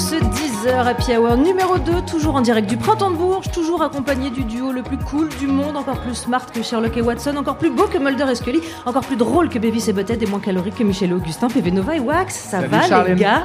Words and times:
ce 0.00 0.14
10h 0.14 0.86
Happy 0.88 1.14
Hour 1.16 1.36
numéro 1.36 1.76
2, 1.78 2.02
toujours 2.02 2.34
en 2.36 2.40
direct 2.40 2.68
du 2.68 2.76
Printemps 2.78 3.10
de 3.10 3.16
Bourges, 3.16 3.50
toujours 3.50 3.82
accompagné 3.82 4.30
du 4.30 4.44
duo 4.44 4.72
le 4.72 4.82
plus 4.82 4.96
cool 4.96 5.28
du 5.38 5.46
monde, 5.46 5.76
encore 5.76 5.98
plus 6.00 6.14
smart 6.14 6.46
que 6.50 6.62
Sherlock 6.62 6.96
et 6.96 7.02
Watson, 7.02 7.36
encore 7.36 7.56
plus 7.58 7.68
beau 7.70 7.84
que 7.84 7.98
Mulder 7.98 8.24
et 8.30 8.34
Scully, 8.34 8.60
encore 8.86 9.04
plus 9.04 9.16
drôle 9.16 9.50
que 9.50 9.58
Beavis 9.58 9.88
et 9.88 9.92
Butthead 9.92 10.22
et 10.22 10.26
moins 10.26 10.40
calorique 10.40 10.76
que 10.76 10.84
Michel 10.84 11.10
et 11.10 11.14
Augustin, 11.14 11.48
PV 11.48 11.70
Nova 11.70 11.96
et 11.96 12.00
Wax. 12.00 12.34
Ça 12.34 12.60
Salut, 12.60 12.68
va 12.68 12.82
Charlène. 12.82 13.14
les 13.16 13.20
gars? 13.20 13.44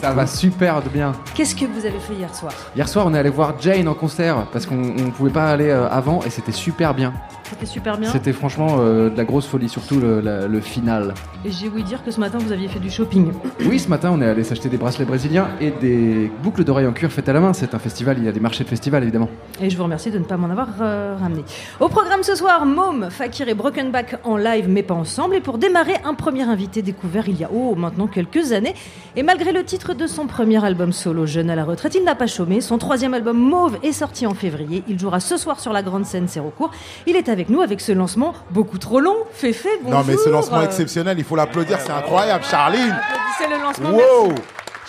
Ça 0.00 0.12
va 0.12 0.26
super 0.26 0.80
bien. 0.82 1.12
Qu'est-ce 1.34 1.54
que 1.54 1.64
vous 1.64 1.86
avez 1.86 1.98
fait 1.98 2.14
hier 2.14 2.34
soir 2.34 2.52
Hier 2.74 2.88
soir, 2.88 3.06
on 3.06 3.14
est 3.14 3.18
allé 3.18 3.30
voir 3.30 3.54
Jane 3.60 3.88
en 3.88 3.94
concert 3.94 4.46
parce 4.52 4.66
qu'on 4.66 4.76
ne 4.76 5.10
pouvait 5.10 5.30
pas 5.30 5.50
aller 5.50 5.68
euh, 5.68 5.88
avant 5.88 6.20
et 6.26 6.30
c'était 6.30 6.52
super 6.52 6.94
bien. 6.94 7.12
C'était 7.48 7.66
super 7.66 7.96
bien. 7.96 8.10
C'était 8.10 8.32
franchement 8.32 8.78
euh, 8.80 9.08
de 9.08 9.16
la 9.16 9.24
grosse 9.24 9.46
folie, 9.46 9.68
surtout 9.68 10.00
le, 10.00 10.20
la- 10.20 10.48
le 10.48 10.60
final. 10.60 11.14
Et 11.44 11.50
j'ai 11.52 11.68
ouï 11.68 11.84
dire 11.84 12.02
que 12.04 12.10
ce 12.10 12.18
matin 12.18 12.38
vous 12.38 12.50
aviez 12.50 12.66
fait 12.66 12.80
du 12.80 12.90
shopping. 12.90 13.30
Oui, 13.64 13.78
ce 13.78 13.88
matin, 13.88 14.10
on 14.12 14.20
est 14.20 14.26
allé 14.26 14.42
s'acheter 14.42 14.68
des 14.68 14.76
bracelets 14.78 15.04
brésiliens 15.04 15.48
et 15.60 15.70
des 15.70 16.30
boucles 16.42 16.64
d'oreilles 16.64 16.88
en 16.88 16.92
cuir 16.92 17.10
faites 17.12 17.28
à 17.28 17.32
la 17.32 17.38
main. 17.40 17.52
C'est 17.52 17.72
un 17.74 17.78
festival, 17.78 18.18
il 18.18 18.24
y 18.24 18.28
a 18.28 18.32
des 18.32 18.40
marchés 18.40 18.64
de 18.64 18.68
festival 18.68 19.02
évidemment. 19.04 19.28
Et 19.60 19.70
je 19.70 19.76
vous 19.76 19.84
remercie 19.84 20.10
de 20.10 20.18
ne 20.18 20.24
pas 20.24 20.36
m'en 20.36 20.50
avoir 20.50 20.68
euh, 20.80 21.16
ramené. 21.20 21.44
Au 21.78 21.88
programme 21.88 22.22
ce 22.24 22.34
soir, 22.34 22.66
Môme, 22.66 23.10
Fakir 23.10 23.48
et 23.48 23.54
Brokenback 23.54 24.16
en 24.24 24.36
live 24.36 24.66
mais 24.68 24.82
pas 24.82 24.94
ensemble. 24.94 25.36
Et 25.36 25.40
pour 25.40 25.58
démarrer, 25.58 25.94
un 26.04 26.14
premier 26.14 26.42
invité 26.42 26.82
découvert 26.82 27.28
il 27.28 27.38
y 27.38 27.44
a 27.44 27.50
oh 27.54 27.76
maintenant 27.76 28.08
quelques 28.08 28.50
années. 28.52 28.74
Et 29.14 29.22
malgré 29.22 29.52
le 29.52 29.62
titre 29.64 29.85
de 29.94 30.06
son 30.06 30.26
premier 30.26 30.64
album 30.64 30.92
solo, 30.92 31.26
Jeune 31.26 31.50
à 31.50 31.54
la 31.54 31.64
retraite, 31.64 31.94
il 31.94 32.04
n'a 32.04 32.14
pas 32.14 32.26
chômé. 32.26 32.60
Son 32.60 32.78
troisième 32.78 33.14
album 33.14 33.36
Mauve 33.38 33.78
est 33.82 33.92
sorti 33.92 34.26
en 34.26 34.34
février. 34.34 34.82
Il 34.88 34.98
jouera 34.98 35.20
ce 35.20 35.36
soir 35.36 35.60
sur 35.60 35.72
la 35.72 35.82
grande 35.82 36.04
scène 36.06 36.28
Sérocourt. 36.28 36.70
Il 37.06 37.16
est 37.16 37.28
avec 37.28 37.48
nous 37.50 37.60
avec 37.62 37.80
ce 37.80 37.92
lancement 37.92 38.34
beaucoup 38.50 38.78
trop 38.78 39.00
long. 39.00 39.16
Féfé, 39.32 39.68
bonjour. 39.82 39.98
Non, 40.00 40.04
mais 40.06 40.16
ce 40.16 40.28
lancement 40.28 40.62
exceptionnel, 40.62 41.18
il 41.18 41.24
faut 41.24 41.36
l'applaudir, 41.36 41.78
c'est 41.80 41.92
incroyable, 41.92 42.44
Charline. 42.44 42.90
applaudissez 42.92 43.56
le 43.58 43.62
lancement. 43.62 43.90
Wow 43.90 44.32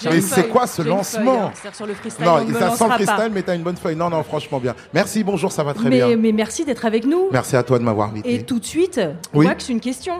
J'ai 0.01 0.09
Mais 0.09 0.21
c'est 0.21 0.47
quoi 0.47 0.67
ce 0.67 0.81
lancement 0.81 1.51
feuille, 1.51 1.67
hein. 1.67 1.71
Sur 1.73 1.85
le 1.87 1.93
freestyle, 1.93 2.25
Non, 2.25 2.37
ça 2.53 2.71
sent 2.75 2.85
le 2.87 2.93
freestyle, 3.05 3.31
mais 3.33 3.41
t'as 3.41 3.55
une 3.55 3.63
bonne 3.63 3.77
feuille. 3.77 3.95
Non, 3.95 4.09
non, 4.09 4.23
franchement 4.23 4.59
bien. 4.59 4.75
Merci, 4.93 5.23
bonjour, 5.23 5.51
ça 5.51 5.63
va 5.63 5.73
très 5.73 5.89
Mais, 5.89 5.97
bien. 6.05 6.15
mais 6.17 6.31
merci 6.31 6.65
d'être 6.65 6.85
avec 6.85 7.05
nous. 7.05 7.27
Merci 7.31 7.55
à 7.55 7.63
toi 7.63 7.79
de 7.79 7.83
m'avoir 7.83 8.09
invité. 8.09 8.33
Et 8.33 8.43
tout 8.43 8.59
de 8.59 8.65
suite, 8.65 8.99
Oui. 9.33 9.45
Wax, 9.47 9.69
une 9.69 9.79
question. 9.79 10.15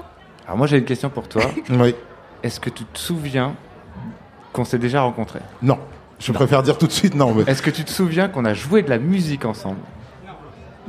Alors 0.45 0.57
moi 0.57 0.65
j'ai 0.67 0.77
une 0.77 0.85
question 0.85 1.09
pour 1.09 1.27
toi. 1.27 1.43
Oui. 1.69 1.93
Est-ce 2.41 2.59
que 2.59 2.69
tu 2.69 2.85
te 2.85 2.97
souviens 2.97 3.53
qu'on 4.57 4.65
s'est 4.65 4.77
déjà 4.79 5.01
rencontrés 5.01 5.39
Non, 5.61 5.77
je 6.19 6.31
préfère 6.33 6.61
dire 6.63 6.77
tout 6.77 6.87
de 6.87 6.91
suite 6.91 7.15
non, 7.15 7.33
mais 7.33 7.43
Est-ce 7.49 7.61
que 7.61 7.69
tu 7.69 7.83
te 7.85 7.91
souviens 7.91 8.27
qu'on 8.27 8.43
a 8.43 8.53
joué 8.53 8.81
de 8.81 8.89
la 8.89 8.97
musique 8.99 9.45
ensemble 9.45 9.79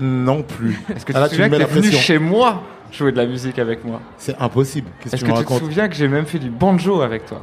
non 0.00 0.42
plus. 0.42 0.80
Est-ce 0.94 1.04
que 1.04 1.12
tu 1.12 1.18
Ah, 1.18 1.22
là, 1.22 1.28
te 1.28 1.34
tu 1.34 1.42
que 1.42 1.56
t'es 1.56 1.64
venu 1.64 1.90
chez 1.90 2.18
moi 2.20 2.62
jouer 2.92 3.10
de 3.12 3.16
la 3.16 3.26
musique 3.26 3.58
avec 3.58 3.84
moi 3.84 4.00
C'est 4.16 4.36
impossible. 4.40 4.88
Qu'est-ce 5.00 5.10
que 5.10 5.16
Est-ce 5.16 5.24
que 5.24 5.30
me 5.32 5.36
tu 5.38 5.44
te 5.44 5.58
souviens 5.58 5.88
que 5.88 5.94
j'ai 5.96 6.06
même 6.08 6.24
fait 6.24 6.38
du 6.38 6.50
banjo 6.50 7.00
avec 7.02 7.26
toi 7.26 7.42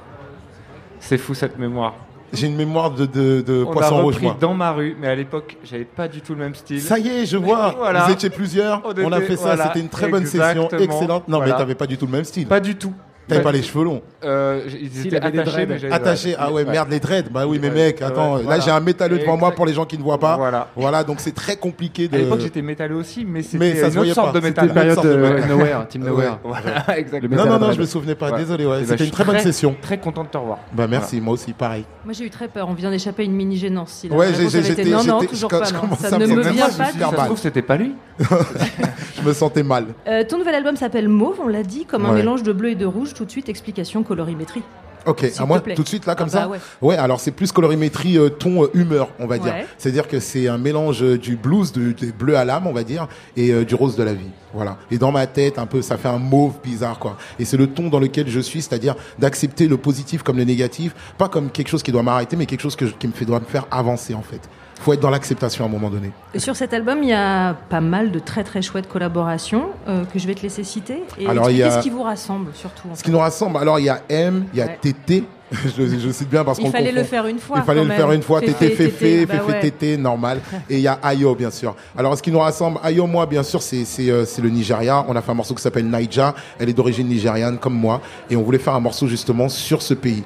C'est 1.02 1.18
fou 1.18 1.34
cette 1.34 1.60
mémoire. 1.60 1.96
J'ai 2.34 2.48
une 2.48 2.56
mémoire 2.56 2.92
de, 2.92 3.06
de, 3.06 3.42
de 3.42 3.64
On 3.68 3.72
a 3.72 3.74
poisson 3.74 4.02
rouge, 4.02 4.14
repris 4.16 4.26
moi. 4.28 4.38
dans 4.40 4.54
ma 4.54 4.72
rue, 4.72 4.96
mais 5.00 5.08
à 5.08 5.16
l'époque 5.16 5.58
j'avais 5.66 5.84
pas 5.86 6.08
du 6.08 6.22
tout 6.22 6.34
le 6.34 6.40
même 6.40 6.56
style. 6.56 6.82
Ça 6.82 6.98
y 6.98 7.08
est, 7.10 7.26
je 7.26 7.36
vois. 7.38 7.76
Voilà. 7.78 8.06
Vous 8.06 8.14
étiez 8.14 8.30
plusieurs. 8.30 8.82
On 8.86 8.94
On 9.06 9.12
a 9.12 9.20
fait 9.22 9.36
ça. 9.36 9.42
voilà, 9.56 9.68
C'était 9.68 9.82
une 9.82 9.90
très 9.90 10.08
bonne 10.08 10.26
session. 10.26 10.70
Excellente. 10.70 11.28
Non, 11.28 11.40
mais 11.40 11.46
Voilà. 11.48 11.54
t'avais 11.60 11.76
pas 11.76 11.88
du 11.88 11.98
tout 11.98 12.06
le 12.06 12.12
même 12.14 12.24
style. 12.26 12.48
Pas 12.48 12.62
du 12.62 12.76
tout. 12.76 12.94
T'avais 13.28 13.42
Pas 13.42 13.52
les 13.52 13.64
cheveux 13.64 13.84
longs. 13.84 14.02
Euh, 14.24 14.62
des 14.70 15.10
dreads. 15.10 15.66
mais 15.68 15.80
j'avais- 15.80 15.94
Attaché, 15.94 16.36
ah 16.38 16.52
ouais, 16.52 16.64
merde, 16.66 16.90
les 16.92 17.00
dreads. 17.00 17.30
Bah 17.32 17.48
oui, 17.48 17.58
mais 17.62 17.70
mec, 17.72 18.00
ouais, 18.00 18.06
attends, 18.06 18.38
là 18.38 18.60
j'ai 18.60 18.70
un 18.72 18.80
métalleux 18.80 19.18
devant 19.20 19.38
moi 19.38 19.52
pour 19.52 19.66
les 19.66 19.74
gens 19.74 19.86
qui 19.86 19.98
ne 19.98 20.04
voient 20.04 20.20
pas. 20.20 20.38
Voilà. 20.38 20.68
Voilà, 20.76 21.04
donc 21.04 21.20
c'est 21.20 21.34
très 21.34 21.56
compliqué 21.56 22.08
de. 22.08 22.16
À 22.16 22.20
l'époque 22.20 22.40
j'étais 22.42 22.62
métalleux 22.62 22.96
aussi, 22.96 23.26
mais 23.26 23.42
c'était 23.42 23.76
ça 23.76 23.88
une 23.88 23.98
autre 24.00 24.14
sorte 24.14 24.34
pas. 24.34 24.40
de 24.40 24.46
C'était 24.46 24.62
métal. 24.62 24.68
une 24.68 24.74
Période 24.74 24.96
sorte 24.96 25.08
de. 25.08 25.48
Nowhere, 25.48 25.88
Team 25.90 26.04
Ouais. 26.04 26.10
Nowhere. 26.10 26.40
Voilà, 26.44 26.86
exactement. 27.00 27.36
Non, 27.36 27.46
non, 27.46 27.60
non, 27.60 27.72
je 27.72 27.80
me 27.80 27.86
souvenais 27.86 28.16
pas. 28.16 28.32
Ouais. 28.32 28.38
Désolé, 28.38 28.66
ouais. 28.66 28.86
C'était 28.86 29.06
une 29.06 29.12
très 29.12 29.24
bonne 29.24 29.40
session. 29.40 29.76
Très 29.82 29.98
content 30.00 30.24
de 30.24 30.30
te 30.30 30.38
revoir. 30.38 30.60
Bah 30.74 30.88
merci, 30.88 31.20
moi 31.22 31.34
aussi, 31.34 31.54
pareil. 31.54 31.86
Moi 32.04 32.14
j'ai 32.14 32.26
eu 32.26 32.30
très 32.30 32.48
peur, 32.48 32.68
on 32.70 32.74
vient 32.74 32.92
d'échapper 32.92 33.24
à 33.24 33.26
une 33.26 33.34
mini 33.34 33.58
gênance. 33.58 33.92
Si 33.92 34.10
Ouais, 34.10 34.28
j'étais- 34.50 34.86
non, 34.86 35.04
non, 35.04 35.20
toujours 35.22 35.50
pas. 35.50 35.66
Ça 36.00 36.16
à 36.16 36.20
ne 36.20 36.28
me 36.28 36.42
vient 36.42 36.70
super 36.70 37.10
pas. 37.10 37.18
Ça 37.18 37.26
trouve 37.26 37.40
c'était 37.40 37.62
pas 37.64 37.78
lui. 37.78 37.94
Je 38.20 39.22
me 39.28 39.34
sentais 39.34 39.64
mal. 39.64 39.86
Euh, 40.08 40.24
ton 40.28 40.38
nouvel 40.38 40.56
album 40.56 40.76
s'appelle 40.76 41.10
Mauve, 41.10 41.40
on 41.44 41.48
l'a 41.48 41.64
dit, 41.64 41.86
comme 41.86 42.06
un 42.06 42.14
mélange 42.14 42.44
de 42.44 42.52
bleu 42.54 42.70
et 42.70 42.76
de 42.76 42.86
rouge. 42.86 43.14
Tout 43.16 43.26
de 43.26 43.32
suite, 43.32 43.50
explication 43.50 44.04
colorimétrie. 44.04 44.62
Ok, 45.08 45.24
à 45.38 45.46
moi, 45.46 45.60
tout 45.60 45.84
de 45.84 45.88
suite 45.88 46.08
là, 46.08 46.16
comme 46.16 46.26
Ah 46.30 46.32
ça 46.32 46.40
bah 46.42 46.48
ouais. 46.48 46.58
Ouais, 46.82 46.98
alors 46.98 47.20
c'est 47.20 47.30
plus 47.30 47.52
colorimétrie, 47.52 48.18
euh, 48.18 48.30
ton, 48.30 48.64
euh, 48.64 48.72
humeur, 48.74 49.10
on 49.20 49.28
va 49.28 49.38
dire. 49.38 49.54
Ouais. 49.54 49.68
C'est-à-dire 49.78 50.08
que 50.08 50.20
c'est 50.20 50.48
un 50.48 50.58
mélange 50.58 51.04
euh, 51.04 51.16
du 51.16 51.36
blues, 51.36 51.72
de, 51.72 51.92
des 51.92 52.12
bleus 52.12 52.36
à 52.36 52.44
l'âme, 52.44 52.66
on 52.66 52.74
va 52.74 52.84
dire, 52.84 53.08
et 53.38 53.52
euh, 53.52 53.64
du 53.64 53.76
rose 53.76 53.96
de 53.96 54.02
la 54.02 54.14
vie. 54.16 54.32
Voilà. 54.52 54.78
Et 54.90 54.98
dans 54.98 55.12
ma 55.12 55.28
tête, 55.28 55.60
un 55.60 55.68
peu, 55.68 55.84
ça 55.84 55.98
fait 55.98 56.08
un 56.08 56.18
mauve 56.18 56.54
bizarre, 56.64 56.98
quoi. 56.98 57.18
Et 57.38 57.46
c'est 57.46 57.56
le 57.58 57.68
ton 57.68 57.90
dans 57.90 58.00
lequel 58.00 58.28
je 58.28 58.40
suis, 58.40 58.64
c'est-à-dire 58.64 58.96
d'accepter 59.20 59.68
le 59.68 59.78
positif 59.78 60.24
comme 60.24 60.38
le 60.38 60.44
négatif, 60.44 60.96
pas 61.20 61.30
comme 61.30 61.52
quelque 61.52 61.68
chose 61.68 61.84
qui 61.84 61.92
doit 61.92 62.02
m'arrêter, 62.02 62.36
mais 62.36 62.48
quelque 62.48 62.62
chose 62.62 62.76
que 62.76 62.88
je- 62.88 62.94
qui 62.96 63.08
me 63.08 63.14
fait, 63.14 63.26
doit 63.26 63.40
me 63.40 63.46
faire 63.46 63.68
avancer, 63.70 64.16
en 64.16 64.24
fait. 64.24 64.42
Faut 64.82 64.94
être 64.94 65.00
dans 65.00 65.10
l'acceptation 65.10 65.64
à 65.64 65.68
un 65.68 65.72
moment 65.72 65.90
donné. 65.90 66.12
Sur 66.38 66.56
cet 66.56 66.74
album, 66.74 67.00
il 67.02 67.10
y 67.10 67.14
a 67.14 67.54
pas 67.70 67.82
mal 67.82 68.12
de 68.12 68.20
très 68.20 68.44
très 68.44 68.62
chouettes 68.62 68.90
collaborations 68.90 69.70
euh, 69.88 70.04
que 70.06 70.20
je 70.20 70.28
vais 70.28 70.36
te 70.36 70.42
laisser 70.42 70.64
citer. 70.64 71.04
Et 71.18 71.28
Alors, 71.28 71.50
il 71.50 71.58
y 71.58 71.64
a- 71.64 71.68
qu'est-ce 71.70 71.80
qui 71.80 71.90
vous 71.90 72.04
rassemble 72.04 72.52
surtout 72.54 72.90
Ce 72.94 72.98
fait 72.98 73.04
qui 73.06 73.12
nous 73.12 73.20
rassemble, 73.20 73.58
alors 73.58 73.80
il 73.80 73.86
y 73.86 73.90
a 73.90 74.02
M, 74.10 74.46
il 74.54 74.60
y 74.60 74.62
a 74.62 74.66
Ouais. 74.66 74.78
TT, 74.82 75.24
je, 75.52 75.82
le- 75.82 76.00
je 76.00 76.10
cite 76.12 76.30
bien 76.30 76.44
parce 76.44 76.60
qu'on 76.60 76.66
Il 76.66 76.72
fallait 76.72 76.92
le 76.92 77.04
faire 77.04 77.26
une 77.26 77.40
fois. 77.40 77.60
Il 77.60 77.64
fallait 77.64 77.80
quand 77.80 77.84
le 77.84 77.88
même. 77.90 77.98
faire 77.98 78.12
une 78.12 78.22
fois, 78.22 78.42
tété, 78.42 78.70
Féfé, 78.72 78.90
féfé, 78.90 79.26
bah 79.26 79.40
féfé, 79.40 79.60
tété, 79.62 79.98
normal. 79.98 80.40
Et 80.70 80.76
il 80.76 80.82
y 80.82 80.88
a 80.88 81.00
Ayo, 81.04 81.34
bien 81.36 81.52
sûr. 81.52 81.74
Alors, 81.98 82.18
ce 82.18 82.22
qui 82.22 82.32
nous 82.32 82.40
rassemble, 82.40 82.80
Ayo, 82.84 83.08
moi, 83.08 83.26
bien 83.28 83.44
sûr, 83.44 83.62
euh, 83.62 84.26
c'est 84.26 84.42
le 84.42 84.50
Nigeria. 84.50 85.06
On 85.08 85.16
a 85.16 85.22
fait 85.22 85.32
un 85.32 85.36
morceau 85.36 85.56
qui 85.56 85.62
s'appelle 85.62 85.88
Naija. 85.90 86.36
Elle 86.60 86.70
est 86.70 86.74
d'origine 86.74 87.08
nigériane, 87.08 87.58
comme 87.60 87.76
moi. 87.76 88.02
Et 88.30 88.36
on 88.36 88.42
voulait 88.44 88.58
faire 88.60 88.76
un 88.76 88.80
morceau, 88.82 89.08
justement, 89.08 89.48
sur 89.48 89.82
ce 89.82 89.94
pays. 89.94 90.24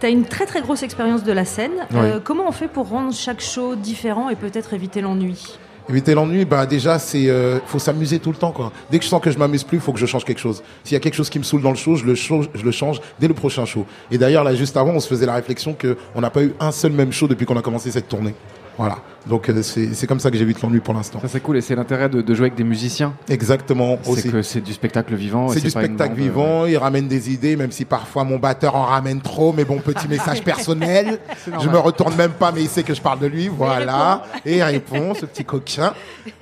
T'as 0.00 0.10
une 0.10 0.24
très 0.24 0.46
très 0.46 0.60
grosse 0.60 0.84
expérience 0.84 1.24
de 1.24 1.32
la 1.32 1.44
scène. 1.44 1.72
Euh, 1.94 2.20
comment 2.22 2.44
on 2.46 2.52
fait 2.52 2.68
pour 2.68 2.88
rendre 2.88 3.12
chaque 3.12 3.40
show 3.40 3.74
différent 3.74 4.28
et 4.28 4.36
peut-être 4.36 4.72
éviter 4.72 5.00
l'ennui? 5.00 5.58
Éviter 5.88 6.14
l'ennui, 6.14 6.44
bah 6.44 6.66
déjà 6.66 6.98
c'est 7.00 7.28
euh, 7.28 7.58
faut 7.66 7.80
s'amuser 7.80 8.20
tout 8.20 8.30
le 8.30 8.36
temps 8.36 8.52
quoi. 8.52 8.70
Dès 8.90 8.98
que 8.98 9.04
je 9.04 9.08
sens 9.08 9.20
que 9.20 9.30
je 9.30 9.38
m'amuse 9.38 9.64
plus, 9.64 9.80
faut 9.80 9.92
que 9.92 9.98
je 9.98 10.06
change 10.06 10.24
quelque 10.24 10.38
chose. 10.38 10.62
S'il 10.84 10.92
y 10.92 10.96
a 10.96 11.00
quelque 11.00 11.14
chose 11.14 11.30
qui 11.30 11.38
me 11.38 11.44
saoule 11.44 11.62
dans 11.62 11.70
le 11.70 11.76
show, 11.76 11.96
je 11.96 12.04
le 12.04 12.14
change, 12.14 12.48
je 12.54 12.62
le 12.62 12.70
change 12.70 13.00
dès 13.18 13.26
le 13.26 13.34
prochain 13.34 13.64
show. 13.64 13.86
Et 14.10 14.18
d'ailleurs 14.18 14.44
là 14.44 14.54
juste 14.54 14.76
avant, 14.76 14.92
on 14.92 15.00
se 15.00 15.08
faisait 15.08 15.26
la 15.26 15.34
réflexion 15.34 15.72
que 15.72 15.96
on 16.14 16.20
n'a 16.20 16.30
pas 16.30 16.42
eu 16.42 16.54
un 16.60 16.70
seul 16.70 16.92
même 16.92 17.10
show 17.10 17.26
depuis 17.26 17.46
qu'on 17.46 17.56
a 17.56 17.62
commencé 17.62 17.90
cette 17.90 18.08
tournée. 18.08 18.34
Voilà. 18.78 18.98
Donc 19.26 19.48
euh, 19.50 19.62
c'est 19.62 19.92
c'est 19.92 20.06
comme 20.06 20.20
ça 20.20 20.30
que 20.30 20.38
j'évite 20.38 20.62
l'ennui 20.62 20.80
pour 20.80 20.94
l'instant. 20.94 21.20
Ça 21.20 21.28
c'est 21.28 21.40
cool 21.40 21.56
et 21.58 21.60
c'est 21.60 21.74
l'intérêt 21.74 22.08
de, 22.08 22.22
de 22.22 22.34
jouer 22.34 22.46
avec 22.46 22.54
des 22.54 22.64
musiciens. 22.64 23.12
Exactement 23.28 23.98
C'est 24.04 24.30
que 24.30 24.40
c'est 24.42 24.60
du 24.60 24.72
spectacle 24.72 25.14
vivant. 25.16 25.48
C'est 25.48 25.60
du 25.60 25.70
pas 25.70 25.80
une 25.80 25.86
spectacle 25.88 26.10
bande, 26.14 26.18
euh, 26.20 26.22
vivant, 26.22 26.66
il 26.66 26.76
ramène 26.78 27.08
des 27.08 27.30
idées, 27.32 27.56
même 27.56 27.72
si 27.72 27.84
parfois 27.84 28.24
mon 28.24 28.38
batteur 28.38 28.76
en 28.76 28.84
ramène 28.84 29.20
trop, 29.20 29.52
mais 29.52 29.64
bon, 29.64 29.78
petit 29.78 30.08
message 30.08 30.42
personnel. 30.42 31.18
Je 31.60 31.68
me 31.68 31.76
retourne 31.78 32.14
même 32.14 32.30
pas, 32.30 32.52
mais 32.52 32.62
il 32.62 32.68
sait 32.68 32.84
que 32.84 32.94
je 32.94 33.02
parle 33.02 33.18
de 33.18 33.26
lui, 33.26 33.48
voilà. 33.48 34.22
Et 34.46 34.56
il 34.58 34.62
répond, 34.62 35.12
ce 35.14 35.26
petit 35.26 35.44
coquin. 35.44 35.92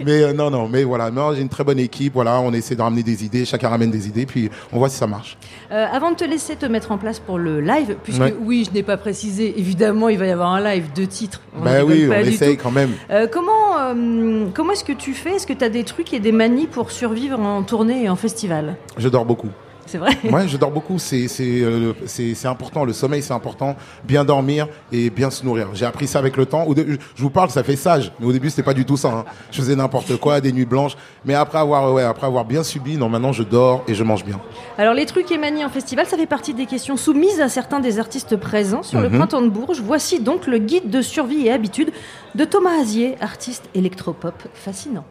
Mais 0.05 0.23
euh, 0.23 0.33
non, 0.33 0.51
non, 0.51 0.69
mais 0.69 0.85
voilà, 0.85 1.11
non, 1.11 1.35
j'ai 1.35 1.41
une 1.41 1.49
très 1.49 1.65
bonne 1.65 1.79
équipe, 1.79 2.13
voilà, 2.15 2.39
on 2.41 2.53
essaie 2.53 2.77
de 2.77 2.83
ramener 2.83 3.03
des 3.03 3.25
idées, 3.25 3.45
chacun 3.47 3.69
ramène 3.71 3.91
des 3.91 4.07
idées, 4.07 4.27
puis 4.27 4.51
on 4.73 4.79
voit 4.79 4.91
si 4.91 4.97
ça 4.97 5.07
marche. 5.07 5.39
Euh, 5.73 5.87
Avant 5.91 6.11
de 6.11 6.17
te 6.17 6.25
laisser 6.25 6.55
te 6.57 6.67
mettre 6.67 6.93
en 6.93 6.99
place 6.99 7.19
pour 7.19 7.39
le 7.39 7.61
live, 7.61 7.97
puisque 8.05 8.21
Ouais. 8.21 8.35
oui, 8.41 8.65
je 8.69 8.73
n'ai 8.75 8.83
pas 8.83 8.97
précisé, 8.97 9.59
évidemment, 9.59 10.09
il 10.09 10.19
va 10.19 10.27
y 10.27 10.31
avoir 10.31 10.51
un 10.53 10.61
live 10.61 10.93
de 10.95 11.05
titres. 11.05 11.41
On 11.59 11.65
bah 11.65 11.85
oui, 11.85 12.07
on 12.09 12.26
essaye 12.29 12.57
quand 12.57 12.71
même. 12.71 12.91
Euh, 13.11 13.27
comment 13.27 13.79
euh, 13.79 14.47
comment 14.55 14.73
est-ce 14.73 14.85
que 14.85 14.93
tu 14.93 15.15
fais? 15.15 15.37
Est-ce 15.37 15.47
que 15.47 15.53
tu 15.53 15.65
as 15.65 15.69
des 15.69 15.85
trucs 15.85 16.13
et 16.13 16.21
des 16.21 16.33
manies 16.33 16.67
pour 16.67 16.91
survivre 16.91 17.39
en 17.41 17.63
tournée 17.63 18.05
et 18.05 18.09
en 18.09 18.17
festival? 18.17 18.77
Je 18.99 19.09
dors 19.09 19.25
beaucoup. 19.25 19.51
C'est 19.87 19.99
vrai 19.99 20.17
Ouais, 20.31 20.49
je 20.49 20.57
dors 20.57 20.71
beaucoup. 20.71 20.99
C'est 20.99 21.29
c'est 21.29 21.63
euh, 21.63 21.93
c'est 22.07 22.47
important. 22.47 22.85
Le 22.85 22.93
sommeil, 22.93 23.23
c'est 23.23 23.33
important. 23.33 23.77
Bien 24.05 24.25
dormir 24.25 24.69
et 24.93 25.11
bien 25.11 25.31
se 25.31 25.45
nourrir. 25.45 25.69
J'ai 25.75 25.87
appris 25.87 26.07
ça 26.07 26.19
avec 26.19 26.37
le 26.37 26.47
temps. 26.47 26.67
Je 26.77 27.23
vous 27.23 27.31
parle, 27.31 27.51
ça 27.51 27.63
fait 27.63 27.77
sage. 27.77 28.13
Mais 28.21 28.27
au 28.27 28.33
début, 28.33 28.51
c'était 28.51 28.63
pas 28.63 28.75
du 28.75 28.85
tout 28.85 28.97
ça. 28.97 29.09
hein. 29.09 29.25
Je 29.51 29.59
faisais 29.59 29.77
n'importe 29.77 30.17
quoi, 30.17 30.41
des 30.41 30.53
nuits 30.53 30.65
blanches. 30.67 30.97
Mais 31.25 31.35
après 31.35 31.59
avoir 31.59 31.93
ouais, 31.93 32.03
après 32.03 32.27
avoir 32.27 32.45
bien 32.45 32.63
subi, 32.63 32.97
non, 32.97 33.09
maintenant 33.09 33.33
je 33.33 33.43
dors 33.43 33.83
et 33.89 33.95
je 33.95 34.03
mange 34.05 34.25
bien. 34.25 34.41
Alors 34.79 34.95
les 34.95 35.07
trucs 35.07 35.31
et 35.31 35.39
manies 35.39 35.65
en 35.65 35.69
festival, 35.71 36.07
ça 36.07 36.17
fait 36.17 36.27
partie 36.27 36.55
des 36.55 36.67
questions 36.67 36.97
soumises 36.97 37.41
à 37.41 37.49
certains 37.49 37.81
des 37.81 37.99
artistes 37.99 38.37
présents 38.37 38.83
sur 38.83 39.01
le 39.01 39.09
Mhm. 39.09 39.17
printemps 39.19 39.43
de 39.43 39.49
Bourges. 39.49 39.81
Voici 39.81 40.21
donc 40.21 40.47
le 40.47 40.59
guide 40.59 40.91
de 40.91 41.01
survie 41.03 41.47
et 41.47 41.53
habitude 41.53 41.91
de 42.35 42.45
Thomas 42.45 42.81
Azier, 42.81 43.17
artiste 43.21 43.65
électropop 43.75 44.35
fascinant. 44.55 45.05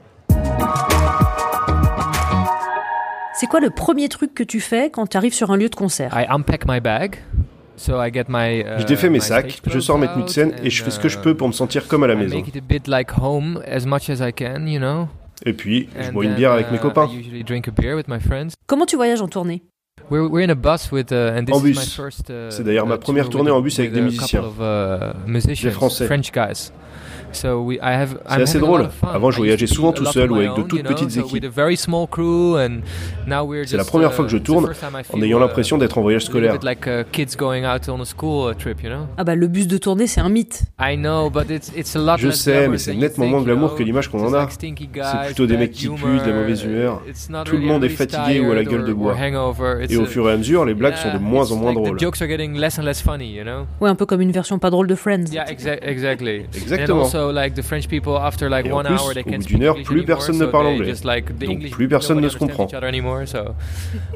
C'est 3.38 3.48
quoi 3.48 3.60
le 3.60 3.70
premier 3.70 4.08
truc 4.08 4.34
que 4.34 4.44
tu 4.44 4.62
fais 4.62 4.90
quand 4.90 5.08
tu 5.08 5.18
arrives 5.18 5.34
sur 5.34 5.52
un 5.52 5.58
lieu 5.58 5.68
de 5.70 5.76
concert? 5.76 6.12
I 6.16 6.26
unpack 6.30 6.66
my 6.68 6.80
bag. 6.80 7.18
So 7.76 8.02
I 8.02 8.10
get 8.14 8.26
my, 8.30 8.62
uh, 8.62 8.80
Je 8.80 8.86
défais 8.86 9.10
mes 9.10 9.18
my 9.18 9.22
sacs, 9.22 9.60
je 9.68 9.80
sors 9.82 9.98
mes 9.98 10.08
tenues 10.08 10.24
de 10.24 10.30
scène 10.30 10.54
et 10.64 10.70
je 10.70 10.82
fais 10.82 10.92
ce 10.92 11.00
que 11.00 11.10
je 11.10 11.20
peux 11.20 11.36
pour 11.36 11.50
me 11.50 11.54
sentir 11.54 11.90
comme 11.90 12.04
à 12.04 12.08
la 12.08 12.14
uh, 12.14 12.18
I 12.18 12.20
maison. 12.22 12.36
make 12.38 12.48
it 12.48 12.56
a 12.56 12.62
bit 12.62 12.88
like 12.88 13.12
home 13.12 13.62
as 13.68 13.86
much 13.86 14.10
as 14.10 14.26
I 14.26 14.32
can, 14.32 14.66
you 14.66 14.80
know? 14.80 15.10
Et 15.46 15.52
puis, 15.52 15.90
je 16.00 16.08
And 16.10 16.14
bois 16.14 16.24
une 16.24 16.30
then, 16.32 16.38
bière 16.38 16.52
avec 16.54 16.72
mes 16.72 16.78
uh, 16.78 16.82
copains. 16.82 17.10
I 17.12 17.18
usually 17.18 17.44
drink 17.44 17.68
a 17.68 17.72
beer 17.72 17.96
with 17.98 18.08
my 18.08 18.22
friends. 18.22 18.54
Comment 18.68 18.86
tu 18.86 18.96
voyages 18.96 19.22
en 19.22 19.28
tournée? 19.28 19.64
We're, 20.10 20.30
we're 20.30 20.46
in 20.46 20.50
a 20.52 20.56
bus 20.56 20.90
with, 20.94 21.12
uh, 21.12 21.34
and 21.38 21.44
this 21.46 21.56
En 21.56 21.60
is 21.60 21.64
my 21.64 21.74
bus. 21.74 21.94
first, 21.94 22.30
uh, 22.30 22.50
C'est 22.52 22.64
d'ailleurs 22.64 22.86
ma 22.88 22.96
uh, 22.96 23.00
première 23.00 23.26
tour 23.26 23.40
tournée 23.42 23.52
en 23.52 23.60
bus 23.60 23.78
avec 23.80 23.92
des 23.92 24.00
musiciens. 24.02 24.42
uh, 24.44 25.30
musicians, 25.30 25.72
Français. 25.72 26.08
French 27.36 27.42
guys. 27.42 27.42
So 27.42 27.62
we, 27.62 27.78
I 27.82 27.94
have, 27.94 28.18
C'est 28.28 28.42
assez 28.42 28.60
drôle. 28.60 28.90
Avant, 29.04 29.32
je 29.32 29.38
voyageais 29.38 29.68
souvent 29.68 29.92
tout 29.92 30.06
seul 30.06 30.32
ou 30.32 30.36
avec 30.36 30.56
de 30.56 30.62
toutes 30.64 30.84
petites 30.84 31.18
équipes. 31.18 31.34
with 31.34 31.46
a 31.46 31.50
very 31.50 31.78
small 31.78 32.08
crew, 32.08 32.58
and 32.58 32.82
now 33.28 33.46
we're 33.46 33.68
C'est 33.68 33.78
la 33.78 33.84
just, 33.84 33.90
première 33.90 34.12
uh, 34.12 34.14
fois 34.14 34.26
que 34.26 34.32
je 34.32 34.38
tourne 34.38 34.70
en 35.14 35.22
ayant 35.22 35.38
uh, 35.38 35.42
l'impression 35.42 35.78
d'être 35.78 35.98
en 35.98 36.02
voyage 36.02 36.26
scolaire. 36.26 36.56
uh. 36.56 37.04
Ah 39.18 39.24
bah 39.24 39.36
le 39.36 39.48
bus 39.48 39.68
de 39.68 39.78
tournée, 39.78 40.08
c'est 40.08 40.22
un 40.22 40.30
mythe. 40.30 40.64
I 40.80 40.96
know, 40.98 41.30
but 41.30 41.50
it's 41.50 41.72
it's 41.76 41.96
a 41.96 42.00
lot 42.00 42.18
Je 42.18 42.30
sais, 42.30 42.68
mais 42.68 42.78
c'est 42.78 42.94
nettement 42.94 43.28
moins 43.28 43.42
glamour 43.42 43.70
know. 43.70 43.78
que 43.78 43.84
l'image 43.84 44.10
qu'on 44.10 44.26
en 44.26 44.34
a. 44.34 44.48
C'est 44.50 45.26
plutôt 45.26 45.46
des 45.46 45.58
mecs 45.58 45.72
qui 45.72 45.88
puent, 45.88 46.22
de 46.24 46.30
la 46.30 46.36
mauvaise 46.36 46.64
humeur. 46.64 47.02
Tout 47.46 47.58
le 47.58 47.66
monde 47.66 47.84
est 47.84 47.90
fatigué 47.90 48.40
ou 48.40 48.52
à 48.52 48.56
la 48.56 48.64
gueule 48.64 48.86
de 48.86 48.94
bois. 48.94 49.16
Et 49.90 49.98
au 49.98 50.06
fur 50.06 50.30
et 50.30 50.34
à 50.34 50.38
mesure, 50.38 50.66
les 50.66 50.74
blagues 50.74 50.96
sont 50.96 51.10
de 51.10 51.14
yeah, 51.14 51.20
moins 51.20 51.52
en 51.52 51.56
moins 51.56 51.74
drôles. 51.74 51.98
Ouais, 53.82 53.90
un 53.90 53.96
peu 53.96 54.06
comme 54.06 54.22
une 54.22 54.32
version 54.32 54.60
pas 54.60 54.70
drôle 54.70 54.88
de 54.88 54.96
Friends. 54.96 55.26
Exactement. 56.54 57.06
And 57.26 57.32
also, 57.32 57.42
like 57.42 57.56
the 57.56 57.64
French 57.64 57.88
people, 57.88 58.14
after 58.20 58.50
like 58.50 58.66
Et 58.68 58.72
en 58.72 58.78
one 58.78 58.86
plus, 58.86 59.00
hour, 59.02 59.14
they 59.14 59.24
can't 59.24 59.42
speak 59.44 59.62
heure, 59.62 59.72
English 59.74 59.86
plus 59.88 59.98
anymore, 60.00 60.06
personne 60.18 60.38
ne 60.38 60.46
parle 60.46 60.68
anglais. 60.68 60.86
just, 60.90 61.04
like, 61.06 61.26
the 61.38 61.46
Donc, 61.46 61.50
English- 61.58 61.72
plus 61.72 61.88
personne 61.88 62.20
ne 62.22 62.30
se 62.30 62.38
comprend. 62.38 62.66
each 62.68 62.74
other 62.74 62.88
anymore, 62.88 63.28
so- 63.28 63.56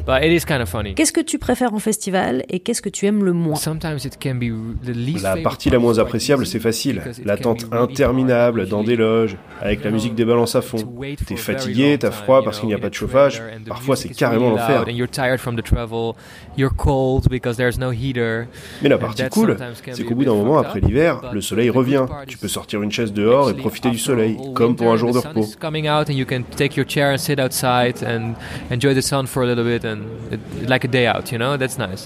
But 0.06 0.24
it 0.24 0.32
is 0.32 0.46
kind 0.46 0.62
of 0.62 0.70
funny. 0.70 0.94
Qu'est-ce 0.96 1.12
que 1.14 1.22
tu 1.22 1.38
préfères 1.40 1.74
en 1.74 1.80
festival 1.80 2.44
et 2.50 2.60
qu'est-ce 2.60 2.82
que 2.82 2.90
tu 2.90 3.06
aimes 3.06 3.24
le 3.24 3.34
moins? 3.34 3.56
Sometimes 3.56 4.06
it 4.06 4.18
can 4.22 4.36
be 4.36 4.52
the 4.86 4.90
least 4.96 5.24
La 5.24 5.38
partie 5.38 5.70
la 5.70 5.78
part 5.78 5.82
moins 5.84 6.00
appréciable, 6.00 6.46
c'est 6.46 6.60
facile. 6.60 7.02
L'attente 7.26 7.66
interminable 7.72 8.62
hard 8.62 8.70
dans 8.70 8.84
des 8.84 8.96
loges, 8.96 9.36
avec 9.62 9.84
la 9.84 9.92
musique 9.92 10.16
des 10.16 10.26
balances 10.26 10.56
à 10.56 10.62
fond. 10.62 10.78
T'es 11.26 11.36
fatigué, 11.36 11.98
t'as 12.00 12.12
froid 12.12 12.40
you 12.40 12.44
parce 12.46 12.60
qu'il 12.60 12.68
n'y 12.70 12.76
a 12.76 12.80
pas 12.80 12.90
de 12.90 12.94
chauffage. 12.94 13.42
Parfois, 13.68 13.96
c'est 13.96 14.10
carrément 14.10 14.50
l'enfer. 14.52 14.80
loud, 14.80 14.90
And 14.90 14.92
you're 14.94 15.10
tired 15.10 15.40
from 15.40 15.56
the 15.56 15.64
travel, 15.64 16.14
you're 16.58 16.74
cold 16.76 17.28
because 17.30 17.58
there's 17.58 17.78
no 17.78 17.92
heater. 17.92 18.46
Mais 18.82 18.90
la 18.90 18.98
partie 18.98 19.24
cool, 19.30 19.58
c'est 19.92 20.04
qu'au 20.04 20.16
bout 20.16 20.26
d'un 20.26 20.34
moment, 20.36 20.58
après 20.60 20.80
l'hiver, 20.80 21.20
but 21.22 21.34
le 21.34 21.42
soleil 21.42 21.70
revient. 21.70 22.06
part 22.08 22.26
Tu 22.28 22.38
peux 22.38 22.48
sortir 22.48 22.82
une 22.82 22.92
chaise 23.00 23.14
dehors 23.14 23.50
et 23.50 23.54
profiter 23.54 23.90
du 23.90 23.98
soleil, 23.98 24.38
comme 24.54 24.76
pour 24.76 24.92
un 24.92 24.98
jour 24.98 25.12
de 25.14 25.20
repos. 25.20 25.46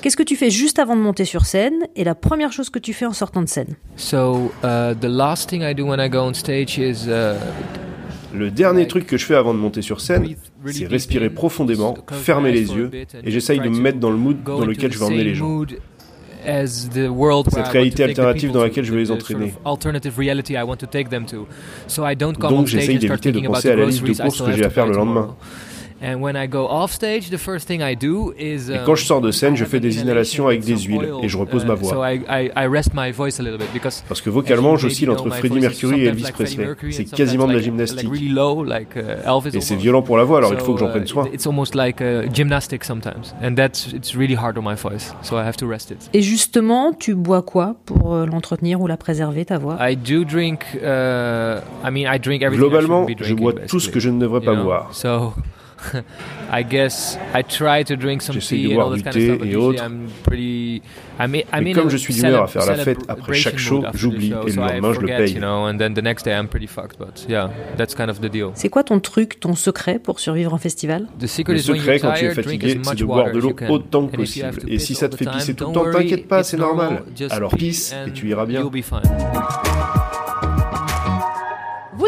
Qu'est-ce 0.01 0.17
que 0.17 0.23
tu 0.23 0.35
fais 0.35 0.49
juste 0.49 0.79
avant 0.79 0.95
de 0.95 1.01
monter 1.01 1.25
sur 1.25 1.45
scène 1.45 1.73
et 1.95 2.03
la 2.03 2.15
première 2.15 2.51
chose 2.51 2.69
que 2.69 2.79
tu 2.79 2.93
fais 2.93 3.05
en 3.05 3.13
sortant 3.13 3.41
de 3.41 3.49
scène? 3.49 3.75
So 3.95 4.51
uh, 4.63 4.95
the 4.99 5.05
last 5.05 5.49
thing 5.49 5.63
I 5.63 5.73
do 5.73 5.85
when 5.85 5.99
I 5.99 6.09
go 6.09 6.19
on 6.19 6.33
stage 6.33 6.77
is 6.77 7.07
uh, 7.07 7.35
Le 8.33 8.49
dernier 8.49 8.87
truc 8.87 9.05
que 9.05 9.15
je 9.15 9.25
fais 9.25 9.35
avant 9.35 9.53
de 9.53 9.59
monter 9.59 9.83
sur 9.83 10.01
scène, 10.01 10.35
c'est 10.65 10.87
respirer 10.87 11.29
profondément, 11.29 11.93
close 11.93 12.19
my 12.19 12.23
fermer 12.23 12.49
eyes 12.49 12.55
les 12.55 12.73
yeux, 12.73 12.89
et 13.23 13.29
j'essaye 13.29 13.59
de 13.59 13.65
try 13.65 13.71
me 13.71 13.79
mettre 13.79 13.99
dans 13.99 14.09
le 14.09 14.17
mood 14.17 14.41
dans 14.43 14.65
lequel 14.65 14.91
je 14.91 14.97
vais 14.97 15.05
emmener 15.05 15.23
les 15.23 15.35
gens. 15.35 15.65
Cette 16.43 17.67
réalité 17.67 18.03
alternative 18.03 18.51
dans 18.51 18.63
laquelle 18.63 18.83
je 18.83 18.93
vais 18.93 18.99
les 18.99 19.11
entraîner. 19.11 19.45
of 19.45 19.57
alternative 19.65 20.17
reality 20.17 20.53
I 20.53 20.63
want 20.63 20.77
to 20.77 20.87
take 20.87 21.09
them 21.09 21.25
to. 21.25 21.47
So 21.87 22.07
I 22.07 22.15
don't 22.15 22.37
come 22.37 22.49
Donc, 22.49 22.67
j'essaye 22.67 22.97
d'éviter 22.97 23.31
de 23.31 23.39
penser 23.47 23.71
à 23.71 23.75
la 23.75 23.85
liste 23.85 24.03
de 24.03 24.13
courses 24.13 24.41
que 24.41 24.51
j'ai 24.51 24.65
à 24.65 24.69
faire 24.69 24.87
le 24.87 24.93
lendemain. 24.93 25.35
Tomorrow. 26.03 26.15
And 26.15 26.21
when 26.21 26.35
I 26.35 26.47
go 26.47 26.67
off 26.67 26.91
stage, 26.91 27.29
the 27.29 27.37
first 27.37 27.67
thing 27.67 27.81
I 27.81 27.95
do 27.95 28.33
is 28.37 28.69
Et 28.69 28.79
um, 28.79 28.85
quand 28.85 28.95
je 28.95 29.05
sors 29.05 29.21
de 29.21 29.31
scène, 29.31 29.55
je 29.55 29.65
fais 29.65 29.79
des 29.79 30.01
inhalations 30.01 30.47
avec 30.47 30.63
des 30.63 30.77
huiles 30.77 31.09
et 31.21 31.29
je 31.29 31.37
repose 31.37 31.63
uh, 31.63 31.67
ma 31.67 31.75
voix. 31.75 31.93
So 31.93 32.03
I, 32.03 32.21
I, 32.29 32.51
I 32.55 32.67
rest 32.67 32.91
my 32.93 33.11
voice 33.11 33.39
a 33.39 33.43
little 33.43 33.57
bit 33.57 33.71
because 33.73 34.03
Parce 34.07 34.21
que 34.21 34.29
vocalement, 34.29 34.77
j'oscille 34.77 35.09
entre 35.09 35.29
Freddie 35.29 35.59
Mercury 35.59 36.01
et 36.01 36.05
Elvis 36.07 36.31
Presley. 36.31 36.67
C'est 36.91 37.05
quasiment 37.05 37.47
de 37.47 37.53
la 37.53 37.59
gymnastique. 37.59 38.03
like 38.03 38.11
really 38.11 38.29
low, 38.29 38.63
like, 38.63 38.95
uh, 38.95 39.27
Elvis 39.27 39.55
Et 39.55 39.61
c'est 39.61 39.75
violent 39.75 40.01
pour 40.01 40.17
la 40.17 40.23
voix, 40.23 40.39
alors 40.39 40.53
il 40.53 40.59
faut 40.59 40.73
que 40.73 40.79
j'en 40.79 40.89
prenne 40.89 41.07
soin. 41.07 41.27
It's 41.33 41.47
almost 41.47 41.75
like 41.75 42.01
uh, 42.01 42.27
gymnastics 42.31 42.85
sometimes, 42.85 43.33
and 43.41 43.55
that's 43.55 43.91
it's 43.93 44.15
really 44.15 44.35
hard 44.35 44.57
on 44.57 44.63
my 44.63 44.75
voice, 44.75 45.13
so 45.21 45.37
I 45.37 45.41
have 45.41 45.57
to 45.57 45.67
rest 45.67 45.91
it. 45.91 46.09
Et 46.13 46.21
justement, 46.21 46.93
tu 46.93 47.15
bois 47.15 47.41
quoi 47.41 47.75
pour 47.85 48.13
euh, 48.13 48.25
l'entretenir 48.25 48.81
ou 48.81 48.87
la 48.87 48.97
préserver, 48.97 49.45
ta 49.45 49.57
voix? 49.57 49.77
I 49.79 49.95
do 49.95 50.23
drink. 50.23 50.63
Uh, 50.75 51.59
I 51.83 51.91
mean, 51.91 52.13
I 52.13 52.19
drink 52.19 52.41
everything. 52.41 52.69
Globalement, 52.69 53.07
je 53.19 53.33
bois 53.33 53.53
tout 53.53 53.79
ce 53.79 53.89
que 53.89 53.99
je 53.99 54.09
ne 54.09 54.19
devrais 54.19 54.39
you 54.39 54.45
pas 54.45 54.55
know? 54.55 54.63
boire. 54.63 54.91
I 56.51 56.63
guess 56.63 57.17
I 57.33 57.43
try 57.43 57.83
to 57.85 57.95
drink 57.95 58.21
some 58.21 58.35
J'essaie 58.35 58.57
de 58.57 58.61
tea 58.61 58.71
and 58.71 58.75
boire 58.75 58.87
all 58.87 58.95
du 58.95 59.01
that 59.01 59.11
kind 59.11 59.13
thé 59.13 59.29
of 59.31 59.35
stuff. 59.35 59.39
But 59.39 59.45
et 59.47 59.49
usually 59.51 59.65
autres. 59.79 59.83
I'm 59.83 60.07
pretty. 60.23 60.81
I'm, 61.19 61.35
I'm 61.53 61.63
Mais 61.63 61.73
comme 61.73 61.89
je 61.89 61.97
suis 61.97 62.13
d'humeur 62.15 62.43
à 62.43 62.47
faire 62.47 62.65
la 62.65 62.75
fête 62.77 62.97
après 63.07 63.33
chaque 63.35 63.57
show, 63.59 63.83
j'oublie 63.93 64.27
et 64.31 64.49
le 64.51 64.55
lendemain, 64.55 64.93
je 64.93 64.99
le 64.99 65.07
paye. 65.07 65.33
You 65.33 65.39
know, 65.39 65.67
and 65.67 65.77
then 65.77 65.93
the 65.93 66.01
next 66.03 66.23
day 66.25 66.31
I'm 66.35 66.47
pretty 66.47 66.67
fucked. 66.67 66.97
But 66.97 67.25
yeah, 67.29 67.49
that's 67.77 67.93
kind 67.95 68.09
of 68.09 68.19
the 68.19 68.29
deal. 68.31 68.51
C'est 68.55 68.69
quoi 68.69 68.83
ton 68.83 68.99
truc, 68.99 69.39
ton 69.39 69.53
secret 69.55 69.99
pour 69.99 70.19
survivre 70.19 70.53
en 70.53 70.57
festival? 70.57 71.07
The 71.19 71.27
secret 71.27 71.53
Le 71.53 71.59
is 71.59 71.69
when 71.69 71.79
secret, 71.79 71.97
you're 71.97 72.01
quand 72.01 72.13
tu 72.13 72.25
es 72.25 72.33
tired, 72.33 72.43
drink 72.45 72.61
fatigué, 72.61 72.79
as 72.79 72.83
c'est 72.83 72.89
much 72.91 72.99
de 72.99 73.05
boire 73.05 73.17
water 73.25 73.33
de 73.33 73.37
as 73.37 73.41
l'eau 73.41 73.49
you 73.49 73.55
can. 73.55 73.69
autant 73.69 74.07
que 74.07 74.17
And 74.17 74.23
if 74.23 74.35
you 74.35 74.43
have 74.45 74.53
possible. 74.55 74.67
to 74.69 74.73
Et 74.73 74.77
piss 74.77 74.85
si 74.85 74.95
ça 74.95 75.05
all 75.05 75.11
te 75.11 75.15
the 75.15 75.19
fait 75.19 75.25
time, 75.25 75.33
pisser 75.35 75.53
tout 75.53 75.65
le 75.67 75.73
don't 75.73 75.73
temps, 75.73 75.83
worry, 75.91 76.03
t'inquiète 76.09 76.27
pas, 76.27 76.39
it's 76.39 76.49
c'est 76.49 76.57
normal. 76.57 76.85
normal. 76.93 77.03
Just 77.15 77.31
Alors 77.31 77.55
pisse 77.55 77.95
et 78.07 78.11
tu 78.11 78.27
iras 78.29 78.45
bien. 78.45 78.61
You'll 78.61 78.71
be 78.71 78.83
fine. 78.83 79.01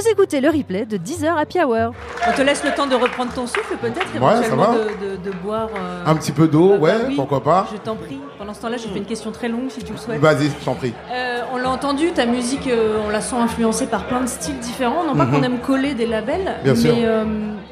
Vous 0.06 0.12
écoutez 0.12 0.40
le 0.40 0.50
replay 0.50 0.86
de 0.86 0.98
10h 0.98 1.36
Happy 1.36 1.58
Hour. 1.64 1.92
On 2.28 2.32
te 2.32 2.42
laisse 2.44 2.64
le 2.64 2.70
temps 2.76 2.86
de 2.86 2.94
reprendre 2.94 3.34
ton 3.34 3.48
souffle 3.48 3.76
peut-être 3.82 4.14
Ouais, 4.22 4.44
ça 4.48 4.56
va. 4.56 4.68
de, 4.74 5.18
de- 5.18 5.32
de 5.32 5.36
boire. 5.38 5.70
euh, 5.76 6.04
Un 6.06 6.16
petit 6.16 6.32
peu 6.32 6.48
d'eau, 6.48 6.74
bah, 6.74 6.78
ouais, 6.78 6.92
bah 7.00 7.06
oui, 7.08 7.16
pourquoi 7.16 7.42
pas. 7.42 7.66
Je 7.72 7.78
t'en 7.78 7.96
prie. 7.96 8.20
Pendant 8.38 8.54
ce 8.54 8.62
temps-là, 8.62 8.78
j'ai 8.78 8.88
fait 8.90 9.00
une 9.00 9.06
question 9.06 9.32
très 9.32 9.48
longue 9.50 9.70
si 9.70 9.84
tu 9.84 9.94
le 9.94 9.98
souhaites. 9.98 10.20
Vas-y, 10.20 10.50
je 10.50 10.64
t'en 10.64 10.76
prie. 10.76 10.94
Euh, 11.12 11.42
on 11.54 11.58
l'a 11.58 11.70
entendu, 11.70 12.12
ta 12.12 12.28
musique, 12.28 12.68
euh, 12.68 13.00
on 13.08 13.10
la 13.10 13.20
sent 13.22 13.36
influencée 13.38 13.88
par 13.88 14.06
plein 14.06 14.22
de 14.22 14.28
styles 14.28 14.60
différents. 14.60 15.06
Non 15.06 15.16
pas 15.16 15.26
Mhm. 15.26 15.32
qu'on 15.32 15.44
aime 15.44 15.58
coller 15.60 15.96
des 15.96 16.06
labels, 16.06 16.54
Bien 16.64 16.74
mais 16.74 16.80
sûr. 16.80 16.94
euh, 16.96 17.26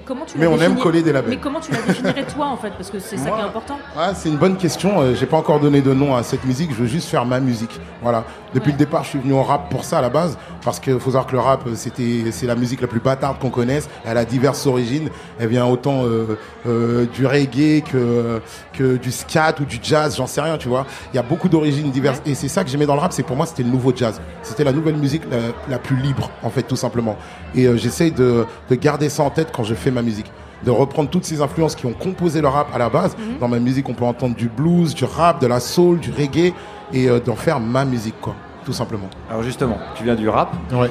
comment 0.06 0.25
tu 0.25 0.36
Mais 0.39 0.45
la 0.45 0.51
on 0.51 0.57
aime 0.59 0.77
coller 0.79 1.03
des 1.03 1.12
labels. 1.13 1.29
Mais 1.29 1.38
comment 1.38 1.59
tu 1.59 1.71
la 1.71 1.81
définirais 1.81 2.24
toi 2.24 2.47
en 2.47 2.57
fait? 2.57 2.71
Parce 2.71 2.89
que 2.89 2.97
c'est 2.97 3.18
ça 3.18 3.29
qui 3.29 3.39
est 3.39 3.44
important. 3.44 3.77
Ah, 3.95 4.13
c'est 4.15 4.29
une 4.29 4.38
bonne 4.38 4.57
question. 4.57 5.01
Euh, 5.01 5.13
J'ai 5.13 5.27
pas 5.27 5.38
encore 5.38 5.59
donné 5.59 5.81
de 5.81 5.94
nom 5.94 6.15
à 6.15 6.24
cette 6.24 6.45
musique. 6.45 6.71
Je 6.71 6.77
veux 6.77 6.88
juste 6.88 7.09
faire 7.09 7.25
ma 7.25 7.39
musique. 7.39 7.79
Voilà. 8.01 8.24
Depuis 8.53 8.67
Ouais. 8.67 8.71
le 8.73 8.77
départ, 8.77 9.03
je 9.03 9.09
suis 9.09 9.19
venu 9.19 9.33
au 9.33 9.44
rap 9.44 9.69
pour 9.69 9.83
ça 9.83 9.97
à 9.97 10.01
la 10.01 10.09
base, 10.09 10.38
parce 10.63 10.79
qu'il 10.79 10.94
faut 11.00 11.11
savoir 11.11 11.25
que 11.27 11.33
le 11.33 11.39
rap, 11.39 11.65
euh, 11.67 11.75
c'était, 11.75 12.25
c'est 12.31 12.45
la 12.45 12.55
musique 12.55 12.81
la 12.81 12.88
plus 12.88 13.00
bâtarde 13.00 13.39
qu'on 13.39 13.50
connaisse. 13.50 13.89
Elle 14.05 14.17
a 14.17 14.25
diverses 14.25 14.65
origines. 14.67 15.09
Elle 15.39 15.47
vient 15.50 15.65
autant 15.65 16.05
euh, 16.05 16.38
euh, 16.67 17.05
du 17.13 17.25
reggae 17.25 17.81
que 17.83 18.41
que 18.73 18.97
du 18.97 19.11
scat 19.11 19.55
ou 19.61 19.65
du 19.65 19.79
jazz. 19.81 20.15
J'en 20.17 20.27
sais 20.27 20.41
rien, 20.41 20.57
tu 20.57 20.67
vois. 20.69 20.85
Il 21.13 21.15
y 21.15 21.19
a 21.19 21.23
beaucoup 21.23 21.50
d'origines 21.50 21.91
diverses. 21.91 22.21
Et 22.25 22.35
c'est 22.35 22.47
ça 22.47 22.63
que 22.63 22.69
j'aimais 22.69 22.85
dans 22.85 22.95
le 22.95 23.01
rap. 23.01 23.11
C'est 23.13 23.23
pour 23.23 23.35
moi, 23.35 23.45
c'était 23.45 23.63
le 23.63 23.69
nouveau 23.69 23.91
jazz. 23.95 24.21
C'était 24.44 24.63
la 24.63 24.71
nouvelle 24.71 24.95
musique 24.97 25.23
la, 25.31 25.38
la 25.69 25.79
plus 25.79 25.95
libre, 25.97 26.29
en 26.44 26.50
fait, 26.50 26.63
tout 26.63 26.75
simplement. 26.75 27.17
Et 27.55 27.65
euh, 27.67 27.77
j'essaye 27.77 28.11
de, 28.11 28.45
de 28.69 28.75
garder 28.75 29.09
ça 29.09 29.23
en 29.23 29.29
tête 29.29 29.50
quand 29.53 29.63
je 29.63 29.73
fais 29.73 29.91
ma 29.91 30.01
musique 30.01 30.31
de 30.65 30.71
reprendre 30.71 31.10
toutes 31.10 31.25
ces 31.25 31.42
influences 31.42 31.75
qui 31.75 31.86
ont 31.86 31.94
composé 31.94 32.42
le 32.42 32.48
rap 32.48 32.68
à 32.74 32.77
la 32.77 32.89
base. 32.89 33.15
Dans 33.39 33.48
ma 33.48 33.60
musique, 33.60 33.88
on 33.89 33.94
peut 33.94 34.06
entendre 34.06 34.36
du 34.36 34.48
blues, 34.50 34.94
du 34.95 35.06
rap, 35.06 35.42
de 35.42 35.48
la 35.48 35.60
soul, 35.60 36.00
du 36.00 36.12
reggae, 36.12 36.54
et 36.94 37.10
euh, 37.10 37.19
d'en 37.19 37.36
faire 37.36 37.60
ma 37.60 37.86
musique, 37.86 38.19
quoi, 38.21 38.36
tout 38.65 38.74
simplement. 38.74 39.10
Alors 39.30 39.44
justement, 39.44 39.77
tu 39.96 40.03
viens 40.03 40.15
du 40.15 40.29
rap, 40.29 40.53
Ouais. 40.72 40.89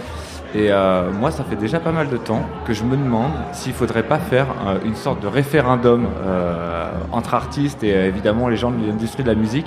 et 0.54 0.70
euh, 0.70 1.10
moi 1.12 1.30
ça 1.30 1.44
fait 1.44 1.56
déjà 1.56 1.80
pas 1.80 1.92
mal 1.92 2.08
de 2.10 2.16
temps 2.18 2.42
que 2.66 2.72
je 2.74 2.84
me 2.84 2.96
demande 2.96 3.30
s'il 3.52 3.72
faudrait 3.72 4.02
pas 4.02 4.18
faire 4.18 4.46
euh, 4.66 4.78
une 4.84 4.94
sorte 4.96 5.22
de 5.22 5.26
référendum 5.28 6.06
euh, 6.26 6.90
entre 7.12 7.34
artistes 7.34 7.82
et 7.84 7.90
évidemment 8.06 8.48
les 8.48 8.56
gens 8.56 8.70
de 8.70 8.86
l'industrie 8.86 9.22
de 9.22 9.28
la 9.28 9.34
musique 9.34 9.66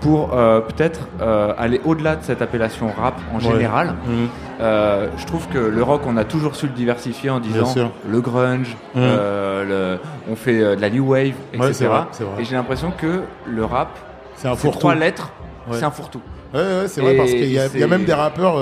pour 0.00 0.34
euh, 0.34 0.60
peut-être 0.60 1.00
euh, 1.20 1.52
aller 1.58 1.80
au-delà 1.84 2.16
de 2.16 2.22
cette 2.22 2.42
appellation 2.42 2.88
rap 3.00 3.14
en 3.32 3.36
Ouais. 3.36 3.42
général. 3.52 3.94
Mhm. 4.06 4.28
Euh, 4.60 5.08
je 5.16 5.26
trouve 5.26 5.48
que 5.48 5.58
le 5.58 5.82
rock, 5.82 6.02
on 6.06 6.16
a 6.16 6.24
toujours 6.24 6.54
su 6.56 6.66
le 6.66 6.72
diversifier 6.72 7.30
en 7.30 7.40
disant 7.40 7.72
le 8.08 8.20
grunge, 8.20 8.76
Mhm. 8.94 9.02
le- 9.02 9.98
on 10.30 10.36
fait 10.36 10.76
de 10.76 10.80
la 10.80 10.90
new 10.90 11.06
wave, 11.12 11.34
etc. 11.52 11.58
Ouais, 11.60 11.72
c'est 11.72 11.86
vrai, 11.86 12.00
c'est 12.12 12.24
vrai. 12.24 12.42
Et 12.42 12.44
j'ai 12.44 12.56
l'impression 12.56 12.92
que 12.96 13.22
le 13.46 13.64
rap, 13.64 13.88
C'est 14.36 14.48
un 14.48 14.54
trois 14.54 14.94
lettres, 14.94 15.30
Ouais. 15.68 15.76
c'est 15.78 15.84
un 15.84 15.90
fourre-tout. 15.90 16.20
Ouais, 16.54 16.60
ouais, 16.60 16.88
c'est 16.88 17.00
vrai, 17.00 17.14
parce 17.16 17.30
qu'il 17.30 17.44
y, 17.46 17.54
y 17.54 17.82
a 17.82 17.86
même 17.86 18.04
des 18.04 18.12
rappeurs, 18.12 18.56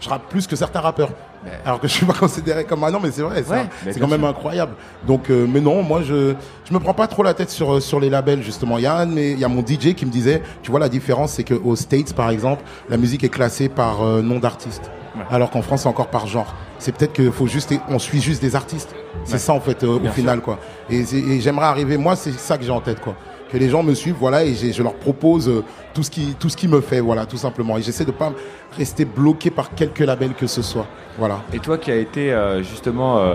je 0.00 0.08
rappe 0.08 0.28
plus 0.28 0.46
que 0.46 0.56
certains 0.56 0.80
rappeurs. 0.80 1.10
Mais- 1.50 1.58
Alors 1.68 1.80
que 1.80 1.88
je 1.88 1.92
suis 1.92 2.06
pas 2.06 2.12
considéré 2.18 2.64
comme 2.64 2.84
un 2.84 2.90
non, 2.90 3.00
mais 3.02 3.10
c'est 3.10 3.22
vrai, 3.22 3.42
c'est 3.46 3.86
mais 3.86 3.94
quand 4.00 4.08
même 4.08 4.24
incroyable. 4.24 4.72
Donc, 5.06 5.30
euh, 5.30 5.46
mais 5.48 5.60
non, 5.60 5.82
moi 5.82 6.02
je 6.02 6.34
je 6.68 6.74
me 6.74 6.78
prends 6.78 6.94
pas 6.94 7.06
trop 7.06 7.22
la 7.22 7.34
tête 7.34 7.50
sur 7.50 7.74
euh, 7.74 7.80
sur 7.80 8.00
les 8.00 8.10
labels 8.10 8.42
justement. 8.42 8.78
Il 8.78 8.84
y 8.84 8.86
a 8.86 8.94
un 8.96 9.06
mes- 9.06 9.30
il 9.32 9.38
y 9.38 9.44
a 9.44 9.48
mon 9.48 9.60
DJ 9.62 9.94
qui 9.94 10.06
me 10.06 10.10
disait, 10.10 10.42
tu 10.62 10.70
vois 10.70 10.80
la 10.80 10.88
différence, 10.88 11.32
c'est 11.32 11.44
que 11.44 11.54
aux 11.54 11.76
States 11.76 12.12
par 12.14 12.30
exemple, 12.30 12.62
la 12.88 12.96
musique 12.96 13.24
est 13.24 13.28
classée 13.28 13.68
par 13.68 14.02
euh, 14.02 14.22
nom 14.22 14.38
d'artiste, 14.38 14.90
Ouais. 15.16 15.22
alors 15.30 15.50
qu'en 15.50 15.62
France 15.62 15.82
c'est 15.82 15.88
encore 15.88 16.08
par 16.08 16.26
genre. 16.26 16.54
C'est 16.78 16.92
peut-être 16.96 17.12
qu'il 17.14 17.32
faut 17.32 17.46
juste, 17.48 17.74
on 17.88 17.98
suit 17.98 18.20
juste 18.20 18.40
des 18.40 18.54
artistes. 18.54 18.94
C'est 19.24 19.38
ça 19.38 19.52
en 19.52 19.60
fait 19.60 19.82
euh, 19.82 19.98
au 19.98 20.08
final 20.12 20.40
quoi. 20.40 20.58
Et, 20.90 21.04
j'aimerais 21.40 21.66
arriver, 21.66 21.96
moi 21.96 22.14
c'est 22.14 22.32
ça 22.32 22.56
que 22.56 22.64
j'ai 22.64 22.70
en 22.70 22.80
tête 22.80 23.00
quoi. 23.00 23.14
Que 23.50 23.56
les 23.56 23.70
gens 23.70 23.82
me 23.82 23.94
suivent, 23.94 24.16
voilà, 24.20 24.44
et 24.44 24.54
je 24.54 24.82
leur 24.82 24.94
propose 24.94 25.48
euh, 25.48 25.64
tout 25.98 26.04
ce 26.04 26.10
qui 26.12 26.36
tout 26.38 26.48
ce 26.48 26.56
qui 26.56 26.68
me 26.68 26.80
fait, 26.80 27.00
voilà, 27.00 27.26
tout 27.26 27.36
simplement. 27.36 27.76
Et 27.76 27.82
j'essaie 27.82 28.04
de 28.04 28.12
pas 28.12 28.32
rester 28.76 29.04
bloqué 29.04 29.50
par 29.50 29.74
quelques 29.74 29.98
labels 29.98 30.34
que 30.34 30.46
ce 30.46 30.62
soit, 30.62 30.86
voilà. 31.18 31.40
Et 31.52 31.58
toi 31.58 31.76
qui 31.76 31.90
as 31.90 31.96
été 31.96 32.32
euh, 32.32 32.62
justement, 32.62 33.18
euh, 33.18 33.34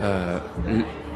euh, 0.00 0.38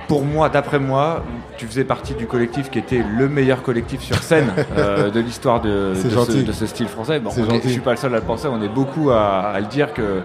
pour 0.09 0.27
moi, 0.27 0.51
d'après 0.51 0.79
moi, 0.79 1.25
tu 1.57 1.67
faisais 1.67 1.85
partie 1.85 2.13
du 2.13 2.27
collectif 2.27 2.69
qui 2.71 2.79
était 2.79 3.03
le 3.19 3.31
meilleur 3.31 3.63
collectif 3.63 4.03
sur 4.03 4.17
scène 4.23 4.53
euh, 4.77 5.11
de 5.11 5.21
l'histoire 5.21 5.63
de, 5.63 5.95
de 5.95 5.95
ce, 5.95 6.09
gentil. 6.11 6.45
de 6.45 6.53
ce 6.53 6.67
style 6.67 6.89
français. 6.89 7.19
Bon, 7.19 7.31
est- 7.31 7.61
je 7.65 7.69
suis 7.71 7.81
pas 7.81 7.93
le 7.93 7.97
seul 7.97 8.13
à 8.15 8.19
le 8.19 8.23
penser, 8.23 8.47
on 8.47 8.61
est 8.61 8.69
beaucoup 8.69 9.11
à, 9.13 9.39
à 9.55 9.61
le 9.61 9.67
dire 9.67 9.95
que 9.95 10.21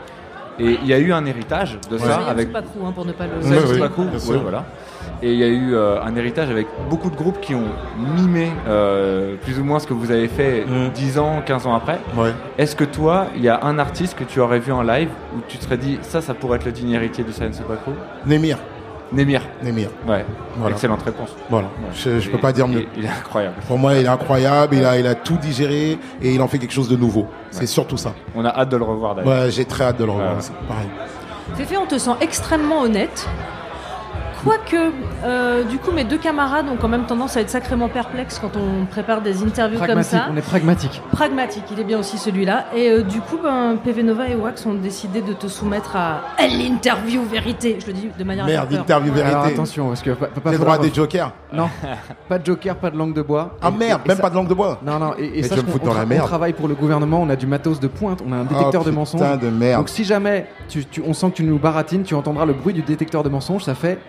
Et 0.59 0.77
il 0.83 0.87
y 0.87 0.93
a 0.93 0.99
eu 0.99 1.13
un 1.13 1.25
héritage 1.25 1.79
de 1.89 1.97
ça 1.97 2.05
Giant 2.05 2.27
avec 2.27 2.47
Supacrou, 2.49 2.85
hein, 2.85 2.91
pour 2.93 3.05
ne 3.05 3.13
pas 3.13 3.27
le. 3.27 3.37
Ouais, 3.47 3.79
ouais, 3.79 3.81
ouais, 3.81 4.19
sûr. 4.19 4.41
voilà. 4.41 4.65
Et 5.23 5.31
il 5.33 5.39
y 5.39 5.43
a 5.43 5.47
eu 5.47 5.75
euh, 5.75 6.01
un 6.01 6.15
héritage 6.15 6.49
avec 6.49 6.65
beaucoup 6.89 7.09
de 7.11 7.15
groupes 7.15 7.39
qui 7.41 7.53
ont 7.53 7.67
mimé 8.15 8.51
euh, 8.67 9.35
plus 9.43 9.59
ou 9.59 9.63
moins 9.63 9.79
ce 9.79 9.85
que 9.85 9.93
vous 9.93 10.09
avez 10.11 10.27
fait 10.27 10.65
Mm. 10.67 10.89
10 10.95 11.19
ans, 11.19 11.41
15 11.45 11.67
ans 11.67 11.75
après. 11.75 11.99
Ouais. 12.17 12.33
Est-ce 12.57 12.75
que 12.75 12.83
toi, 12.83 13.27
il 13.35 13.41
y 13.43 13.49
a 13.49 13.63
un 13.63 13.77
artiste 13.79 14.15
que 14.17 14.23
tu 14.23 14.39
aurais 14.39 14.59
vu 14.59 14.71
en 14.71 14.81
live 14.81 15.09
où 15.35 15.39
tu 15.47 15.57
te 15.57 15.63
serais 15.63 15.77
dit 15.77 15.99
ça, 16.01 16.21
ça 16.21 16.33
pourrait 16.33 16.57
être 16.57 16.65
le 16.65 16.71
digne 16.71 16.91
héritier 16.91 17.23
de 17.23 17.31
Science 17.31 17.57
Supacrou 17.57 17.91
Némir. 18.25 18.57
Némir. 19.13 19.41
Némir. 19.61 19.89
Ouais, 20.07 20.25
Voilà. 20.57 20.73
excellente 20.73 21.01
réponse. 21.03 21.35
Voilà. 21.49 21.67
Je, 21.93 22.19
je 22.19 22.29
peux 22.29 22.37
pas 22.37 22.53
dire 22.53 22.67
mieux. 22.67 22.85
Il, 22.95 23.01
il 23.01 23.05
est 23.05 23.09
incroyable. 23.09 23.55
Pour 23.67 23.77
moi, 23.77 23.93
il 23.95 24.05
est 24.05 24.09
incroyable. 24.09 24.73
Il 24.75 24.85
a, 24.85 24.97
il 24.97 25.05
a 25.05 25.15
tout 25.15 25.35
digéré 25.37 25.99
et 26.21 26.33
il 26.33 26.41
en 26.41 26.47
fait 26.47 26.57
quelque 26.59 26.71
chose 26.73 26.87
de 26.89 26.95
nouveau. 26.95 27.27
C'est 27.51 27.65
surtout 27.67 27.97
ça. 27.97 28.13
On 28.35 28.45
a 28.45 28.49
hâte 28.49 28.69
de 28.69 28.77
le 28.77 28.83
revoir 28.85 29.15
d'ailleurs. 29.15 29.43
Ouais, 29.43 29.51
j'ai 29.51 29.65
très 29.65 29.83
hâte 29.83 29.97
de 29.99 30.05
le 30.05 30.11
revoir. 30.11 30.31
Ouais. 30.31 30.37
aussi. 30.39 30.51
Pareil. 30.67 30.87
Féfé, 31.55 31.75
on 31.77 31.85
te 31.85 31.97
sent 31.97 32.11
extrêmement 32.21 32.81
honnête. 32.83 33.27
Quoique, 34.43 34.75
euh, 35.23 35.63
du 35.65 35.77
coup, 35.77 35.91
mes 35.91 36.03
deux 36.03 36.17
camarades 36.17 36.65
ont 36.67 36.75
quand 36.75 36.87
même 36.87 37.05
tendance 37.05 37.37
à 37.37 37.41
être 37.41 37.49
sacrément 37.51 37.89
perplexes 37.89 38.39
quand 38.39 38.51
on 38.57 38.85
prépare 38.85 39.21
des 39.21 39.43
interviews 39.43 39.79
comme 39.85 40.01
ça. 40.01 40.27
on 40.33 40.35
est 40.37 40.41
pragmatique. 40.41 40.99
Pragmatique, 41.11 41.65
il 41.71 41.79
est 41.79 41.83
bien 41.83 41.99
aussi 41.99 42.17
celui-là. 42.17 42.65
Et 42.75 42.89
euh, 42.89 43.03
du 43.03 43.21
coup, 43.21 43.37
ben, 43.41 43.77
PV 43.83 44.01
Nova 44.01 44.27
et 44.29 44.35
Wax 44.35 44.65
ont 44.65 44.73
décidé 44.73 45.21
de 45.21 45.33
te 45.33 45.47
soumettre 45.47 45.95
à 45.95 46.21
l'interview 46.39 47.21
vérité. 47.23 47.77
Je 47.79 47.85
le 47.87 47.93
dis 47.93 48.09
de 48.17 48.23
manière 48.23 48.45
Merde, 48.47 48.73
interview 48.73 49.13
vérité. 49.13 49.35
Alors 49.35 49.45
attention, 49.45 49.87
parce 49.89 50.01
que 50.01 50.09
pas 50.11 50.27
J'ai 50.45 50.51
le 50.53 50.57
droit 50.57 50.75
à 50.75 50.77
des 50.79 50.91
jokers. 50.93 51.31
Non, 51.53 51.69
pas 52.27 52.39
de 52.39 52.45
joker, 52.45 52.75
pas 52.77 52.89
de 52.89 52.97
langue 52.97 53.13
de 53.13 53.21
bois. 53.21 53.57
Ah 53.61 53.69
Et- 53.69 53.77
merde, 53.77 54.01
et 54.05 54.07
même 54.07 54.17
ça- 54.17 54.23
pas 54.23 54.29
de 54.31 54.35
langue 54.35 54.47
de 54.47 54.53
bois. 54.55 54.79
Non, 54.83 54.97
non, 54.97 55.13
et, 55.19 55.43
sache 55.43 55.59
je 55.59 55.65
me 55.65 55.69
foutre 55.71 55.85
dans 55.85 55.91
on 55.91 55.95
la 55.95 56.05
merde. 56.05 56.23
on 56.23 56.27
travaille 56.27 56.53
pour 56.53 56.67
le 56.67 56.73
gouvernement, 56.75 57.21
on 57.21 57.29
a 57.29 57.35
du 57.35 57.45
matos 57.45 57.79
de 57.79 57.87
pointe, 57.87 58.21
on 58.27 58.31
a 58.31 58.37
un 58.37 58.43
détecteur 58.43 58.69
Oh, 58.81 58.85
de 58.85 58.89
putain 58.89 58.91
mensonges. 58.91 59.39
de 59.39 59.49
merde. 59.49 59.81
Donc 59.81 59.89
si 59.89 60.03
jamais 60.03 60.47
tu, 60.69 60.85
tu- 60.85 61.03
on 61.05 61.13
sent 61.13 61.29
que 61.31 61.35
tu 61.35 61.43
nous 61.43 61.59
baratines, 61.59 62.03
tu 62.03 62.15
entendras 62.15 62.45
le 62.45 62.53
bruit 62.53 62.73
du 62.73 62.81
détecteur 62.81 63.21
de 63.21 63.29
mensonges, 63.29 63.65
ça 63.65 63.75
fait 63.75 63.99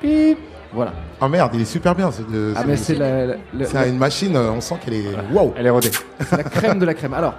Voilà. 0.73 0.93
Ah 1.21 1.29
merde, 1.29 1.50
il 1.55 1.61
est 1.61 1.64
super 1.67 1.95
bien. 1.95 2.11
C'est 2.11 2.26
de- 2.31 2.55
Ah 2.57 2.62
mais 2.67 2.76
c'est 2.76 2.95
la, 2.95 3.26
la- 3.26 3.35
la- 3.55 3.64
c'est 3.67 3.88
une 3.91 3.99
machine, 3.99 4.35
euh, 4.37 4.50
on 4.52 4.61
sent 4.61 4.76
qu'elle 4.85 4.95
est. 4.95 5.05
Waouh 5.33 5.52
Elle 5.57 5.67
est 5.67 5.71
rodée. 5.71 5.91
c'est 6.26 6.37
la 6.37 6.45
crème 6.45 6.79
de 6.79 6.87
la 6.87 6.95
crème. 6.95 7.12
Alors, 7.14 7.35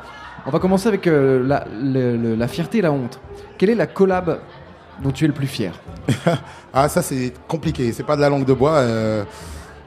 on 0.45 0.51
va 0.51 0.59
commencer 0.59 0.87
avec 0.87 1.07
euh, 1.07 1.41
la, 1.45 1.65
le- 1.81 2.15
le- 2.15 2.35
la 2.35 2.47
fierté 2.47 2.77
et 2.77 2.81
la 2.81 2.91
honte. 2.91 3.19
Quelle 3.57 3.71
est 3.71 3.75
la 3.75 3.87
collab 3.87 4.39
dont 5.01 5.11
tu 5.11 5.25
es 5.25 5.27
le 5.27 5.33
plus 5.33 5.47
fier 5.47 5.73
Ah, 6.73 6.87
ça 6.89 7.01
c'est 7.01 7.33
compliqué. 7.47 7.91
C'est 7.91 8.03
pas 8.03 8.15
de 8.15 8.21
la 8.21 8.29
langue 8.29 8.45
de 8.45 8.53
bois. 8.53 8.73
euh, 8.77 9.23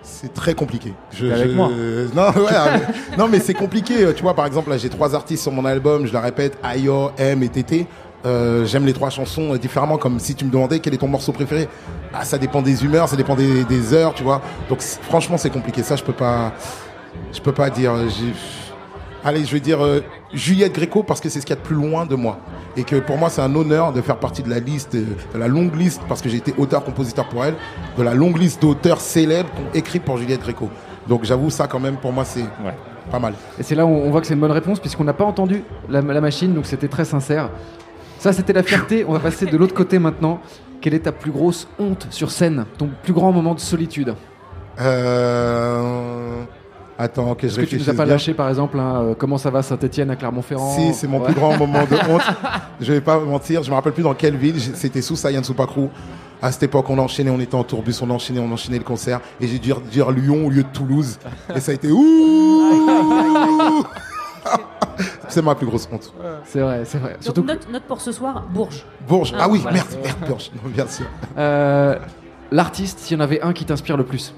C'est 0.03 0.33
très 0.35 0.55
compliqué. 0.55 0.93
Je, 1.13 1.27
avec 1.27 1.55
moi. 1.55 1.69
Non, 2.15 2.29
ouais, 2.31 2.53
mais- 2.73 3.17
non, 3.17 3.29
mais 3.29 3.39
c'est 3.39 3.55
compliqué. 3.55 4.13
Tu 4.15 4.23
vois, 4.23 4.35
par 4.35 4.47
exemple, 4.47 4.71
là, 4.71 4.77
j'ai 4.79 4.89
trois 4.89 5.15
artistes 5.15 5.43
sur 5.43 5.53
mon 5.53 5.65
album. 5.65 6.07
Je 6.07 6.13
la 6.13 6.21
répète 6.21 6.59
Ayo, 6.65 7.11
M 7.19 7.43
et 7.45 7.49
TT. 7.49 7.87
Euh, 8.27 8.65
J'aime 8.67 8.85
les 8.85 8.93
trois 8.93 9.09
chansons 9.11 9.55
euh, 9.55 9.59
différemment. 9.59 9.97
Comme 9.97 10.19
si 10.19 10.35
tu 10.35 10.45
me 10.45 10.51
demandais 10.51 10.81
quel 10.81 10.93
est 10.93 10.99
ton 10.99 11.09
morceau 11.09 11.33
préféré. 11.33 11.69
Ah, 12.13 12.25
ça 12.25 12.37
dépend 12.39 12.61
des 12.63 12.85
humeurs, 12.85 13.09
ça 13.09 13.17
dépend 13.17 13.35
des, 13.37 13.65
des 13.65 13.95
heures, 13.95 14.13
tu 14.15 14.23
vois. 14.25 14.43
Donc, 14.69 14.83
franchement, 14.83 15.37
c'est 15.39 15.51
compliqué. 15.51 15.83
Ça, 15.83 15.97
je 15.97 16.03
peux 16.03 16.13
pas. 16.13 16.53
Je 17.33 17.41
peux 17.41 17.53
pas 17.53 17.71
dire. 17.71 17.93
euh, 17.95 18.09
Allez, 19.25 19.45
je 19.45 19.53
vais 19.53 19.61
dire 19.61 19.85
euh, 19.85 20.01
Juliette 20.33 20.73
Gréco 20.75 21.03
parce 21.03 21.21
que 21.21 21.29
c'est 21.29 21.41
ce 21.41 21.47
qu'il 21.47 21.57
y 21.57 21.59
a 21.59 21.61
de 21.61 21.67
plus 21.67 21.75
loin 21.75 22.07
de 22.07 22.15
moi. 22.15 22.39
Et 22.77 22.85
que 22.85 22.97
pour 22.97 23.17
moi, 23.17 23.29
c'est 23.31 23.41
un 23.43 23.55
honneur 23.57 23.93
de 23.93 24.01
faire 24.01 24.19
partie 24.19 24.43
de 24.43 24.51
la 24.51 24.61
liste, 24.61 24.95
de 24.95 25.39
la 25.39 25.49
longue 25.49 25.75
liste, 25.75 26.01
parce 26.09 26.21
que 26.23 26.29
j'ai 26.29 26.37
été 26.37 26.55
auteur-compositeur 26.59 27.27
pour 27.29 27.45
elle, 27.45 27.55
de 27.99 28.03
la 28.03 28.15
longue 28.15 28.39
liste 28.39 28.61
d'auteurs 28.63 29.01
célèbres 29.01 29.49
qui 29.57 29.63
ont 29.63 29.73
écrit 29.75 29.99
pour 29.99 30.19
Juliette 30.19 30.43
Gréco. 30.43 30.69
Donc 31.09 31.25
j'avoue, 31.25 31.51
ça 31.51 31.67
quand 31.67 31.81
même, 31.81 31.97
pour 31.97 32.13
moi, 32.13 32.25
c'est 32.25 32.43
Ouais. 32.43 32.75
pas 33.11 33.19
mal. 33.19 33.33
Et 33.59 33.63
c'est 33.65 33.75
là 33.75 33.85
où 33.87 33.89
on 33.89 34.11
voit 34.11 34.21
que 34.21 34.27
c'est 34.29 34.35
une 34.35 34.41
bonne 34.41 34.53
réponse 34.53 34.79
puisqu'on 34.79 35.05
n'a 35.05 35.13
pas 35.15 35.25
entendu 35.25 35.65
la, 35.89 36.03
la 36.03 36.21
machine, 36.21 36.53
donc 36.55 36.67
c'était 36.67 36.89
très 36.89 37.05
sincère. 37.05 37.49
Ça, 38.27 38.33
c'était 38.33 38.53
la 38.53 38.65
fierté. 38.65 39.05
On 39.07 39.13
va 39.13 39.21
passer 39.21 39.47
de 39.47 39.57
l'autre 39.57 39.73
côté 39.75 40.01
maintenant. 40.01 40.41
Quelle 40.81 40.95
est 40.95 40.99
ta 41.05 41.13
plus 41.13 41.31
grosse 41.31 41.69
honte 41.79 42.09
sur 42.11 42.33
scène? 42.33 42.65
Ton 42.77 42.91
plus 43.05 43.13
grand 43.13 43.31
moment 43.31 43.55
de 43.55 43.61
solitude? 43.61 44.17
Euh... 44.81 46.43
Attends, 46.99 47.37
que 47.37 47.47
je 47.47 47.53
Est-ce 47.53 47.61
que 47.61 47.67
tu 47.67 47.77
nous 47.79 47.89
as 47.89 47.95
pas 47.95 48.03
bien. 48.05 48.15
lâché, 48.15 48.35
par 48.35 48.49
exemple, 48.49 48.81
hein, 48.81 49.01
euh, 49.03 49.15
comment 49.17 49.39
ça 49.39 49.51
va 49.51 49.63
Saint-Etienne 49.63 50.11
à 50.11 50.17
Clermont-Ferrand? 50.17 50.75
Si, 50.77 50.93
c'est 50.93 51.07
mon 51.07 51.19
Ouais. 51.21 51.27
plus 51.27 51.35
grand 51.35 51.57
moment 51.57 51.85
de 51.85 51.95
honte. 52.11 52.23
Je 52.81 52.93
vais 52.95 53.01
pas 53.01 53.21
mentir, 53.21 53.63
je 53.63 53.71
me 53.71 53.77
rappelle 53.77 53.93
plus 53.93 54.03
dans 54.03 54.15
quelle 54.15 54.35
ville. 54.37 54.59
J'ai- 54.59 54.75
C'était 54.75 55.03
sous 55.03 55.15
Saiyan 55.15 55.45
Supakru. 55.45 55.87
À 56.43 56.51
cette 56.51 56.65
époque, 56.65 56.91
on 56.91 56.99
enchaînait, 56.99 57.31
on 57.31 57.39
était 57.39 57.55
en 57.55 57.63
tourbus, 57.63 57.95
on 58.03 58.11
enchaînait, 58.11 58.41
on 58.41 58.51
enchaînait 58.51 58.79
le 58.79 58.85
concert. 58.85 59.21
Et 59.41 59.47
j'ai 59.47 59.61
dû 59.61 59.73
dire 59.93 60.11
Lyon 60.11 60.47
au 60.47 60.51
lieu 60.51 60.65
de 60.65 60.69
Toulouse. 60.73 61.19
Et 61.55 61.61
ça 61.61 61.71
a 61.71 61.75
été 61.77 61.93
ouh 61.93 63.85
C'est 65.29 65.43
ma 65.43 65.55
plus 65.55 65.67
grosse 65.67 65.89
honte. 65.93 66.13
C'est 66.45 66.61
vrai, 66.61 66.83
c'est 66.85 66.99
vrai. 66.99 67.13
Donc, 67.15 67.23
Surtout 67.23 67.43
note, 67.45 67.69
note 67.71 67.83
pour 67.85 68.01
ce 68.01 68.13
soir, 68.13 68.45
Bourges. 68.51 68.85
Bourges. 69.09 69.33
Ah, 69.35 69.43
Ah 69.43 69.49
oui, 69.49 69.59
voilà. 69.61 69.77
merde, 69.77 69.89
merde, 70.03 70.19
Bourges. 70.29 70.51
Non, 70.55 70.71
bien 70.71 70.87
sûr. 70.87 71.07
euh, 71.39 71.99
l'artiste, 72.51 72.99
s'il 73.01 73.17
y 73.17 73.21
en 73.21 73.25
avait 73.25 73.41
un 73.43 73.53
qui 73.53 73.65
t'inspire 73.65 73.97
le 73.97 74.05
plus 74.05 74.35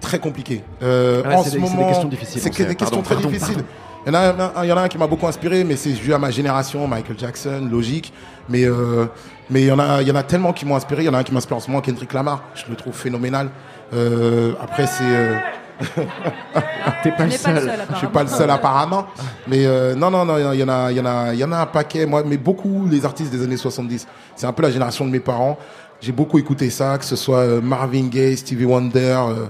Très 0.00 0.18
compliqué. 0.18 0.62
Euh, 0.82 1.22
Ouais, 1.22 1.34
en 1.34 1.42
c'est 1.42 1.50
ce 1.50 1.56
des- 1.58 1.66
c'est 1.66 1.76
des 1.76 1.84
questions 1.86 2.08
difficiles, 2.08 2.40
C'est 2.42 2.50
des 2.50 2.74
questions 2.74 2.76
Pardon, 2.98 3.02
très 3.02 3.14
pardon, 3.14 3.30
difficiles. 3.30 3.64
Il 4.06 4.12
y, 4.12 4.16
en 4.16 4.18
a, 4.18 4.52
un- 4.58 4.64
il 4.64 4.68
y 4.68 4.72
en 4.72 4.76
a 4.76 4.82
un 4.82 4.88
qui 4.88 4.98
m'a 4.98 5.06
beaucoup 5.06 5.26
inspiré, 5.26 5.64
mais 5.64 5.76
c'est 5.76 5.92
dû 5.92 6.12
à 6.12 6.18
ma 6.18 6.30
génération, 6.30 6.86
Michael 6.86 7.18
Jackson, 7.18 7.66
logique. 7.70 8.12
Mais 8.50 8.64
euh, 8.64 9.06
mais 9.48 9.62
il 9.62 9.66
y 9.68 9.72
en 9.72 9.78
a, 9.78 10.02
il 10.02 10.08
y 10.08 10.10
en 10.10 10.14
a 10.16 10.22
tellement 10.22 10.52
qui 10.52 10.66
m'ont 10.66 10.76
inspiré. 10.76 11.02
Il 11.04 11.06
y 11.06 11.08
en 11.08 11.14
a 11.14 11.18
un 11.18 11.22
qui 11.22 11.32
m'inspire 11.32 11.56
en 11.56 11.60
ce 11.60 11.70
moment, 11.70 11.80
Kendrick 11.80 12.12
Lamar. 12.12 12.42
Je 12.54 12.64
le 12.68 12.76
trouve 12.76 12.94
phénoménal. 12.94 13.48
Euh, 13.94 14.52
après, 14.60 14.86
c'est 14.86 15.04
euh, 15.04 15.36
T'es 17.02 17.10
pas 17.12 17.24
le 17.24 17.30
n'est 17.30 17.38
pas 17.38 17.52
le 17.52 17.60
seul. 17.60 17.70
je 17.92 17.96
suis 17.96 18.06
pas 18.06 18.22
le 18.22 18.28
seul 18.28 18.50
apparemment, 18.50 19.06
mais 19.48 19.66
euh, 19.66 19.94
non 19.94 20.10
non 20.10 20.24
non, 20.24 20.36
il 20.52 20.58
y 20.58 20.62
en 20.62 20.68
a 20.68 20.90
il 20.92 20.96
y 20.96 21.00
en 21.00 21.06
a 21.06 21.32
il 21.32 21.38
y 21.38 21.44
en 21.44 21.52
a 21.52 21.58
un 21.58 21.66
paquet. 21.66 22.06
Moi, 22.06 22.22
mais 22.24 22.36
beaucoup 22.36 22.86
les 22.90 23.04
artistes 23.04 23.32
des 23.32 23.42
années 23.42 23.56
70. 23.56 24.06
C'est 24.36 24.46
un 24.46 24.52
peu 24.52 24.62
la 24.62 24.70
génération 24.70 25.04
de 25.04 25.10
mes 25.10 25.20
parents. 25.20 25.58
J'ai 26.00 26.12
beaucoup 26.12 26.38
écouté 26.38 26.70
ça, 26.70 26.98
que 26.98 27.04
ce 27.04 27.16
soit 27.16 27.38
euh, 27.38 27.60
Marvin 27.60 28.06
Gaye, 28.08 28.36
Stevie 28.36 28.64
Wonder. 28.66 28.98
euh, 29.28 29.46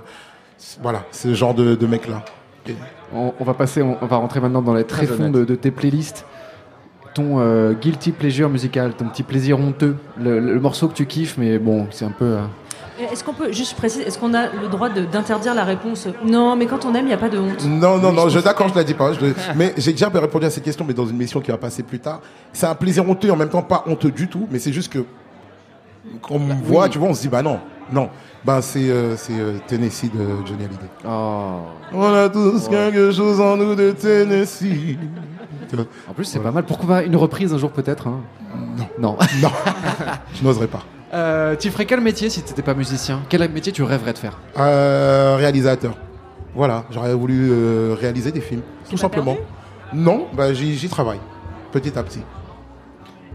voilà, 0.83 1.05
c'est 1.11 1.29
ce 1.29 1.35
genre 1.35 1.55
de, 1.55 1.75
de 1.75 1.87
mec 1.87 2.09
là. 2.09 2.25
On, 3.15 3.35
on 3.39 3.45
va 3.45 3.55
passer, 3.55 3.83
on, 3.83 3.99
on 4.01 4.07
va 4.07 4.17
rentrer 4.17 4.41
maintenant 4.41 4.63
dans 4.63 4.75
les 4.75 4.85
Très 4.85 5.11
honnête. 5.11 5.33
de, 5.33 5.45
de 5.45 5.55
tes 5.55 5.71
playlists. 5.71 6.25
Ton 7.13 7.39
euh, 7.39 7.75
guilty 7.75 8.11
pleasure 8.11 8.49
musical, 8.49 8.95
ton 8.95 9.05
petit 9.09 9.23
plaisir 9.23 9.61
honteux, 9.61 9.97
le, 10.19 10.41
le 10.41 10.59
morceau 10.61 10.89
que 10.89 10.95
tu 10.95 11.07
kiffes, 11.07 11.37
mais 11.39 11.59
bon, 11.59 11.87
c'est 11.91 12.05
un 12.05 12.11
peu. 12.11 12.39
Euh, 13.01 13.13
Est-ce 13.13 13.25
qu'on 13.25 13.33
peut 13.33 13.53
juste 13.53 13.77
préciser, 13.77 14.07
est-ce 14.07 14.19
qu'on 14.19 14.35
a 14.35 14.49
le 14.49 14.69
droit 14.69 14.89
de- 14.89 15.05
d'interdire 15.05 15.55
la 15.55 15.65
réponse? 15.65 16.09
Non, 16.25 16.57
mais 16.57 16.67
quand 16.67 16.85
on 16.85 16.95
aime, 16.95 17.05
il 17.07 17.09
n'y 17.09 17.13
a 17.15 17.19
pas 17.19 17.29
de 17.29 17.39
honte. 17.39 17.65
Non, 17.65 17.99
non, 17.99 18.13
non, 18.13 18.29
je 18.29 18.39
d'accord, 18.41 18.69
je 18.69 18.75
la 18.75 18.85
dis 18.85 18.95
pas. 18.95 19.13
je 19.13 19.21
mais 19.57 19.75
j'ai 19.77 19.93
déjà 19.93 20.09
répondu 20.09 20.47
à 20.47 20.51
cette 20.51 20.65
question, 20.65 20.85
mais 20.87 20.95
dans 20.95 21.07
une 21.07 21.17
mission 21.17 21.41
qui 21.41 21.51
va 21.51 21.59
passer 21.59 21.83
plus 21.83 22.01
tard. 22.01 22.21
C'est 22.53 22.67
un 22.67 22.75
plaisir 22.75 23.09
honteux, 23.09 23.31
en 23.31 23.37
même 23.37 23.49
temps 23.49 23.63
pas 23.63 23.85
honteux 23.87 24.11
du 24.11 24.29
tout, 24.29 24.47
mais 24.51 24.59
c'est 24.59 24.73
juste 24.73 24.93
que 24.93 25.05
quand 26.23 26.35
on 26.35 26.39
me 26.39 26.55
voit, 26.55 26.89
tu 26.89 26.99
vois, 26.99 27.09
on 27.09 27.15
se 27.15 27.23
dit, 27.23 27.29
bah 27.29 27.43
non, 27.43 27.59
non. 27.93 28.11
Ben 28.45 28.61
c'est 28.61 28.91
euh, 28.91 29.17
euh, 29.31 29.59
Tennessee 29.67 30.11
de 30.13 30.47
Johnny 30.47 30.65
Hallyday. 30.65 30.91
Oh. 31.09 31.61
On 31.95 32.13
a 32.13 32.29
tous 32.29 32.69
quelque 32.69 33.11
chose 33.11 33.41
en 33.41 33.57
nous 33.57 33.75
de 33.75 33.93
Tennessee. 33.93 34.99
En 36.09 36.13
plus, 36.13 36.27
c'est 36.27 36.41
pas 36.41 36.51
mal. 36.51 36.65
Pourquoi 36.65 36.89
pas 36.89 37.03
une 37.05 37.17
reprise 37.17 37.55
un 37.55 37.59
jour 37.59 37.71
peut-être 37.71 38.07
hein? 38.07 38.21
Non. 38.77 38.87
Non. 38.99 39.17
non, 39.43 39.51
je 40.35 40.45
n'oserais 40.45 40.67
pas. 40.67 40.85
Euh, 41.15 41.55
tu 41.57 41.71
ferais 41.71 41.85
quel 41.87 42.01
métier 42.01 42.29
si 42.29 42.43
t'étais 42.43 42.63
pas 42.63 42.75
musicien? 42.75 43.21
Quel 43.29 43.49
métier 43.51 43.73
tu 43.73 43.83
rêverais 43.83 44.13
de 44.13 44.19
faire? 44.19 44.39
Euh, 44.59 45.37
réalisateur. 45.39 45.97
Voilà, 46.55 46.85
j'aurais 46.91 47.15
voulu 47.15 47.51
euh, 47.51 47.97
réaliser 48.01 48.33
des 48.33 48.41
films, 48.41 48.63
tout 48.91 48.97
simplement. 48.97 49.37
Non, 49.93 50.27
bah, 50.33 50.53
j'y 50.53 50.75
j'y 50.77 50.89
travaille, 50.89 51.21
petit 51.73 51.97
à 51.99 52.03
petit. 52.03 52.23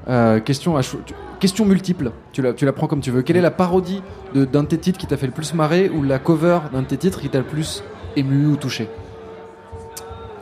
Euh, 0.10 0.40
question, 0.40 0.76
à 0.78 0.82
chou- 0.82 1.00
tu- 1.06 1.14
question 1.40 1.66
multiple. 1.66 2.12
Tu 2.34 2.42
la, 2.42 2.54
tu 2.54 2.66
la 2.66 2.74
prends 2.74 2.88
comme 2.88 3.02
tu 3.02 3.12
veux. 3.12 3.22
Quelle 3.22 3.38
est 3.38 3.42
la 3.42 3.52
parodie 3.52 4.02
de- 4.34 4.46
d'un 4.46 4.64
de 4.64 4.68
tes 4.68 4.78
titres 4.78 4.98
qui 5.00 5.06
t'a 5.08 5.16
fait 5.18 5.28
le 5.28 5.32
plus 5.34 5.54
marrer 5.54 5.90
ou 5.90 6.02
la 6.04 6.18
cover 6.20 6.60
d'un 6.74 6.82
de 6.82 6.88
tes 6.88 6.98
titres 6.98 7.20
qui 7.22 7.30
t'a 7.30 7.38
le 7.40 7.44
plus 7.46 7.84
ému 8.16 8.48
ou 8.48 8.56
touché? 8.56 8.90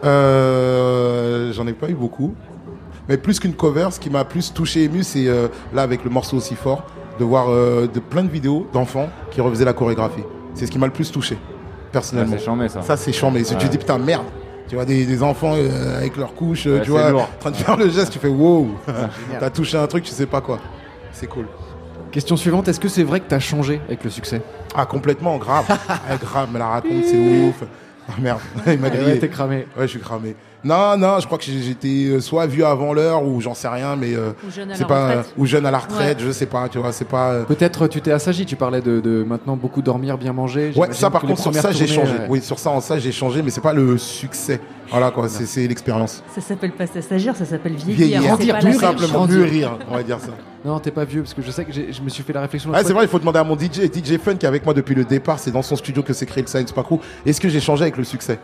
Euh, 0.03 1.51
J'en 1.53 1.67
ai 1.67 1.73
pas 1.73 1.89
eu 1.89 1.93
beaucoup. 1.95 2.33
Mais 3.09 3.17
plus 3.17 3.39
qu'une 3.39 3.53
cover, 3.53 3.87
ce 3.91 3.99
qui 3.99 4.09
m'a 4.09 4.25
plus 4.25 4.53
touché 4.53 4.83
ému, 4.83 5.03
c'est 5.03 5.27
euh, 5.27 5.47
là 5.73 5.81
avec 5.81 6.03
le 6.03 6.09
morceau 6.09 6.37
aussi 6.37 6.55
fort, 6.55 6.83
de 7.19 7.23
voir 7.23 7.47
euh, 7.49 7.87
de 7.87 7.99
plein 7.99 8.23
de 8.23 8.29
vidéos 8.29 8.67
d'enfants 8.73 9.09
qui 9.31 9.41
refaisaient 9.41 9.65
la 9.65 9.73
chorégraphie. 9.73 10.23
C'est 10.53 10.65
ce 10.65 10.71
qui 10.71 10.79
m'a 10.79 10.87
le 10.87 10.93
plus 10.93 11.11
touché, 11.11 11.37
Ah, 11.41 11.87
personnellement. 11.91 12.35
c'est 12.37 12.43
chambé 12.45 12.69
ça. 12.69 12.81
ça, 12.81 12.97
c'est 12.97 13.11
chiant, 13.11 13.31
mais 13.31 13.43
tu 13.43 13.53
Ouais. 13.53 13.59
te 13.59 13.67
dis 13.67 13.77
putain, 13.77 13.97
merde. 13.97 14.25
Tu 14.67 14.75
vois 14.75 14.83
des, 14.85 15.05
des 15.05 15.23
enfants 15.23 15.53
euh, 15.55 15.97
avec 15.97 16.17
leurs 16.17 16.33
couches, 16.33 16.67
euh, 16.67 16.79
Ouais, 16.79 16.83
tu 16.83 16.91
vois, 16.91 17.13
en 17.13 17.27
train 17.39 17.51
de 17.51 17.55
faire 17.55 17.77
le 17.77 17.89
geste, 17.89 18.11
tu 18.11 18.19
fais 18.19 18.27
wow. 18.27 18.67
T'as 19.39 19.49
touché 19.49 19.77
un 19.77 19.87
truc, 19.87 20.03
tu 20.03 20.11
sais 20.11 20.25
pas 20.25 20.41
quoi. 20.41 20.59
C'est 21.13 21.27
cool. 21.27 21.45
Question 22.11 22.35
suivante. 22.35 22.67
Est-ce 22.67 22.79
que 22.79 22.89
c'est 22.89 23.03
vrai 23.03 23.19
que 23.21 23.27
t'as 23.29 23.39
changé 23.39 23.79
avec 23.87 24.03
le 24.03 24.09
succès? 24.09 24.41
Ah, 24.75 24.85
complètement, 24.85 25.37
grave. 25.37 25.65
Ah, 25.89 26.15
grave, 26.21 26.51
me 26.51 26.59
la 26.59 26.67
raconte, 26.67 27.03
c'est 27.05 27.17
ouf. 27.17 27.63
Ah 28.09 28.13
merde, 28.21 28.39
il 28.67 28.77
m'a 28.79 28.87
Ouais, 28.89 28.97
grillé. 28.97 29.19
t'es 29.19 29.29
cramé. 29.29 29.67
Ouais, 29.77 29.83
je 29.83 29.87
suis 29.87 29.99
cramé. 29.99 30.35
Non, 30.63 30.97
non, 30.97 31.19
je 31.19 31.25
crois 31.27 31.37
que 31.37 31.43
j'ai- 31.43 31.61
j'étais 31.61 32.07
euh, 32.09 32.19
soit 32.19 32.47
vieux 32.47 32.65
avant 32.65 32.91
l'heure 32.91 33.23
ou 33.23 33.39
j'en 33.41 33.53
sais 33.53 33.67
rien, 33.67 33.95
mais 33.95 34.15
euh, 34.15 34.31
Ou 34.45 34.51
jeune 34.51 34.71
à 34.71 34.73
c'est 34.75 34.81
la 34.81 34.87
pas 34.87 35.07
retraite. 35.09 35.33
ou 35.37 35.45
jeune 35.45 35.65
à 35.65 35.71
la 35.71 35.77
retraite, 35.77 36.17
Ouais. 36.17 36.25
je 36.25 36.31
sais 36.31 36.47
pas, 36.47 36.67
tu 36.67 36.79
vois, 36.79 36.91
c'est 36.91 37.05
pas. 37.07 37.31
euh, 37.31 37.43
Peut-être 37.43 37.87
tu 37.87 38.01
t'es 38.01 38.11
assagi. 38.11 38.45
Tu 38.45 38.55
parlais 38.55 38.81
de, 38.81 38.99
de 38.99 39.23
maintenant 39.23 39.55
beaucoup 39.55 39.81
dormir, 39.83 40.17
bien 40.17 40.33
manger. 40.33 40.71
Ouais, 40.75 40.87
ça 40.91 41.09
par 41.11 41.21
contre 41.21 41.39
sur 41.39 41.53
ça 41.53 41.71
j'ai 41.71 41.85
changé. 41.87 42.11
ouais. 42.13 42.25
Oui, 42.27 42.41
sur 42.41 42.57
ça 42.59 42.71
en 42.71 42.81
ça 42.81 42.97
j'ai 42.97 43.11
changé, 43.11 43.41
mais 43.43 43.51
c'est 43.51 43.61
pas 43.61 43.73
le 43.73 43.97
succès. 43.97 44.59
Voilà 44.89 45.11
quoi, 45.11 45.29
c'est 45.29 45.45
c'est 45.45 45.67
l'expérience. 45.67 46.23
Ça 46.33 46.41
s'appelle 46.41 46.71
pas 46.71 46.87
s'agir, 46.87 47.35
ça 47.35 47.45
s'appelle 47.45 47.73
vieillir. 47.75 47.95
Vieillir, 48.21 48.37
C'est 48.39 48.47
pas 48.47 48.59
tout 48.59 48.73
simplement, 48.73 49.27
mûrir, 49.27 49.77
on 49.89 49.95
va 49.95 50.03
dire 50.03 50.19
ça. 50.19 50.29
Non, 50.65 50.79
t'es 50.79 50.91
pas 50.91 51.05
vieux 51.05 51.21
parce 51.21 51.33
que 51.35 51.41
je 51.41 51.51
sais 51.51 51.63
que 51.65 51.71
j'ai- 51.71 51.93
je 51.93 52.01
me 52.01 52.09
suis 52.09 52.23
fait 52.23 52.33
la 52.33 52.41
réflexion. 52.41 52.71
Ah, 52.73 52.81
c'est 52.83 52.93
vrai, 52.93 53.05
il 53.05 53.07
faut 53.09 53.19
demander 53.19 53.39
à 53.39 53.43
mon 53.43 53.55
DJ, 53.55 53.89
DJ 53.93 54.17
Fun 54.17 54.35
qui 54.35 54.45
est 54.45 54.49
avec 54.49 54.65
moi 54.65 54.73
depuis 54.73 54.95
le 54.95 55.05
départ, 55.05 55.39
c'est 55.39 55.51
dans 55.51 55.61
son 55.61 55.75
studio 55.75 56.01
que 56.03 56.13
s'est 56.13 56.25
créé 56.25 56.41
le 56.41 56.47
Science 56.49 56.71
Park 56.71 56.87
Crew. 56.87 56.99
Est-ce 57.25 57.39
que 57.39 57.47
j'ai 57.47 57.59
changé 57.61 57.83
avec 57.83 57.95
le 57.97 58.03
succès? 58.03 58.39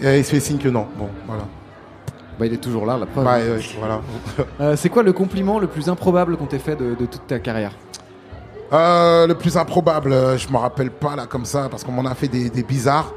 Et 0.00 0.18
il 0.18 0.24
se 0.24 0.30
fait 0.30 0.40
signe 0.40 0.58
que 0.58 0.68
non. 0.68 0.86
Bon, 0.98 1.08
voilà. 1.26 1.44
Bah, 2.38 2.44
il 2.46 2.52
est 2.52 2.58
toujours 2.58 2.84
là, 2.84 2.98
la 2.98 3.06
preuve. 3.06 3.24
Bah, 3.24 3.38
ouais, 3.38 3.60
voilà. 3.78 4.00
Euh, 4.60 4.76
c'est 4.76 4.88
quoi 4.90 5.02
le 5.02 5.12
compliment 5.12 5.58
le 5.58 5.66
plus 5.66 5.88
improbable 5.88 6.36
qu'on 6.36 6.46
t'ait 6.46 6.58
fait 6.58 6.76
de, 6.76 6.94
de 6.94 7.06
toute 7.06 7.26
ta 7.26 7.38
carrière 7.38 7.72
Euh, 8.72 9.26
le 9.26 9.34
plus 9.34 9.56
improbable, 9.56 10.12
euh, 10.12 10.36
je 10.36 10.48
me 10.48 10.56
rappelle 10.58 10.90
pas 10.90 11.16
là 11.16 11.26
comme 11.26 11.44
ça 11.44 11.68
parce 11.70 11.82
qu'on 11.84 11.92
m'en 11.92 12.04
a 12.08 12.14
fait 12.14 12.28
des, 12.28 12.50
des 12.50 12.62
bizarres. 12.62 13.12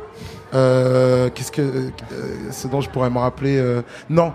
Euh, 0.54 1.30
Qu'est-ce 1.34 1.52
que 1.52 1.62
euh, 1.62 1.90
ce 2.52 2.68
dont 2.68 2.82
je 2.82 2.90
pourrais 2.90 3.10
me 3.10 3.20
rappeler 3.20 3.58
euh, 3.58 3.82
Non, 4.10 4.34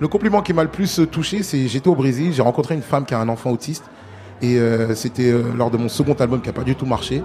le 0.00 0.08
compliment 0.08 0.40
qui 0.42 0.52
m'a 0.52 0.62
le 0.62 0.70
plus 0.70 0.98
euh, 1.00 1.06
touché, 1.06 1.42
c'est 1.42 1.68
j'étais 1.68 1.88
au 1.88 1.94
Brésil, 1.94 2.32
j'ai 2.32 2.42
rencontré 2.42 2.74
une 2.74 2.82
femme 2.82 3.04
qui 3.04 3.14
a 3.14 3.20
un 3.20 3.28
enfant 3.28 3.50
autiste 3.50 3.84
et 4.40 4.56
euh, 4.58 4.94
c'était 4.94 5.30
euh, 5.30 5.42
lors 5.56 5.70
de 5.70 5.76
mon 5.76 5.88
second 5.88 6.14
album 6.14 6.40
qui 6.40 6.48
a 6.48 6.52
pas 6.52 6.64
du 6.64 6.74
tout 6.74 6.86
marché. 6.86 7.22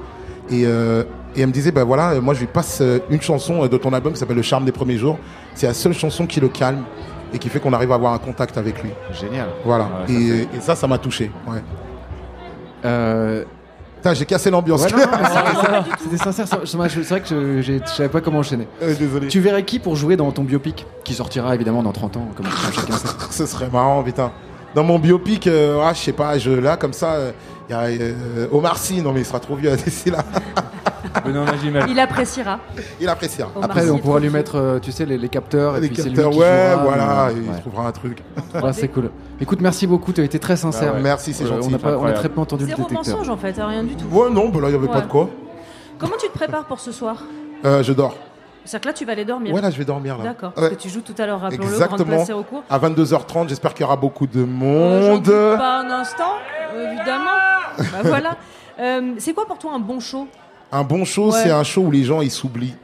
Et, 0.50 0.66
euh, 0.66 1.04
et 1.36 1.42
elle 1.42 1.48
me 1.48 1.51
disait, 1.51 1.72
ben 1.72 1.84
voilà, 1.84 2.12
euh, 2.12 2.22
moi 2.22 2.34
je 2.34 2.39
lui 2.39 2.48
passe 2.48 2.80
euh, 2.82 3.00
une 3.10 3.22
chanson 3.22 3.66
de 3.68 3.77
ton 3.77 3.94
album 3.94 4.13
qui 4.13 4.20
s'appelle 4.20 4.36
Le 4.38 4.42
charme 4.42 4.66
des 4.66 4.72
premiers 4.72 4.98
jours. 4.98 5.18
C'est 5.56 5.68
la 5.68 5.74
seule 5.74 5.94
chanson 5.94 6.25
qui 6.25 6.39
le 6.39 6.48
calme 6.48 6.84
et 7.34 7.39
qui 7.39 7.50
fait 7.50 7.60
qu'on 7.60 7.74
arrive 7.74 7.92
à 7.92 7.96
avoir 7.96 8.13
un 8.13 8.18
contact 8.20 8.58
avec 8.58 8.82
lui. 8.82 8.92
Génial. 9.12 9.48
Voilà. 9.66 9.86
Ouais, 9.86 10.08
ça, 10.08 10.13
et, 10.13 10.58
et 10.58 10.62
ça, 10.62 10.75
ça 10.75 10.88
m'a 10.88 10.98
touché. 10.98 11.32
Ouais. 11.48 11.62
Euh, 12.86 13.44
j'ai 14.13 14.25
cassé 14.25 14.50
l'ambiance. 14.50 14.84
ouais, 14.84 14.89
C'était 16.00 16.18
sincère. 16.18 16.46
C'est 16.66 16.77
vrai 16.77 16.89
que 17.22 17.62
je, 17.62 17.62
je 17.62 17.80
savais 17.86 18.10
pas 18.10 18.22
comment 18.22 18.39
enchaîner. 18.39 18.68
Euh, 18.82 18.96
désolé. 18.96 19.27
Tu 19.27 19.39
verrais 19.39 19.63
qui 19.63 19.80
pour 19.80 19.96
jouer 19.96 20.16
dans 20.16 20.32
ton 20.32 20.44
biopic 20.44 20.86
Qui 21.04 21.13
sortira 21.13 21.54
évidemment 21.56 21.84
dans 21.84 21.92
30 21.92 22.18
ans, 22.18 22.27
comme, 22.36 22.46
comme 22.46 22.74
chacun 22.74 22.94
sait. 22.94 23.08
Ce 23.32 23.46
serait 23.46 23.70
marrant, 23.70 24.04
putain. 24.04 24.32
Dans 24.75 24.84
mon 24.84 25.00
biopic, 25.00 25.48
euh, 25.48 25.82
ah, 25.84 25.94
je 25.94 26.00
sais 26.00 26.13
pas, 26.13 26.38
je, 26.38 26.51
là, 26.51 26.77
comme 26.77 26.94
ça, 26.94 27.18
il 27.70 27.72
y 27.74 27.76
a 27.76 27.82
euh, 27.82 28.48
Omar 28.52 28.78
Sy, 28.78 29.02
non 29.02 29.12
mais 29.14 29.22
il 29.22 29.26
sera 29.26 29.40
trop 29.40 29.56
vieux 29.56 29.76
d'ici 29.76 30.10
là. 30.12 30.24
Benoît 31.26 31.46
Magimel. 31.46 31.86
Il 31.90 32.00
appréciera. 32.00 32.60
Il 33.02 33.10
appréciera. 33.10 33.50
Omar 33.56 33.70
Après, 33.70 33.84
Sy 33.86 33.90
on 33.92 33.96
est 33.98 34.00
pourra 34.00 34.14
trop 34.16 34.20
lui 34.20 34.30
mettre, 34.30 34.56
euh, 34.58 34.80
tu 34.80 34.92
sais, 34.92 35.06
les, 35.06 35.18
les 35.18 35.30
capteurs. 35.30 35.76
et 35.78 35.82
Les 35.82 35.88
puis 35.88 35.98
c'est 35.98 36.04
lui 36.10 36.16
capteurs, 36.16 36.32
qui 36.32 36.38
ouais, 36.40 36.70
jouera, 36.74 36.84
voilà, 36.84 37.30
mais, 37.34 37.42
il 37.46 37.50
ouais. 37.50 37.60
trouvera 37.60 37.88
un 37.88 37.92
truc. 37.92 38.24
Ouais, 38.64 38.74
c'est 38.74 38.88
cool. 38.88 39.10
Écoute, 39.42 39.62
merci 39.62 39.86
beaucoup, 39.88 40.14
tu 40.14 40.22
as 40.22 40.24
été 40.24 40.40
très 40.40 40.56
sincère. 40.58 40.92
Bah 40.92 40.98
ouais. 40.98 41.04
Merci, 41.04 41.34
c'est 41.34 41.44
Euh, 41.44 41.48
gentil. 41.48 41.70
on, 41.72 41.76
a 41.76 41.80
pas, 41.80 41.88
on 41.88 41.92
a 41.92 41.94
incroyable. 41.96 42.20
très 42.20 42.30
peu 42.30 42.42
entendu 42.42 42.64
le 42.64 42.70
Zéro 42.70 42.84
détecteur. 42.84 43.16
mensonge 43.18 43.30
en 43.30 43.38
fait, 43.38 43.60
hein, 43.60 43.68
rien 43.68 43.84
du 43.84 43.96
tout. 43.96 44.06
Ouais, 44.12 44.30
non, 44.30 44.50
bah 44.50 44.62
là, 44.62 44.70
il 44.70 44.74
y 44.74 44.76
avait 44.78 44.88
pas 44.88 45.02
de 45.02 45.08
quoi. 45.08 45.30
Comment 45.98 46.16
tu 46.20 46.28
te 46.28 46.34
prépares 46.34 46.66
pour 46.66 46.80
ce 46.80 46.92
soir? 46.92 47.24
Euh, 47.66 47.82
je 47.84 47.94
dors. 47.94 48.16
C'est-à-dire 48.68 48.82
que 48.82 48.88
là, 48.90 48.94
tu 48.94 49.06
vas 49.06 49.12
aller 49.14 49.26
dormir. 49.26 49.54
Ouais, 49.54 49.62
là, 49.62 49.72
je 49.72 49.78
vais 49.78 49.86
dormir. 49.86 50.18
D'accord. 50.18 50.50
Ouais. 50.50 50.56
Parce 50.56 50.70
que 50.70 50.76
tu 50.76 50.90
joues 50.90 51.02
tout 51.02 51.16
à 51.18 51.26
l'heure, 51.26 51.40
rappelons-le, 51.40 51.72
Exactement. 51.72 52.24
À 52.70 52.78
22h30, 52.80 53.48
j'espère 53.50 53.74
qu'il 53.74 53.82
y 53.82 53.86
aura 53.86 53.96
beaucoup 53.96 54.28
de 54.28 54.42
Euh, 54.42 54.46
monde. 54.46 55.24
doute 55.24 55.34
pas 55.58 55.80
un 55.80 55.90
instant, 55.90 56.34
évidemment. 56.76 57.32
bah 57.78 57.86
voilà. 58.04 58.36
Euh, 58.80 59.14
c'est 59.18 59.34
quoi 59.34 59.46
pour 59.46 59.58
toi 59.58 59.72
un 59.74 59.80
bon 59.80 60.00
show? 60.00 60.28
Un 60.72 60.84
bon 60.84 61.06
show, 61.06 61.32
Ouais. 61.32 61.40
c'est 61.44 61.52
un 61.52 61.64
show 61.64 61.82
où 61.84 61.92
les 61.92 62.04
gens 62.04 62.22
ils 62.22 62.30
s'oublient. 62.32 62.76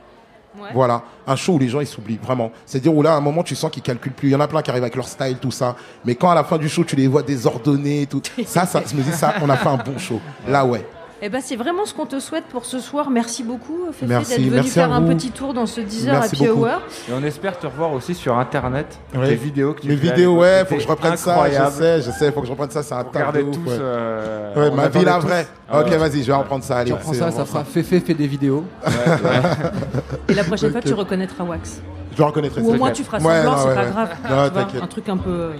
Ouais. 0.58 0.70
Voilà, 0.74 1.02
un 1.28 1.36
show 1.36 1.54
où 1.54 1.60
les 1.60 1.68
gens 1.68 1.80
ils 1.82 1.88
s'oublient 1.88 2.20
vraiment. 2.22 2.52
C'est-à-dire 2.66 2.94
où 2.96 3.02
là, 3.02 3.14
à 3.14 3.18
un 3.18 3.22
moment, 3.22 3.42
tu 3.44 3.56
sens 3.56 3.72
qu'ils 3.72 3.82
calculent 3.84 4.12
plus. 4.14 4.30
Il 4.30 4.32
y 4.32 4.36
en 4.36 4.40
a 4.40 4.48
plein 4.48 4.62
qui 4.62 4.70
arrivent 4.70 4.84
avec 4.84 4.96
leur 4.96 5.08
style, 5.08 5.38
tout 5.38 5.52
ça. 5.52 5.76
Mais 6.06 6.14
quand 6.16 6.30
à 6.30 6.36
la 6.36 6.44
fin 6.44 6.58
du 6.60 6.70
show, 6.70 6.84
tu 6.84 6.96
les 6.96 7.08
vois 7.08 7.24
désordonnés, 7.24 8.06
tout 8.06 8.22
ça, 8.46 8.66
ça, 8.66 8.82
je 8.88 8.96
me 8.96 9.02
dis 9.02 9.12
ça, 9.12 9.34
on 9.42 9.50
a 9.50 9.58
fait 9.58 9.68
un 9.70 9.78
bon 9.78 9.98
show. 9.98 10.20
Là, 10.48 10.64
ouais. 10.66 10.86
Eh 11.26 11.30
ben, 11.30 11.40
c'est 11.42 11.56
vraiment 11.56 11.86
ce 11.86 11.94
qu'on 11.94 12.06
te 12.06 12.20
souhaite 12.20 12.44
pour 12.48 12.66
ce 12.66 12.80
soir. 12.80 13.10
Merci 13.10 13.44
beaucoup, 13.44 13.86
Féfé, 13.94 14.08
Merci, 14.08 14.30
d'être 14.32 14.40
venu 14.42 14.52
merci 14.56 14.70
faire 14.72 14.92
un 14.92 15.02
petit 15.04 15.32
tour 15.32 15.54
dans 15.54 15.66
ce 15.66 15.80
10h 15.80 16.08
Merci 16.12 16.36
Happy 16.36 16.48
beaucoup. 16.48 16.64
Hour. 16.66 16.82
Et 17.10 17.14
on 17.14 17.24
espère 17.24 17.58
te 17.58 17.66
revoir 17.66 17.94
aussi 17.94 18.14
sur 18.14 18.38
internet. 18.38 19.00
Les 19.14 19.36
vidéos 19.36 19.74
que 19.74 19.80
tu 19.84 19.96
vidéos, 19.96 20.38
ouais, 20.40 20.66
faut 20.68 20.76
que 20.76 20.82
je 20.82 20.88
reprenne 20.88 21.16
ça. 21.16 21.32
incroyable. 21.32 21.72
Je 21.72 21.78
sais, 21.78 22.02
je 22.02 22.12
sais, 22.12 22.30
faut 22.34 22.42
que 22.42 22.48
je 22.48 22.52
reprenne 22.52 22.72
ça. 22.72 22.84
C'est 22.84 22.94
un 22.94 23.06
tas 23.06 23.20
de 23.22 23.26
Regardez 23.26 23.44
ouf, 23.44 23.56
tous. 23.56 23.70
ouais. 23.70 23.78
euh, 23.80 24.70
Ouais, 24.70 24.76
ma 24.76 24.90
vie 24.90 25.06
la 25.06 25.20
vraie. 25.20 25.48
Ah 25.70 25.80
ok, 25.80 25.92
ouais. 25.92 25.98
vas-y, 25.98 26.24
je 26.24 26.28
vais 26.28 26.34
reprendre 26.34 26.66
ça. 26.66 26.80
Allez, 26.80 26.92
Tu 26.92 26.94
reprends 26.98 27.14
ça, 27.14 27.32
ça 27.32 27.46
fera 27.46 27.64
Féfé 27.64 28.02
fait 28.02 28.14
des 28.14 28.28
vidéos. 28.28 28.66
Et 30.28 30.34
la 30.34 30.44
prochaine 30.44 30.74
fois, 30.74 30.82
tu 30.82 30.94
reconnaîtras 30.94 31.46
Wax. 31.46 31.82
Je 32.12 32.18
le 32.18 32.24
reconnaîtrai. 32.26 32.60
Ou 32.60 32.72
au 32.72 32.74
moins, 32.74 32.92
tu 32.92 33.06
feras 33.06 33.20
Ouais, 33.20 33.44
semblant, 33.44 33.52
non, 33.52 33.58
c'est 33.70 33.76
pas 33.76 33.86
grave. 33.86 34.72
Un 34.84 34.88
truc 34.88 35.08
un 35.08 35.18
peu. 35.18 35.52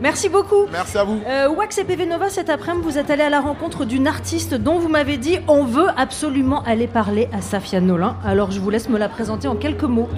Merci 0.00 0.28
beaucoup. 0.28 0.66
Merci 0.72 0.98
à 0.98 1.04
vous. 1.04 1.20
Euh, 1.26 1.48
Wax 1.48 1.78
et 1.78 1.84
PV 1.84 2.06
Nova, 2.06 2.28
cet 2.30 2.50
après-midi, 2.50 2.84
vous 2.84 2.98
êtes 2.98 3.10
allé 3.10 3.22
à 3.22 3.30
la 3.30 3.40
rencontre 3.40 3.84
d'une 3.84 4.06
artiste 4.06 4.54
dont 4.54 4.78
vous 4.78 4.88
m'avez 4.88 5.16
dit 5.16 5.38
on 5.48 5.64
veut 5.64 5.88
absolument 5.96 6.62
aller 6.64 6.86
parler 6.86 7.28
à 7.32 7.40
Safia 7.40 7.80
Nolin. 7.80 8.16
Alors 8.24 8.50
je 8.50 8.60
vous 8.60 8.70
laisse 8.70 8.88
me 8.88 8.98
la 8.98 9.08
présenter 9.08 9.48
en 9.48 9.56
quelques 9.56 9.82
mots. 9.84 10.08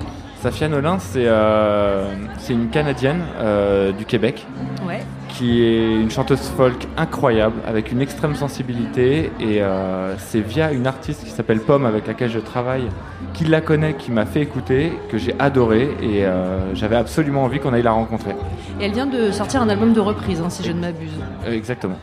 Safia 0.42 0.68
Nolin, 0.68 0.98
c'est 0.98 1.24
euh, 1.26 2.12
c'est 2.38 2.52
une 2.54 2.68
Canadienne 2.70 3.22
euh, 3.38 3.92
du 3.92 4.04
Québec 4.06 4.46
Ouais. 4.86 5.02
Qui 5.30 5.62
est 5.62 6.00
une 6.00 6.10
chanteuse 6.10 6.48
folk 6.56 6.86
incroyable 6.96 7.56
avec 7.66 7.92
une 7.92 8.00
extrême 8.00 8.34
sensibilité 8.34 9.30
et 9.40 9.62
euh, 9.62 10.16
c'est 10.18 10.40
via 10.40 10.72
une 10.72 10.86
artiste 10.86 11.24
qui 11.24 11.30
s'appelle 11.30 11.60
Pomme 11.60 11.86
avec 11.86 12.06
laquelle 12.06 12.30
je 12.30 12.38
travaille 12.38 12.88
qui 13.34 13.44
la 13.44 13.60
connaît, 13.60 13.94
qui 13.94 14.10
m'a 14.10 14.26
fait 14.26 14.42
écouter, 14.42 14.92
que 15.08 15.18
j'ai 15.18 15.34
adoré 15.38 15.88
et 16.02 16.24
euh, 16.24 16.74
j'avais 16.74 16.96
absolument 16.96 17.44
envie 17.44 17.60
qu'on 17.60 17.72
aille 17.72 17.82
la 17.82 17.92
rencontrer. 17.92 18.32
Et 18.80 18.84
elle 18.84 18.92
vient 18.92 19.06
de 19.06 19.30
sortir 19.30 19.62
un 19.62 19.68
album 19.68 19.92
de 19.92 20.00
reprise, 20.00 20.40
hein, 20.40 20.50
si 20.50 20.62
je 20.62 20.72
ne 20.72 20.80
m'abuse. 20.80 21.12
Euh, 21.46 21.52
exactement. 21.52 21.96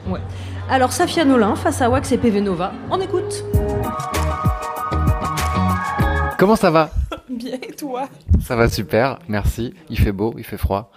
Alors 0.69 0.91
Safia 0.91 1.25
Nolin 1.25 1.55
face 1.55 1.81
à 1.81 1.89
Wax 1.89 2.11
et 2.11 2.17
PV 2.17 2.41
Nova, 2.41 2.71
on 2.89 2.99
écoute. 2.99 3.43
Comment 6.37 6.55
ça 6.55 6.71
va? 6.71 6.91
Bien, 7.29 7.55
et 7.55 7.73
toi? 7.73 8.07
Ça 8.41 8.55
va 8.55 8.69
super, 8.69 9.19
merci. 9.27 9.73
Il 9.89 9.99
fait 9.99 10.11
beau, 10.11 10.33
il 10.37 10.43
fait 10.43 10.57
froid? 10.57 10.91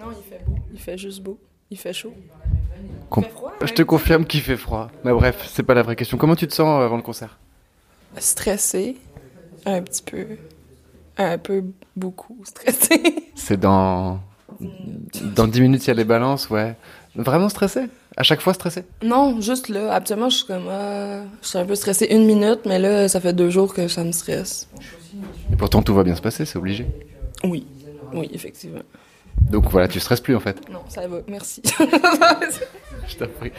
Non, 0.00 0.10
il 0.10 0.30
fait 0.30 0.42
beau. 0.46 0.56
Il 0.72 0.80
fait 0.80 0.96
juste 0.96 1.22
beau. 1.22 1.38
Il 1.70 1.78
fait 1.78 1.92
chaud. 1.92 2.14
Com- 3.10 3.24
Il 3.24 3.28
fait 3.28 3.34
froid, 3.34 3.52
Je 3.64 3.72
te 3.72 3.82
confirme 3.82 4.24
qu'il 4.24 4.40
fait 4.40 4.56
froid. 4.56 4.88
Mais 5.04 5.12
bref, 5.12 5.48
c'est 5.52 5.62
pas 5.62 5.74
la 5.74 5.82
vraie 5.82 5.96
question. 5.96 6.16
Comment 6.16 6.36
tu 6.36 6.46
te 6.46 6.54
sens 6.54 6.80
euh, 6.80 6.84
avant 6.84 6.96
le 6.96 7.02
concert? 7.02 7.38
Stressé. 8.18 8.96
Un 9.64 9.82
petit 9.82 10.02
peu. 10.02 10.26
Un 11.18 11.38
peu 11.38 11.64
beaucoup 11.96 12.36
stressé. 12.44 13.00
C'est 13.34 13.58
dans. 13.58 14.20
Dans 15.34 15.46
10 15.46 15.60
minutes, 15.60 15.84
il 15.84 15.88
y 15.88 15.90
a 15.90 15.94
les 15.94 16.04
balances, 16.04 16.48
ouais. 16.50 16.76
Vraiment 17.14 17.48
stressé? 17.48 17.82
À 18.16 18.22
chaque 18.22 18.40
fois 18.40 18.54
stressé? 18.54 18.84
Non, 19.02 19.40
juste 19.40 19.68
là. 19.68 19.92
Habituellement, 19.92 20.30
je 20.30 20.36
suis 20.38 20.46
comme. 20.46 20.68
ah, 20.70 21.22
je 21.42 21.48
suis 21.48 21.58
un 21.58 21.64
peu 21.64 21.74
stressée 21.74 22.06
une 22.10 22.24
minute, 22.26 22.60
mais 22.66 22.78
là, 22.78 23.08
ça 23.08 23.20
fait 23.20 23.32
deux 23.32 23.50
jours 23.50 23.74
que 23.74 23.88
ça 23.88 24.04
me 24.04 24.12
stresse. 24.12 24.68
Et 25.52 25.56
pourtant, 25.56 25.82
tout 25.82 25.94
va 25.94 26.04
bien 26.04 26.14
se 26.14 26.22
passer, 26.22 26.44
c'est 26.44 26.58
obligé. 26.58 26.86
Oui. 27.44 27.66
Oui, 28.12 28.30
effectivement. 28.32 28.80
Donc 29.40 29.70
voilà, 29.70 29.88
tu 29.88 30.00
stresses 30.00 30.20
plus 30.20 30.34
en 30.34 30.40
fait. 30.40 30.68
Non, 30.70 30.80
ça 30.88 31.06
va. 31.06 31.18
Merci. 31.28 31.62
Je 33.08 33.16
t'en 33.16 33.26
prie. 33.38 33.52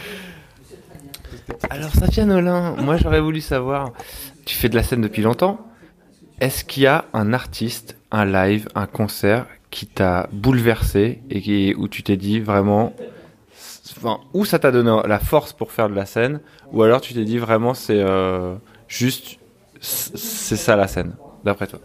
Alors 1.69 1.91
Safia 1.91 2.25
Nolin, 2.25 2.75
moi 2.77 2.97
j'aurais 2.97 3.21
voulu 3.21 3.41
savoir, 3.41 3.91
tu 4.45 4.55
fais 4.55 4.69
de 4.69 4.75
la 4.75 4.83
scène 4.83 5.01
depuis 5.01 5.21
longtemps, 5.21 5.59
est-ce 6.39 6.63
qu'il 6.63 6.83
y 6.83 6.87
a 6.87 7.05
un 7.13 7.33
artiste, 7.33 7.97
un 8.11 8.25
live, 8.25 8.67
un 8.75 8.85
concert 8.85 9.45
qui 9.71 9.87
t'a 9.87 10.29
bouleversé 10.31 11.19
et 11.29 11.41
qui, 11.41 11.73
où 11.77 11.87
tu 11.87 12.03
t'es 12.03 12.17
dit 12.17 12.39
vraiment, 12.39 12.93
enfin, 13.97 14.19
où 14.33 14.45
ça 14.45 14.59
t'a 14.59 14.71
donné 14.71 15.01
la 15.07 15.19
force 15.19 15.53
pour 15.53 15.71
faire 15.71 15.89
de 15.89 15.95
la 15.95 16.05
scène, 16.05 16.41
ou 16.71 16.83
alors 16.83 17.01
tu 17.01 17.13
t'es 17.13 17.25
dit 17.25 17.37
vraiment 17.37 17.73
c'est 17.73 18.01
euh, 18.01 18.55
juste, 18.87 19.37
c'est 19.79 20.57
ça 20.57 20.75
la 20.75 20.87
scène, 20.87 21.15
d'après 21.43 21.67
toi? 21.67 21.79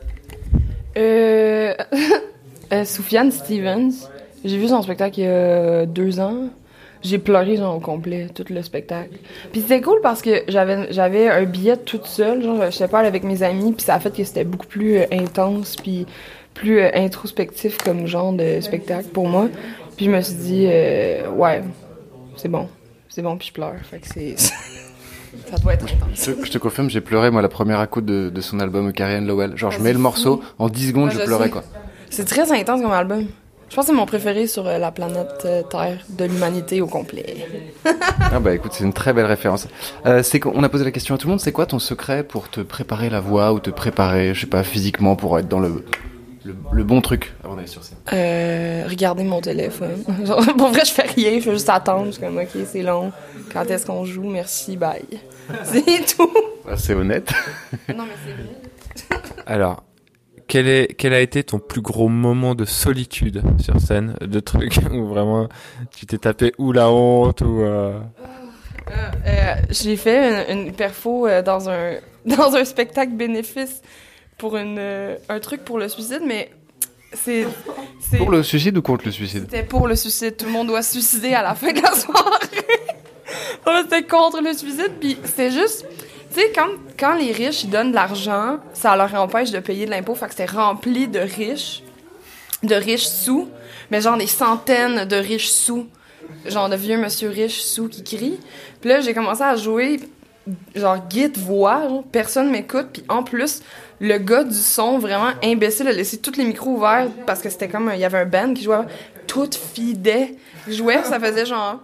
Euh, 0.97 1.75
euh, 2.73 2.85
Soufiane 2.85 3.31
Stevens, 3.31 4.09
j'ai 4.45 4.59
vu 4.59 4.69
son 4.69 4.83
spectacle 4.83 5.21
il 5.21 5.25
y 5.25 5.29
a 5.29 5.87
deux 5.87 6.21
ans. 6.21 6.49
J'ai 7.03 7.19
pleuré 7.19 7.57
genre 7.57 7.77
au 7.77 7.81
complet, 7.81 8.29
tout 8.33 8.45
le 8.49 8.63
spectacle. 8.63 9.17
Puis 9.51 9.63
c'était 9.63 9.81
cool 9.81 10.01
parce 10.03 10.23
que 10.23 10.45
j'avais 10.47 10.93
j'avais 10.93 11.29
un 11.29 11.45
billet 11.45 11.77
toute 11.77 12.07
seule, 12.07 12.43
genre 12.43 12.65
je 12.67 12.71
sais 12.71 12.87
pas 12.87 13.01
avec 13.01 13.25
mes 13.25 13.43
amis, 13.43 13.73
puis 13.73 13.85
ça 13.85 13.95
a 13.95 14.01
fait 14.01 14.15
que 14.15 14.23
c'était 14.23 14.45
beaucoup 14.45 14.67
plus 14.67 14.99
euh, 14.99 15.07
intense 15.11 15.77
puis 15.77 16.07
plus 16.55 16.81
euh, 16.81 16.91
introspectif 16.95 17.79
comme 17.79 18.07
genre 18.07 18.33
de 18.33 18.61
spectacle 18.61 19.09
pour 19.09 19.29
moi. 19.29 19.49
Puis 19.97 20.07
je 20.07 20.11
me 20.11 20.21
suis 20.21 20.35
dit 20.35 20.67
euh, 20.69 21.29
ouais, 21.31 21.63
c'est 22.37 22.49
bon. 22.49 22.69
C'est 23.09 23.23
bon 23.23 23.37
puis 23.37 23.49
je 23.49 23.53
pleure. 23.53 23.75
Fait 23.83 23.99
que 23.99 24.07
c'est 24.07 24.37
ça 25.51 25.59
doit 25.61 25.75
être 25.75 25.85
intense. 25.85 26.31
Je, 26.39 26.45
je 26.45 26.51
te 26.53 26.59
confirme, 26.59 26.89
j'ai 26.89 27.01
pleuré 27.01 27.33
moi 27.33 27.43
la 27.43 27.49
première 27.49 27.83
écoute 27.83 28.05
de, 28.05 28.31
de 28.31 28.41
son 28.41 28.61
album 28.61 28.93
Carrie 28.93 29.25
Lowell. 29.25 29.57
Genre, 29.57 29.73
je 29.73 29.81
mets 29.81 29.93
le 29.93 29.99
morceau, 29.99 30.41
en 30.61 30.69
10 30.69 30.89
secondes, 30.89 31.11
je 31.11 31.19
je 31.19 31.25
pleurais 31.25 31.51
quoi. 31.51 31.65
C'est 32.13 32.25
très 32.27 32.53
intense 32.53 32.83
comme 32.83 32.93
album. 32.93 33.27
Je 33.71 33.75
pense 33.75 33.87
que 33.87 33.93
c'est 33.93 33.97
mon 33.97 34.05
préféré 34.05 34.47
sur 34.47 34.67
euh, 34.67 34.77
la 34.77 34.93
planète 34.93 35.43
euh, 35.47 35.63
Terre, 35.63 35.99
de 36.11 36.27
l'humanité 36.27 36.83
au 36.83 36.87
complet. 36.87 37.49
Ah 38.21 38.39
bah 38.39 38.53
écoute, 38.55 38.73
c'est 38.75 38.85
une 38.85 38.93
très 38.93 39.15
belle 39.15 39.25
référence. 39.25 39.67
Euh, 40.05 40.23
c'est 40.23 40.39
qu'on 40.41 40.63
a 40.63 40.69
posé 40.69 40.85
la 40.85 40.91
question 40.91 41.15
à 41.15 41.19
tout 41.19 41.27
le 41.27 41.31
monde, 41.31 41.41
c'est 41.41 41.53
quoi 41.53 41.65
ton 41.65 41.79
secret 41.79 42.23
pour 42.23 42.51
te 42.51 42.61
préparer 42.61 43.09
la 43.09 43.21
voix 43.21 43.55
ou 43.55 43.61
te 43.61 43.71
préparer, 43.71 44.35
je 44.35 44.43
sais 44.43 44.47
pas, 44.47 44.63
physiquement 44.63 45.17
pour 45.17 45.39
être 45.39 45.49
dans 45.49 45.59
le, 45.59 45.87
le, 46.45 46.55
le 46.71 46.85
bon 46.85 47.01
truc 47.01 47.33
avant 47.43 47.55
d'aller 47.57 47.67
sur 47.67 47.83
scène? 47.83 47.97
Euh, 48.13 48.85
regarder 48.91 49.25
mon 49.25 49.41
téléphone. 49.41 50.05
Genre, 50.27 50.45
pour 50.59 50.69
vrai, 50.69 50.85
je 50.85 50.93
fais 50.93 51.07
rien, 51.07 51.37
je 51.37 51.41
fais 51.45 51.53
juste 51.53 51.71
attendre. 51.71 52.07
Je 52.07 52.11
suis 52.13 52.21
comme, 52.21 52.37
ok, 52.37 52.49
c'est 52.67 52.83
long. 52.83 53.11
Quand 53.55 53.65
est-ce 53.71 53.87
qu'on 53.87 54.05
joue? 54.05 54.25
Merci, 54.29 54.77
bye. 54.77 55.01
C'est 55.65 56.15
tout. 56.15 56.31
Ah, 56.69 56.77
C'est 56.77 56.93
honnête. 56.95 57.33
non, 57.89 58.05
mais 58.05 58.13
c'est 58.27 58.33
vrai. 58.35 59.23
Alors, 59.47 59.83
quel, 60.49 60.69
est, 60.69 60.95
quel 60.97 61.13
a 61.15 61.21
été 61.21 61.43
ton 61.45 61.59
plus 61.59 61.81
gros 61.81 62.09
moment 62.09 62.55
de 62.55 62.65
solitude 62.65 63.43
sur 63.61 63.81
scène 63.81 64.15
De 64.21 64.41
trucs 64.41 64.77
où 64.93 65.07
vraiment 65.07 65.49
tu 65.97 66.07
t'es 66.07 66.19
tapé 66.19 66.53
ou 66.59 66.73
la 66.73 66.91
honte 66.91 67.41
ou. 67.43 67.61
euh, 67.63 67.99
Euh, 69.27 69.55
j'ai 69.71 69.97
fait 69.97 70.51
une, 70.53 70.67
une 70.67 70.73
perfo 70.73 71.27
euh, 71.27 71.41
dans 71.43 71.69
un 71.71 71.95
dans 72.27 72.55
un 72.57 72.65
spectacle 72.65 73.13
bénéfice 73.13 73.81
pour 74.39 74.57
une 74.57 74.77
euh, 74.79 75.17
un 75.29 75.39
truc 75.41 75.65
pour 75.65 75.79
le 75.79 75.89
suicide, 75.89 76.23
mais 76.27 76.51
c'est 77.13 77.47
c'est 78.01 78.19
Pour 78.19 78.31
le 78.31 78.43
suicide 78.43 78.77
ou 78.77 78.83
contre 78.83 79.05
le 79.07 79.13
suicide 79.13 79.45
c'était 79.49 79.63
pour 79.63 79.87
le 79.87 79.95
suicide. 79.97 80.37
Tout 80.37 80.47
le 80.47 80.53
monde 80.53 80.67
doit 80.69 80.83
se 80.83 80.93
suicider 80.93 81.33
à 81.35 81.43
la 81.43 81.55
fin 81.55 81.73
de 81.73 81.81
la 81.81 81.93
soirée. 81.93 82.49
C'était 83.83 84.03
contre 84.03 84.41
le 84.43 84.53
suicide, 84.55 84.93
puis 85.01 85.17
c'était 85.25 85.51
juste 85.51 85.87
tu 86.33 86.41
sais 86.41 86.53
quand 86.55 86.69
quand 86.99 87.15
les 87.15 87.33
riches 87.33 87.67
donnent 87.67 87.91
de 87.91 87.97
l'argent, 87.97 88.59
ça 88.75 88.97
leur 88.97 89.15
empêche 89.15 89.51
de 89.51 89.59
payer 89.59 89.87
de 89.87 89.91
l'impôt, 89.91 90.15
fait 90.15 90.27
que 90.27 90.33
c'était 90.33 90.53
rempli 90.53 91.09
de 91.09 91.21
riches 91.21 91.83
de 92.63 92.75
riches 92.75 93.07
sous, 93.07 93.49
mais 93.91 94.01
genre 94.01 94.17
des 94.17 94.27
centaines 94.27 95.05
de 95.05 95.17
riches 95.17 95.51
sous, 95.51 95.89
genre 96.47 96.69
de 96.69 96.77
vieux 96.77 96.97
monsieur 96.97 97.29
riches 97.29 97.61
sous 97.61 97.89
qui 97.89 98.05
crient. 98.05 98.39
Puis 98.81 98.91
là, 98.91 99.01
j'ai 99.01 99.15
commencé 99.15 99.43
à 99.43 99.57
jouer 99.57 100.01
genre 100.75 100.99
guide 101.09 101.39
voix, 101.39 101.89
genre, 101.89 102.05
personne 102.05 102.51
m'écoute, 102.51 102.89
puis 102.93 103.05
en 103.09 103.23
plus, 103.23 103.63
le 104.01 104.19
gars 104.19 104.45
du 104.45 104.57
son 104.57 104.99
vraiment 104.99 105.33
imbécile 105.43 105.87
a 105.89 105.93
laissé 105.93 106.19
tous 106.19 106.37
les 106.37 106.45
micros 106.45 106.73
ouverts 106.73 107.09
parce 107.27 107.41
que 107.41 107.49
c'était 107.49 107.69
comme 107.69 107.91
il 107.95 108.01
y 108.01 108.05
avait 108.05 108.19
un 108.19 108.27
band 108.27 108.53
qui 108.55 108.65
jouait 108.65 108.79
toute 109.27 109.55
fidèle 109.55 110.35
jouait, 110.67 111.03
ça 111.05 111.19
faisait 111.21 111.47
genre 111.47 111.81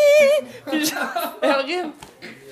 puis 0.66 0.84
genre, 0.84 1.38
horrible. 1.42 1.90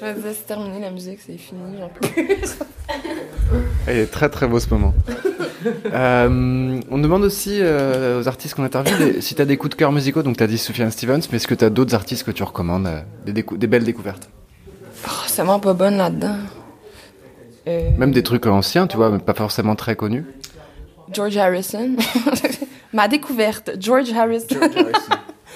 Disais 0.03 0.35
c'est 0.35 0.47
terminé 0.47 0.81
la 0.81 0.91
musique, 0.91 1.19
c'est 1.25 1.37
fini, 1.39 1.79
j'en 1.79 1.89
peux 1.89 2.07
plus. 2.09 2.27
Il 3.89 3.93
est 3.97 4.07
très 4.11 4.29
très 4.29 4.47
beau 4.47 4.59
ce 4.61 4.69
moment. 4.71 4.95
Euh, 5.95 6.79
on 6.91 6.99
demande 6.99 7.23
aussi 7.25 7.57
euh, 7.63 8.21
aux 8.21 8.29
artistes 8.29 8.55
qu'on 8.55 8.65
interviewe 8.65 8.99
des- 8.99 9.21
si 9.23 9.35
tu 9.35 9.41
as 9.41 9.47
des 9.47 9.57
coups 9.57 9.71
de 9.71 9.77
cœur 9.77 9.93
musicaux. 9.93 10.23
Donc, 10.23 10.37
tu 10.37 10.43
as 10.43 10.47
dit 10.47 10.59
Sufjan 10.59 10.91
Stevens, 10.91 11.21
mais 11.31 11.37
est-ce 11.37 11.47
que 11.47 11.55
tu 11.55 11.65
as 11.65 11.71
d'autres 11.71 11.95
artistes 11.95 12.23
que 12.25 12.31
tu 12.33 12.43
recommandes 12.43 12.87
euh, 12.87 13.01
des, 13.25 13.33
décou- 13.33 13.57
des 13.57 13.67
belles 13.67 13.85
découvertes? 13.85 14.29
Oh, 15.07 15.11
c'est 15.27 15.41
vraiment 15.41 15.61
pas 15.61 15.73
bonne 15.73 15.97
là-dedans. 15.97 16.37
Même 17.67 18.13
des 18.13 18.23
trucs 18.23 18.45
anciens, 18.47 18.87
tu 18.87 18.99
vois, 18.99 19.09
mais 19.09 19.21
pas 19.21 19.33
forcément 19.33 19.75
très 19.75 19.97
connus. 19.97 20.27
George 21.11 21.35
Harrison. 21.39 21.93
Ma 22.93 23.09
découverte, 23.09 23.71
George 23.81 24.13
Harrison. 24.13 24.61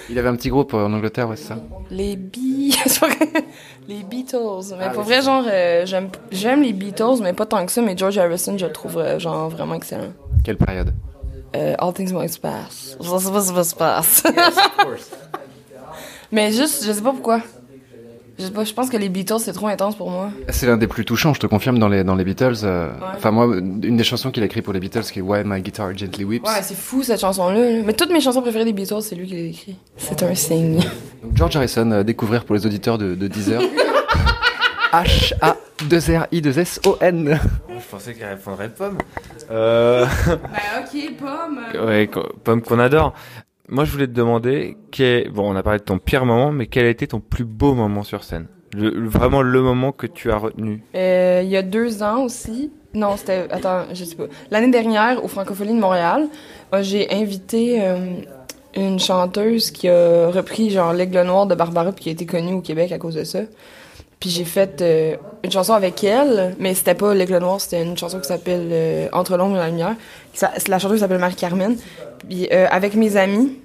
Il 0.09 0.19
avait 0.19 0.29
un 0.29 0.37
petit 0.37 0.49
groupe 0.49 0.73
en 0.73 0.91
Angleterre, 0.91 1.29
ouais, 1.29 1.37
c'est 1.37 1.49
ça. 1.49 1.59
Les 1.91 2.17
Be- 2.17 2.75
les 3.89 4.03
Beatles. 4.03 4.75
Mais 4.79 4.91
pour 4.93 5.03
vrai, 5.03 5.23
genre, 5.23 5.45
euh, 5.47 5.87
j'aime, 5.87 6.11
j'aime 6.31 6.63
les 6.63 6.75
Beatles, 6.75 7.23
mais 7.23 7.33
pas 7.33 7.47
tant 7.47 7.65
que 7.65 7.73
ça, 7.73 7.81
mais 7.81 7.97
George 7.97 8.19
Harrison, 8.19 8.57
je 8.57 8.67
le 8.67 8.73
trouve, 8.73 8.99
euh, 8.99 9.19
genre, 9.19 9.49
vraiment 9.49 9.75
excellent. 9.75 10.13
Quelle 10.45 10.59
période? 10.59 10.93
Euh, 11.57 11.75
All 11.79 11.95
Things 11.95 12.13
Must 12.13 12.41
Pass. 12.41 12.99
Je 13.01 13.09
sais 13.09 13.33
pas 13.33 13.41
ce 13.41 13.49
qui 13.49 13.55
va 13.55 13.65
se 13.65 13.75
passer. 13.75 14.29
mais 16.33 16.53
juste, 16.53 16.85
je 16.85 16.93
sais 16.93 17.01
pas 17.01 17.13
pourquoi. 17.13 17.41
Je 18.39 18.45
sais 18.45 18.51
pas, 18.53 18.63
je 18.65 18.73
pense 18.73 18.89
que 18.89 18.97
les 18.97 19.09
Beatles, 19.09 19.41
c'est 19.41 19.53
trop 19.53 19.67
intense 19.67 19.97
pour 19.97 20.11
moi. 20.11 20.31
C'est 20.51 20.67
l'un 20.67 20.77
des 20.77 20.87
plus 20.87 21.05
touchants, 21.05 21.35
je 21.35 21.41
te 21.41 21.47
confirme, 21.49 21.79
dans 21.81 21.89
les, 21.89 22.05
dans 22.05 22.15
les 22.15 22.23
Beatles. 22.25 22.55
euh, 22.63 22.91
Enfin, 23.17 23.33
moi, 23.33 23.47
une 23.57 23.97
des 23.97 24.05
chansons 24.05 24.31
qu'il 24.31 24.43
a 24.45 24.47
écrites 24.47 24.63
pour 24.65 24.73
les 24.73 24.79
Beatles, 24.81 25.03
qui 25.03 25.19
est 25.19 25.23
Why 25.23 25.43
My 25.45 25.61
Guitar 25.61 25.95
Gently 25.97 26.23
Weeps. 26.25 26.49
Ouais, 26.49 26.63
c'est 26.63 26.77
fou 26.77 27.03
cette 27.03 27.21
chanson-là. 27.21 27.59
là. 27.59 27.83
Mais 27.85 27.93
toutes 27.95 28.13
mes 28.13 28.21
chansons 28.21 28.41
préférées 28.41 28.65
des 28.65 28.73
Beatles, 28.73 29.03
c'est 29.03 29.17
lui 29.17 29.27
qui 29.27 29.35
les 29.35 29.47
écrit. 29.49 29.77
C'est 29.97 30.23
un 30.23 30.35
signe. 30.37 30.79
Donc, 31.23 31.37
George 31.37 31.57
Harrison, 31.57 31.91
à 31.91 32.05
découvrir 32.05 32.45
pour 32.45 32.55
les 32.55 32.65
auditeurs 32.65 32.97
de, 32.99 33.17
de 33.17 33.27
Deezer. 33.27 33.61
H-A-2-R-I-2-S-O-N. 34.93 37.39
Je 37.69 37.75
pensais 37.91 38.15
qu'il 38.15 38.25
répondrait 38.25 38.71
pomme. 38.71 38.97
Euh... 39.51 40.07
Ben 40.27 40.83
ok, 40.83 41.13
pomme. 41.19 41.61
Ouais, 41.87 42.09
pomme 42.45 42.63
qu'on 42.63 42.79
adore. 42.79 43.13
Moi, 43.69 43.85
je 43.85 43.93
voulais 43.93 44.07
te 44.07 44.13
demander, 44.13 44.77
quel... 44.91 45.31
bon, 45.31 45.53
on 45.53 45.57
a 45.57 45.63
parlé 45.63 45.79
de 45.79 45.85
ton 45.85 45.99
pire 45.99 46.25
moment, 46.25 46.53
mais 46.53 46.67
quel 46.67 46.87
a 46.87 46.89
été 46.89 47.07
ton 47.07 47.21
plus 47.21 47.45
beau 47.45 47.75
moment 47.75 48.03
sur 48.03 48.25
scène? 48.25 48.47
Le- 48.75 49.07
Vraiment 49.07 49.43
le 49.43 49.61
moment 49.63 49.93
que 49.93 50.07
tu 50.07 50.31
as 50.31 50.37
retenu? 50.37 50.83
Euh, 50.95 51.41
il 51.45 51.49
y 51.51 51.57
a 51.57 51.63
deux 51.63 52.03
ans 52.03 52.25
aussi. 52.25 52.71
Non, 52.95 53.17
c'était. 53.17 53.47
Attends, 53.51 53.85
je 53.93 54.05
sais 54.05 54.17
pas. 54.17 54.25
L'année 54.51 54.71
dernière, 54.71 55.23
au 55.23 55.29
Francophonie 55.29 55.75
de 55.75 55.81
Montréal, 55.81 56.27
euh, 56.75 56.83
j'ai 56.83 57.11
invité 57.13 57.83
euh, 57.83 57.97
une 58.75 58.99
chanteuse 58.99 59.71
qui 59.71 59.89
a 59.89 60.31
repris 60.31 60.71
genre 60.71 60.93
L'Aigle 60.95 61.23
Noir 61.23 61.47
de 61.47 61.55
Barbara 61.55 61.93
qui 61.93 62.09
a 62.09 62.13
été 62.13 62.25
connue 62.27 62.55
au 62.55 62.61
Québec 62.63 62.91
à 62.93 62.99
cause 62.99 63.15
de 63.15 63.25
ça. 63.25 63.41
Puis 64.21 64.31
j'ai 64.31 64.45
fait 64.45 64.81
euh, 64.83 65.17
une 65.45 65.51
chanson 65.53 65.75
avec 65.75 66.03
elle, 66.03 66.57
mais 66.59 66.75
c'était 66.75 66.95
pas 66.95 67.15
L'Aigle 67.15 67.39
Noir, 67.39 67.61
c'était 67.61 67.83
une 67.83 67.97
chanson 67.97 68.19
qui 68.19 68.27
s'appelle 68.27 68.69
euh, 68.73 69.09
Entre 69.13 69.37
l'ombre 69.37 69.57
et 69.57 69.61
la 69.61 69.69
lumière. 69.69 69.95
Ça- 70.35 70.53
la 70.67 70.79
chanteuse 70.81 71.01
s'appelle 71.01 71.19
Marie-Carmen. 71.19 71.77
Puis 72.29 72.49
euh, 72.53 72.67
avec 72.71 72.95
mes 72.95 73.17
amis, 73.17 73.57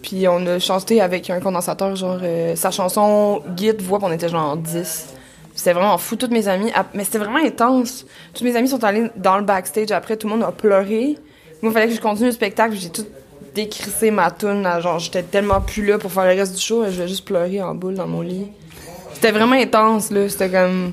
puis 0.00 0.26
on 0.28 0.46
a 0.46 0.58
chanté 0.58 1.00
avec 1.02 1.28
un 1.28 1.40
condensateur, 1.40 1.94
genre 1.94 2.18
sa 2.54 2.70
chanson 2.70 3.42
guide 3.54 3.82
voix, 3.82 3.98
on 4.02 4.10
était 4.12 4.28
genre 4.30 4.56
10. 4.56 5.08
C'était 5.54 5.74
vraiment 5.74 5.98
fou, 5.98 6.16
toutes 6.16 6.30
mes 6.30 6.48
amies. 6.48 6.72
Mais 6.94 7.04
c'était 7.04 7.18
vraiment 7.18 7.44
intense. 7.44 8.06
Tous 8.34 8.42
mes 8.44 8.56
amis 8.56 8.68
sont 8.68 8.82
allés 8.82 9.10
dans 9.16 9.36
le 9.36 9.44
backstage 9.44 9.90
après, 9.92 10.16
tout 10.16 10.26
le 10.26 10.32
monde 10.34 10.42
a 10.42 10.50
pleuré. 10.52 11.18
Moi, 11.60 11.70
il 11.70 11.72
fallait 11.72 11.88
que 11.88 11.94
je 11.94 12.00
continue 12.00 12.26
le 12.28 12.32
spectacle, 12.32 12.74
j'ai 12.74 12.88
tout 12.88 13.04
décrissé 13.54 14.10
ma 14.10 14.30
toune. 14.30 14.62
là, 14.62 14.80
Genre, 14.80 14.98
j'étais 14.98 15.22
tellement 15.22 15.60
plus 15.60 15.84
là 15.86 15.98
pour 15.98 16.10
faire 16.10 16.24
le 16.24 16.30
reste 16.30 16.54
du 16.56 16.60
show, 16.60 16.82
je 16.86 17.02
vais 17.02 17.06
juste 17.06 17.26
pleurer 17.26 17.60
en 17.62 17.74
boule 17.74 17.94
dans 17.94 18.06
mon 18.08 18.22
lit. 18.22 18.48
C'était 19.22 19.38
vraiment 19.38 19.54
intense, 19.54 20.10
là. 20.10 20.28
C'était 20.28 20.50
comme. 20.50 20.90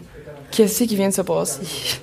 Qu'est-ce 0.52 0.84
qui 0.84 0.96
vient 0.96 1.10
de 1.10 1.14
se 1.16 1.24
passer? 1.24 2.00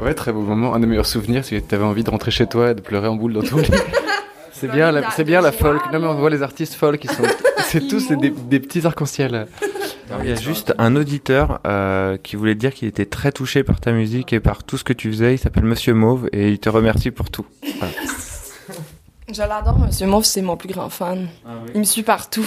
Ouais, 0.00 0.14
très 0.14 0.32
beau 0.32 0.40
moment. 0.40 0.74
Un 0.74 0.80
des 0.80 0.88
meilleurs 0.88 1.06
souvenirs, 1.06 1.44
c'est 1.44 1.60
que 1.60 1.68
tu 1.68 1.74
avais 1.76 1.84
envie 1.84 2.02
de 2.02 2.10
rentrer 2.10 2.32
chez 2.32 2.48
toi 2.48 2.72
et 2.72 2.74
de 2.74 2.80
pleurer 2.80 3.06
en 3.06 3.14
boule 3.14 3.34
dans 3.34 3.42
ton 3.42 3.58
lit. 3.58 3.70
C'est 4.52 4.68
bien, 4.68 4.92
la, 4.92 5.10
c'est 5.12 5.24
bien 5.24 5.40
la 5.40 5.52
folk. 5.52 5.80
Non, 5.90 6.00
mais 6.00 6.06
on 6.06 6.16
voit 6.16 6.28
les 6.28 6.42
artistes 6.42 6.74
folk, 6.74 7.02
ils 7.04 7.10
sont, 7.10 7.22
c'est 7.64 7.88
tous 7.88 8.08
des, 8.10 8.28
des 8.28 8.60
petits 8.60 8.84
arcs-en-ciel. 8.84 9.46
Il 10.22 10.28
y 10.28 10.32
a 10.32 10.34
juste 10.34 10.74
un 10.76 10.96
auditeur 10.96 11.60
euh, 11.66 12.18
qui 12.18 12.36
voulait 12.36 12.54
dire 12.56 12.74
qu'il 12.74 12.86
était 12.86 13.06
très 13.06 13.32
touché 13.32 13.64
par 13.64 13.80
ta 13.80 13.92
musique 13.92 14.34
et 14.34 14.40
par 14.40 14.62
tout 14.62 14.76
ce 14.76 14.84
que 14.84 14.92
tu 14.92 15.10
faisais. 15.12 15.32
Il 15.32 15.38
s'appelle 15.38 15.64
Monsieur 15.64 15.94
Mauve 15.94 16.28
et 16.32 16.50
il 16.50 16.58
te 16.58 16.68
remercie 16.68 17.10
pour 17.10 17.30
tout. 17.30 17.46
Voilà. 17.78 17.94
Je 19.32 19.40
l'adore, 19.40 19.78
Monsieur 19.78 20.06
Mauve, 20.06 20.24
c'est 20.24 20.42
mon 20.42 20.58
plus 20.58 20.68
grand 20.68 20.90
fan. 20.90 21.28
Il 21.72 21.80
me 21.80 21.84
suit 21.84 22.02
partout. 22.02 22.46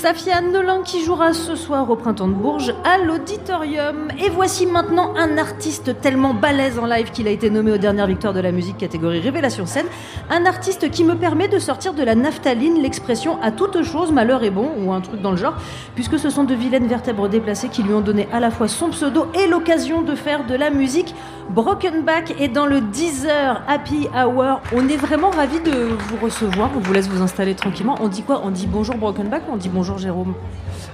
Safiane 0.00 0.52
Nolan 0.52 0.82
qui 0.82 1.02
jouera 1.02 1.32
ce 1.32 1.56
soir 1.56 1.90
au 1.90 1.96
Printemps 1.96 2.28
de 2.28 2.32
Bourges 2.32 2.72
à 2.84 2.98
l'Auditorium. 2.98 4.06
Et 4.24 4.30
voici 4.30 4.64
maintenant 4.64 5.12
un 5.16 5.36
artiste 5.38 6.00
tellement 6.00 6.34
balèze 6.34 6.78
en 6.78 6.86
live 6.86 7.10
qu'il 7.10 7.26
a 7.26 7.32
été 7.32 7.50
nommé 7.50 7.72
aux 7.72 7.78
dernières 7.78 8.06
victoires 8.06 8.32
de 8.32 8.38
la 8.38 8.52
musique 8.52 8.76
catégorie 8.76 9.18
Révélation 9.18 9.66
scène. 9.66 9.86
Un 10.30 10.46
artiste 10.46 10.88
qui 10.92 11.02
me 11.02 11.16
permet 11.16 11.48
de 11.48 11.58
sortir 11.58 11.94
de 11.94 12.04
la 12.04 12.14
naphtaline 12.14 12.80
l'expression 12.80 13.42
à 13.42 13.50
toute 13.50 13.82
chose 13.82 14.12
malheur 14.12 14.44
est 14.44 14.50
bon 14.50 14.70
ou 14.78 14.92
un 14.92 15.00
truc 15.00 15.20
dans 15.20 15.32
le 15.32 15.36
genre, 15.36 15.56
puisque 15.96 16.20
ce 16.20 16.30
sont 16.30 16.44
de 16.44 16.54
vilaines 16.54 16.86
vertèbres 16.86 17.28
déplacées 17.28 17.68
qui 17.68 17.82
lui 17.82 17.92
ont 17.92 18.00
donné 18.00 18.28
à 18.32 18.38
la 18.38 18.52
fois 18.52 18.68
son 18.68 18.90
pseudo 18.90 19.26
et 19.34 19.48
l'occasion 19.48 20.02
de 20.02 20.14
faire 20.14 20.46
de 20.46 20.54
la 20.54 20.70
musique. 20.70 21.12
Broken 21.50 22.04
Back 22.04 22.34
est 22.38 22.48
dans 22.48 22.66
le 22.66 22.80
10h 22.80 23.62
Happy 23.66 24.06
Hour. 24.14 24.60
On 24.74 24.86
est 24.88 24.98
vraiment 24.98 25.30
ravis 25.30 25.60
de 25.60 25.72
vous 25.72 26.16
recevoir. 26.22 26.70
On 26.76 26.78
vous 26.78 26.92
laisse 26.92 27.08
vous 27.08 27.22
installer 27.22 27.54
tranquillement. 27.54 27.96
On 28.00 28.08
dit 28.08 28.22
quoi? 28.22 28.42
On 28.44 28.50
dit 28.50 28.66
bonjour 28.66 28.96
Broken 28.96 29.28
Back 29.28 29.42
on 29.50 29.56
dit 29.56 29.70
bonjour 29.70 29.87
Jérôme 29.96 30.34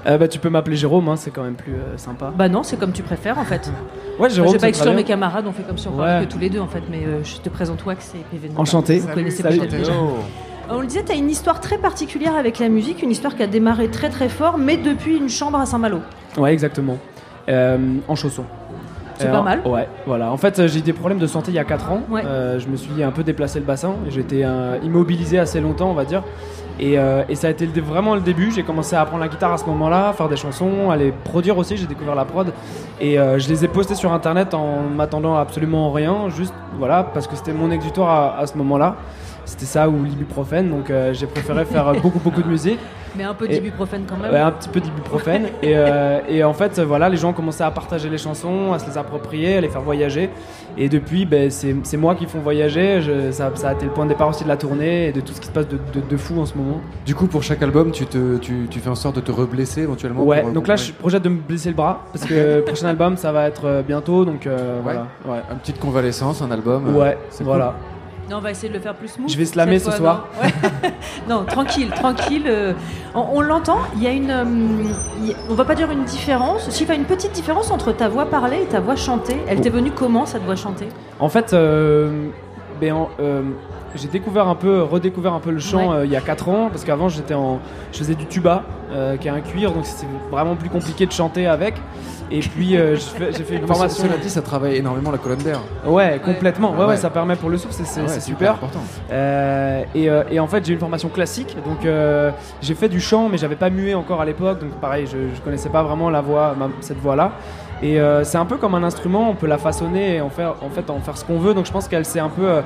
Euh, 0.07 0.19
bah, 0.19 0.29
tu 0.29 0.39
peux 0.39 0.51
m'appeler 0.51 0.77
Jérôme, 0.77 1.09
hein, 1.09 1.17
c'est 1.17 1.31
quand 1.31 1.43
même 1.43 1.55
plus 1.55 1.73
euh, 1.73 1.97
sympa. 1.97 2.33
Bah 2.37 2.49
non, 2.49 2.63
c'est 2.63 2.77
comme 2.77 2.93
tu 2.93 3.03
préfères 3.03 3.39
en 3.39 3.45
fait. 3.45 3.71
Ouais, 4.21 4.31
Jérôme. 4.31 4.53
J'ai 4.53 4.59
pas 4.59 4.61
c'est 4.61 4.69
exclu 4.69 4.87
très 4.87 4.95
mes 4.95 5.03
camarades, 5.03 5.45
on 5.49 5.53
fait 5.53 5.65
comme 5.65 5.77
si 5.77 5.89
on 5.89 5.99
Ouais. 6.01 6.25
que 6.25 6.33
tous 6.33 6.39
les 6.39 6.49
deux 6.49 6.61
en 6.61 6.69
fait, 6.69 6.83
mais 6.89 6.99
euh, 7.05 7.25
je 7.25 7.39
te 7.39 7.49
présente 7.49 7.85
Wax 7.85 8.15
et 8.15 8.19
PV. 8.31 8.51
Enchanté. 8.57 9.01
Vous 9.01 9.09
connaissez 9.09 9.43
Salut. 9.43 9.59
peut-être 9.59 9.77
déjà. 9.77 9.93
On 10.71 10.81
le 10.81 10.87
disait, 10.87 11.03
tu 11.05 11.11
as 11.11 11.17
une 11.17 11.29
histoire 11.31 11.61
très 11.61 11.79
particulière 11.79 12.37
avec 12.37 12.61
la 12.61 12.69
musique, 12.69 13.03
une 13.03 13.11
histoire 13.11 13.35
qui 13.35 13.43
a 13.43 13.49
démarré 13.49 13.89
très 13.89 14.11
très 14.11 14.29
fort, 14.29 14.57
mais 14.57 14.77
depuis 14.77 15.17
une 15.17 15.29
chambre 15.29 15.59
à 15.59 15.67
Saint-Malo. 15.67 15.99
Ouais, 16.39 16.53
exactement. 16.53 16.97
Euh, 17.49 17.77
en 18.07 18.15
chaussons. 18.15 18.45
C'est 19.19 19.31
pas 19.31 19.43
mal. 19.43 19.61
Ouais, 19.65 19.89
voilà. 20.07 20.31
En 20.33 20.37
fait, 20.37 20.67
j'ai 20.67 20.79
eu 20.81 20.83
des 20.83 20.93
problèmes 20.93 21.19
de 21.21 21.27
santé 21.27 21.51
il 21.53 21.55
y 21.55 21.59
a 21.61 21.65
4 21.65 21.91
ans. 21.93 22.03
Ouais. 22.11 22.23
Je 22.59 22.67
me 22.69 22.77
suis 22.77 23.03
un 23.03 23.11
peu 23.11 23.23
déplacé 23.23 23.59
le 23.61 23.65
bassin. 23.65 23.95
Euh, 24.33 24.79
immobilisé 24.83 25.39
assez 25.39 25.61
longtemps, 25.61 25.91
on 25.91 25.95
va 25.95 26.05
dire. 26.05 26.23
Et, 26.81 26.99
euh, 26.99 27.23
et 27.29 27.35
ça 27.35 27.49
a 27.49 27.51
été 27.51 27.67
vraiment 27.67 28.15
le 28.15 28.21
début. 28.21 28.51
J'ai 28.51 28.63
commencé 28.63 28.97
à 28.97 29.01
apprendre 29.03 29.23
la 29.23 29.29
guitare 29.29 29.53
à 29.53 29.59
ce 29.59 29.67
moment-là, 29.67 30.13
faire 30.13 30.29
des 30.29 30.37
chansons, 30.37 30.91
à 30.91 30.97
les 30.97 31.13
produire 31.13 31.57
aussi. 31.59 31.77
J'ai 31.77 31.87
découvert 31.87 32.15
la 32.15 32.25
prod. 32.25 32.53
Et 33.01 33.19
euh, 33.19 33.39
je 33.39 33.49
les 33.49 33.65
ai 33.65 33.69
postés 33.69 33.95
sur 33.95 34.13
internet 34.13 34.55
en 34.55 34.81
m'attendant 34.83 35.37
absolument 35.37 35.93
rien. 35.93 36.29
Juste, 36.31 36.55
voilà, 36.79 37.05
parce 37.05 37.27
que 37.27 37.37
c'était 37.37 37.53
mon 37.53 37.71
exutoire 37.71 38.39
à 38.39 38.47
ce 38.47 38.57
moment-là. 38.59 38.97
C'était 39.45 39.67
ça 39.67 39.89
ou 39.89 40.03
l'ibuprofène. 40.05 40.71
Donc 40.71 40.91
euh, 40.91 41.13
j'ai 41.15 41.27
préféré 41.27 41.65
faire 41.65 41.89
euh, 41.89 41.95
beaucoup, 42.03 42.19
beaucoup 42.21 42.43
de 42.43 42.49
musique. 42.49 42.79
Mais 43.17 43.23
un 43.23 43.35
peu 43.35 43.47
d'ibuprofène 43.47 44.03
quand 44.09 44.17
même. 44.17 44.33
Ouais, 44.33 44.41
un 44.41 44.51
petit 44.51 44.69
peu 44.69 44.81
d'ibuprofène. 44.81 45.45
et, 45.63 45.75
euh, 45.77 46.19
et 46.29 46.43
en 46.43 46.53
fait, 46.53 46.81
voilà, 46.81 47.09
les 47.09 47.17
gens 47.17 47.33
commençaient 47.33 47.63
à 47.63 47.71
partager 47.71 48.09
les 48.09 48.19
chansons, 48.19 48.73
à 48.73 48.81
se 48.81 48.87
les 48.91 48.99
approprier, 48.99 49.57
à 49.59 49.61
les 49.61 49.69
faire 49.69 49.83
voyager. 49.83 50.31
Et 50.77 50.89
depuis, 50.89 51.25
ben, 51.25 51.49
c'est 51.49 51.77
c'est 51.85 51.97
moi 51.97 52.17
qui 52.17 52.27
font 52.27 52.41
voyager. 52.41 53.01
Je- 53.03 53.31
ça, 53.31 53.53
ça 53.55 53.69
a 53.69 53.73
été 53.75 53.85
le 53.85 53.93
point 53.93 54.05
de 54.05 54.09
départ 54.11 54.29
aussi 54.31 54.43
de 54.43 54.49
la 54.49 54.57
tournée 54.57 55.07
et 55.09 55.13
de 55.13 55.21
tout 55.21 55.33
ce 55.33 55.41
qui 55.41 55.47
se 55.47 55.53
passe 55.53 55.69
de, 55.69 55.77
de- 55.93 56.01
de 56.11 56.17
fou 56.17 56.41
en 56.41 56.47
ce 56.47 56.57
moment. 56.59 56.81
Du 57.07 57.15
coup, 57.15 57.29
pour 57.29 57.45
chaque 57.45 57.63
album, 57.63 57.93
tu, 57.93 58.05
te, 58.07 58.39
tu, 58.39 58.67
tu 58.69 58.81
fais 58.81 58.91
en 58.91 58.97
sorte 58.97 59.15
de 59.15 59.21
te 59.21 59.31
reblesser 59.31 59.83
éventuellement 59.83 60.25
Ouais, 60.25 60.43
pour- 60.43 60.51
donc 60.51 60.67
là, 60.67 60.75
je 60.75 60.91
projette 60.91 61.23
de 61.23 61.29
me 61.29 61.39
blesser 61.41 61.69
le 61.69 61.77
bras 61.77 62.01
parce 62.13 62.25
que 62.25 62.35
le 62.57 62.63
prochain 62.67 62.89
album, 62.89 63.17
ça 63.17 63.31
va 63.31 63.47
être 63.47 63.65
euh, 63.67 63.83
bientôt. 63.83 64.25
Donc 64.25 64.49
euh, 64.49 64.79
Ouais. 64.79 64.83
voilà. 64.83 65.07
Ouais, 65.25 65.43
Une 65.53 65.59
petite 65.59 65.79
convalescence, 65.79 66.43
un 66.43 66.51
album. 66.51 66.89
euh, 66.89 66.99
ouais 67.01 67.19
c'est 67.31 67.45
voilà. 67.45 67.75
Non, 68.31 68.39
on 68.39 68.41
va 68.41 68.51
essayer 68.51 68.69
de 68.69 68.75
le 68.75 68.81
faire 68.81 68.95
plus 68.95 69.09
smooth. 69.09 69.29
Je 69.31 69.37
vais 69.37 69.45
slammer 69.45 69.79
ce 69.79 69.91
fois, 69.91 70.25
Non, 70.39 70.43
Ouais. 70.43 70.93
Non, 71.29 71.45
tranquille, 71.45 71.91
tranquille. 71.91 72.45
euh, 72.47 72.73
on 73.15 73.21
on 73.35 73.41
l'entend, 73.41 73.79
il 73.97 74.03
y 74.03 74.07
a 74.07 74.11
une. 74.13 74.31
euh, 74.31 74.45
y 75.25 75.33
a- 75.33 75.37
on 75.51 75.55
va 75.55 75.65
pas 75.65 75.75
dire 75.75 75.91
une 75.91 76.05
différence. 76.05 76.69
Si, 76.71 76.85
il 76.85 76.89
y 76.89 76.93
a 76.93 76.95
une 76.95 77.05
petite 77.05 77.33
différence 77.33 77.71
entre 77.71 77.93
ta 77.93 78.09
voix 78.09 78.27
parlée 78.27 78.63
et 78.63 78.67
ta 78.67 78.81
voix 78.81 78.97
chantée. 78.97 79.37
Elle 79.47 79.61
t'est 79.61 79.71
venue 79.71 79.91
comment 79.91 80.25
cette 80.27 80.43
voix 80.45 80.57
chantée? 80.57 80.89
En 81.21 81.29
fait, 81.29 81.53
euh, 81.53 82.29
ben, 82.81 82.93
en- 82.95 83.11
euh, 83.21 83.43
j'ai 83.95 84.09
découvert 84.09 84.49
un 84.49 84.55
peu, 84.55 84.83
redécouvert 84.83 85.33
un 85.33 85.41
peu 85.41 85.51
le 85.51 85.59
chant 85.61 85.91
Ouais. 85.91 85.97
euh, 85.99 86.05
il 86.07 86.11
y 86.13 86.17
a 86.17 86.21
4 86.21 86.49
ans 86.49 86.69
parce 86.71 86.85
qu'avant 86.85 87.09
j'étais 87.09 87.35
en, 87.35 87.61
je 87.93 87.99
faisais 87.99 88.15
du 88.15 88.27
tuba, 88.27 88.63
euh, 88.93 89.17
qui 89.17 89.29
est 89.29 89.31
un 89.31 89.41
cuir, 89.41 89.73
donc 89.73 89.85
c'est 89.87 90.07
vraiment 90.31 90.57
plus 90.57 90.69
compliqué 90.69 91.07
de 91.07 91.13
chanter 91.13 91.47
avec. 91.47 91.75
Et 92.31 92.41
puis 92.41 92.77
euh, 92.77 92.97
j'ai 92.97 93.45
fait, 93.45 93.55
une 93.57 93.61
Non, 93.63 93.67
formation. 93.69 94.05
Cela 94.05 94.17
dit, 94.17 94.31
ça 94.31 94.41
travaille 94.43 94.77
énormément 94.77 95.11
la 95.11 95.19
colonne 95.19 95.39
d'air. 95.43 95.61
Ouais, 95.87 96.21
complètement. 96.25 96.73
Ouais, 96.73 96.79
ouais, 96.79 96.85
Ouais. 96.87 96.97
ça 96.97 97.11
permet 97.11 97.37
pour 97.37 97.51
le 97.51 97.59
souffle, 97.59 97.75
c'est 97.85 98.01
Ah 98.01 98.05
ouais, 98.11 98.21
super. 98.21 98.53
important. 98.55 98.81
Euh, 99.13 99.83
et, 99.95 100.09
euh, 100.09 100.23
et 100.31 100.41
en 100.41 100.47
fait, 100.47 100.65
j'ai 100.65 100.73
une 100.73 100.79
formation 100.79 101.09
classique, 101.11 101.55
donc 101.67 101.85
euh, 101.85 102.31
j'ai 102.63 102.75
fait 102.75 102.89
du 102.89 103.01
chant, 103.01 103.29
mais 103.29 103.37
j'avais 103.39 103.57
pas 103.57 103.69
mué 103.71 103.95
encore 103.95 104.21
à 104.21 104.25
l'époque, 104.25 104.59
donc 104.61 104.71
pareil, 104.81 105.07
je, 105.07 105.19
je 105.35 105.41
connaissais 105.43 105.69
pas 105.69 105.83
vraiment 105.83 106.09
la 106.11 106.23
voix, 106.23 106.55
ma- 106.59 106.71
cette 106.81 106.99
voix-là. 106.99 107.33
Et 107.85 108.01
euh, 108.01 108.25
c'est 108.25 108.39
un 108.39 108.47
peu 108.47 108.57
comme 108.57 108.75
un 108.75 108.83
instrument, 108.83 109.29
on 109.29 109.35
peut 109.35 109.47
la 109.47 109.59
façonner 109.59 110.17
et 110.17 110.21
en 110.23 110.31
faire, 110.31 110.55
en 110.63 110.71
fait, 110.71 110.89
en 110.89 111.01
faire 111.01 111.17
ce 111.19 111.25
qu'on 111.25 111.39
veut. 111.39 111.53
Donc 111.53 111.67
je 111.67 111.71
pense 111.73 111.87
qu'elle 111.87 112.07
s'est 112.07 112.19
un 112.19 112.31
peu 112.31 112.49
euh, 112.49 112.63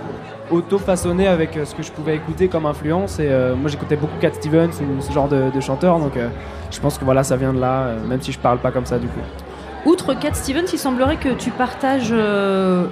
auto-façonnée 0.52 1.26
avec 1.26 1.56
euh, 1.56 1.64
ce 1.64 1.74
que 1.74 1.82
je 1.82 1.90
pouvais 1.90 2.14
écouter 2.14 2.46
comme 2.48 2.66
influence. 2.66 3.18
Et 3.18 3.26
euh, 3.28 3.56
moi, 3.56 3.68
j'écoutais 3.68 3.96
beaucoup 3.96 4.16
Cat 4.20 4.32
Stevens 4.34 4.70
ou 4.80 5.00
ce 5.02 5.12
genre 5.12 5.28
de, 5.28 5.50
de 5.52 5.60
chanteur, 5.60 5.98
donc 5.98 6.16
euh, 6.16 6.28
je 6.70 6.78
pense 6.80 6.98
que 6.98 7.04
voilà, 7.04 7.24
ça 7.24 7.36
vient 7.36 7.52
de 7.52 7.58
là, 7.60 7.80
euh, 7.82 8.06
même 8.06 8.20
si 8.22 8.30
je 8.30 8.38
parle 8.38 8.58
pas 8.58 8.70
comme 8.70 8.86
ça 8.86 8.98
du 8.98 9.08
coup. 9.08 9.20
Outre 9.86 10.14
Cat 10.14 10.34
Stevens, 10.34 10.66
il 10.72 10.78
semblerait 10.78 11.16
que 11.16 11.30
tu 11.30 11.50
partages, 11.50 12.10
euh, 12.12 12.86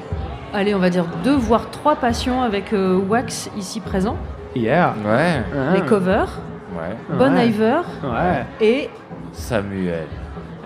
allez, 0.53 0.75
on 0.75 0.79
va 0.81 0.91
dire 0.91 1.05
deux 1.23 1.37
voire 1.37 1.71
trois 1.71 1.95
passions 1.95 2.43
avec 2.43 2.73
euh, 2.73 2.97
Wax 3.09 3.51
ici 3.57 3.79
présent. 3.81 4.17
Yeah. 4.57 4.95
Ouais, 5.07 5.43
Ah. 5.55 5.75
Les 5.75 5.83
covers, 5.83 6.41
ouais. 6.73 6.97
Bon 7.19 7.33
Ouais. 7.35 7.47
Iver 7.49 7.83
Ouais. 8.03 8.45
et 8.61 8.91
Samuel, 9.33 10.07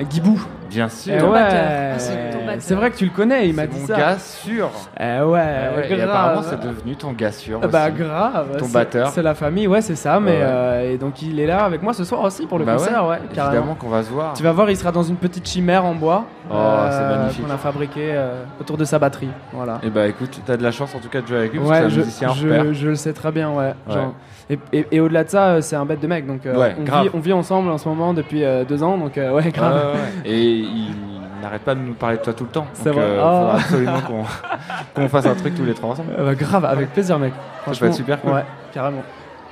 Guibou. 0.09 0.41
Bien 0.71 0.89
sûr. 0.89 1.15
Eh 1.19 1.23
ouais. 1.23 1.41
Ah, 1.43 2.55
c'est 2.59 2.75
vrai 2.75 2.91
que 2.91 2.97
tu 2.97 3.05
le 3.05 3.11
connais, 3.11 3.49
il 3.49 3.55
m'a 3.55 3.67
dit 3.67 3.79
mon 3.81 3.87
ça. 3.87 3.97
gars 3.97 4.19
sûr. 4.19 4.71
Eh 4.99 5.03
ouais, 5.03 5.21
Eh 5.23 5.77
ouais, 5.93 5.99
et 5.99 6.03
apparemment, 6.03 6.43
c'est 6.43 6.61
devenu 6.61 6.97
ton 6.97 7.13
gars 7.13 7.33
sûr. 7.33 7.61
Ah 7.63 7.67
Bah 7.69 7.87
aussi. 7.89 7.99
grave. 8.03 8.57
Ton 8.59 8.69
batteur. 8.69 9.09
C'est 9.09 9.23
la 9.23 9.35
famille, 9.35 9.67
ouais, 9.67 9.81
c'est 9.83 9.95
ça. 9.97 10.19
Mais 10.21 10.31
Ouais. 10.33 10.39
euh, 10.41 10.93
et 10.95 10.99
donc 10.99 11.23
il 11.23 11.39
est 11.41 11.47
là 11.47 11.65
avec 11.65 11.83
moi 11.83 11.93
ce 11.93 12.05
soir 12.05 12.23
aussi 12.23 12.47
pour 12.47 12.59
le 12.59 12.65
Bah 12.65 12.75
concert, 12.75 13.07
ouais, 13.07 13.19
carrément. 13.35 13.55
Évidemment 13.55 13.75
qu'on 13.75 13.89
va 13.89 14.03
se 14.03 14.11
voir. 14.11 14.33
Tu 14.35 14.43
vas 14.43 14.53
voir, 14.53 14.71
il 14.71 14.77
sera 14.77 14.91
dans 14.93 15.03
une 15.03 15.17
petite 15.17 15.47
chimère 15.49 15.85
en 15.85 15.95
bois. 15.95 16.25
Oh, 16.53 16.55
c'est 16.91 17.17
magnifique. 17.17 17.47
Qu'on 17.47 17.53
a 17.53 17.59
fabriqué 17.59 18.11
euh, 18.13 18.43
autour 18.61 18.77
de 18.77 18.85
sa 18.85 18.99
batterie. 18.99 19.29
Voilà. 19.53 19.79
Et 19.83 19.91
bah 19.91 20.07
écoute, 20.09 20.41
t'as 20.45 20.57
de 20.57 20.63
la 20.63 20.71
chance 20.73 20.95
en 20.95 20.99
tout 20.99 21.09
cas 21.09 21.21
de 21.21 21.27
jouer 21.27 21.39
avec 21.39 21.53
lui 21.53 21.61
parce 21.61 21.71
Ouais, 21.71 21.83
que 21.83 21.89
je, 21.91 22.01
c'est 22.03 22.25
un 22.25 22.35
je, 22.35 22.73
je 22.73 22.89
le 22.89 22.95
sais 22.97 23.13
très 23.13 23.31
bien, 23.31 23.51
ouais. 23.51 23.75
Ouais. 23.87 23.95
Genre, 23.95 24.15
et, 24.49 24.59
et- 24.73 24.87
et 24.91 25.01
au-delà 25.01 25.23
de 25.23 25.29
ça, 25.29 25.45
euh, 25.51 25.61
c'est 25.61 25.77
un 25.77 25.85
bête 25.85 26.01
de 26.01 26.07
mec. 26.09 26.27
Donc 26.27 26.45
euh, 26.45 26.57
Ouais, 26.59 26.75
on, 26.77 26.83
vit, 27.03 27.11
on 27.15 27.21
vit 27.21 27.33
ensemble 27.33 27.71
en 27.71 27.79
ce 27.79 27.89
moment 27.89 28.13
depuis 28.15 28.43
euh, 28.45 28.65
deux 28.65 28.83
ans. 28.83 28.99
Donc 28.99 29.17
euh, 29.17 29.31
ouais, 29.33 29.49
grave. 29.51 29.97
Et 30.25 30.60
il 30.61 30.95
n'arrête 31.43 31.63
pas 31.63 31.75
de 31.75 31.81
nous 31.81 31.95
parler 31.95 32.17
de 32.19 32.23
toi 32.23 32.33
tout 32.33 32.45
le 32.45 32.51
temps. 32.51 32.67
C'est 32.75 32.85
Donc 32.85 32.95
vrai. 32.95 33.05
euh, 33.05 33.19
Oh. 33.23 33.39
faudra 33.41 33.55
absolument 33.57 34.01
qu'on 34.95 35.09
fasse 35.09 35.27
un 35.27 35.35
truc 35.35 35.55
tous 35.55 35.65
les 35.65 35.75
trois 35.75 35.91
ensemble. 35.91 36.13
Euh, 36.19 36.27
bah, 36.27 36.35
grave, 36.35 36.65
avec 36.65 36.93
plaisir, 36.93 37.19
mec. 37.19 37.33
Ça 37.67 37.73
peut 37.79 37.87
être 37.87 37.95
super 37.95 38.21
cool. 38.21 38.33
Ouais, 38.33 38.45
carrément. 38.73 39.03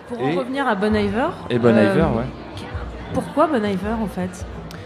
pour 0.09 0.21
Et- 0.21 0.35
en 0.37 0.39
revenir 0.41 0.67
à 0.67 0.75
Bon 0.75 0.95
Iver. 0.95 1.29
Et 1.51 1.59
Bon 1.59 1.75
euh, 1.77 1.93
Iver, 1.93 2.03
ouais. 2.17 2.25
Pourquoi 3.15 3.47
Bon 3.47 3.65
Iver 3.65 3.95
en 4.03 4.07
fait? 4.07 4.45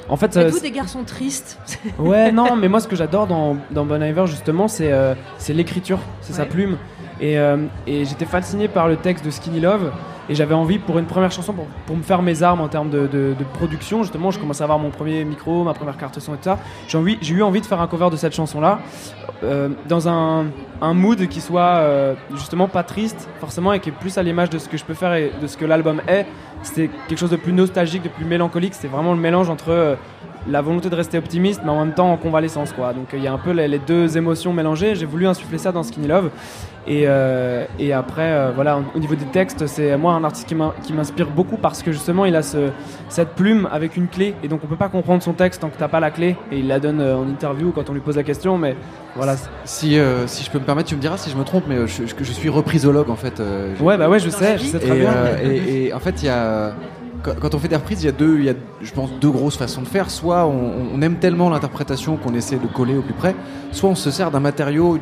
En 0.08 0.16
fait, 0.16 0.36
euh, 0.36 0.50
des 0.60 0.70
garçons 0.70 1.04
tristes 1.04 1.58
Ouais, 1.98 2.32
non, 2.32 2.56
mais 2.60 2.68
moi 2.68 2.80
ce 2.80 2.88
que 2.88 2.96
j'adore 2.96 3.26
dans, 3.26 3.56
dans 3.70 3.84
Bon 3.84 4.02
Iver 4.02 4.26
justement, 4.26 4.68
c'est 4.68 4.92
euh, 4.92 5.14
c'est 5.38 5.52
l'écriture, 5.54 5.98
c'est 6.20 6.32
sa 6.32 6.44
plume. 6.44 6.76
Et, 7.22 7.38
euh, 7.38 7.56
et 7.86 8.04
j'étais 8.04 8.26
fasciné 8.26 8.68
par 8.68 8.88
le 8.88 8.96
texte 8.96 9.24
de 9.24 9.30
Skinny 9.30 9.60
Love. 9.60 9.90
Et 10.28 10.34
j'avais 10.34 10.54
envie 10.54 10.78
pour 10.78 10.98
une 10.98 11.06
première 11.06 11.32
chanson, 11.32 11.52
pour, 11.86 11.96
me 11.96 12.02
faire 12.02 12.22
mes 12.22 12.42
armes 12.42 12.60
en 12.60 12.68
termes 12.68 12.90
de, 12.90 13.34
production, 13.54 14.02
justement, 14.02 14.30
je 14.30 14.38
commençais 14.38 14.62
à 14.62 14.64
avoir 14.64 14.78
mon 14.78 14.90
premier 14.90 15.24
micro, 15.24 15.64
ma 15.64 15.74
première 15.74 15.96
carte 15.96 16.18
son 16.20 16.34
et 16.34 16.36
tout 16.36 16.44
ça. 16.44 16.58
J'ai 16.86 17.34
eu 17.34 17.42
envie 17.42 17.60
de 17.60 17.66
faire 17.66 17.80
un 17.80 17.88
cover 17.88 18.08
de 18.10 18.16
cette 18.16 18.34
chanson-là, 18.34 18.80
euh, 19.42 19.70
dans 19.88 20.08
un, 20.08 20.46
mood 20.94 21.26
qui 21.26 21.40
soit 21.40 21.62
euh, 21.62 22.14
justement 22.34 22.68
pas 22.68 22.84
triste, 22.84 23.28
forcément, 23.40 23.72
et 23.72 23.80
qui 23.80 23.88
est 23.88 23.92
plus 23.92 24.16
à 24.16 24.22
l'image 24.22 24.48
de 24.48 24.58
ce 24.58 24.68
que 24.68 24.76
je 24.76 24.84
peux 24.84 24.94
faire 24.94 25.12
et 25.14 25.32
de 25.40 25.46
ce 25.46 25.56
que 25.56 25.64
l'album 25.64 26.00
est. 26.06 26.26
C'était 26.62 26.88
quelque 27.08 27.18
chose 27.18 27.30
de 27.30 27.36
plus 27.36 27.52
nostalgique, 27.52 28.02
de 28.04 28.08
plus 28.08 28.24
mélancolique. 28.24 28.74
C'était 28.74 28.88
vraiment 28.88 29.14
le 29.14 29.20
mélange 29.20 29.50
entre 29.50 29.96
la 30.48 30.60
volonté 30.60 30.90
de 30.90 30.94
rester 30.94 31.18
optimiste, 31.18 31.60
mais 31.64 31.70
en 31.70 31.84
même 31.84 31.94
temps 31.94 32.12
en 32.12 32.16
convalescence, 32.16 32.72
quoi. 32.72 32.92
Donc 32.92 33.12
euh, 33.14 33.16
il 33.18 33.22
y 33.24 33.28
a 33.28 33.32
un 33.32 33.38
peu 33.38 33.50
les, 33.52 33.68
les 33.68 33.78
deux 33.78 34.16
émotions 34.16 34.52
mélangées. 34.52 34.94
J'ai 34.94 35.06
voulu 35.06 35.26
insuffler 35.26 35.58
ça 35.58 35.72
dans 35.72 35.82
Skinny 35.82 36.08
Love. 36.08 36.30
Et, 36.84 37.04
euh, 37.06 37.64
et 37.78 37.92
après, 37.92 38.32
euh, 38.32 38.50
voilà, 38.52 38.80
au 38.96 38.98
niveau 38.98 39.14
des 39.14 39.24
textes, 39.26 39.68
c'est 39.68 39.96
moi 39.96 40.14
un 40.14 40.24
artiste 40.24 40.48
qui 40.48 40.56
m'in- 40.56 40.74
qui 40.82 40.92
m'inspire 40.92 41.28
beaucoup 41.28 41.56
parce 41.56 41.80
que 41.80 41.92
justement 41.92 42.24
il 42.24 42.34
a 42.34 42.42
ce, 42.42 42.70
cette 43.08 43.36
plume 43.36 43.68
avec 43.70 43.96
une 43.96 44.08
clé 44.08 44.34
et 44.42 44.48
donc 44.48 44.62
on 44.64 44.66
peut 44.66 44.74
pas 44.74 44.88
comprendre 44.88 45.22
son 45.22 45.32
texte 45.32 45.60
tant 45.60 45.68
que 45.68 45.78
t'as 45.78 45.86
pas 45.86 46.00
la 46.00 46.10
clé 46.10 46.34
et 46.50 46.58
il 46.58 46.66
la 46.66 46.80
donne 46.80 47.00
en 47.00 47.22
interview 47.28 47.70
quand 47.70 47.88
on 47.88 47.92
lui 47.92 48.00
pose 48.00 48.16
la 48.16 48.24
question. 48.24 48.58
Mais 48.58 48.74
voilà. 49.14 49.36
Si, 49.64 49.96
euh, 49.96 50.26
si 50.26 50.42
je 50.44 50.50
peux 50.50 50.58
me 50.58 50.64
permettre, 50.64 50.88
tu 50.88 50.96
me 50.96 51.00
diras 51.00 51.18
si 51.18 51.30
je 51.30 51.36
me 51.36 51.44
trompe, 51.44 51.66
mais 51.68 51.86
je, 51.86 52.04
je- 52.04 52.14
je 52.20 52.32
suis 52.32 52.48
reprisologue 52.48 53.10
en 53.10 53.16
fait. 53.16 53.38
euh, 53.38 53.74
je- 53.78 53.82
Ouais, 53.84 53.96
bah 53.96 54.08
ouais, 54.08 54.18
je 54.18 54.30
sais, 54.30 54.58
je 54.58 54.64
sais 54.64 54.78
et, 54.78 54.80
très 54.80 54.98
bien. 54.98 55.12
euh, 55.12 55.36
et- 55.44 55.84
et 55.86 55.94
en 55.94 56.00
fait, 56.00 56.20
il 56.20 56.26
y 56.26 56.30
a. 56.30 56.72
Quand, 57.40 57.54
on 57.54 57.58
fait 57.58 57.68
des 57.68 57.76
reprises, 57.76 58.02
il 58.02 58.06
y 58.06 58.08
a 58.08 58.12
deux, 58.12 58.38
il 58.38 58.44
y 58.44 58.50
a, 58.50 58.54
je 58.80 58.92
pense, 58.92 59.10
deux 59.20 59.30
grosses 59.30 59.56
façons 59.56 59.82
de 59.82 59.86
faire. 59.88 60.10
Soit 60.10 60.44
on, 60.46 60.72
on 60.94 61.02
aime 61.02 61.16
tellement 61.16 61.50
l'interprétation 61.50 62.16
qu'on 62.16 62.34
essaie 62.34 62.56
de 62.56 62.66
coller 62.66 62.96
au 62.96 63.02
plus 63.02 63.14
près, 63.14 63.34
soit 63.70 63.88
on 63.90 63.94
se 63.94 64.10
sert 64.10 64.30
d'un 64.30 64.40
matériau 64.40 64.98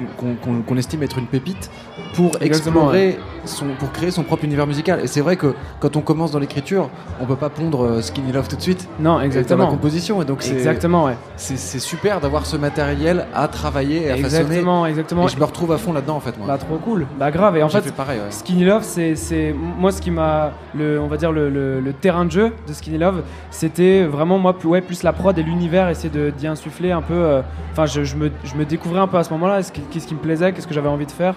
qu'on 0.66 0.76
estime 0.76 1.02
être 1.02 1.18
une 1.18 1.26
pépite 1.26 1.70
pour 2.14 2.36
Exactement, 2.40 2.92
explorer, 2.92 3.18
son, 3.44 3.66
pour 3.78 3.92
créer 3.92 4.10
son 4.10 4.22
propre 4.24 4.44
univers 4.44 4.66
musical. 4.66 5.00
Et 5.02 5.06
c'est 5.06 5.20
vrai 5.20 5.36
que 5.36 5.54
quand 5.78 5.96
on 5.96 6.00
commence 6.00 6.32
dans 6.32 6.38
l'écriture, 6.38 6.90
on 7.20 7.24
peut 7.26 7.36
pas 7.36 7.48
pondre 7.50 7.84
euh, 7.84 8.02
Skinny 8.02 8.32
Love 8.32 8.48
tout 8.48 8.56
de 8.56 8.62
suite. 8.62 8.88
Non, 8.98 9.12
Dans 9.12 9.18
la 9.20 9.24
exactement. 9.26 9.68
composition, 9.68 10.20
et 10.20 10.24
donc 10.24 10.42
c'est 10.42 10.52
Exactement, 10.54 11.04
ouais. 11.06 11.16
c'est 11.36 11.56
super 11.78 12.20
d'avoir 12.20 12.46
ce 12.46 12.56
matériel 12.56 13.26
à 13.34 13.48
travailler 13.48 14.04
et 14.06 14.10
à 14.10 14.16
façonner. 14.16 14.40
Exactement, 14.42 14.86
exactement. 14.86 15.24
Et 15.26 15.28
je 15.28 15.38
me 15.38 15.44
retrouve 15.44 15.72
à 15.72 15.78
fond 15.78 15.92
là-dedans 15.92 16.16
en 16.16 16.20
fait. 16.20 16.36
Moi. 16.36 16.46
Bah 16.46 16.58
trop 16.58 16.76
cool. 16.78 17.06
Bah 17.18 17.30
grave. 17.30 17.56
Et 17.56 17.62
en 17.62 17.68
fait, 17.68 17.80
fait 17.82 17.92
pareil. 17.92 18.18
ouais. 18.18 18.30
Skinny 18.30 18.64
Love, 18.64 18.82
c'est, 18.82 19.14
c'est 19.14 19.54
moi 19.54 19.92
ce 19.92 20.00
qui 20.02 20.10
m'a, 20.10 20.50
le, 20.74 21.00
on 21.00 21.06
va 21.06 21.16
dire 21.16 21.32
le, 21.32 21.48
le- 21.48 21.80
le 21.80 21.92
terrain 22.10 22.24
de 22.24 22.30
jeu 22.32 22.52
de 22.66 22.72
Skinny 22.72 22.98
Love, 22.98 23.22
c'était 23.52 24.02
vraiment 24.04 24.36
moi 24.38 24.52
plus, 24.58 24.68
ouais, 24.68 24.80
plus 24.80 25.04
la 25.04 25.12
prod 25.12 25.38
et 25.38 25.42
l'univers, 25.44 25.88
essayer 25.88 26.10
d'y 26.36 26.46
insuffler 26.48 26.90
un 26.90 27.02
peu. 27.02 27.14
euh, 27.14 27.42
Enfin, 27.72 27.86
je, 27.86 28.02
je 28.02 28.16
me, 28.16 28.32
je 28.42 28.56
me 28.56 28.64
découvrais 28.64 28.98
un 28.98 29.06
peu 29.06 29.16
à 29.16 29.22
ce 29.22 29.30
moment-là, 29.34 29.60
qu'est-ce 29.92 30.06
qui 30.08 30.14
me 30.14 30.18
plaisait, 30.18 30.52
qu'est-ce 30.52 30.66
que 30.66 30.74
j'avais 30.74 30.88
envie 30.88 31.06
de 31.06 31.12
faire, 31.12 31.34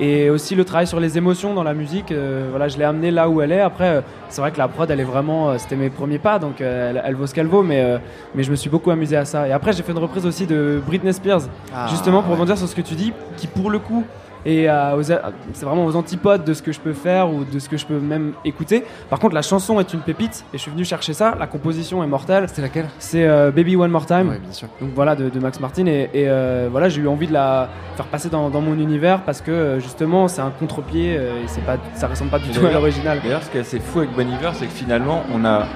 et 0.00 0.30
aussi 0.30 0.56
le 0.56 0.64
travail 0.64 0.88
sur 0.88 0.98
les 0.98 1.16
émotions 1.16 1.54
dans 1.54 1.62
la 1.62 1.74
musique. 1.74 2.10
euh, 2.10 2.48
voilà, 2.50 2.66
je 2.66 2.76
l'ai 2.76 2.82
amené 2.84 3.12
là 3.12 3.28
où 3.28 3.40
elle 3.40 3.52
est. 3.52 3.60
Après, 3.60 3.88
euh, 3.88 4.00
c'est 4.28 4.40
vrai 4.40 4.50
que 4.50 4.58
la 4.58 4.66
prod, 4.66 4.90
elle 4.90 4.98
est 4.98 5.04
vraiment, 5.04 5.56
c'était 5.58 5.76
mes 5.76 5.90
premiers 5.90 6.18
pas, 6.18 6.40
donc 6.40 6.60
elle, 6.60 7.00
elle 7.04 7.14
vaut 7.14 7.28
ce 7.28 7.34
qu'elle 7.34 7.46
vaut, 7.46 7.62
mais 7.62 8.00
mais 8.34 8.42
je 8.42 8.50
me 8.50 8.56
suis 8.56 8.68
beaucoup 8.68 8.90
amusé 8.90 9.16
à 9.16 9.24
ça. 9.24 9.46
Et 9.46 9.52
après, 9.52 9.72
j'ai 9.72 9.84
fait 9.84 9.92
une 9.92 9.98
reprise 9.98 10.26
aussi 10.26 10.44
de 10.46 10.82
Britney 10.84 11.12
Spears, 11.12 11.42
Ah, 11.72 11.86
justement 11.88 12.20
pour 12.20 12.30
ouais. 12.30 12.34
rebondir 12.34 12.58
sur 12.58 12.66
ce 12.66 12.74
que 12.74 12.82
tu 12.82 12.94
dis, 12.96 13.12
qui 13.36 13.46
pour 13.46 13.70
le 13.70 13.78
coup 13.78 14.04
et 14.46 14.70
euh, 14.70 15.02
c'est 15.02 15.66
vraiment 15.66 15.84
aux 15.84 15.94
antipodes 15.96 16.44
de 16.44 16.54
ce 16.54 16.62
que 16.62 16.72
je 16.72 16.80
peux 16.80 16.94
faire 16.94 17.28
ou 17.30 17.44
de 17.44 17.58
ce 17.58 17.68
que 17.68 17.76
je 17.76 17.84
peux 17.84 17.98
même 17.98 18.32
écouter. 18.44 18.84
Par 19.10 19.18
contre, 19.18 19.34
la 19.34 19.42
chanson 19.42 19.78
est 19.80 19.92
une 19.92 20.00
pépite 20.00 20.44
et 20.54 20.56
je 20.56 20.62
suis 20.62 20.70
venu 20.70 20.84
chercher 20.84 21.12
ça. 21.12 21.34
La 21.38 21.46
composition 21.46 22.02
est 22.02 22.06
mortelle. 22.06 22.48
C'était 22.48 22.62
laquelle? 22.62 22.86
C'est 22.98 23.26
euh, 23.26 23.50
Baby 23.50 23.76
One 23.76 23.90
More 23.90 24.06
Time. 24.06 24.28
Ouais, 24.30 24.38
bien 24.38 24.52
sûr. 24.52 24.68
Donc 24.80 24.90
voilà 24.94 25.14
de, 25.16 25.28
de 25.28 25.38
Max 25.40 25.60
Martin 25.60 25.86
et, 25.86 26.08
et, 26.14 26.28
euh, 26.28 26.68
voilà 26.70 26.88
j'ai 26.88 27.02
eu 27.02 27.08
envie 27.08 27.26
de 27.26 27.32
la 27.32 27.68
faire 27.96 28.06
passer 28.06 28.28
dans, 28.30 28.48
dans 28.48 28.60
mon 28.62 28.74
univers 28.78 29.22
parce 29.22 29.40
que 29.42 29.78
justement 29.80 30.28
c'est 30.28 30.40
un 30.40 30.50
contre-pied 30.58 31.14
et 31.14 31.46
c'est 31.48 31.64
pas 31.64 31.76
ça 31.94 32.06
ressemble 32.06 32.30
pas 32.30 32.38
du 32.38 32.48
tout 32.50 32.60
à 32.60 32.62
d'ailleurs- 32.62 32.74
l'original. 32.80 33.20
D'ailleurs, 33.22 33.42
ce 33.42 33.50
qui 33.50 33.58
est 33.58 33.60
assez 33.62 33.80
fou 33.80 33.98
avec 33.98 34.12
Bon 34.14 34.22
Iver, 34.28 34.50
c'est 34.54 34.66
que 34.66 34.72
finalement, 34.72 35.24
on 35.34 35.44
a 35.44 35.66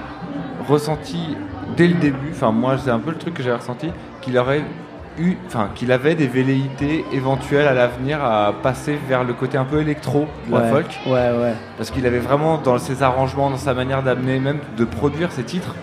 ressenti 0.69 1.37
dès 1.77 1.87
le 1.89 1.95
début, 1.95 2.31
enfin 2.31 2.53
moi 2.53 2.77
c'est 2.79 2.91
un 2.91 2.99
peu 2.99 3.11
le 3.11 3.17
truc 3.17 3.35
que 3.35 3.43
j'ai 3.43 3.53
ressenti, 3.53 3.89
qu'il 4.21 4.37
aurait 4.39 4.63
eu, 5.21 5.37
enfin 5.47 5.69
qu'il 5.75 5.93
avait 5.93 6.15
des 6.15 6.27
velléités 6.27 7.05
éventuelles 7.13 7.67
à 7.69 7.75
l'avenir 7.75 8.23
à 8.25 8.53
passer 8.63 8.99
vers 9.09 9.23
le 9.25 9.33
côté 9.35 9.59
un 9.59 9.65
peu 9.65 9.81
électro 9.81 10.27
de 10.49 10.53
la 10.53 10.61
ouais, 10.63 10.71
folk, 10.71 10.99
ouais 11.07 11.13
ouais. 11.13 11.53
parce 11.77 11.91
qu'il 11.91 12.07
avait 12.07 12.19
vraiment 12.19 12.59
dans 12.59 12.79
ses 12.79 13.03
arrangements, 13.03 13.51
dans 13.51 13.57
sa 13.57 13.75
manière 13.75 14.03
d'amener, 14.03 14.39
même 14.41 14.59
de 14.77 14.85
produire 14.85 15.31
ses 15.33 15.45
titres. 15.45 15.75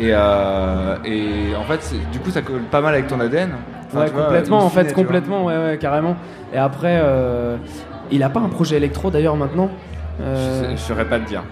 Et, 0.00 0.10
euh, 0.12 0.96
et 1.04 1.56
en 1.56 1.64
fait, 1.64 1.92
du 2.12 2.20
coup, 2.20 2.30
ça 2.30 2.40
colle 2.42 2.62
pas 2.70 2.80
mal 2.80 2.94
avec 2.94 3.08
ton 3.08 3.18
ADN. 3.20 3.50
Enfin, 3.88 4.00
Ouais, 4.04 4.10
vois, 4.10 4.22
complètement 4.24 4.58
en 4.58 4.68
fait, 4.68 4.92
complètement, 4.92 5.44
ouais, 5.44 5.56
ouais, 5.56 5.78
carrément. 5.80 6.16
Et 6.54 6.58
après, 6.58 7.00
euh, 7.02 7.56
il 8.10 8.22
a 8.22 8.28
pas 8.28 8.40
un 8.40 8.48
projet 8.48 8.76
électro 8.76 9.10
d'ailleurs 9.10 9.36
maintenant 9.36 9.70
Euh, 10.20 10.70
Je, 10.70 10.76
je 10.76 10.80
saurais 10.80 11.04
pas 11.04 11.18
te 11.20 11.26
dire. 11.28 11.42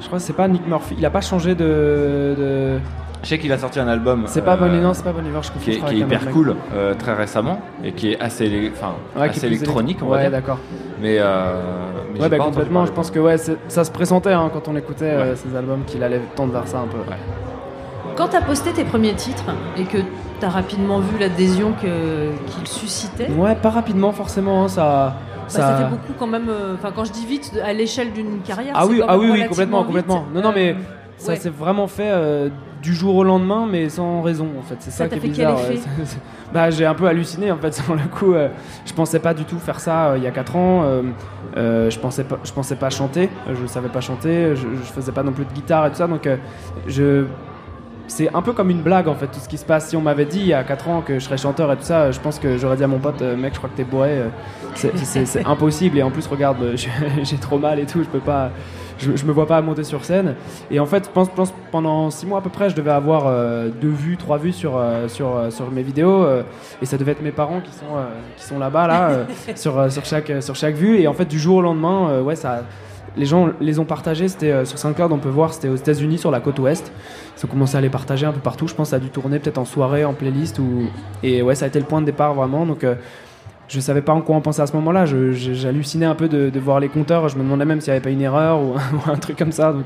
je 0.00 0.06
crois 0.06 0.18
que 0.18 0.24
c'est 0.24 0.32
pas 0.32 0.46
Nick 0.48 0.66
Murphy. 0.66 0.94
Il 0.98 1.04
a 1.06 1.10
pas 1.10 1.20
changé 1.20 1.54
de. 1.54 2.34
de- 2.36 2.78
Je 3.22 3.28
sais 3.28 3.38
qu'il 3.38 3.52
a 3.52 3.58
sorti 3.58 3.78
un 3.78 3.86
album. 3.88 4.24
C'est 4.26 4.42
pas 4.42 4.54
euh, 4.54 4.56
Bon 4.56 4.66
non, 4.68 4.94
c'est 4.94 5.04
pas 5.04 5.12
Bon 5.12 5.24
Iver, 5.24 5.38
je 5.42 5.48
confonds, 5.52 5.60
qui 5.64 5.70
est, 5.72 5.78
qui 5.80 5.94
est 5.94 5.98
hyper 5.98 6.28
cool 6.30 6.56
euh, 6.74 6.94
très 6.94 7.14
récemment 7.14 7.60
et 7.84 7.92
qui 7.92 8.12
est 8.12 8.20
assez, 8.20 8.70
enfin, 8.74 8.94
Ouais, 9.16 9.28
qui 9.28 9.34
est 9.36 9.38
assez 9.38 9.46
électronique, 9.46 9.98
on 10.02 10.06
va 10.06 10.16
ouais, 10.16 10.22
dire. 10.22 10.30
d'accord. 10.32 10.58
Mais, 11.00 11.16
euh, 11.20 11.54
mais 12.14 12.20
Ouais, 12.22 12.28
bah 12.28 12.38
complètement. 12.38 12.84
Je 12.84 12.92
pense 12.92 13.10
que 13.12 13.20
ouais, 13.20 13.36
ça 13.68 13.84
se 13.84 13.90
pressentait 13.92 14.32
hein, 14.32 14.50
quand 14.52 14.66
on 14.68 14.74
écoutait 14.76 15.04
euh, 15.04 15.36
ces 15.36 15.54
albums 15.56 15.84
qu'il 15.86 16.02
allait 16.02 16.20
tendre 16.34 16.52
vers 16.52 16.66
ça 16.66 16.78
un 16.78 16.86
peu. 16.88 16.98
Quand 18.16 18.28
t'as 18.28 18.42
posté 18.42 18.72
tes 18.72 18.84
premiers 18.84 19.14
titres 19.14 19.44
et 19.78 19.84
que 19.84 19.98
t'as 20.40 20.48
rapidement 20.48 20.98
vu 20.98 21.18
l'adhésion 21.18 21.72
que- 21.80 22.32
qu'ils 22.46 22.66
suscitaient, 22.66 23.30
Ouais, 23.30 23.54
pas 23.54 23.70
rapidement 23.70 24.12
forcément. 24.12 24.64
hein, 24.64 24.68
ça, 24.68 24.82
bah, 24.82 25.46
ça... 25.48 25.76
fait 25.76 25.84
beaucoup 25.90 26.12
quand 26.18 26.26
même. 26.26 26.48
euh, 26.50 26.74
Enfin, 26.74 26.90
quand 26.94 27.04
je 27.04 27.12
dis 27.12 27.24
vite, 27.24 27.52
à 27.64 27.72
l'échelle 27.72 28.12
d'une 28.12 28.40
carrière. 28.40 28.74
Ah 28.76 28.84
oui, 28.86 29.00
ah 29.06 29.16
oui, 29.16 29.28
oui, 29.32 29.46
complètement, 29.46 29.78
vite. 29.78 29.86
complètement. 29.86 30.24
Non, 30.34 30.42
non, 30.42 30.52
mais 30.54 30.74
Ça 31.22 31.32
ouais. 31.32 31.38
s'est 31.38 31.50
vraiment 31.50 31.86
fait 31.86 32.10
euh, 32.10 32.48
du 32.82 32.94
jour 32.94 33.14
au 33.16 33.24
lendemain, 33.24 33.66
mais 33.70 33.88
sans 33.88 34.22
raison 34.22 34.48
en 34.58 34.62
fait. 34.62 34.76
C'est 34.80 34.90
Ça 34.90 35.08
qui 35.08 35.14
est 35.14 35.18
fait 35.20 35.28
quel 35.28 35.46
bizarre. 35.48 35.70
effet 35.70 35.80
bah, 36.52 36.70
j'ai 36.70 36.84
un 36.86 36.94
peu 36.94 37.06
halluciné 37.06 37.50
en 37.52 37.56
fait 37.58 37.72
sur 37.82 37.94
le 37.94 38.02
coup. 38.02 38.34
euh, 38.34 38.48
je 38.84 38.92
pensais 38.92 39.18
pas 39.20 39.32
du 39.34 39.44
tout 39.44 39.58
faire 39.58 39.78
ça 39.80 40.08
euh, 40.10 40.18
il 40.18 40.24
y 40.24 40.26
a 40.26 40.30
4 40.32 40.56
ans. 40.56 40.82
euh, 41.56 41.90
je 41.90 41.98
pensais 41.98 42.24
pas, 42.24 42.38
je 42.44 42.52
pensais 42.52 42.76
pas 42.76 42.90
chanter. 42.90 43.28
Je 43.48 43.66
savais 43.66 43.88
pas 43.88 44.00
chanter. 44.00 44.56
Je, 44.56 44.62
je 44.62 44.92
faisais 44.92 45.12
pas 45.12 45.22
non 45.22 45.32
plus 45.32 45.44
de 45.44 45.52
guitare 45.52 45.86
et 45.86 45.90
tout 45.90 45.96
ça. 45.96 46.06
Donc 46.06 46.28
je 46.88 47.24
c'est 48.08 48.34
un 48.34 48.42
peu 48.42 48.52
comme 48.52 48.68
une 48.68 48.82
blague 48.82 49.08
en 49.08 49.14
fait 49.14 49.28
tout 49.28 49.38
ce 49.40 49.48
qui 49.48 49.56
se 49.56 49.64
passe. 49.64 49.88
Si 49.88 49.96
on 49.96 50.02
m'avait 50.02 50.24
dit 50.26 50.40
il 50.40 50.46
y 50.48 50.52
a 50.54 50.64
4 50.64 50.88
ans 50.88 51.00
que 51.02 51.14
je 51.14 51.24
serais 51.24 51.38
chanteur 51.38 51.70
et 51.72 51.76
tout 51.76 51.84
ça, 51.84 52.10
je 52.10 52.18
pense 52.20 52.38
que 52.38 52.58
j'aurais 52.58 52.76
dit 52.76 52.84
à 52.84 52.88
mon 52.88 52.98
pote, 52.98 53.22
mec, 53.22 53.54
je 53.54 53.58
crois 53.58 53.70
que 53.70 53.76
t'es 53.76 53.84
bourré, 53.84 54.18
c'est- 54.74 54.92
impossible. 55.46 55.96
Et 55.98 56.02
en 56.02 56.10
plus, 56.10 56.26
regarde, 56.26 56.58
j'ai 56.74 56.90
j'ai 57.22 57.36
trop 57.36 57.58
mal 57.58 57.78
et 57.78 57.86
tout, 57.86 58.02
je 58.02 58.08
peux 58.08 58.18
pas, 58.18 58.50
je, 59.02 59.16
je 59.16 59.24
me 59.24 59.32
vois 59.32 59.46
pas 59.46 59.60
monter 59.60 59.84
sur 59.84 60.04
scène. 60.04 60.34
Et 60.70 60.80
en 60.80 60.86
fait, 60.86 61.10
pense, 61.10 61.28
pense 61.28 61.52
pendant 61.70 62.10
6 62.10 62.26
mois 62.26 62.38
à 62.38 62.42
peu 62.42 62.50
près, 62.50 62.70
je 62.70 62.74
devais 62.74 62.90
avoir 62.90 63.26
euh, 63.26 63.68
deux 63.68 63.88
vues, 63.88 64.16
trois 64.16 64.38
vues 64.38 64.52
sur, 64.52 64.76
euh, 64.76 65.08
sur, 65.08 65.36
euh, 65.36 65.50
sur 65.50 65.70
mes 65.70 65.82
vidéos. 65.82 66.26
et 66.80 66.86
ça 66.86 66.96
devait 66.96 67.12
être 67.12 67.22
mes 67.22 67.32
parents 67.32 67.60
qui 67.60 67.72
sont, 67.72 67.96
qui 68.36 68.44
sont 68.44 68.58
là-bas, 68.58 68.86
là, 68.86 69.10
sur, 69.56 69.90
sur, 69.90 70.04
chaque, 70.04 70.32
sur 70.40 70.54
chaque 70.54 70.74
vue. 70.74 71.00
Et 71.00 71.08
en 71.08 71.14
fait, 71.14 71.26
du 71.26 71.38
jour 71.38 71.56
au 71.56 71.62
lendemain, 71.62 72.20
ouais, 72.22 72.36
ça 72.36 72.62
les 73.16 73.26
gens 73.26 73.50
les 73.60 73.78
ont 73.78 73.84
partagés, 73.84 74.28
c'était 74.28 74.50
euh, 74.50 74.64
sur 74.64 74.78
SoundCloud, 74.78 75.12
on 75.12 75.18
peut 75.18 75.28
voir, 75.28 75.52
c'était 75.52 75.68
aux 75.68 75.76
États-Unis 75.76 76.18
sur 76.18 76.30
la 76.30 76.40
côte 76.40 76.58
ouest. 76.58 76.92
Ils 77.36 77.44
ont 77.44 77.48
commencé 77.48 77.76
à 77.76 77.80
les 77.80 77.90
partager 77.90 78.26
un 78.26 78.32
peu 78.32 78.40
partout. 78.40 78.68
Je 78.68 78.74
pense 78.74 78.88
que 78.88 78.90
ça 78.90 78.96
a 78.96 79.00
dû 79.00 79.10
tourner 79.10 79.38
peut-être 79.38 79.58
en 79.58 79.64
soirée, 79.64 80.04
en 80.04 80.14
playlist. 80.14 80.58
Ou... 80.58 80.88
Et 81.22 81.42
ouais, 81.42 81.54
ça 81.54 81.66
a 81.66 81.68
été 81.68 81.78
le 81.78 81.84
point 81.84 82.00
de 82.00 82.06
départ 82.06 82.34
vraiment. 82.34 82.64
Donc 82.66 82.84
euh, 82.84 82.94
je 83.72 83.80
savais 83.80 84.02
pas 84.02 84.12
en 84.12 84.20
quoi 84.20 84.36
en 84.36 84.40
penser 84.42 84.60
à 84.60 84.66
ce 84.66 84.74
moment-là. 84.76 85.06
J'hallucinais 85.06 86.04
un 86.06 86.14
peu 86.14 86.28
de, 86.28 86.50
de 86.50 86.60
voir 86.60 86.78
les 86.78 86.88
compteurs. 86.88 87.28
Je 87.30 87.36
me 87.38 87.42
demandais 87.42 87.64
même 87.64 87.80
s'il 87.80 87.90
n'y 87.92 87.96
avait 87.96 88.04
pas 88.04 88.10
une 88.10 88.20
erreur 88.20 88.60
ou, 88.60 88.74
ou 88.94 89.10
un 89.10 89.16
truc 89.16 89.36
comme 89.38 89.52
ça. 89.52 89.72
Donc... 89.72 89.84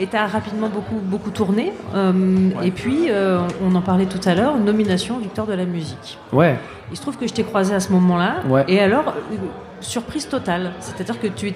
Et 0.00 0.08
t'as 0.08 0.26
rapidement 0.26 0.68
beaucoup, 0.68 0.96
beaucoup 1.00 1.30
tourné. 1.30 1.72
euh, 1.94 2.12
Et 2.64 2.72
puis, 2.72 3.06
euh, 3.10 3.38
on 3.64 3.72
en 3.76 3.80
parlait 3.80 4.06
tout 4.06 4.18
à 4.28 4.34
l'heure, 4.34 4.56
nomination 4.58 5.18
victoire 5.18 5.46
de 5.46 5.52
la 5.52 5.64
musique. 5.66 6.18
Ouais. 6.32 6.56
Il 6.90 6.96
se 6.96 7.02
trouve 7.02 7.16
que 7.16 7.28
je 7.28 7.32
t'ai 7.32 7.44
croisé 7.44 7.72
à 7.72 7.78
ce 7.78 7.92
moment-là. 7.92 8.38
Ouais. 8.48 8.64
Et 8.66 8.80
alors, 8.80 9.04
euh, 9.32 9.36
surprise 9.80 10.28
totale. 10.28 10.72
C'est-à-dire 10.80 11.20
que 11.20 11.28
tu 11.28 11.52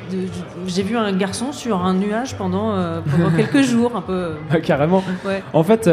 j'ai 0.69 0.83
vu 0.85 0.97
un 0.97 1.13
garçon 1.13 1.51
sur 1.51 1.85
un 1.85 1.95
nuage 1.95 2.37
pendant, 2.37 2.77
pendant 3.11 3.31
quelques 3.37 3.63
jours, 3.63 3.91
un 3.97 4.03
peu. 4.03 4.35
Ouais, 4.53 4.61
Carrément. 4.61 5.03
Ouais. 5.27 5.43
En 5.53 5.65
fait, 5.65 5.91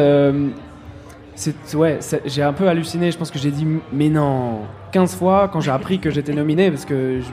ouais, 1.75 1.99
j'ai 2.25 2.43
un 2.43 2.53
peu 2.53 2.67
halluciné. 2.67 3.11
Je 3.11 3.17
pense 3.17 3.31
que 3.31 3.39
j'ai 3.39 3.51
dit 3.51 3.67
mais 3.91 4.09
non 4.09 4.59
15 4.91 5.15
fois 5.15 5.49
quand 5.51 5.59
j'ai 5.59 5.71
appris 5.71 5.99
que 5.99 6.09
j'étais 6.09 6.33
nominé 6.33 6.71
parce 6.71 6.85
que 6.85 7.19
je, 7.21 7.25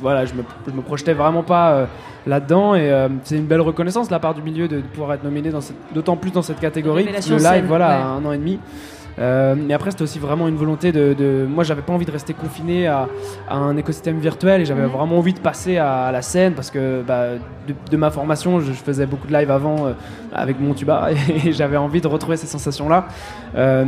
voilà, 0.00 0.24
je 0.26 0.34
me, 0.34 0.42
je 0.66 0.72
me 0.72 0.82
projetais 0.82 1.14
vraiment 1.14 1.42
pas 1.42 1.70
euh, 1.72 1.86
là-dedans 2.26 2.74
et 2.74 2.90
euh, 2.90 3.08
c'est 3.24 3.36
une 3.36 3.46
belle 3.46 3.62
reconnaissance 3.62 4.08
de 4.08 4.12
la 4.12 4.18
part 4.18 4.34
du 4.34 4.42
milieu 4.42 4.68
de, 4.68 4.76
de 4.76 4.82
pouvoir 4.82 5.14
être 5.14 5.24
nominé 5.24 5.50
dans 5.50 5.60
cette- 5.62 5.76
d'autant 5.94 6.16
plus 6.16 6.30
dans 6.32 6.42
cette 6.42 6.60
catégorie. 6.60 7.04
Le 7.04 7.10
live, 7.12 7.38
scène, 7.40 7.64
voilà, 7.66 7.88
ouais. 7.88 8.02
un 8.02 8.24
an 8.26 8.32
et 8.32 8.38
demi. 8.38 8.58
Euh, 9.18 9.54
mais 9.56 9.72
après, 9.72 9.90
c'était 9.90 10.02
aussi 10.02 10.18
vraiment 10.18 10.46
une 10.48 10.56
volonté 10.56 10.92
de. 10.92 11.14
de- 11.14 11.46
moi, 11.48 11.64
j'avais 11.64 11.80
pas 11.82 11.92
envie 11.92 12.04
de 12.04 12.10
rester 12.10 12.34
confiné 12.34 12.86
à, 12.86 13.08
à 13.48 13.56
un 13.56 13.76
écosystème 13.76 14.18
virtuel 14.18 14.60
et 14.60 14.64
j'avais 14.66 14.82
Mhm. 14.82 14.88
vraiment 14.90 15.18
envie 15.18 15.32
de 15.32 15.38
passer 15.40 15.78
à, 15.78 16.02
à 16.04 16.12
la 16.12 16.20
scène 16.22 16.52
parce 16.52 16.70
que 16.70 17.02
bah, 17.06 17.28
de, 17.66 17.74
de 17.90 17.96
ma 17.96 18.10
formation, 18.10 18.60
je, 18.60 18.66
je 18.66 18.78
faisais 18.78 19.06
beaucoup 19.06 19.26
de 19.26 19.32
live 19.32 19.50
avant 19.50 19.86
euh, 19.86 19.92
avec 20.34 20.60
mon 20.60 20.74
tuba 20.74 21.08
et 21.44 21.52
j'avais 21.52 21.78
envie 21.78 22.00
de 22.02 22.08
retrouver 22.08 22.36
ces 22.36 22.46
sensations-là. 22.46 23.06
Euh, 23.56 23.84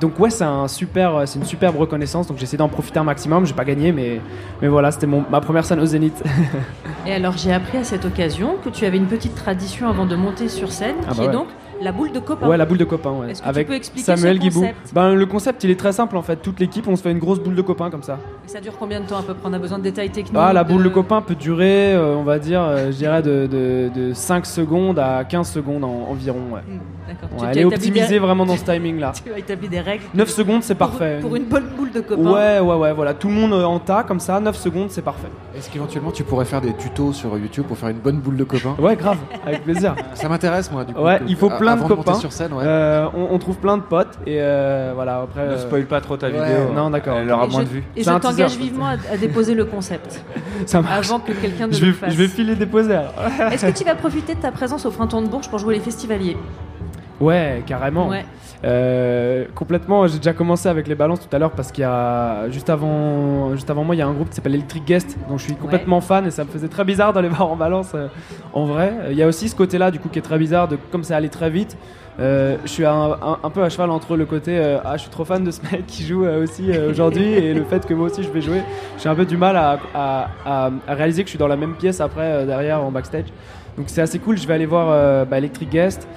donc, 0.00 0.18
ouais, 0.20 0.30
c'est 0.30 0.44
un 0.44 0.68
super, 0.68 1.22
c'est 1.26 1.38
une 1.38 1.44
superbe 1.46 1.76
reconnaissance. 1.76 2.26
Donc, 2.26 2.36
j'ai 2.36 2.42
essayé 2.44 2.58
d'en 2.58 2.68
profiter 2.68 2.98
un 2.98 3.04
maximum. 3.04 3.46
J'ai 3.46 3.54
pas 3.54 3.64
gagné, 3.64 3.92
mais, 3.92 4.20
mais 4.60 4.68
voilà, 4.68 4.90
c'était 4.90 5.06
mon- 5.06 5.24
ma 5.30 5.40
première 5.40 5.64
scène 5.64 5.80
au 5.80 5.86
Zénith. 5.86 6.22
Et 7.06 7.12
alors, 7.14 7.36
j'ai 7.38 7.52
appris 7.52 7.78
à 7.78 7.84
cette 7.84 8.04
occasion 8.04 8.56
que 8.62 8.68
tu 8.68 8.84
avais 8.84 8.96
une 8.98 9.06
petite 9.06 9.34
tradition 9.34 9.88
avant 9.88 10.04
de 10.06 10.16
monter 10.16 10.48
sur 10.48 10.70
scène, 10.72 10.96
Ah 11.08 11.12
qui 11.12 11.18
bah 11.20 11.24
est 11.24 11.28
donc 11.28 11.46
la 11.82 11.92
boule 11.92 12.12
de 12.12 12.18
copain. 12.20 12.48
Ouais, 12.48 12.56
la 12.56 12.64
boule 12.66 12.78
de 12.78 12.84
copain, 12.84 13.10
ouais. 13.12 13.30
Est-ce 13.30 13.40
que 13.40 13.44
tu 13.44 13.48
Avec 13.50 13.66
peux 13.68 13.74
expliquer 13.74 14.04
Samuel 14.16 14.38
Guibou. 14.38 14.64
Ben, 14.92 15.14
le 15.14 15.26
concept, 15.26 15.64
il 15.64 15.70
est 15.70 15.78
très 15.78 15.92
simple 15.92 16.16
en 16.16 16.22
fait. 16.22 16.36
Toute 16.36 16.60
l'équipe, 16.60 16.86
on 16.88 16.96
se 16.96 17.02
fait 17.02 17.10
une 17.10 17.18
grosse 17.18 17.40
boule 17.40 17.54
de 17.54 17.62
copain 17.62 17.90
comme 17.90 18.02
ça. 18.02 18.18
Et 18.44 18.48
ça 18.48 18.60
dure 18.60 18.74
combien 18.78 19.00
de 19.00 19.06
temps 19.06 19.18
à 19.18 19.22
peu 19.22 19.34
près? 19.34 19.48
On 19.48 19.52
a 19.52 19.58
besoin 19.58 19.78
de 19.78 19.82
détails 19.84 20.10
techniques. 20.10 20.34
Ah, 20.36 20.52
la 20.52 20.64
boule 20.64 20.82
de 20.82 20.88
de- 20.88 20.94
copain 20.94 21.20
peut 21.22 21.34
durer, 21.34 21.94
euh, 21.94 22.14
on 22.16 22.22
va 22.22 22.38
dire, 22.38 22.62
euh, 22.62 22.90
je 22.92 22.96
dirais, 22.96 23.22
de, 23.22 23.46
de, 23.46 23.90
de 23.94 24.12
5 24.14 24.46
secondes 24.46 24.98
à 24.98 25.24
15 25.24 25.50
secondes 25.50 25.84
en- 25.84 26.08
environ. 26.10 26.40
Ouais. 26.52 26.60
Hmm, 26.60 26.78
D'accord. 27.08 27.28
Ouais, 27.32 27.38
Tu- 27.38 27.44
elle 27.46 27.52
tu 27.52 27.58
est 27.60 27.64
optimisée 27.64 28.08
des- 28.08 28.18
vraiment 28.18 28.46
dans 28.46 28.56
ce 28.56 28.64
timing-là. 28.72 29.12
Tu 29.24 29.32
as 29.32 29.38
établi 29.38 29.68
des 29.68 29.80
règles. 29.80 30.04
9 30.14 30.28
secondes, 30.28 30.62
c'est 30.62 30.74
parfait. 30.74 31.18
Pour 31.20 31.36
une 31.36 31.44
bonne 31.44 31.66
boule 31.76 31.92
de 31.92 32.00
copain. 32.00 32.22
Ouais, 32.32 32.60
ouais, 32.60 32.74
ouais, 32.76 32.92
voilà. 32.92 33.14
Tout 33.14 33.28
le 33.28 33.34
monde 33.34 33.52
euh, 33.52 33.64
en 33.64 33.78
tas 33.78 34.02
comme 34.02 34.20
ça, 34.20 34.40
9 34.40 34.56
secondes, 34.56 34.90
c'est 34.90 35.02
parfait. 35.02 35.28
Est-ce 35.56 35.70
qu'éventuellement 35.70 36.10
tu 36.10 36.24
pourrais 36.24 36.44
faire 36.44 36.60
des 36.60 36.72
tutos 36.74 37.12
sur 37.12 37.36
YouTube 37.38 37.64
pour 37.66 37.78
faire 37.78 37.88
une 37.90 37.98
bonne 37.98 38.16
boule 38.18 38.36
de 38.36 38.44
copains 38.44 38.74
Ouais, 38.78 38.96
grave, 38.96 39.18
avec 39.46 39.62
plaisir. 39.64 39.94
Ça 40.14 40.28
m'intéresse 40.28 40.70
moi 40.72 40.84
du 40.84 40.92
coup. 40.94 41.00
Ouais, 41.02 41.18
que- 41.18 41.24
il 41.28 41.36
faut 41.36 41.50
a- 41.50 41.56
plein 41.66 41.76
de 41.76 41.80
avant 41.80 41.88
monter 41.96 42.04
copains. 42.04 42.18
sur 42.20 42.32
scène, 42.32 42.52
ouais. 42.52 42.64
Euh, 42.66 43.06
on, 43.14 43.28
on 43.34 43.38
trouve 43.38 43.56
plein 43.58 43.76
de 43.76 43.82
potes 43.82 44.18
et 44.26 44.38
euh, 44.40 44.92
voilà, 44.94 45.20
après. 45.22 45.46
Ne 45.46 45.52
euh, 45.52 45.58
spoil 45.58 45.84
pas 45.86 46.00
trop 46.00 46.16
ta 46.16 46.26
ouais, 46.26 46.32
vidéo. 46.32 46.72
non, 46.74 46.90
d'accord. 46.90 47.16
Elle 47.18 47.30
aura 47.30 47.44
Et 47.46 47.48
moins 47.48 47.60
je- 47.60 47.66
de 47.66 47.70
vues. 47.70 47.84
Et 47.96 48.02
je 48.02 48.10
t'engage 48.10 48.56
vivement 48.56 48.86
à, 48.86 48.92
à 49.12 49.16
déposer 49.16 49.54
le 49.54 49.64
concept 49.64 50.22
Ça 50.66 50.80
marche. 50.82 51.06
avant 51.10 51.20
que 51.20 51.32
quelqu'un 51.32 51.66
ne 51.66 51.72
Je 51.72 51.80
le 51.84 51.90
vais, 51.90 51.92
fasse. 51.96 52.12
je 52.12 52.16
vais 52.18 52.28
filer 52.28 52.54
déposer 52.56 52.94
alors. 52.94 53.12
Est-ce 53.52 53.66
que 53.66 53.76
tu 53.78 53.84
vas 53.84 53.94
profiter 53.94 54.34
de 54.34 54.40
ta 54.40 54.50
présence 54.52 54.86
au 54.86 54.90
printemps 54.90 55.22
de 55.22 55.28
Bourges 55.28 55.48
pour 55.50 55.58
jouer 55.58 55.74
les 55.74 55.80
festivaliers? 55.80 56.36
Ouais, 57.20 57.62
carrément. 57.66 58.08
Ouais. 58.08 58.24
Euh, 58.64 59.44
complètement, 59.54 60.06
j'ai 60.06 60.16
déjà 60.18 60.32
commencé 60.32 60.68
avec 60.68 60.88
les 60.88 60.94
balances 60.94 61.20
tout 61.20 61.34
à 61.34 61.38
l'heure 61.38 61.50
parce 61.52 61.72
qu'il 61.72 61.82
y 61.82 61.84
a 61.84 62.48
juste 62.50 62.70
avant, 62.70 63.52
juste 63.54 63.68
avant 63.70 63.84
moi, 63.84 63.94
il 63.94 63.98
y 63.98 64.02
a 64.02 64.06
un 64.06 64.12
groupe 64.12 64.30
qui 64.30 64.36
s'appelle 64.36 64.54
Electric 64.54 64.84
Guest, 64.84 65.16
dont 65.28 65.36
je 65.38 65.44
suis 65.44 65.54
complètement 65.54 66.00
fan 66.00 66.26
et 66.26 66.30
ça 66.30 66.44
me 66.44 66.48
faisait 66.48 66.68
très 66.68 66.84
bizarre 66.84 67.12
d'aller 67.12 67.28
voir 67.30 67.50
en 67.50 67.56
balance 67.56 67.92
euh, 67.94 68.08
en 68.52 68.64
vrai. 68.64 68.92
Il 69.10 69.16
y 69.16 69.22
a 69.22 69.26
aussi 69.26 69.48
ce 69.48 69.54
côté-là 69.56 69.90
du 69.90 69.98
coup 69.98 70.08
qui 70.08 70.18
est 70.18 70.22
très 70.22 70.38
bizarre 70.38 70.68
de 70.68 70.78
comme 70.90 71.04
ça 71.04 71.16
allait 71.16 71.28
très 71.28 71.50
vite. 71.50 71.76
Euh, 72.18 72.56
je 72.64 72.70
suis 72.70 72.84
un, 72.86 73.10
un- 73.20 73.38
un 73.42 73.50
peu 73.50 73.62
à 73.62 73.68
cheval 73.68 73.90
entre 73.90 74.16
le 74.16 74.24
côté 74.24 74.56
euh, 74.58 74.78
ah 74.86 74.96
je 74.96 75.02
suis 75.02 75.10
trop 75.10 75.26
fan 75.26 75.44
de 75.44 75.50
ce 75.50 75.60
mec 75.70 75.86
qui 75.86 76.02
joue 76.02 76.24
euh, 76.24 76.44
aussi 76.44 76.70
aujourd'hui 76.88 77.24
et 77.34 77.52
le 77.52 77.62
fait 77.64 77.84
que 77.86 77.92
moi 77.92 78.06
aussi 78.06 78.22
je 78.22 78.30
vais 78.30 78.40
jouer. 78.40 78.62
J'ai 78.98 79.10
un 79.10 79.14
peu 79.14 79.26
du 79.26 79.36
mal 79.36 79.54
à, 79.56 79.78
à- 79.94 80.28
à- 80.46 80.70
à 80.88 80.94
réaliser 80.94 81.22
que 81.24 81.26
je 81.26 81.32
suis 81.32 81.38
dans 81.38 81.46
la 81.48 81.56
même 81.56 81.74
pièce 81.74 82.00
après 82.00 82.46
derrière 82.46 82.82
en 82.82 82.90
backstage. 82.90 83.26
Donc 83.76 83.86
c'est 83.90 84.00
assez 84.00 84.18
cool. 84.18 84.38
Je 84.38 84.46
vais 84.48 84.54
aller 84.54 84.64
voir 84.64 85.26
bah, 85.26 85.36
Electric 85.36 85.68
Guest. 85.68 86.08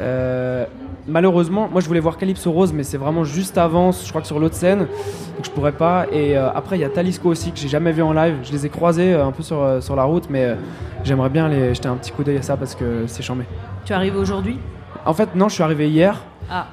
Euh, 0.00 0.64
malheureusement, 1.06 1.68
moi 1.70 1.80
je 1.80 1.86
voulais 1.86 2.00
voir 2.00 2.16
Calypso 2.16 2.50
Rose, 2.50 2.72
mais 2.72 2.82
c'est 2.82 2.96
vraiment 2.96 3.24
juste 3.24 3.58
avant, 3.58 3.92
je 3.92 4.08
crois 4.08 4.20
que 4.20 4.26
sur 4.26 4.40
l'autre 4.40 4.56
scène, 4.56 4.80
donc 4.80 5.44
je 5.44 5.50
pourrais 5.50 5.72
pas. 5.72 6.06
Et 6.10 6.36
euh, 6.36 6.50
après, 6.52 6.76
il 6.76 6.80
y 6.80 6.84
a 6.84 6.88
Talisco 6.88 7.28
aussi 7.28 7.52
que 7.52 7.58
j'ai 7.58 7.68
jamais 7.68 7.92
vu 7.92 8.02
en 8.02 8.12
live. 8.12 8.36
Je 8.42 8.52
les 8.52 8.66
ai 8.66 8.68
croisés 8.68 9.14
euh, 9.14 9.26
un 9.26 9.32
peu 9.32 9.42
sur, 9.42 9.82
sur 9.82 9.94
la 9.96 10.04
route, 10.04 10.24
mais 10.30 10.56
j'aimerais 11.04 11.30
bien 11.30 11.48
les 11.48 11.74
jeter 11.74 11.88
un 11.88 11.96
petit 11.96 12.12
coup 12.12 12.24
d'œil 12.24 12.38
à 12.38 12.42
ça 12.42 12.56
parce 12.56 12.74
que 12.74 13.04
c'est 13.06 13.22
chambé. 13.22 13.44
Tu 13.84 13.92
arrives 13.92 14.16
aujourd'hui? 14.16 14.58
En 15.06 15.14
fait, 15.14 15.34
non, 15.34 15.48
je 15.48 15.54
suis 15.54 15.62
arrivé 15.62 15.88
hier. 15.88 16.20
Ah. 16.50 16.66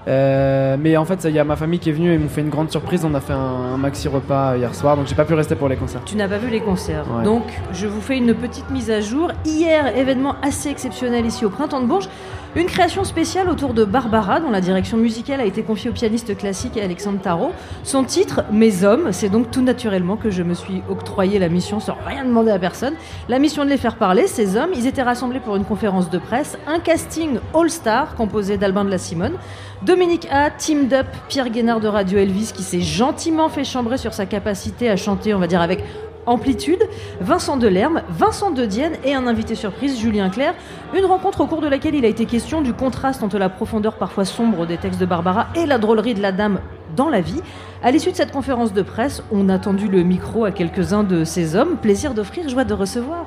Mais 0.78 0.98
en 0.98 1.06
fait, 1.06 1.24
il 1.26 1.32
y 1.32 1.40
a 1.40 1.44
ma 1.46 1.56
famille 1.56 1.80
qui 1.80 1.90
est 1.90 1.94
venue 1.94 2.12
et 2.12 2.16
ils 2.16 2.20
m'ont 2.20 2.28
fait 2.28 2.42
une 2.42 2.50
grande 2.50 2.72
surprise. 2.72 3.06
On 3.06 3.14
a 3.14 3.22
fait 3.22 3.34
un, 3.34 3.38
un 3.74 3.78
maxi 3.78 4.08
repas 4.08 4.58
hier 4.58 4.74
soir, 4.76 4.98
donc 4.98 5.08
j'ai 5.08 5.16
pas 5.16 5.24
pu 5.26 5.34
rester 5.34 5.56
pour 5.56 5.70
les 5.70 5.78
concerts. 5.78 6.02
Tu 6.06 6.18
n'as 6.18 6.28
pas 6.28 6.38
vu 6.38 6.50
les 6.50 6.60
concerts. 6.60 7.06
Ouais. 7.14 7.24
Donc, 7.24 7.44
je 7.72 7.88
vous 7.88 8.02
fais 8.02 8.18
une 8.18 8.34
petite 8.34 8.70
mise 8.70 8.90
à 8.92 9.00
jour. 9.00 9.32
Hier, 9.46 9.98
événement 9.98 10.36
assez 10.42 10.70
exceptionnel 10.70 11.26
ici 11.26 11.46
au 11.46 11.50
Printemps 11.50 11.80
de 11.82 11.86
Bourges. 11.86 12.10
Une 12.54 12.66
création 12.66 13.06
spéciale 13.06 13.48
autour 13.48 13.74
de 13.74 13.86
Barbara, 13.86 14.42
dont 14.42 14.50
la 14.50 14.60
direction 14.60 14.98
musicale 14.98 15.40
a 15.40 15.46
été 15.46 15.64
confiée 15.64 15.90
au 15.90 15.94
pianiste 15.94 16.36
classique 16.36 16.76
Alexandre 16.76 17.22
Tarot. 17.22 17.54
Son 17.86 18.04
titre, 18.04 18.44
Mes 18.52 18.84
hommes, 18.84 19.14
c'est 19.14 19.30
donc 19.30 19.52
tout 19.52 19.62
naturellement 19.62 20.18
que 20.18 20.30
je 20.30 20.44
me 20.44 20.54
suis 20.54 20.84
octroyé 20.90 21.40
la 21.40 21.48
mission 21.48 21.80
sans 21.80 21.96
rien 22.06 22.26
demander 22.26 22.52
à 22.52 22.60
personne. 22.60 22.96
La 23.30 23.40
mission 23.40 23.64
de 23.64 23.70
les 23.70 23.78
faire 23.78 23.96
parler, 23.96 24.28
ces 24.28 24.58
hommes, 24.58 24.72
ils 24.76 24.86
étaient 24.86 25.02
rassemblés 25.02 25.40
pour 25.40 25.56
une 25.56 25.64
conférence 25.64 26.10
de 26.10 26.18
presse, 26.18 26.58
un 26.68 26.80
casting 26.80 27.40
all-star 27.56 28.16
composé 28.16 28.58
d'Albin 28.58 28.84
de 28.84 28.90
la 28.90 28.98
Simone, 28.98 29.38
Dominique 29.84 30.28
A, 30.30 30.50
Team 30.50 30.90
Dup, 30.90 31.08
Pierre 31.30 31.52
Guénard 31.52 31.80
de 31.80 31.88
Radio 31.88 32.18
Elvis 32.20 32.52
qui 32.54 32.64
s'est 32.64 32.82
gentiment 32.82 33.48
fait 33.48 33.64
chambrer 33.64 33.98
sur 33.98 34.14
sa 34.14 34.26
capacité 34.26 34.90
à 34.90 34.98
chanter, 34.98 35.34
on 35.34 35.40
va 35.40 35.48
dire 35.48 35.62
avec 35.62 35.86
amplitude, 36.26 36.82
Vincent 37.20 37.58
Delerme, 37.58 38.02
Vincent 38.10 38.52
De 38.52 38.66
Dienne 38.66 38.94
et 39.04 39.14
un 39.14 39.28
invité 39.28 39.56
surprise, 39.56 40.00
Julien 40.00 40.30
Clerc. 40.30 40.56
Une 40.96 41.06
rencontre 41.06 41.42
au 41.42 41.48
cours 41.48 41.62
de 41.62 41.68
laquelle 41.68 41.96
il 41.96 42.06
a 42.06 42.08
été 42.08 42.26
question 42.26 42.62
du 42.62 42.74
contraste 42.74 43.24
entre 43.24 43.38
la 43.38 43.50
profondeur 43.50 43.96
parfois 43.96 44.26
sombre 44.26 44.66
des 44.66 44.78
textes 44.78 45.00
de 45.00 45.06
Barbara 45.06 45.48
et 45.56 45.66
la 45.66 45.78
drôlerie 45.78 46.14
de 46.14 46.22
la 46.22 46.32
dame 46.32 46.60
dans 46.96 47.10
la 47.10 47.22
vie. 47.22 47.42
À 47.84 47.92
l'issue 47.92 48.12
de 48.12 48.16
cette 48.16 48.32
conférence 48.32 48.74
de 48.74 48.82
presse, 48.82 49.24
on 49.32 49.50
a 49.50 49.58
tendu 49.58 49.88
le 49.88 50.04
micro 50.04 50.46
à 50.46 50.52
quelques-uns 50.52 51.04
de 51.04 51.24
ces 51.24 51.56
hommes. 51.56 51.78
Plaisir 51.78 52.14
d'offrir, 52.14 52.48
joie 52.50 52.64
de 52.64 52.74
recevoir. 52.74 53.26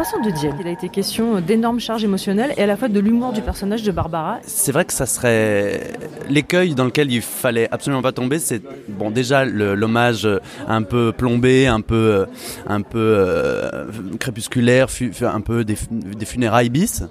Vincent 0.00 0.20
de 0.22 0.30
Dienne, 0.30 0.56
il 0.58 0.66
a 0.66 0.70
été 0.70 0.88
question 0.88 1.42
d'énormes 1.42 1.78
charges 1.78 2.04
émotionnelles 2.04 2.54
et 2.56 2.62
à 2.62 2.66
la 2.66 2.78
fois 2.78 2.88
de 2.88 2.98
l'humour 2.98 3.34
du 3.34 3.42
personnage 3.42 3.82
de 3.82 3.92
Barbara. 3.92 4.38
C'est 4.46 4.72
vrai 4.72 4.86
que 4.86 4.94
ça 4.94 5.04
serait 5.04 5.92
l'écueil 6.30 6.74
dans 6.74 6.86
lequel 6.86 7.12
il 7.12 7.20
fallait 7.20 7.68
absolument 7.70 8.00
pas 8.00 8.12
tomber. 8.12 8.38
C'est 8.38 8.62
bon 8.88 9.10
déjà 9.10 9.44
l'hommage 9.44 10.26
un 10.66 10.82
peu 10.84 11.12
plombé, 11.12 11.66
un 11.66 11.82
peu, 11.82 12.24
un 12.66 12.80
peu 12.80 12.98
euh, 12.98 13.88
crépusculaire, 14.18 14.86
un 15.20 15.40
peu 15.42 15.64
des, 15.64 15.76
fu- 15.76 15.88
des 15.90 16.24
funérailles 16.24 16.70
bis. 16.70 17.04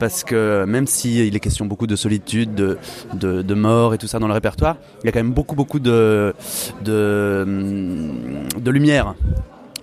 Parce 0.00 0.24
que 0.24 0.64
même 0.64 0.88
s'il 0.88 1.36
est 1.36 1.38
question 1.40 1.66
beaucoup 1.66 1.86
de 1.86 1.94
solitude, 1.94 2.56
de, 2.56 2.76
de, 3.14 3.54
mort 3.54 3.94
et 3.94 3.98
tout 3.98 4.08
ça 4.08 4.18
dans 4.18 4.26
le 4.26 4.34
répertoire, 4.34 4.78
il 5.04 5.06
y 5.06 5.08
a 5.08 5.12
quand 5.12 5.20
même 5.20 5.30
beaucoup 5.32 5.54
beaucoup 5.54 5.78
de, 5.78 6.34
de 6.82 8.70
lumière 8.72 9.14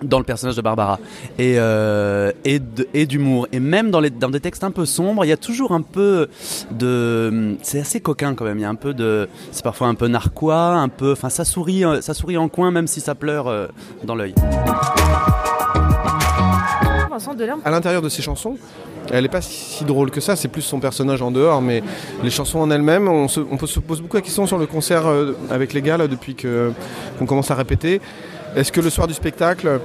dans 0.02 0.18
le 0.18 0.24
personnage 0.24 0.56
de 0.56 0.62
Barbara. 0.62 0.98
Et 1.38 1.54
euh, 1.58 2.32
et 2.44 3.06
d'humour. 3.06 3.46
Et 3.52 3.60
même 3.60 3.90
dans 3.90 4.00
les 4.00 4.10
dans 4.10 4.30
des 4.30 4.40
textes 4.40 4.64
un 4.64 4.70
peu 4.70 4.84
sombres 4.86 5.24
il 5.24 5.28
y 5.28 5.32
a 5.32 5.36
toujours 5.36 5.72
un 5.72 5.82
peu 5.82 6.28
de 6.70 7.56
c'est 7.62 7.80
assez 7.80 8.00
coquin 8.00 8.34
quand 8.34 8.44
même. 8.44 8.58
Il 8.58 8.62
y 8.62 8.64
a 8.64 8.68
un 8.68 8.74
peu 8.74 8.94
de 8.94 9.28
c'est 9.52 9.64
parfois 9.64 9.88
un 9.88 9.94
peu 9.94 10.08
narquois 10.08 10.74
un 10.74 10.88
peu 10.88 11.12
enfin 11.12 11.28
ça 11.28 11.44
sourit 11.44 11.84
ça 12.00 12.14
sourit 12.14 12.36
en 12.36 12.48
coin 12.48 12.70
même 12.70 12.86
si 12.86 13.00
ça 13.00 13.14
pleure 13.14 13.48
euh, 13.48 13.66
dans 14.04 14.14
l'œil. 14.14 14.34
À 17.64 17.70
l'intérieur 17.70 18.00
de 18.02 18.08
ses 18.08 18.22
chansons, 18.22 18.56
elle 19.12 19.22
n'est 19.24 19.28
pas 19.28 19.42
si 19.42 19.84
drôle 19.84 20.10
que 20.10 20.20
ça, 20.20 20.36
c'est 20.36 20.48
plus 20.48 20.62
son 20.62 20.80
personnage 20.80 21.20
en 21.20 21.30
dehors, 21.30 21.60
mais 21.60 21.82
les 22.22 22.30
chansons 22.30 22.60
en 22.60 22.70
elles-mêmes, 22.70 23.08
on 23.08 23.28
se, 23.28 23.40
on 23.40 23.56
peut 23.56 23.66
se 23.66 23.80
pose 23.80 24.00
beaucoup 24.00 24.16
la 24.16 24.22
question 24.22 24.46
sur 24.46 24.56
le 24.58 24.66
concert 24.66 25.06
euh, 25.06 25.32
avec 25.50 25.72
les 25.72 25.82
gars 25.82 25.96
là, 25.98 26.08
depuis 26.08 26.34
que- 26.34 26.72
qu'on 27.18 27.26
commence 27.26 27.50
à 27.50 27.54
répéter. 27.56 28.00
Est-ce 28.56 28.72
que 28.72 28.80
le 28.80 28.90
soir 28.90 29.06
du 29.06 29.14
spectacle, 29.14 29.80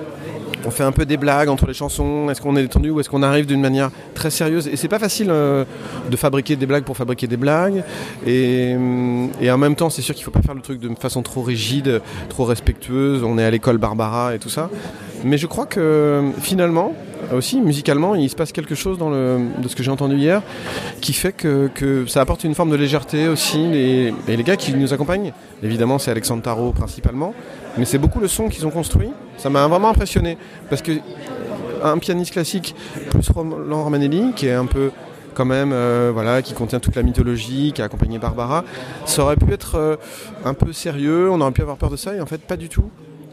on 0.65 0.71
fait 0.71 0.83
un 0.83 0.91
peu 0.91 1.05
des 1.05 1.17
blagues 1.17 1.49
entre 1.49 1.67
les 1.67 1.73
chansons? 1.73 2.29
Est-ce 2.29 2.41
qu'on 2.41 2.55
est 2.55 2.63
détendu 2.63 2.89
ou 2.89 2.99
est-ce 2.99 3.09
qu'on 3.09 3.21
arrive 3.21 3.45
d'une 3.45 3.61
manière 3.61 3.91
très 4.15 4.31
sérieuse? 4.31 4.67
Et 4.67 4.75
c'est 4.75 4.87
pas 4.87 4.97
facile 4.97 5.27
euh, 5.29 5.65
de 6.09 6.17
fabriquer 6.17 6.55
des 6.55 6.65
blagues 6.65 6.83
pour 6.83 6.97
fabriquer 6.97 7.27
des 7.27 7.37
blagues. 7.37 7.83
Et, 8.25 8.73
hum, 8.75 9.29
et 9.39 9.51
en 9.51 9.57
même 9.59 9.75
temps, 9.75 9.91
c'est 9.91 10.01
sûr 10.01 10.15
qu'il 10.15 10.23
faut 10.23 10.31
pas 10.31 10.41
faire 10.41 10.55
le 10.55 10.61
truc 10.61 10.79
de 10.79 10.89
façon 10.95 11.21
trop 11.21 11.43
rigide, 11.43 12.01
trop 12.29 12.45
respectueuse. 12.45 13.23
On 13.23 13.37
est 13.37 13.45
à 13.45 13.51
l'école 13.51 13.77
Barbara 13.77 14.33
et 14.33 14.39
tout 14.39 14.49
ça. 14.49 14.69
Mais 15.23 15.37
je 15.37 15.45
crois 15.45 15.67
que 15.67 16.31
finalement, 16.39 16.93
aussi 17.35 17.61
musicalement, 17.61 18.15
il 18.15 18.29
se 18.29 18.35
passe 18.35 18.51
quelque 18.51 18.75
chose 18.75 18.97
de 18.97 19.67
ce 19.67 19.75
que 19.75 19.83
j'ai 19.83 19.91
entendu 19.91 20.17
hier 20.17 20.41
qui 21.01 21.13
fait 21.13 21.33
que, 21.33 22.05
ça 22.07 22.21
apporte 22.21 22.43
une 22.43 22.55
forme 22.55 22.71
de 22.71 22.75
légèreté 22.75 23.27
aussi. 23.27 23.59
Et, 23.73 24.13
et 24.27 24.37
les 24.37 24.43
gars 24.43 24.55
qui 24.55 24.73
nous 24.73 24.93
accompagnent, 24.93 25.33
évidemment, 25.63 25.99
c'est 25.99 26.11
Alexandre 26.11 26.43
Tarot 26.43 26.71
principalement, 26.71 27.33
mais 27.77 27.85
c'est 27.85 27.97
beaucoup 27.97 28.19
le 28.19 28.27
son 28.27 28.49
qu'ils 28.49 28.65
ont 28.65 28.71
construit. 28.71 29.09
Ça 29.37 29.49
m'a 29.49 29.67
vraiment 29.67 29.89
impressionné 29.89 30.37
parce 30.69 30.81
que 30.81 30.91
un 31.83 31.97
pianiste 31.97 32.31
classique 32.33 32.75
plus 33.09 33.29
Roland 33.29 33.83
Romanelli, 33.83 34.33
qui 34.35 34.47
est 34.47 34.53
un 34.53 34.65
peu 34.65 34.91
quand 35.33 35.45
même, 35.45 35.71
euh, 35.73 36.11
voilà, 36.13 36.41
qui 36.41 36.53
contient 36.53 36.79
toute 36.79 36.95
la 36.95 37.03
mythologie, 37.03 37.73
qui 37.73 37.81
a 37.81 37.85
accompagné 37.85 38.17
Barbara, 38.17 38.63
ça 39.05 39.23
aurait 39.23 39.35
pu 39.35 39.51
être 39.53 39.75
euh, 39.75 39.97
un 40.45 40.53
peu 40.53 40.71
sérieux, 40.71 41.29
on 41.29 41.41
aurait 41.41 41.51
pu 41.51 41.61
avoir 41.61 41.77
peur 41.77 41.89
de 41.89 41.97
ça, 41.97 42.15
et 42.15 42.21
en 42.21 42.25
fait 42.25 42.41
pas 42.41 42.57
du 42.57 42.69
tout. 42.69 42.89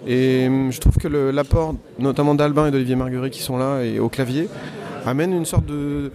Et 0.06 0.46
hum, 0.48 0.72
je 0.72 0.80
trouve 0.80 0.96
que 0.96 1.08
l'apport, 1.08 1.74
notamment 1.98 2.34
d'Albin 2.34 2.66
et 2.66 2.70
d'Olivier 2.70 2.96
Marguerite 2.96 3.32
qui 3.32 3.42
sont 3.42 3.56
là 3.56 3.82
et 3.82 4.00
au 4.00 4.08
clavier, 4.08 4.48
amène 5.06 5.32
une 5.32 5.46
sorte 5.46 5.64
de 5.66 6.10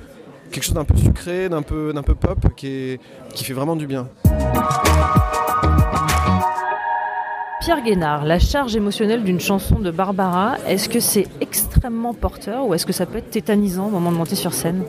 quelque 0.52 0.64
chose 0.64 0.76
d'un 0.76 0.84
peu 0.84 0.98
sucré, 0.98 1.50
d'un 1.50 1.62
peu, 1.62 1.94
peu 2.06 2.16
pop, 2.16 2.40
qui, 2.56 2.68
est, 2.68 3.00
qui 3.34 3.44
fait 3.46 3.54
vraiment 3.54 3.76
du 3.76 3.88
bien. 3.88 4.08
Pierre 7.68 7.84
Guénard, 7.84 8.24
la 8.24 8.40
charge 8.40 8.78
émotionnelle 8.78 9.26
d'une 9.26 9.42
chanson 9.42 9.78
de 9.78 9.92
Barbara, 9.92 10.56
est-ce 10.70 10.88
que 10.88 11.02
c'est 11.02 11.28
extrêmement 11.42 12.14
porteur 12.14 12.66
ou 12.66 12.74
est-ce 12.74 12.86
que 12.86 12.94
ça 12.94 13.06
peut 13.06 13.18
être 13.18 13.30
tétanisant 13.30 13.88
au 13.88 13.90
moment 13.90 14.10
de 14.10 14.16
monter 14.16 14.38
sur 14.38 14.54
scène? 14.54 14.86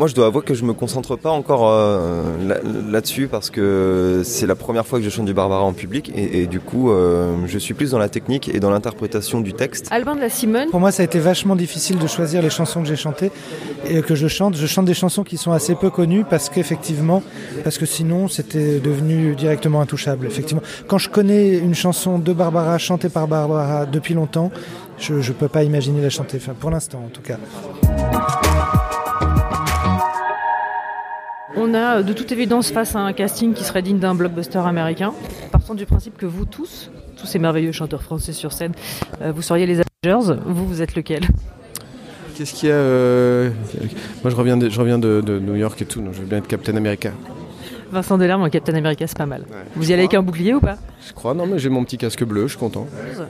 Moi, 0.00 0.06
je 0.08 0.14
dois 0.14 0.28
avouer 0.28 0.40
que 0.40 0.54
je 0.54 0.64
me 0.64 0.72
concentre 0.72 1.14
pas 1.16 1.28
encore 1.28 1.68
euh, 1.68 2.22
là- 2.48 2.56
là-dessus 2.90 3.28
parce 3.28 3.50
que 3.50 4.22
c'est 4.24 4.46
la 4.46 4.54
première 4.54 4.86
fois 4.86 4.98
que 4.98 5.04
je 5.04 5.10
chante 5.10 5.26
du 5.26 5.34
Barbara 5.34 5.62
en 5.62 5.74
public 5.74 6.10
et, 6.16 6.40
et 6.40 6.46
du 6.46 6.58
coup, 6.58 6.90
euh, 6.90 7.34
je 7.46 7.58
suis 7.58 7.74
plus 7.74 7.90
dans 7.90 7.98
la 7.98 8.08
technique 8.08 8.48
et 8.48 8.60
dans 8.60 8.70
l'interprétation 8.70 9.42
du 9.42 9.52
texte. 9.52 9.88
Albin 9.90 10.16
de 10.16 10.20
la 10.22 10.30
Simone, 10.30 10.70
Pour 10.70 10.80
moi, 10.80 10.90
ça 10.90 11.02
a 11.02 11.04
été 11.04 11.18
vachement 11.18 11.54
difficile 11.54 11.98
de 11.98 12.06
choisir 12.06 12.40
les 12.40 12.48
chansons 12.48 12.80
que 12.80 12.88
j'ai 12.88 12.96
chantées 12.96 13.30
et 13.90 14.00
que 14.00 14.14
je 14.14 14.26
chante. 14.26 14.56
Je 14.56 14.66
chante 14.66 14.86
des 14.86 14.94
chansons 14.94 15.22
qui 15.22 15.36
sont 15.36 15.52
assez 15.52 15.74
peu 15.74 15.90
connues 15.90 16.24
parce 16.24 16.48
qu'effectivement, 16.48 17.22
parce 17.62 17.76
que 17.76 17.84
sinon, 17.84 18.26
c'était 18.26 18.80
devenu 18.80 19.34
directement 19.36 19.82
intouchable. 19.82 20.26
Effectivement, 20.26 20.62
quand 20.86 20.96
je 20.96 21.10
connais 21.10 21.58
une 21.58 21.74
chanson 21.74 22.18
de 22.18 22.32
Barbara 22.32 22.78
chantée 22.78 23.10
par 23.10 23.28
Barbara 23.28 23.84
depuis 23.84 24.14
longtemps, 24.14 24.50
je 24.96 25.12
ne 25.16 25.32
peux 25.34 25.48
pas 25.48 25.62
imaginer 25.62 26.00
la 26.00 26.08
chanter. 26.08 26.38
Enfin, 26.40 26.54
pour 26.58 26.70
l'instant, 26.70 27.02
en 27.04 27.10
tout 27.10 27.20
cas. 27.20 27.36
On 31.56 31.74
a 31.74 31.98
euh, 31.98 32.02
de 32.02 32.12
toute 32.12 32.32
évidence 32.32 32.70
face 32.70 32.96
à 32.96 33.00
un 33.00 33.12
casting 33.12 33.54
qui 33.54 33.64
serait 33.64 33.82
digne 33.82 33.98
d'un 33.98 34.14
blockbuster 34.14 34.58
américain. 34.58 35.12
Partant 35.50 35.74
du 35.74 35.86
principe 35.86 36.16
que 36.16 36.26
vous 36.26 36.44
tous, 36.44 36.90
tous 37.16 37.26
ces 37.26 37.38
merveilleux 37.38 37.72
chanteurs 37.72 38.02
français 38.02 38.32
sur 38.32 38.52
scène, 38.52 38.72
euh, 39.22 39.32
vous 39.32 39.42
seriez 39.42 39.66
les 39.66 39.80
Avengers, 40.04 40.40
vous, 40.46 40.66
vous 40.66 40.82
êtes 40.82 40.94
lequel? 40.94 41.22
Qu'est-ce 42.36 42.54
qu'il 42.54 42.68
y 42.68 42.72
a 42.72 42.76
euh, 42.76 43.50
Moi, 44.22 44.30
je 44.30 44.36
reviens, 44.36 44.56
de, 44.56 44.68
je 44.68 44.80
reviens 44.80 44.98
de, 44.98 45.20
de 45.20 45.38
New 45.38 45.56
York 45.56 45.80
et 45.82 45.84
tout, 45.84 46.00
donc 46.00 46.14
je 46.14 46.20
veux 46.20 46.26
bien 46.26 46.38
être 46.38 46.48
Captain 46.48 46.76
America. 46.76 47.12
Vincent 47.92 48.16
Delerme 48.18 48.42
en 48.42 48.48
Captain 48.48 48.74
America, 48.74 49.06
c'est 49.06 49.18
pas 49.18 49.26
mal. 49.26 49.44
vous 49.74 49.90
y 49.90 49.92
allez 49.92 50.02
avec 50.02 50.14
un 50.14 50.22
bouclier 50.22 50.54
ou 50.54 50.60
pas? 50.60 50.78
Je 51.06 51.12
crois, 51.12 51.34
non, 51.34 51.46
mais 51.46 51.58
j'ai 51.58 51.68
mon 51.68 51.84
petit 51.84 51.98
casque 51.98 52.24
bleu, 52.24 52.42
je 52.42 52.50
suis 52.50 52.58
content. 52.58 52.86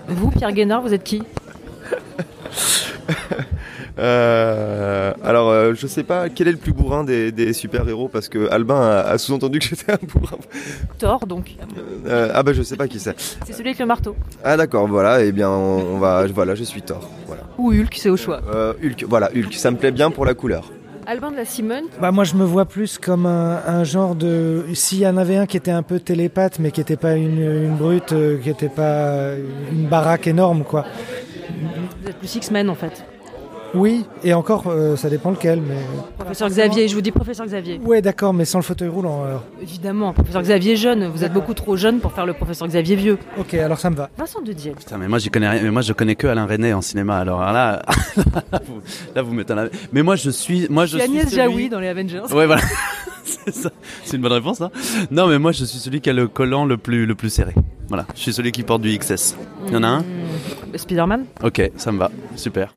Vous, 0.07 0.31
Pierre 0.31 0.53
Guénard, 0.53 0.83
vous 0.83 0.93
êtes 0.93 1.03
qui? 1.03 1.23
Euh, 3.99 5.13
alors, 5.25 5.51
euh, 5.51 5.75
je 5.75 5.87
sais 5.87 6.03
pas 6.03 6.29
quel 6.29 6.49
est 6.49 6.53
le 6.53 6.59
plus 6.59 6.73
bourrin 6.73 7.05
des, 7.05 7.33
des 7.33 7.53
super-héros? 7.53 8.09
Parce 8.09 8.29
que 8.29 8.51
Albin 8.51 8.81
a, 8.81 9.01
a 9.01 9.19
sous-entendu 9.19 9.59
que 9.59 9.67
j'étais 9.67 9.93
un 9.93 9.99
bourrin. 10.03 10.39
Thor, 10.99 11.27
donc. 11.27 11.57
Euh, 12.07 12.31
ah 12.35 12.43
bah 12.43 12.53
je 12.53 12.63
sais 12.63 12.77
pas 12.77 12.89
qui 12.89 12.99
c'est. 13.01 13.19
C'est 13.47 13.53
celui 13.53 13.71
avec 13.71 13.79
le 13.79 13.87
marteau. 13.87 14.17
Ah 14.45 14.57
d'accord, 14.57 14.87
voilà, 14.87 15.23
et 15.25 15.33
bien 15.33 15.51
on, 15.51 15.95
on 15.97 15.99
va, 15.99 16.27
voilà, 16.29 16.55
je 16.55 16.65
suis 16.65 16.83
Thor. 16.83 17.09
Voilà. 17.27 17.43
Ou 17.59 17.73
Hulk, 17.73 17.95
c'est 17.97 18.11
au 18.11 18.17
choix. 18.17 18.41
Euh, 18.55 18.73
Hulk, 18.83 19.05
voilà, 19.09 19.31
Hulk, 19.35 19.53
ça 19.55 19.71
me 19.71 19.77
plaît 19.77 19.91
bien 19.91 20.11
pour 20.11 20.25
la 20.25 20.35
couleur. 20.35 20.71
Albin 21.07 21.33
de 21.33 21.37
la 21.37 21.45
Simone, 21.45 21.85
Bah 22.01 22.13
moi 22.13 22.23
je 22.25 22.35
me 22.37 22.45
vois 22.45 22.67
plus 22.67 22.97
comme 22.99 23.27
un, 23.27 23.61
un 23.67 23.83
genre 23.83 24.15
de 24.15 24.65
s'il 24.75 24.99
y 24.99 25.07
en 25.09 25.17
avait 25.17 25.37
un 25.39 25.47
qui 25.47 25.57
était 25.57 25.73
un 25.73 25.83
peu 25.83 25.99
télépathe 25.99 26.61
mais 26.61 26.71
qui 26.71 26.79
n'était 26.79 26.97
pas 26.99 27.15
une, 27.17 27.41
une 27.41 27.75
brute 27.75 28.13
euh, 28.13 28.37
qui 28.39 28.49
n'était 28.49 28.69
pas 28.69 29.33
une 29.73 29.89
baraque 29.89 30.29
énorme 30.29 30.63
quoi. 30.63 30.85
vous 32.03 32.09
êtes 32.11 32.17
plus 32.17 32.37
X-Men 32.37 32.71
en 32.71 32.77
fait. 32.77 33.03
Oui 33.75 34.05
et 34.25 34.35
encore 34.35 34.65
euh, 34.67 34.97
ça 34.97 35.09
dépend 35.09 35.31
lequel 35.31 35.61
mais 35.61 35.77
Professeur 36.19 36.49
Xavier, 36.49 36.89
je 36.89 36.95
vous 36.95 37.01
dis 37.01 37.13
professeur 37.13 37.47
Xavier. 37.47 37.79
ouais 37.85 38.03
d'accord 38.03 38.35
mais 38.35 38.45
sans 38.45 38.59
le 38.59 38.65
fauteuil 38.65 38.89
roulant 38.89 39.25
alors. 39.25 39.45
Évidemment, 39.63 40.13
professeur 40.13 40.43
Xavier 40.43 40.75
jeune, 40.77 41.07
vous 41.09 41.23
êtes 41.25 41.33
beaucoup 41.33 41.55
trop 41.55 41.77
jeune 41.77 42.01
pour 42.01 42.13
faire 42.13 42.27
le 42.27 42.33
professeur 42.33 42.67
Xavier 42.67 42.97
vieux. 42.97 43.19
Ok 43.39 43.55
alors 43.55 43.79
ça 43.79 43.91
me 43.91 43.95
va. 43.97 44.11
Vincent 44.19 44.41
de. 44.43 44.53
Putain, 44.53 44.99
mais 44.99 45.07
moi 45.07 45.19
j'y 45.19 45.31
connais 45.31 45.49
rien. 45.49 45.63
Mais 45.63 45.71
moi 45.71 45.83
je 45.83 45.93
connais 45.93 46.17
que 46.17 46.27
Alain 46.27 46.47
René 46.47 46.75
en 46.75 46.81
cinéma. 46.83 47.19
Alors 47.19 47.41
là, 47.41 47.83
là 48.53 48.61
vous, 48.67 48.81
là, 49.15 49.23
vous 49.23 49.33
mettez 49.33 49.55
la- 49.55 49.69
Mais 49.93 50.03
moi 50.03 50.17
je 50.17 50.31
suis, 50.31 50.67
moi 50.69 50.87
je 50.87 50.99
Je 50.99 51.03
suis 51.03 51.11
Agnès 51.11 51.25
celui- 51.29 51.37
Jaoui 51.37 51.69
dans 51.69 51.79
les 51.81 51.89
Avengers. 51.89 52.23
Ouais 52.33 52.47
voilà. 52.47 52.63
c'est 53.25 53.55
ça. 53.55 53.71
C'est 54.05 54.17
une 54.17 54.23
bonne 54.23 54.33
réponse. 54.33 54.61
Hein 54.61 54.71
non 55.13 55.29
mais 55.29 55.39
moi 55.39 55.53
je 55.53 55.65
suis 55.65 55.79
celui 55.79 56.01
qui 56.01 56.11
a 56.11 56.13
le 56.13 56.27
collant 56.27 56.65
le 56.65 56.77
plus 56.77 57.07
le 57.07 57.15
plus 57.15 57.31
serré. 57.31 57.55
Voilà. 57.89 58.05
Je 58.17 58.21
suis 58.21 58.33
celui 58.33 58.51
qui 58.51 58.65
porte 58.65 58.83
du 58.83 58.97
XS. 58.99 59.37
Il 59.69 59.75
y 59.75 59.77
en 59.77 59.83
a 59.85 59.89
un? 59.89 60.01
Mmh, 60.01 60.77
Spider-Man 60.77 61.25
Ok, 61.45 61.71
ça 61.77 61.93
me 61.93 61.99
va. 61.99 62.11
Super. 62.37 62.73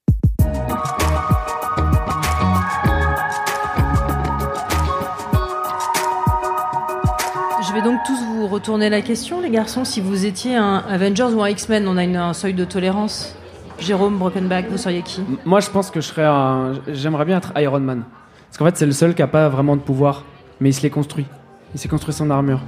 Je 7.65 7.73
vais 7.73 7.81
donc 7.81 8.03
tous 8.05 8.23
vous 8.23 8.47
retourner 8.47 8.89
la 8.89 9.01
question, 9.01 9.41
les 9.41 9.49
garçons. 9.49 9.83
Si 9.83 9.99
vous 9.99 10.25
étiez 10.25 10.55
un 10.55 10.83
Avengers 10.87 11.33
ou 11.33 11.41
un 11.41 11.49
X-Men, 11.49 11.87
on 11.87 11.97
a 11.97 12.03
un 12.03 12.33
seuil 12.33 12.53
de 12.53 12.65
tolérance. 12.65 13.35
Jérôme 13.79 14.19
Brokenback, 14.19 14.69
vous 14.69 14.77
seriez 14.77 15.01
qui? 15.01 15.23
Moi, 15.43 15.59
je 15.59 15.71
pense 15.71 15.89
que 15.89 15.99
je 15.99 16.07
serais 16.07 16.25
un... 16.25 16.73
J'aimerais 16.87 17.25
bien 17.25 17.37
être 17.37 17.51
Iron 17.57 17.79
Man. 17.79 18.03
Parce 18.47 18.59
qu'en 18.59 18.65
fait, 18.65 18.77
c'est 18.77 18.85
le 18.85 18.91
seul 18.91 19.15
qui 19.15 19.23
a 19.23 19.27
pas 19.27 19.49
vraiment 19.49 19.75
de 19.75 19.81
pouvoir. 19.81 20.23
Mais 20.59 20.69
il 20.69 20.73
se 20.73 20.83
l'est 20.83 20.91
construit. 20.91 21.25
Il 21.73 21.79
s'est 21.79 21.89
construit 21.89 22.13
son 22.13 22.29
armure. 22.29 22.59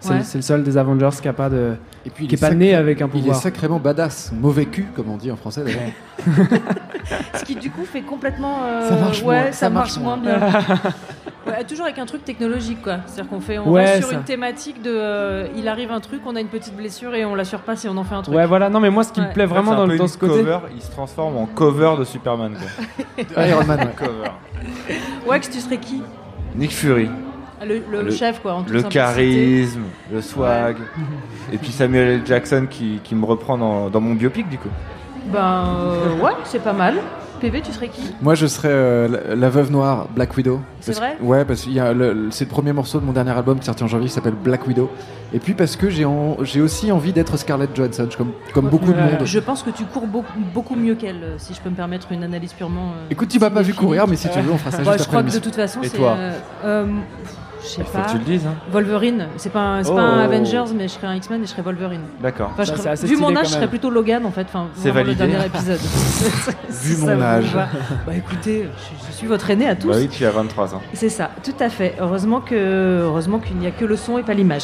C'est 0.00 0.10
Ouais. 0.12 0.18
le, 0.34 0.40
seul 0.42 0.62
des 0.64 0.78
Avengers 0.78 1.10
qui 1.20 1.28
a 1.28 1.32
pas 1.34 1.50
de... 1.50 1.74
Et 2.06 2.10
puis, 2.10 2.24
il 2.24 2.28
qui 2.28 2.34
est 2.34 2.38
pas 2.38 2.54
né 2.54 2.74
avec 2.74 3.02
un 3.02 3.08
Il 3.12 3.18
est 3.18 3.20
pouvoir. 3.20 3.36
sacrément 3.36 3.78
badass, 3.78 4.32
mauvais 4.32 4.64
cul, 4.64 4.86
comme 4.96 5.10
on 5.10 5.16
dit 5.18 5.30
en 5.30 5.36
français 5.36 5.62
d'ailleurs. 5.62 5.80
Ce 7.34 7.44
qui 7.44 7.54
du 7.56 7.70
coup 7.70 7.84
fait 7.84 8.00
complètement. 8.02 8.60
euh, 8.64 8.88
Ça 8.88 8.96
marche 8.96 9.22
ouais, 9.22 9.42
moins, 9.42 9.44
ça, 9.46 9.52
ça 9.52 9.70
marche, 9.70 9.96
marche 9.98 10.02
moins 10.02 10.16
moins. 10.16 10.38
bien. 10.38 10.50
Ouais, 11.46 11.64
toujours 11.64 11.86
avec 11.86 11.98
un 11.98 12.04
truc 12.06 12.22
technologique 12.24 12.82
quoi. 12.82 12.98
C'est-à-dire 13.06 13.30
qu'on 13.30 13.40
fait, 13.40 13.58
on 13.58 13.72
reste 13.72 14.00
sur 14.00 14.08
ça. 14.10 14.14
une 14.14 14.22
thématique 14.24 14.82
de, 14.82 14.90
euh, 14.94 15.46
il 15.56 15.68
arrive 15.68 15.90
un 15.90 15.98
truc, 15.98 16.20
on 16.26 16.36
a 16.36 16.40
une 16.40 16.48
petite 16.48 16.76
blessure 16.76 17.14
et 17.14 17.24
on 17.24 17.34
la 17.34 17.44
surpasse 17.44 17.82
et 17.86 17.88
on 17.88 17.96
en 17.96 18.04
fait 18.04 18.14
un 18.14 18.20
truc. 18.22 18.36
Ouais, 18.36 18.46
voilà. 18.46 18.68
Non, 18.68 18.78
mais 18.78 18.90
moi, 18.90 19.02
ce 19.04 19.10
qui 19.12 19.20
Ouais. 19.20 19.28
me 19.28 19.32
plaît 19.32 19.46
vraiment 19.46 19.74
dans, 19.74 19.86
dans 19.88 19.94
une 19.94 20.06
ce 20.06 20.18
côté... 20.18 20.34
cover, 20.44 20.58
il 20.76 20.82
se 20.82 20.90
transforme 20.90 21.38
en 21.38 21.46
cover 21.46 21.94
de 21.98 22.04
Superman. 22.04 22.52
Quoi. 22.54 23.24
Iron 23.48 23.64
Man, 23.64 23.78
ouais. 23.80 23.86
cover. 23.96 24.30
Wax, 25.26 25.50
tu 25.50 25.60
serais 25.60 25.78
qui? 25.78 26.02
Nick 26.54 26.72
Fury. 26.72 27.08
Ah, 27.60 27.66
Le, 27.66 27.82
le 28.02 28.10
chef 28.10 28.40
quoi. 28.40 28.54
En 28.54 28.64
le 28.68 28.82
charisme, 28.84 29.82
le 30.12 30.22
swag. 30.22 30.76
Et 31.52 31.58
puis 31.58 31.72
Samuel 31.72 32.08
L. 32.08 32.22
Jackson 32.24 32.66
qui, 32.68 33.00
qui 33.04 33.14
me 33.14 33.24
reprend 33.24 33.58
dans, 33.58 33.90
dans 33.90 34.00
mon 34.00 34.14
biopic 34.14 34.48
du 34.48 34.58
coup. 34.58 34.70
Ben 35.32 35.64
euh, 35.76 36.16
ouais, 36.24 36.32
c'est 36.44 36.62
pas 36.62 36.72
mal. 36.72 36.94
PV, 37.40 37.62
tu 37.62 37.72
serais 37.72 37.88
qui? 37.88 38.02
Moi, 38.20 38.34
je 38.34 38.46
serais 38.46 38.68
euh, 38.70 39.08
la, 39.28 39.34
la 39.34 39.48
veuve 39.48 39.70
noire, 39.70 40.08
Black 40.14 40.36
Widow. 40.36 40.60
C'est 40.80 40.94
vrai? 40.94 41.16
Ouais, 41.22 41.46
parce 41.46 41.62
qu'il 41.62 41.72
y 41.72 41.80
a 41.80 41.94
le- 41.94 42.12
le- 42.12 42.30
c'est 42.30 42.44
le 42.44 42.50
premier 42.50 42.74
morceau 42.74 43.00
de 43.00 43.04
mon 43.06 43.12
dernier 43.12 43.30
album 43.30 43.56
qui 43.56 43.62
est 43.62 43.66
sorti 43.66 43.82
en 43.82 43.86
janvier 43.88 44.08
qui 44.08 44.12
s'appelle 44.12 44.34
Black 44.34 44.66
Widow. 44.66 44.90
Et 45.32 45.38
puis 45.38 45.54
parce 45.54 45.74
que 45.76 45.88
j'ai 45.88 46.04
en- 46.04 46.36
j'ai 46.44 46.60
aussi 46.60 46.92
envie 46.92 47.14
d'être 47.14 47.38
Scarlett 47.38 47.74
Johansson, 47.74 48.08
comme, 48.16 48.32
comme 48.52 48.68
beaucoup 48.68 48.92
de 48.92 48.98
monde. 49.00 49.22
Je 49.24 49.38
pense 49.38 49.62
que 49.62 49.70
tu 49.70 49.84
cours 49.84 50.06
beaucoup, 50.06 50.38
beaucoup 50.52 50.74
mieux 50.76 50.94
qu'elle, 50.96 51.22
euh, 51.22 51.34
si 51.38 51.54
je 51.54 51.60
peux 51.62 51.70
me 51.70 51.74
permettre 51.76 52.12
une 52.12 52.24
analyse 52.24 52.52
purement. 52.52 52.90
euh, 52.98 53.06
Écoute, 53.10 53.28
tu 53.28 53.38
m'as 53.38 53.48
pas 53.50 53.62
vu 53.62 53.72
courir, 53.72 54.06
mais 54.06 54.16
si 54.16 54.28
tu 54.28 54.38
veux, 54.40 54.52
on 54.52 54.58
fera 54.58 54.70
ça 54.72 54.78
Ouais, 54.78 54.84
juste 54.84 54.98
Je 54.98 55.02
après 55.04 55.16
crois 55.16 55.22
que 55.22 55.34
de 55.34 55.38
toute 55.42 55.54
façon, 55.56 55.80
c'est. 55.82 55.96
toi 55.96 56.16
euh, 56.18 56.38
euh, 56.64 56.86
je 57.62 57.66
sais 57.66 57.76
Il 57.80 57.84
faut 57.84 57.98
pas. 57.98 58.04
que 58.04 58.10
tu 58.12 58.18
le 58.18 58.24
dises, 58.24 58.46
hein. 58.46 58.54
Wolverine, 58.72 59.26
c'est 59.36 59.52
pas, 59.52 59.60
un, 59.60 59.82
c'est 59.84 59.90
Oh. 59.92 59.96
pas 59.96 60.02
un 60.02 60.20
Avengers, 60.20 60.64
mais 60.74 60.88
je 60.88 60.94
serais 60.94 61.06
un 61.06 61.14
X-Men 61.14 61.42
et 61.42 61.46
je 61.46 61.50
serais 61.50 61.62
Wolverine. 61.62 62.02
D'accord. 62.20 62.50
Enfin, 62.52 62.62
je 62.64 62.68
Ça, 62.68 62.72
serais- 62.74 62.82
c'est 62.82 62.88
assez 62.90 63.06
vu 63.06 63.16
mon 63.16 63.34
âge, 63.36 63.48
je 63.48 63.52
serais 63.54 63.68
plutôt 63.68 63.90
Logan 63.90 64.24
en 64.26 64.30
fait. 64.30 64.42
Enfin, 64.42 64.68
C'est 64.74 64.90
validé. 64.90 65.24
Le 65.24 65.30
dernier 65.32 65.46
épisode. 65.46 65.80
Vu 66.70 66.94
Ça 66.94 67.00
mon 67.16 67.20
âge. 67.22 67.54
Bah 67.54 68.12
écoutez, 68.16 68.68
je, 68.76 69.06
je 69.08 69.12
suis 69.12 69.26
votre 69.26 69.50
aîné 69.50 69.68
à 69.68 69.74
tous. 69.74 69.88
Bah 69.88 69.94
oui, 69.98 70.08
tu 70.08 70.24
as 70.24 70.30
23 70.30 70.74
ans. 70.74 70.80
C'est 70.94 71.08
ça, 71.08 71.30
tout 71.42 71.54
à 71.60 71.68
fait. 71.68 71.94
Heureusement 72.00 72.40
que, 72.40 73.00
heureusement 73.02 73.38
qu'il 73.38 73.56
n'y 73.56 73.66
a 73.66 73.70
que 73.70 73.84
le 73.84 73.96
son 73.96 74.18
et 74.18 74.22
pas 74.22 74.34
l'image. 74.34 74.62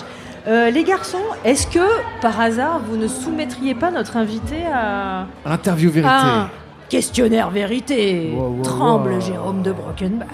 Euh, 0.49 0.71
les 0.71 0.85
garçons, 0.85 1.19
est-ce 1.45 1.67
que 1.67 1.81
par 2.23 2.39
hasard 2.41 2.81
vous 2.89 2.97
ne 2.97 3.09
soumettriez 3.09 3.75
pas 3.75 3.91
notre 3.91 4.17
invité 4.17 4.65
à 4.73 5.27
Interview 5.45 5.91
vérité. 5.91 6.13
un 6.15 6.49
questionnaire 6.89 7.51
vérité 7.51 8.33
Wow, 8.35 8.49
wow, 8.57 8.63
Tremble 8.63 9.13
wow. 9.15 9.21
Jérôme 9.21 9.63
de 9.63 9.73
Brokenback. 9.73 10.29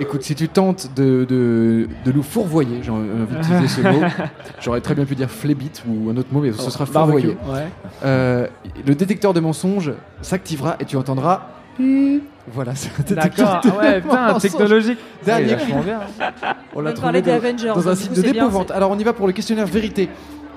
Écoute, 0.00 0.22
si 0.22 0.34
tu 0.34 0.48
tentes 0.48 0.90
de, 0.96 1.24
de, 1.28 1.88
de 2.04 2.12
nous 2.12 2.22
fourvoyer, 2.22 2.80
j'ai 2.82 2.90
envie 2.90 3.06
d'utiliser 3.30 3.68
ce 3.68 3.80
mot, 3.82 4.06
j'aurais 4.60 4.80
très 4.80 4.94
bien 4.94 5.04
pu 5.04 5.14
dire 5.14 5.30
flébite 5.30 5.82
ou 5.88 6.10
un 6.10 6.16
autre 6.16 6.28
mot, 6.32 6.40
mais 6.40 6.52
ce 6.52 6.62
Oh, 6.66 6.70
sera 6.70 6.86
fourvoyer. 6.86 7.28
ouais. 7.28 7.66
Euh, 8.04 8.46
le 8.86 8.94
détecteur 8.94 9.32
de 9.34 9.40
mensonges 9.40 9.92
s'activera 10.22 10.76
et 10.80 10.84
tu 10.84 10.96
entendras. 10.96 11.42
Voilà, 12.52 12.74
c'est 12.74 12.90
un 12.98 13.04
détecteur 13.06 13.46
D'accord, 13.46 13.60
de 13.62 13.70
ah 13.72 13.78
ouais, 13.80 14.00
putain, 14.00 14.26
mensonges. 14.32 14.42
technologique. 14.42 14.98
Dernier 15.24 15.56
cri. 15.56 15.72
On 16.74 16.80
l'a 16.80 16.92
trouvé 16.92 17.22
dans, 17.22 17.32
Avengers, 17.34 17.72
dans 17.74 17.88
un 17.88 17.94
site 17.94 18.14
de 18.14 18.22
d'épouvante. 18.22 18.70
Alors 18.72 18.90
on 18.90 18.98
y 18.98 19.04
va 19.04 19.12
pour 19.12 19.26
le 19.28 19.32
questionnaire 19.32 19.66
vérité. 19.66 20.08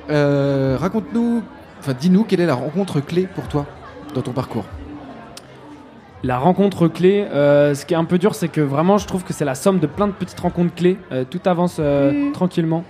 Euh, 0.09 0.77
Raconte-nous, 0.79 1.43
enfin 1.79 1.93
dis-nous 1.99 2.23
quelle 2.23 2.39
est 2.41 2.45
la 2.47 2.55
rencontre 2.55 3.01
clé 3.01 3.27
pour 3.35 3.47
toi 3.47 3.65
dans 4.15 4.21
ton 4.21 4.31
parcours. 4.31 4.65
La 6.23 6.37
rencontre 6.37 6.87
clé, 6.87 7.25
euh, 7.31 7.73
ce 7.73 7.85
qui 7.85 7.95
est 7.95 7.97
un 7.97 8.05
peu 8.05 8.19
dur, 8.19 8.35
c'est 8.35 8.47
que 8.47 8.61
vraiment, 8.61 8.99
je 8.99 9.07
trouve 9.07 9.23
que 9.23 9.33
c'est 9.33 9.45
la 9.45 9.55
somme 9.55 9.79
de 9.79 9.87
plein 9.87 10.07
de 10.07 10.11
petites 10.11 10.39
rencontres 10.39 10.75
clés. 10.75 10.97
Euh, 11.11 11.23
tout 11.27 11.41
avance 11.45 11.77
euh, 11.79 12.31
tranquillement. 12.31 12.83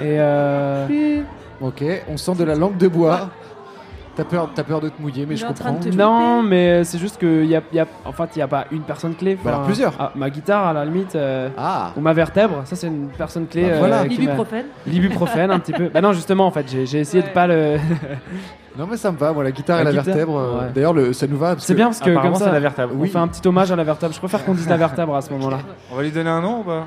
Et 0.00 0.18
euh, 0.18 1.22
Ok, 1.60 1.84
on 2.08 2.16
sent 2.16 2.34
de 2.34 2.44
la 2.44 2.56
langue 2.56 2.76
de 2.76 2.88
bois. 2.88 3.30
T'as 4.14 4.24
peur, 4.24 4.50
t'as 4.54 4.62
peur 4.62 4.80
de 4.82 4.90
te 4.90 5.00
mouiller, 5.00 5.24
mais 5.26 5.36
je 5.36 5.46
comprends. 5.46 5.74
non, 5.96 6.42
mais 6.42 6.84
c'est 6.84 6.98
juste 6.98 7.18
que 7.18 7.44
y 7.44 7.56
a, 7.56 7.62
y 7.72 7.78
a, 7.80 7.86
en 8.04 8.12
fait, 8.12 8.28
il 8.34 8.38
n'y 8.40 8.42
a 8.42 8.46
pas 8.48 8.66
une 8.70 8.82
personne 8.82 9.14
clé. 9.14 9.38
Bah 9.42 9.52
alors 9.52 9.62
plusieurs. 9.62 9.94
ah, 9.98 10.12
ma 10.14 10.28
guitare, 10.28 10.66
à 10.66 10.72
la 10.74 10.84
limite, 10.84 11.14
euh, 11.16 11.48
Ah. 11.56 11.92
ou 11.96 12.00
ma 12.02 12.12
vertèbre, 12.12 12.60
ça 12.66 12.76
c'est 12.76 12.88
une 12.88 13.08
personne 13.08 13.46
clé. 13.46 13.62
Bah 13.62 13.68
euh, 13.72 13.78
voilà. 13.78 14.06
qui 14.06 14.18
m'a- 14.18 14.24
Ibuprofène. 14.24 14.66
L'ibuprofène, 14.86 15.50
un 15.50 15.58
petit 15.60 15.72
peu. 15.72 15.88
Bah 15.94 16.02
non, 16.02 16.12
justement, 16.12 16.44
en 16.46 16.50
fait, 16.50 16.66
j'ai 16.68 16.98
essayé 17.00 17.22
de 17.22 17.28
pas 17.30 17.46
le. 17.46 17.78
Non 18.76 18.86
mais 18.90 18.96
ça 18.96 19.12
me 19.12 19.18
va, 19.18 19.32
moi 19.34 19.44
la 19.44 19.50
guitare 19.50 19.76
La 19.76 19.82
et 19.82 19.84
la 19.84 19.90
guitare, 19.92 20.04
vertèbre. 20.06 20.38
euh, 20.38 20.58
ouais. 20.60 20.70
D'ailleurs, 20.74 20.92
le- 20.94 21.12
ça 21.14 21.26
nous 21.26 21.36
va. 21.38 21.54
C'est 21.58 21.74
bien 21.74 21.86
parce 21.86 22.00
que 22.00 22.14
comme 22.14 22.34
ça, 22.34 22.52
la 22.52 22.60
vertèbre. 22.60 22.92
on 22.98 23.04
fait 23.06 23.18
un 23.18 23.28
petit 23.28 23.46
hommage 23.48 23.70
à 23.72 23.76
la 23.76 23.84
vertèbre. 23.84 24.12
Je 24.14 24.18
préfère 24.18 24.44
qu'on 24.44 24.54
dise 24.54 24.68
la 24.68 24.76
vertèbre 24.76 25.14
à 25.14 25.20
ce 25.22 25.30
moment-là. 25.32 25.58
On 25.92 25.96
va 25.96 26.02
lui 26.02 26.10
donner 26.10 26.30
un 26.30 26.40
nom 26.42 26.60
ou 26.60 26.64
pas 26.64 26.84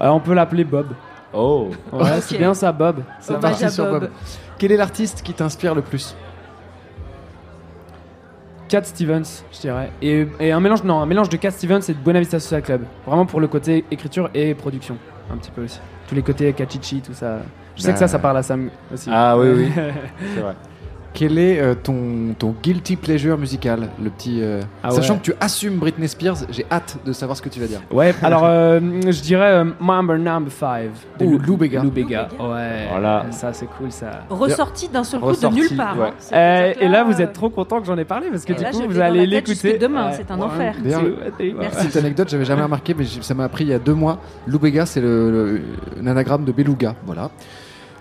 Euh, 0.00 0.08
on 0.08 0.18
peut 0.20 0.34
l'appeler 0.34 0.64
Bob. 0.64 0.88
Oh. 1.32 1.70
Ouais, 1.92 2.20
c'est 2.20 2.38
bien 2.38 2.54
ça, 2.54 2.70
Bob. 2.72 3.02
C'est 3.20 3.38
parti 3.40 3.68
sur 3.70 3.84
Bob. 3.84 4.00
Bob. 4.02 4.10
Quel 4.58 4.70
est 4.72 4.76
l'artiste 4.76 5.22
qui 5.22 5.32
t'inspire 5.34 5.74
le 5.74 5.82
plus? 5.82 6.14
Cat 8.68 8.84
Stevens, 8.84 9.44
je 9.52 9.60
dirais. 9.60 9.90
Et, 10.02 10.26
et 10.40 10.52
un 10.52 10.60
mélange, 10.60 10.82
non, 10.84 11.00
un 11.00 11.06
mélange 11.06 11.28
de 11.28 11.36
Cat 11.36 11.50
Stevens 11.50 11.80
et 11.88 11.92
de 11.92 11.98
Buena 11.98 12.18
Vista 12.20 12.40
Social 12.40 12.62
Club. 12.62 12.82
Vraiment 13.06 13.26
pour 13.26 13.40
le 13.40 13.46
côté 13.48 13.84
écriture 13.90 14.30
et 14.34 14.54
production, 14.54 14.96
un 15.32 15.36
petit 15.36 15.50
peu 15.50 15.64
aussi. 15.64 15.80
Tous 16.08 16.14
les 16.14 16.22
côtés 16.22 16.52
Kachichi, 16.52 17.00
tout 17.00 17.14
ça. 17.14 17.38
Je 17.76 17.82
sais 17.82 17.88
Bah. 17.88 17.92
que 17.94 17.98
ça, 17.98 18.08
ça 18.08 18.18
parle 18.18 18.36
à 18.38 18.42
Sam 18.42 18.70
aussi. 18.92 19.08
Ah 19.12 19.36
oui, 19.38 19.48
oui. 19.54 19.72
C'est 20.34 20.40
vrai. 20.40 20.54
Quel 21.14 21.38
est 21.38 21.60
euh, 21.60 21.74
ton, 21.80 22.34
ton 22.36 22.56
guilty 22.60 22.96
pleasure 22.96 23.38
musical 23.38 23.88
Le 24.02 24.10
petit. 24.10 24.40
euh, 24.42 24.60
Ah 24.82 24.90
Sachant 24.90 25.12
ouais. 25.14 25.18
que 25.20 25.24
tu 25.26 25.32
assumes 25.40 25.76
Britney 25.76 26.08
Spears, 26.08 26.38
j'ai 26.50 26.66
hâte 26.72 26.96
de 27.06 27.12
savoir 27.12 27.36
ce 27.36 27.42
que 27.42 27.48
tu 27.48 27.60
vas 27.60 27.66
dire. 27.68 27.80
Ouais, 27.92 28.12
alors 28.20 28.42
euh, 28.44 28.80
je 29.06 29.22
dirais 29.22 29.52
euh, 29.52 29.64
Number 29.80 30.18
Number 30.18 30.50
5. 30.52 30.90
de 31.20 31.24
Ou 31.24 31.30
Lou- 31.38 31.38
Lou 31.38 31.56
Bega. 31.56 31.82
Lou 31.84 31.90
Bega, 31.92 32.28
ouais. 32.40 32.88
Voilà. 32.90 33.26
Ça, 33.30 33.52
c'est 33.52 33.66
cool 33.66 33.92
ça. 33.92 34.10
Ressorti 34.28 34.88
d'un 34.88 35.04
seul 35.04 35.20
coup 35.20 35.30
de 35.36 35.46
nulle 35.54 35.76
part. 35.76 35.96
ouais. 35.98 36.08
hein. 36.08 36.12
Euh, 36.32 36.72
c'est 36.78 36.84
et 36.84 36.88
là, 36.88 37.04
vous 37.04 37.22
êtes 37.22 37.32
trop 37.32 37.48
content 37.48 37.80
que 37.80 37.86
j'en 37.86 37.96
ai 37.96 38.04
parlé 38.04 38.26
parce 38.30 38.44
que 38.44 38.52
Et 38.52 38.56
du 38.56 38.62
là, 38.64 38.72
coup, 38.72 38.82
vous 38.88 38.98
allez 38.98 39.24
l'écouter. 39.24 39.78
demain, 39.78 40.06
Ouais. 40.08 40.14
c'est 40.16 40.30
un 40.32 40.38
Ouais. 40.38 40.44
enfer. 40.44 40.74
Merci. 40.82 41.76
Petite 41.86 41.96
anecdote, 41.96 42.28
j'avais 42.28 42.44
jamais 42.44 42.62
remarqué, 42.64 42.92
mais 42.92 43.04
ça 43.04 43.34
m'a 43.34 43.44
appris 43.44 43.62
il 43.62 43.70
y 43.70 43.72
a 43.72 43.78
deux 43.78 43.94
mois. 43.94 44.18
Lou 44.48 44.58
Bega, 44.58 44.84
c'est 44.84 45.00
le, 45.00 45.30
le- 45.30 45.62
un 46.02 46.06
anagramme 46.08 46.44
de 46.44 46.50
beluga, 46.50 46.96
voilà. 47.06 47.30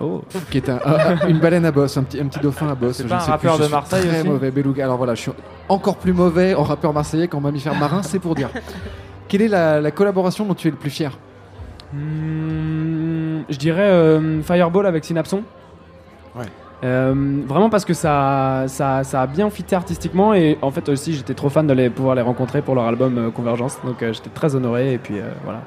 Oh. 0.04 0.22
Qui 0.52 0.58
est 0.58 0.70
un- 0.70 0.80
un- 0.86 1.28
une 1.28 1.40
baleine 1.40 1.66
à 1.66 1.72
bosse, 1.72 1.96
un 1.98 2.04
petit, 2.04 2.20
un 2.20 2.26
petit 2.28 2.40
dauphin 2.40 2.68
à 2.70 2.76
bosse. 2.76 2.98
C'est 2.98 3.04
je 3.04 3.08
pas 3.10 3.16
ne 3.16 3.20
un 3.22 3.24
sais 3.24 3.32
rappeur 3.32 3.56
plus, 3.56 3.66
de 3.66 3.72
Marseille 3.72 4.08
Très 4.08 4.20
aussi 4.20 4.28
mauvais 4.30 4.52
beluga. 4.52 4.84
Alors 4.84 4.98
voilà, 4.98 5.16
je 5.16 5.22
suis 5.22 5.32
encore 5.70 5.98
plus 5.98 6.14
mauvais 6.14 6.54
en 6.56 6.64
rappeur 6.64 6.92
marseillais 6.94 7.28
qu'en 7.28 7.40
mammifère 7.40 7.76
marin, 7.76 8.04
c'est 8.04 8.20
pour 8.20 8.36
dire. 8.36 8.50
Quelle 9.28 9.42
est 9.44 9.48
la, 9.48 9.80
la 9.82 9.92
collaboration 9.92 10.46
dont 10.46 10.54
tu 10.56 10.68
es 10.68 10.72
le 10.72 10.78
plus 10.78 10.90
fier? 10.90 11.18
Hmm, 11.94 13.44
je 13.50 13.58
dirais 13.58 13.82
euh, 13.90 14.42
Fireball 14.42 14.86
avec 14.86 15.06
Synapson. 15.06 15.44
Ouais. 16.36 16.46
Euh, 16.84 17.14
vraiment 17.48 17.70
parce 17.70 17.86
que 17.86 17.94
ça, 17.94 18.66
ça, 18.68 19.04
ça 19.06 19.22
a 19.22 19.28
bien 19.28 19.50
fité 19.50 19.76
artistiquement 19.76 20.34
et 20.34 20.58
en 20.62 20.70
fait 20.70 20.90
aussi 20.90 21.14
j'étais 21.14 21.34
trop 21.34 21.48
fan 21.50 21.66
de 21.66 21.72
les, 21.74 21.90
pouvoir 21.90 22.14
les 22.16 22.22
rencontrer 22.22 22.62
pour 22.62 22.76
leur 22.76 22.84
album 22.86 23.18
euh, 23.18 23.32
Convergence 23.32 23.78
donc 23.86 24.04
euh, 24.04 24.12
j'étais 24.12 24.30
très 24.32 24.54
honoré 24.56 24.92
et 24.94 24.98
puis 24.98 25.18
euh, 25.20 25.30
voilà. 25.46 25.62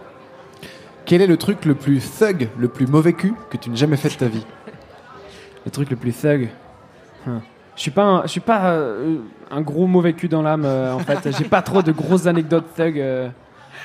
Quel 1.06 1.22
est 1.22 1.26
le 1.28 1.36
truc 1.36 1.64
le 1.64 1.76
plus 1.76 2.00
thug, 2.18 2.48
le 2.58 2.66
plus 2.66 2.86
mauvais 2.86 3.12
cul 3.12 3.32
que 3.48 3.56
tu 3.56 3.70
n'aies 3.70 3.76
jamais 3.76 3.96
fait 3.96 4.08
de 4.08 4.14
ta 4.14 4.26
vie 4.26 4.44
Le 5.64 5.70
truc 5.70 5.88
le 5.88 5.96
plus 5.96 6.12
thug. 6.12 6.48
Hein. 7.28 7.42
Je 7.76 7.82
suis 7.82 7.92
pas, 7.92 8.02
un, 8.02 8.26
suis 8.26 8.40
pas 8.40 8.72
euh, 8.72 9.18
un 9.50 9.60
gros 9.60 9.86
mauvais 9.86 10.14
cul 10.14 10.28
dans 10.28 10.42
l'âme 10.42 10.64
euh, 10.64 10.92
en 10.92 10.98
fait. 10.98 11.30
J'ai 11.38 11.44
pas 11.44 11.62
trop 11.62 11.82
de 11.82 11.92
grosses 11.92 12.26
anecdotes 12.26 12.74
thug 12.74 12.98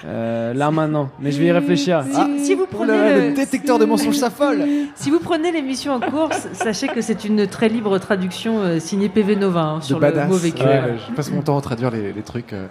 euh, 0.05 0.53
là 0.53 0.71
maintenant, 0.71 1.09
mais 1.19 1.31
je 1.31 1.39
vais 1.39 1.45
y 1.47 1.51
réfléchir. 1.51 2.03
Si, 2.09 2.17
Ah, 2.17 2.27
si 2.39 2.55
vous 2.55 2.65
prenez 2.65 2.91
le, 3.21 3.29
le 3.29 3.35
détecteur 3.35 3.77
de 3.79 3.85
mensonges 3.85 4.15
s'affole 4.17 4.63
si 4.95 5.09
vous 5.11 5.19
prenez 5.19 5.51
l'émission 5.51 5.93
en 5.93 5.99
course, 5.99 6.47
sachez 6.53 6.87
que 6.87 7.01
c'est 7.01 7.23
une 7.25 7.47
très 7.47 7.69
libre 7.69 7.97
traduction 7.99 8.59
euh, 8.59 8.79
signée 8.79 9.09
PV 9.09 9.35
Nova 9.35 9.61
hein, 9.61 9.81
sur 9.81 9.99
badass. 9.99 10.23
le 10.27 10.29
mauvais 10.33 10.51
cul. 10.51 10.63
Ouais, 10.63 10.69
ouais, 10.69 10.95
je 11.09 11.13
passe 11.15 11.31
mon 11.31 11.41
temps 11.41 11.57
à 11.57 11.61
traduire 11.61 11.91
les, 11.91 12.13
les 12.13 12.21
trucs. 12.23 12.53
euh. 12.53 12.67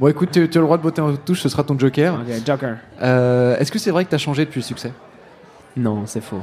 Bon, 0.00 0.08
écoute, 0.08 0.30
tu, 0.32 0.48
tu 0.48 0.58
as 0.58 0.60
le 0.60 0.66
droit 0.66 0.76
de 0.78 0.82
botter 0.82 1.00
en 1.00 1.14
touche, 1.16 1.40
ce 1.42 1.48
sera 1.48 1.62
ton 1.64 1.78
joker. 1.78 2.14
Ok, 2.14 2.46
Joker. 2.46 2.76
Euh, 3.00 3.56
Est-ce 3.58 3.70
que 3.72 3.78
c'est 3.78 3.90
vrai 3.90 4.04
que 4.04 4.10
tu 4.10 4.14
as 4.14 4.18
changé 4.18 4.44
depuis 4.44 4.60
le 4.60 4.64
succès? 4.64 4.92
Non, 5.76 6.02
c'est 6.06 6.20
faux. 6.22 6.42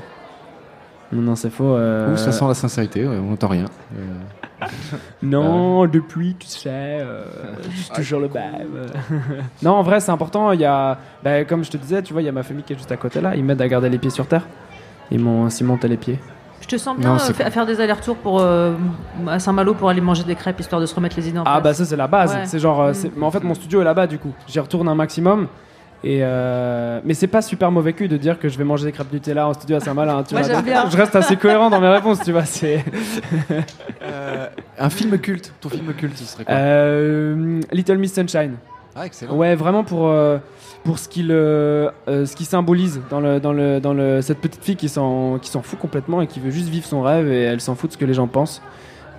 Non, 1.12 1.22
non, 1.22 1.36
c'est 1.36 1.50
faux. 1.50 1.76
euh, 1.76 2.14
Ou 2.14 2.18
ça 2.18 2.32
sent 2.32 2.46
la 2.48 2.54
sincérité, 2.54 3.06
ouais, 3.06 3.18
on 3.18 3.30
n'entend 3.32 3.48
rien. 3.48 3.66
Euh, 4.62 4.66
Non, 5.24 5.86
depuis, 5.88 6.36
tu 6.40 6.48
sais, 6.48 6.70
euh, 6.70 7.24
je 7.72 7.78
suis 7.82 7.92
toujours 7.92 8.20
le 8.20 8.30
même. 8.30 8.88
non, 9.64 9.72
en 9.72 9.82
vrai, 9.84 10.00
c'est 10.00 10.12
important. 10.12 10.52
Il 10.52 10.60
y 10.62 10.66
a, 10.66 10.98
bah, 11.24 11.44
comme 11.46 11.64
je 11.64 11.72
te 11.72 11.78
disais, 11.78 12.02
tu 12.02 12.14
vois, 12.14 12.22
il 12.22 12.26
y 12.26 12.30
a 12.30 12.32
ma 12.32 12.44
famille 12.44 12.64
qui 12.64 12.74
est 12.74 12.78
juste 12.78 12.92
à 12.92 12.98
côté 12.98 13.22
là. 13.22 13.36
Ils 13.36 13.44
m'aident 13.44 13.62
à 13.62 13.68
garder 13.68 13.90
les 13.90 13.98
pieds 13.98 14.10
sur 14.10 14.28
terre. 14.28 14.46
Ils 15.12 15.20
m'ont 15.20 15.50
cimenté 15.50 15.88
les 15.88 15.98
pieds. 15.98 16.20
Je 16.62 16.68
te 16.68 16.78
sens 16.78 16.98
bien 16.98 17.10
Non, 17.10 17.16
euh, 17.16 17.20
c'est 17.20 17.34
fa- 17.34 17.46
à 17.46 17.50
faire 17.52 17.66
des 17.66 17.80
allers-retours 17.82 18.18
pour 18.18 18.42
euh, 18.42 18.74
à 19.28 19.40
Saint-Malo 19.40 19.74
pour 19.74 19.90
aller 19.90 20.02
manger 20.02 20.24
des 20.24 20.36
crêpes 20.36 20.60
histoire 20.60 20.80
de 20.82 20.86
se 20.86 20.94
remettre 20.94 21.16
les 21.16 21.30
idées 21.30 21.40
en 21.40 21.44
Ah 21.46 21.54
place. 21.54 21.64
bah 21.64 21.74
ça 21.74 21.86
c'est 21.86 21.96
la 21.96 22.08
base. 22.08 22.34
Ouais. 22.36 22.46
C'est 22.46 22.60
genre, 22.60 22.82
euh, 22.82 22.92
Mm. 22.92 22.94
c'est- 22.94 23.12
mais 23.16 23.26
en 23.26 23.32
fait 23.32 23.44
mon 23.44 23.54
studio 23.56 23.82
est 23.82 23.86
là-bas 23.86 24.06
du 24.08 24.20
coup. 24.20 24.34
J'y 24.48 24.60
retourne 24.60 24.88
un 24.88 24.94
maximum. 24.96 25.48
Et 26.04 26.20
euh, 26.22 27.02
mais 27.04 27.14
c'est 27.14 27.28
pas 27.28 27.42
super 27.42 27.72
mauvais 27.72 27.92
cul 27.94 28.08
de 28.08 28.16
dire 28.16 28.40
que 28.40 28.48
je 28.48 28.58
vais 28.58 28.64
manger 28.64 28.86
des 28.86 28.92
crêpes 28.94 29.12
Nutella 29.12 29.48
en 29.50 29.54
studio 29.54 29.76
à 29.76 29.80
Saint-Malin. 29.82 30.24
tu 30.24 30.34
Moi, 30.34 30.44
vois. 30.44 30.54
j'aime 30.56 30.64
bien. 30.64 30.90
Je 30.90 30.96
reste 30.96 31.14
assez 31.16 31.36
cohérent 31.36 31.70
dans 31.70 31.82
mes 31.82 31.90
réponses, 31.90 32.20
tu 32.24 32.32
vois. 32.32 32.46
C'est 32.46 32.84
euh, 34.04 34.48
un 34.78 34.90
film 34.90 35.18
culte, 35.20 35.54
ton 35.60 35.70
film 35.70 35.94
culte, 35.94 36.18
ce 36.18 36.24
serait 36.26 36.46
quoi 36.46 36.54
Euh, 36.54 37.60
Little 37.72 37.98
Miss 37.98 38.14
Sunshine. 38.14 38.54
Ah, 38.96 39.06
excellent. 39.06 39.36
Ouais, 39.36 39.56
vraiment 39.56 39.84
pour, 39.84 40.08
euh, 40.08 40.38
pour 40.84 41.00
ce 41.00 41.08
qu'il 41.10 41.28
ce 41.28 42.36
qu'il 42.36 42.46
symbolise 42.46 43.02
dans, 43.10 43.20
le, 43.20 43.40
dans, 43.40 43.54
le, 43.54 43.80
dans 43.80 43.94
le, 43.94 44.22
cette 44.22 44.40
petite 44.40 44.64
fille 44.64 44.76
qui 44.76 44.90
s'en 44.90 45.38
qui 45.40 45.50
s'en 45.50 45.62
fout 45.62 45.80
complètement 45.80 46.22
et 46.22 46.28
qui 46.28 46.40
veut 46.40 46.50
juste 46.52 46.70
vivre 46.70 46.86
son 46.86 47.02
rêve 47.02 47.28
et 47.32 47.44
elle 47.44 47.62
s'en 47.62 47.76
fout 47.76 47.90
de 47.90 47.94
ce 47.94 47.98
que 47.98 48.06
les 48.06 48.14
gens 48.14 48.28
pensent. 48.28 48.62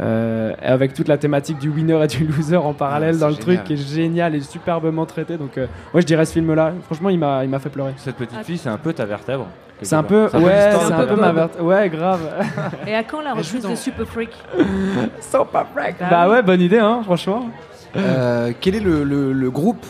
Euh, 0.01 0.53
et 0.62 0.66
avec 0.66 0.94
toute 0.94 1.09
la 1.09 1.18
thématique 1.18 1.59
du 1.59 1.68
winner 1.68 2.03
et 2.03 2.07
du 2.07 2.24
loser 2.26 2.57
en 2.57 2.72
parallèle 2.72 3.16
Ah, 3.16 3.20
dans 3.20 3.28
le 3.28 3.34
c'est 3.34 3.40
truc 3.40 3.53
génial. 3.53 3.66
qui 3.66 3.72
est 3.74 3.94
génial 3.94 4.34
et 4.34 4.40
superbement 4.40 5.05
traité. 5.05 5.36
Donc, 5.36 5.59
euh, 5.59 5.66
ouais, 5.92 6.01
je 6.01 6.07
dirais 6.07 6.24
ce 6.24 6.32
film-là. 6.32 6.72
Franchement, 6.86 7.11
il 7.11 7.18
m'a 7.18 7.44
il 7.44 7.51
m'a 7.51 7.59
fait 7.59 7.68
pleurer. 7.68 7.92
Cette 7.98 8.16
petite 8.16 8.42
fille, 8.44 8.57
c'est 8.59 8.68
un 8.70 8.78
peu 8.78 8.92
ta 8.92 9.05
vertèbre. 9.05 9.46
C'est 9.82 9.96
un 9.96 10.03
peu, 10.03 10.24
ouais, 10.34 10.70
c'est 10.86 10.92
un 10.92 11.07
peu 11.07 11.16
ma 11.16 11.32
verte. 11.32 11.59
Ouais, 11.61 11.88
grave. 11.88 12.20
Et 12.86 12.94
à 12.94 13.03
quand 13.03 13.22
la 13.22 13.32
reprise 13.32 13.62
de 13.66 13.74
Super 13.74 14.07
Freak 14.07 14.30
Super 15.20 15.66
break. 15.74 15.96
Bah 16.11 16.28
ouais, 16.28 16.42
bonne 16.42 16.61
idée, 16.61 16.78
hein, 16.78 17.01
franchement. 17.03 17.48
Euh, 17.96 18.53
quel 18.61 18.74
est 18.76 18.80
le, 18.80 19.05
le- 19.05 19.32
le 19.32 19.51
groupe 19.51 19.84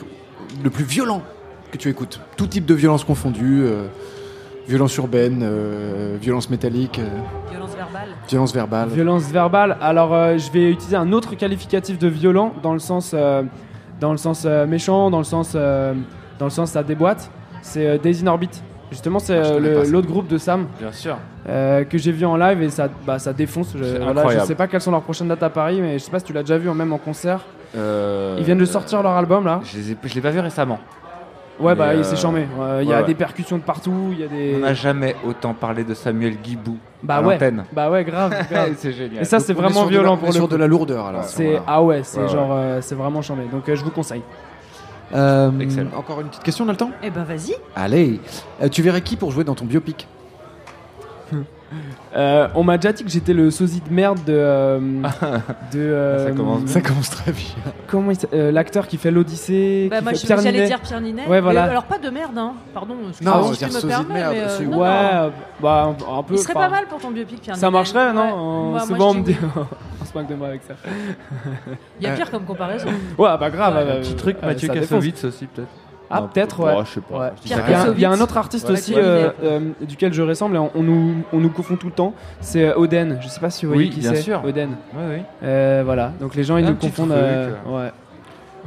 le 0.65 0.71
plus 0.71 0.85
violent 0.85 1.23
que 1.73 1.77
tu 1.77 1.89
écoutes? 1.89 2.21
Tout 2.37 2.47
type 2.47 2.67
de 2.67 2.75
violence 2.75 3.05
confondue, 3.05 3.63
euh, 3.65 3.87
violence 4.71 4.97
urbaine, 4.97 5.41
euh, 5.43 6.17
violence 6.21 6.49
métallique, 6.49 7.01
euh, 7.01 7.09
Violence 7.51 7.75
verbale. 7.75 8.09
violence 8.29 8.55
verbale. 8.55 8.89
Violence 8.91 9.25
verbale. 9.33 9.77
Alors, 9.83 10.15
euh, 10.15 10.39
je 10.39 10.51
vais 10.53 10.71
utiliser 10.71 10.97
un 10.97 11.11
autre 11.13 11.35
qualificatif 11.35 11.99
de 11.99 12.07
violent 12.09 12.53
dans 12.63 12.73
le 12.73 12.79
sens. 12.79 13.11
euh, 13.15 13.43
dans 14.01 14.13
le 14.13 14.17
sens 14.17 14.45
euh, 14.47 14.67
méchant, 14.67 15.11
dans 15.11 15.19
le 15.19 15.25
sens, 15.25 15.53
euh, 15.55 15.93
dans 16.39 16.47
le 16.47 16.51
sens 16.51 16.71
ça 16.71 16.83
déboîte. 16.83 17.31
C'est 17.61 17.87
euh, 17.87 17.99
Days 17.99 18.23
in 18.23 18.29
Orbit. 18.29 18.49
Justement, 18.91 19.19
c'est 19.19 19.37
Ah, 19.37 19.43
euh, 19.45 19.85
l'autre 19.91 20.09
groupe 20.09 20.27
de 20.27 20.39
Sam. 20.39 20.67
Bien 20.81 20.91
sûr. 20.91 21.17
euh, 21.49 21.85
que 21.85 21.99
j'ai 21.99 22.11
vu 22.13 22.25
en 22.25 22.37
live 22.37 22.63
et 22.63 22.71
ça, 22.71 22.89
bah, 23.07 23.19
ça 23.19 23.33
défonce. 23.35 23.75
Je, 23.77 23.99
voilà, 24.03 24.39
je 24.39 24.45
sais 24.47 24.55
pas 24.55 24.67
quelles 24.69 24.81
sont 24.81 24.91
leurs 24.91 25.03
prochaines 25.03 25.29
dates 25.29 25.43
à 25.43 25.51
Paris, 25.51 25.81
mais 25.83 25.99
je 25.99 26.05
sais 26.05 26.11
pas 26.11 26.19
si 26.21 26.25
tu 26.25 26.33
l'as 26.33 26.43
déjà 26.43 26.57
vu 26.59 26.71
même 26.71 26.93
en 26.93 26.99
concert. 26.99 27.41
Euh, 27.77 28.37
Ils 28.39 28.45
viennent 28.45 28.59
de 28.59 28.65
sortir 28.65 29.03
leur 29.03 29.13
album 29.13 29.45
là. 29.45 29.61
Je 29.65 29.77
les 29.77 29.93
ai- 29.93 29.97
je 30.03 30.15
l'ai 30.15 30.21
pas 30.23 30.31
vu 30.31 30.41
récemment. 30.41 30.79
Ouais, 31.61 31.75
bah, 31.75 31.89
Mais, 31.93 31.99
il 31.99 32.05
s'est 32.05 32.15
euh, 32.15 32.17
charmé. 32.17 32.47
Il 32.81 32.85
y 32.85 32.89
ouais, 32.89 32.95
a 32.95 33.01
ouais. 33.01 33.07
des 33.07 33.15
percussions 33.15 33.59
de 33.59 33.63
partout, 33.63 34.09
il 34.13 34.21
y 34.21 34.25
a 34.25 34.29
des. 34.29 34.55
On 34.57 34.61
n'a 34.61 34.75
jamais 34.75 35.15
autant 35.27 35.53
parlé 35.55 35.85
de 35.85 35.95
Samuel 35.95 36.37
Guibou 36.43 36.79
Bah 37.03 37.17
à 37.17 37.23
ouais. 37.23 37.35
l'antenne. 37.35 37.65
Bah 37.73 37.91
ouais, 37.91 38.03
grave. 38.05 38.35
grave. 38.51 38.75
c'est 38.77 38.93
génial. 38.93 39.23
Et 39.23 39.25
ça, 39.25 39.39
c'est 39.41 39.53
vraiment 39.53 39.83
la- 39.85 39.89
violent 39.91 40.15
on 40.15 40.17
pour 40.17 40.29
le 40.29 40.33
sur 40.33 40.43
coup. 40.45 40.49
de 40.53 40.57
la 40.57 40.67
lourdeur, 40.67 41.07
alors, 41.07 41.21
à 41.21 41.25
ce 41.25 41.37
C'est 41.37 41.61
ah 41.67 41.83
ouais, 41.83 42.01
c'est 42.03 42.19
Ouais, 42.19 42.25
ouais. 42.27 42.33
genre 42.33 42.51
euh, 42.53 42.79
c'est 42.81 42.95
vraiment 42.95 43.21
chambé. 43.23 43.43
Donc 43.53 43.69
euh, 43.69 43.75
je 43.77 43.85
vous 43.85 43.91
conseille. 43.91 44.23
Euh, 45.13 45.51
Excellent. 45.59 45.91
encore 45.97 46.21
une 46.21 46.29
petite 46.29 46.43
question, 46.45 46.65
on 46.65 46.69
a 46.69 46.73
le 46.73 46.77
temps 46.79 46.93
Eh 47.03 47.11
ben 47.11 47.25
vas-y. 47.25 47.55
Allez, 47.75 48.21
Euh, 48.63 48.69
tu 48.69 48.81
verrais 48.81 49.01
qui 49.03 49.17
pour 49.17 49.33
jouer 49.33 49.43
dans 49.45 49.55
ton 49.57 49.65
biopic? 49.65 50.07
Euh, 52.17 52.49
on 52.57 52.65
m'a 52.65 52.77
déjà 52.79 52.93
dit 52.93 53.05
que 53.05 53.11
j'étais 53.11 53.33
le 53.33 53.51
sosie 53.51 53.81
de 53.89 53.93
merde 53.95 54.19
de. 54.27 54.33
euh, 54.35 54.79
de 55.73 55.79
euh, 55.79 56.27
Ça 56.27 56.33
commence 56.33 56.63
bien. 56.65 56.73
Ça 56.73 56.81
commence 56.81 57.11
très 57.11 57.31
bien. 57.33 57.45
Comment 57.87 58.11
il 58.11 58.19
euh, 58.33 58.51
l'acteur 58.51 58.89
qui 58.89 58.97
fait 58.97 59.11
l'Odyssée 59.13 59.87
Bah, 59.91 59.99
qui 59.99 60.03
moi, 60.05 60.13
fait 60.13 60.19
je- 60.19 60.27
Pierre 60.27 60.39
j'allais 60.39 60.53
Ninet. 60.53 60.67
dire 60.67 60.81
Pierre 60.81 61.01
Ninet. 61.01 61.23
Ouais, 61.23 61.29
Mais 61.29 61.41
voilà. 61.41 61.65
alors, 61.65 61.85
pas 61.85 61.99
de 61.99 62.11
merde, 62.11 62.37
hein. 62.37 62.55
Pardon. 62.75 62.95
Non, 62.95 63.09
excuse-moi 63.11 63.37
on 63.39 63.43
va 63.51 63.55
dire 63.57 63.69
me 63.69 63.73
sosie 63.73 63.87
de 63.87 63.89
permets, 63.91 64.15
merde, 64.15 64.33
mais, 64.35 64.41
euh, 64.41 64.49
c'est- 64.59 64.65
non, 64.67 64.79
ouais, 64.79 64.89
euh, 64.89 65.31
bah 65.61 65.95
un, 66.11 66.19
un 66.19 66.23
peu. 66.25 66.35
Il 66.35 66.39
serait 66.39 66.55
enfin, 66.57 66.65
pas 66.69 66.71
mal 66.71 66.87
pour 66.87 66.99
ton 66.99 67.11
biopic, 67.13 67.41
Pierre 67.41 67.55
Ça 67.57 67.67
Ninet. 67.69 67.79
marcherait, 67.79 68.13
non 68.13 68.21
Ouais. 68.25 68.33
On 68.35 68.73
Bah, 68.73 68.85
je 68.89 68.93
me 68.93 69.23
dis 69.23 69.33
dit. 69.33 69.37
on 70.03 70.05
se 70.05 70.19
moque 70.19 70.27
de 70.29 70.35
moi 70.35 70.49
avec 70.49 70.63
ça. 70.65 70.75
Il 72.01 72.07
y 72.07 72.11
a 72.11 72.15
pire 72.17 72.31
comme 72.33 72.45
comparaison. 72.45 72.89
Ouais, 73.17 73.29
bah 73.39 73.51
grave. 73.51 73.77
Un 73.77 73.81
euh, 73.81 74.01
petit 74.01 74.15
truc, 74.17 74.37
euh, 74.43 74.47
Mathieu 74.47 74.67
ça 74.67 74.75
défonce. 74.75 74.89
Kassovitz 74.91 75.25
aussi, 75.25 75.47
peut-être. 75.47 75.69
Ah, 76.11 76.23
peut-être, 76.23 76.61
ouais. 76.61 76.75
je 76.85 76.91
sais 76.95 77.01
pas. 77.01 77.19
Ouais. 77.19 77.31
Je 77.37 77.43
dis 77.43 77.49
Il 77.49 77.51
y, 77.51 77.55
a- 77.55 77.63
comme 77.63 77.75
ça. 77.75 77.93
il 77.95 78.01
y 78.01 78.05
a 78.05 78.11
un 78.11 78.21
autre 78.21 78.37
artiste 78.37 78.67
Ouais, 78.67 78.73
aussi 78.73 78.95
euh, 78.97 79.31
euh, 79.45 79.61
duquel 79.83 80.13
je 80.13 80.23
ressemble 80.23 80.57
et 80.57 80.59
on, 80.59 80.71
on 80.75 80.83
nous, 80.83 81.15
on 81.33 81.39
nous 81.39 81.51
confond 81.51 81.77
tout 81.77 81.87
le 81.87 81.93
temps. 81.93 82.15
C'est 82.41 82.65
euh, 82.69 82.75
Oden. 82.77 83.19
Je 83.21 83.29
sais 83.29 83.41
pas 83.41 83.51
si 83.51 83.65
vous 83.67 83.73
voyez 83.73 83.89
Oui, 83.89 83.95
qui 83.95 84.01
bien 84.01 84.15
c'est. 84.15 84.23
sûr. 84.23 84.43
Oden. 84.45 84.71
Oui, 84.95 85.03
oui. 85.09 85.23
Euh, 85.45 85.83
voilà. 85.85 86.13
Donc 86.21 86.35
les 86.35 86.43
gens 86.45 86.57
ils 86.57 86.67
Un 86.67 86.71
nous 86.71 86.77
confondent. 86.77 87.11
ouais. 87.13 87.93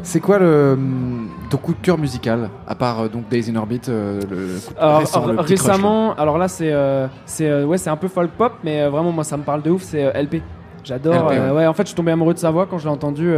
C'est 0.02 0.20
quoi 0.20 0.40
le, 0.40 0.72
hum, 0.74 1.30
ton 1.52 1.58
coup 1.58 1.74
de 1.74 1.80
cœur 1.80 2.00
musical 2.00 2.50
À 2.68 2.74
part 2.74 3.10
donc 3.10 3.30
Days 3.30 3.52
in 3.52 3.56
Orbit, 3.58 3.82
euh, 3.90 4.20
le 4.28 4.60
coup- 4.60 4.74
Alors, 4.80 4.98
récent, 5.00 5.22
alors, 5.22 5.34
le 5.34 5.38
petit 5.44 5.54
crush, 5.54 5.68
là. 5.68 5.74
récemment, 5.74 6.16
alors 6.16 6.40
là 6.40 6.48
c'est 6.48 6.72
euh, 6.74 7.06
c'est 7.28 7.64
ouais 7.64 7.78
c'est 7.78 7.92
un 7.92 7.96
peu 7.96 8.08
folk 8.08 8.32
pop, 8.32 8.54
mais 8.64 8.82
euh, 8.82 8.90
vraiment 8.90 9.12
moi 9.12 9.24
ça 9.24 9.38
me 9.38 9.44
parle 9.44 9.62
de 9.62 9.70
ouf. 9.70 9.84
C'est 9.84 10.04
euh, 10.04 10.12
LP. 10.20 10.42
J'adore. 10.84 11.30
Euh, 11.32 11.50
ouais. 11.50 11.56
ouais. 11.58 11.68
en 11.68 11.74
fait 11.74 11.84
je 11.84 11.90
suis 11.90 11.96
tombé 11.96 12.12
amoureux 12.12 12.34
de 12.34 12.40
sa 12.40 12.50
voix 12.50 12.66
quand 12.66 12.80
je 12.80 12.86
l'ai 12.86 12.90
entendu. 12.94 13.32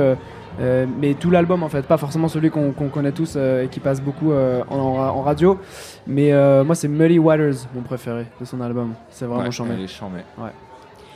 Euh, 0.61 0.85
mais 0.99 1.13
tout 1.15 1.29
l'album 1.31 1.63
en 1.63 1.69
fait, 1.69 1.81
pas 1.85 1.97
forcément 1.97 2.27
celui 2.27 2.49
qu'on 2.49 2.71
connaît 2.71 3.11
tous 3.11 3.33
euh, 3.35 3.63
et 3.63 3.67
qui 3.67 3.79
passe 3.79 4.01
beaucoup 4.01 4.31
euh, 4.31 4.61
en, 4.69 4.75
en 4.77 5.21
radio. 5.21 5.59
Mais 6.07 6.31
euh, 6.33 6.63
moi 6.63 6.75
c'est 6.75 6.87
Muddy 6.87 7.19
Waters, 7.19 7.55
mon 7.73 7.81
préféré 7.81 8.25
de 8.39 8.45
son 8.45 8.61
album. 8.61 8.93
C'est 9.09 9.25
vraiment 9.25 9.43
Ouais, 9.43 9.51
chambé. 9.51 9.71
il 9.77 9.83
est 9.83 9.87
chambé. 9.87 10.19
Ouais. 10.37 10.49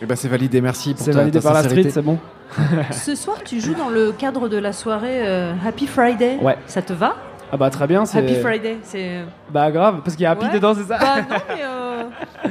Eh 0.01 0.05
ben, 0.05 0.15
c'est 0.15 0.29
validé, 0.29 0.61
merci 0.61 0.93
pour 0.93 1.03
C'est 1.03 1.11
validé 1.11 1.39
ta 1.39 1.43
par 1.43 1.53
la 1.53 1.63
sincérité. 1.63 1.89
street, 1.89 2.01
c'est 2.01 2.05
bon. 2.05 2.17
Ce 2.91 3.15
soir, 3.15 3.37
tu 3.43 3.59
joues 3.59 3.75
dans 3.75 3.89
le 3.89 4.11
cadre 4.13 4.47
de 4.47 4.57
la 4.57 4.71
soirée 4.73 5.27
euh, 5.27 5.53
Happy 5.65 5.87
Friday. 5.87 6.37
Ouais. 6.41 6.57
Ça 6.67 6.81
te 6.81 6.93
va? 6.93 7.15
Ah 7.51 7.57
bah 7.57 7.69
très 7.69 7.85
bien. 7.87 8.05
c'est- 8.05 8.19
Happy 8.19 8.35
Friday, 8.35 8.77
c'est. 8.83 9.21
Bah 9.51 9.69
grave, 9.71 10.01
parce 10.03 10.15
qu'il 10.15 10.23
y 10.23 10.25
a 10.25 10.31
Happy 10.31 10.45
Ouais. 10.45 10.53
dedans, 10.53 10.73
c'est 10.73 10.83
ça 10.83 10.97
Bah 10.99 11.15
non, 11.29 11.35
mais. 11.49 11.63
euh, 11.63 12.03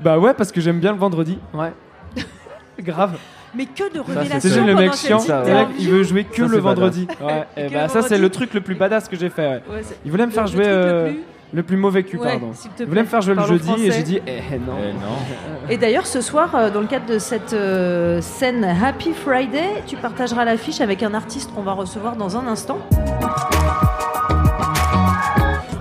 Bah 0.00 0.18
ouais, 0.18 0.34
parce 0.34 0.52
que 0.52 0.60
j'aime 0.60 0.78
bien 0.78 0.92
le 0.92 0.98
vendredi. 0.98 1.38
Ouais. 1.52 1.72
grave. 2.80 3.16
Mais 3.56 3.66
que 3.66 3.84
de 3.92 4.02
C'est 4.06 4.12
révélations 4.12 4.50
juste 4.50 4.66
le 4.66 4.74
mec 4.74 4.94
chiant. 4.94 5.18
interview. 5.20 5.46
Le 5.48 5.54
mec, 5.54 5.68
il 5.78 5.90
veut 5.90 6.02
jouer 6.02 6.24
que 6.24 6.36
Ça, 6.36 6.42
le 6.42 6.48
c'est 6.54 6.60
vendredi. 6.60 7.06
Ouais. 7.20 7.44
Et 7.56 7.68
bah 7.68 7.82
le 7.84 7.88
ça 7.88 8.02
c'est 8.02 8.18
le 8.18 8.28
truc 8.30 8.52
le 8.54 8.60
plus 8.60 8.74
badass 8.74 9.08
que 9.08 9.16
j'ai 9.16 9.28
fait. 9.30 9.46
ouais. 9.46 9.62
Ouais, 9.70 9.82
c'est- 9.82 9.96
Il 10.04 10.10
voulait 10.10 10.26
me 10.26 10.32
faire 10.32 10.44
le 10.44 10.50
jouer 10.50 10.64
le 10.66 10.70
euh, 10.72 11.04
plus- 11.10 11.20
le 11.52 11.62
plus 11.62 11.76
mauvais 11.76 12.02
cul, 12.02 12.16
Ouais, 12.18 12.30
pardon. 12.32 12.50
Il 12.80 12.86
voulait 12.86 13.02
me 13.02 13.06
faire 13.06 13.20
jouer 13.22 13.34
le 13.36 13.44
jeudi 13.44 13.72
et 13.86 13.90
j'ai 13.92 14.02
dit 14.02 14.20
eh 14.26 14.58
non. 14.58 14.72
Eh 14.82 14.92
non. 14.92 15.70
Et 15.70 15.76
d'ailleurs, 15.76 16.06
ce 16.06 16.20
soir, 16.20 16.52
euh, 16.56 16.68
dans 16.70 16.80
le 16.80 16.86
cadre 16.88 17.06
de 17.06 17.18
cette 17.20 17.52
euh, 17.52 18.20
scène 18.20 18.64
Happy 18.64 19.12
Friday, 19.12 19.82
tu 19.86 19.94
partageras 19.96 20.44
l'affiche 20.44 20.80
avec 20.80 21.04
un 21.04 21.14
artiste 21.14 21.54
qu'on 21.54 21.62
va 21.62 21.72
recevoir 21.72 22.16
dans 22.16 22.36
un 22.36 22.48
instant. 22.48 22.78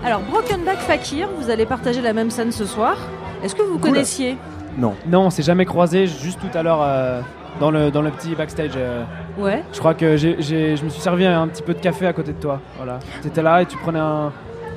Alors, 0.06 0.20
Brokenback 0.22 0.80
Fakir, 0.80 1.28
vous 1.40 1.50
allez 1.50 1.66
partager 1.66 2.02
la 2.02 2.14
même 2.14 2.30
scène 2.30 2.52
ce 2.52 2.66
soir. 2.66 2.96
Est-ce 3.44 3.56
que 3.56 3.64
vous 3.64 3.80
connaissiez? 3.80 4.38
Non. 4.78 4.94
Non, 5.08 5.22
on 5.26 5.30
s'est 5.30 5.44
jamais 5.44 5.66
croisé 5.66 6.08
juste 6.08 6.40
tout 6.40 6.56
à 6.58 6.62
l'heure 6.64 6.82
euh, 6.84 7.22
dans 7.60 7.72
le 7.72 7.92
dans 7.92 8.02
le 8.02 8.12
petit 8.12 8.36
backstage. 8.36 8.72
euh. 8.76 9.04
Ouais. 9.38 9.64
Je 9.74 9.80
crois 9.80 9.94
que 9.94 10.16
j'ai, 10.18 10.36
j'ai- 10.40 10.76
je 10.78 10.84
me 10.84 10.90
suis 10.90 11.02
servi 11.02 11.26
un 11.26 11.48
petit 11.48 11.64
peu 11.64 11.74
de 11.74 11.80
café 11.80 12.08
à 12.08 12.14
côté 12.14 12.34
de 12.34 12.40
toi. 12.40 12.60
Voilà. 12.78 13.00
T'étais 13.22 13.42
là 13.42 13.62
et 13.62 13.66
tu 13.66 13.78
prenais 13.78 14.00
un, 14.00 14.32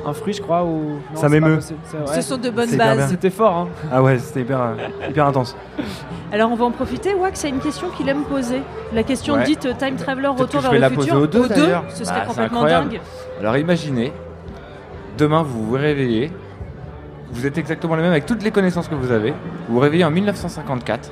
un 0.07 0.13
fruit, 0.13 0.33
je 0.33 0.41
crois, 0.43 0.65
ou. 0.65 0.99
Non, 1.15 1.21
Ça 1.21 1.29
m'émeut. 1.29 1.59
Ce 1.61 2.21
sont 2.21 2.37
de 2.39 2.51
bonnes 2.51 2.69
C'est 2.69 2.77
bases. 2.77 3.09
C'était 3.09 3.31
fort, 3.31 3.55
hein. 3.57 3.69
Ah 3.93 4.03
ouais, 4.03 4.19
c'était 4.19 4.41
hyper, 4.43 4.61
euh, 4.61 4.75
hyper 5.11 5.27
intense. 5.27 5.57
Alors, 6.33 6.51
on 6.51 6.57
va 6.57 6.65
en 6.65 6.71
profiter. 6.71 7.15
Wax 7.15 7.45
a 7.45 7.49
une 7.49 7.59
question 7.61 7.89
qu'il 7.91 8.09
aime 8.09 8.25
poser. 8.25 8.61
La 8.93 9.03
question 9.03 9.35
Ouais. 9.35 9.45
dite 9.45 9.67
euh, 9.67 9.73
Time 9.79 9.97
Traveler, 9.97 10.29
Peut-être 10.29 10.41
retour 10.43 10.61
vers 10.61 10.71
vais 10.71 10.77
le 10.79 10.81
la 10.83 10.91
futur. 10.91 11.05
poser 11.07 11.17
aux 11.17 11.27
deux, 11.27 11.49
d'ailleurs. 11.49 11.85
ce 11.89 12.05
serait 12.05 12.21
Bah, 12.21 12.27
complètement 12.27 12.59
incroyable. 12.61 12.89
dingue. 12.91 13.01
Alors 13.41 13.57
imaginez, 13.59 14.13
demain 15.19 15.43
vous 15.43 15.67
vous 15.67 15.75
réveillez, 15.75 16.33
vous 17.33 17.47
êtes 17.47 17.59
exactement 17.59 17.95
les 17.97 18.03
mêmes 18.03 18.11
avec 18.13 18.27
toutes 18.27 18.43
les 18.43 18.51
connaissances 18.51 18.89
que 18.89 18.95
vous 18.95 19.13
avez, 19.13 19.31
vous 19.69 19.75
vous 19.75 19.81
réveillez 19.81 20.05
en 20.05 20.11
1954, 20.11 21.11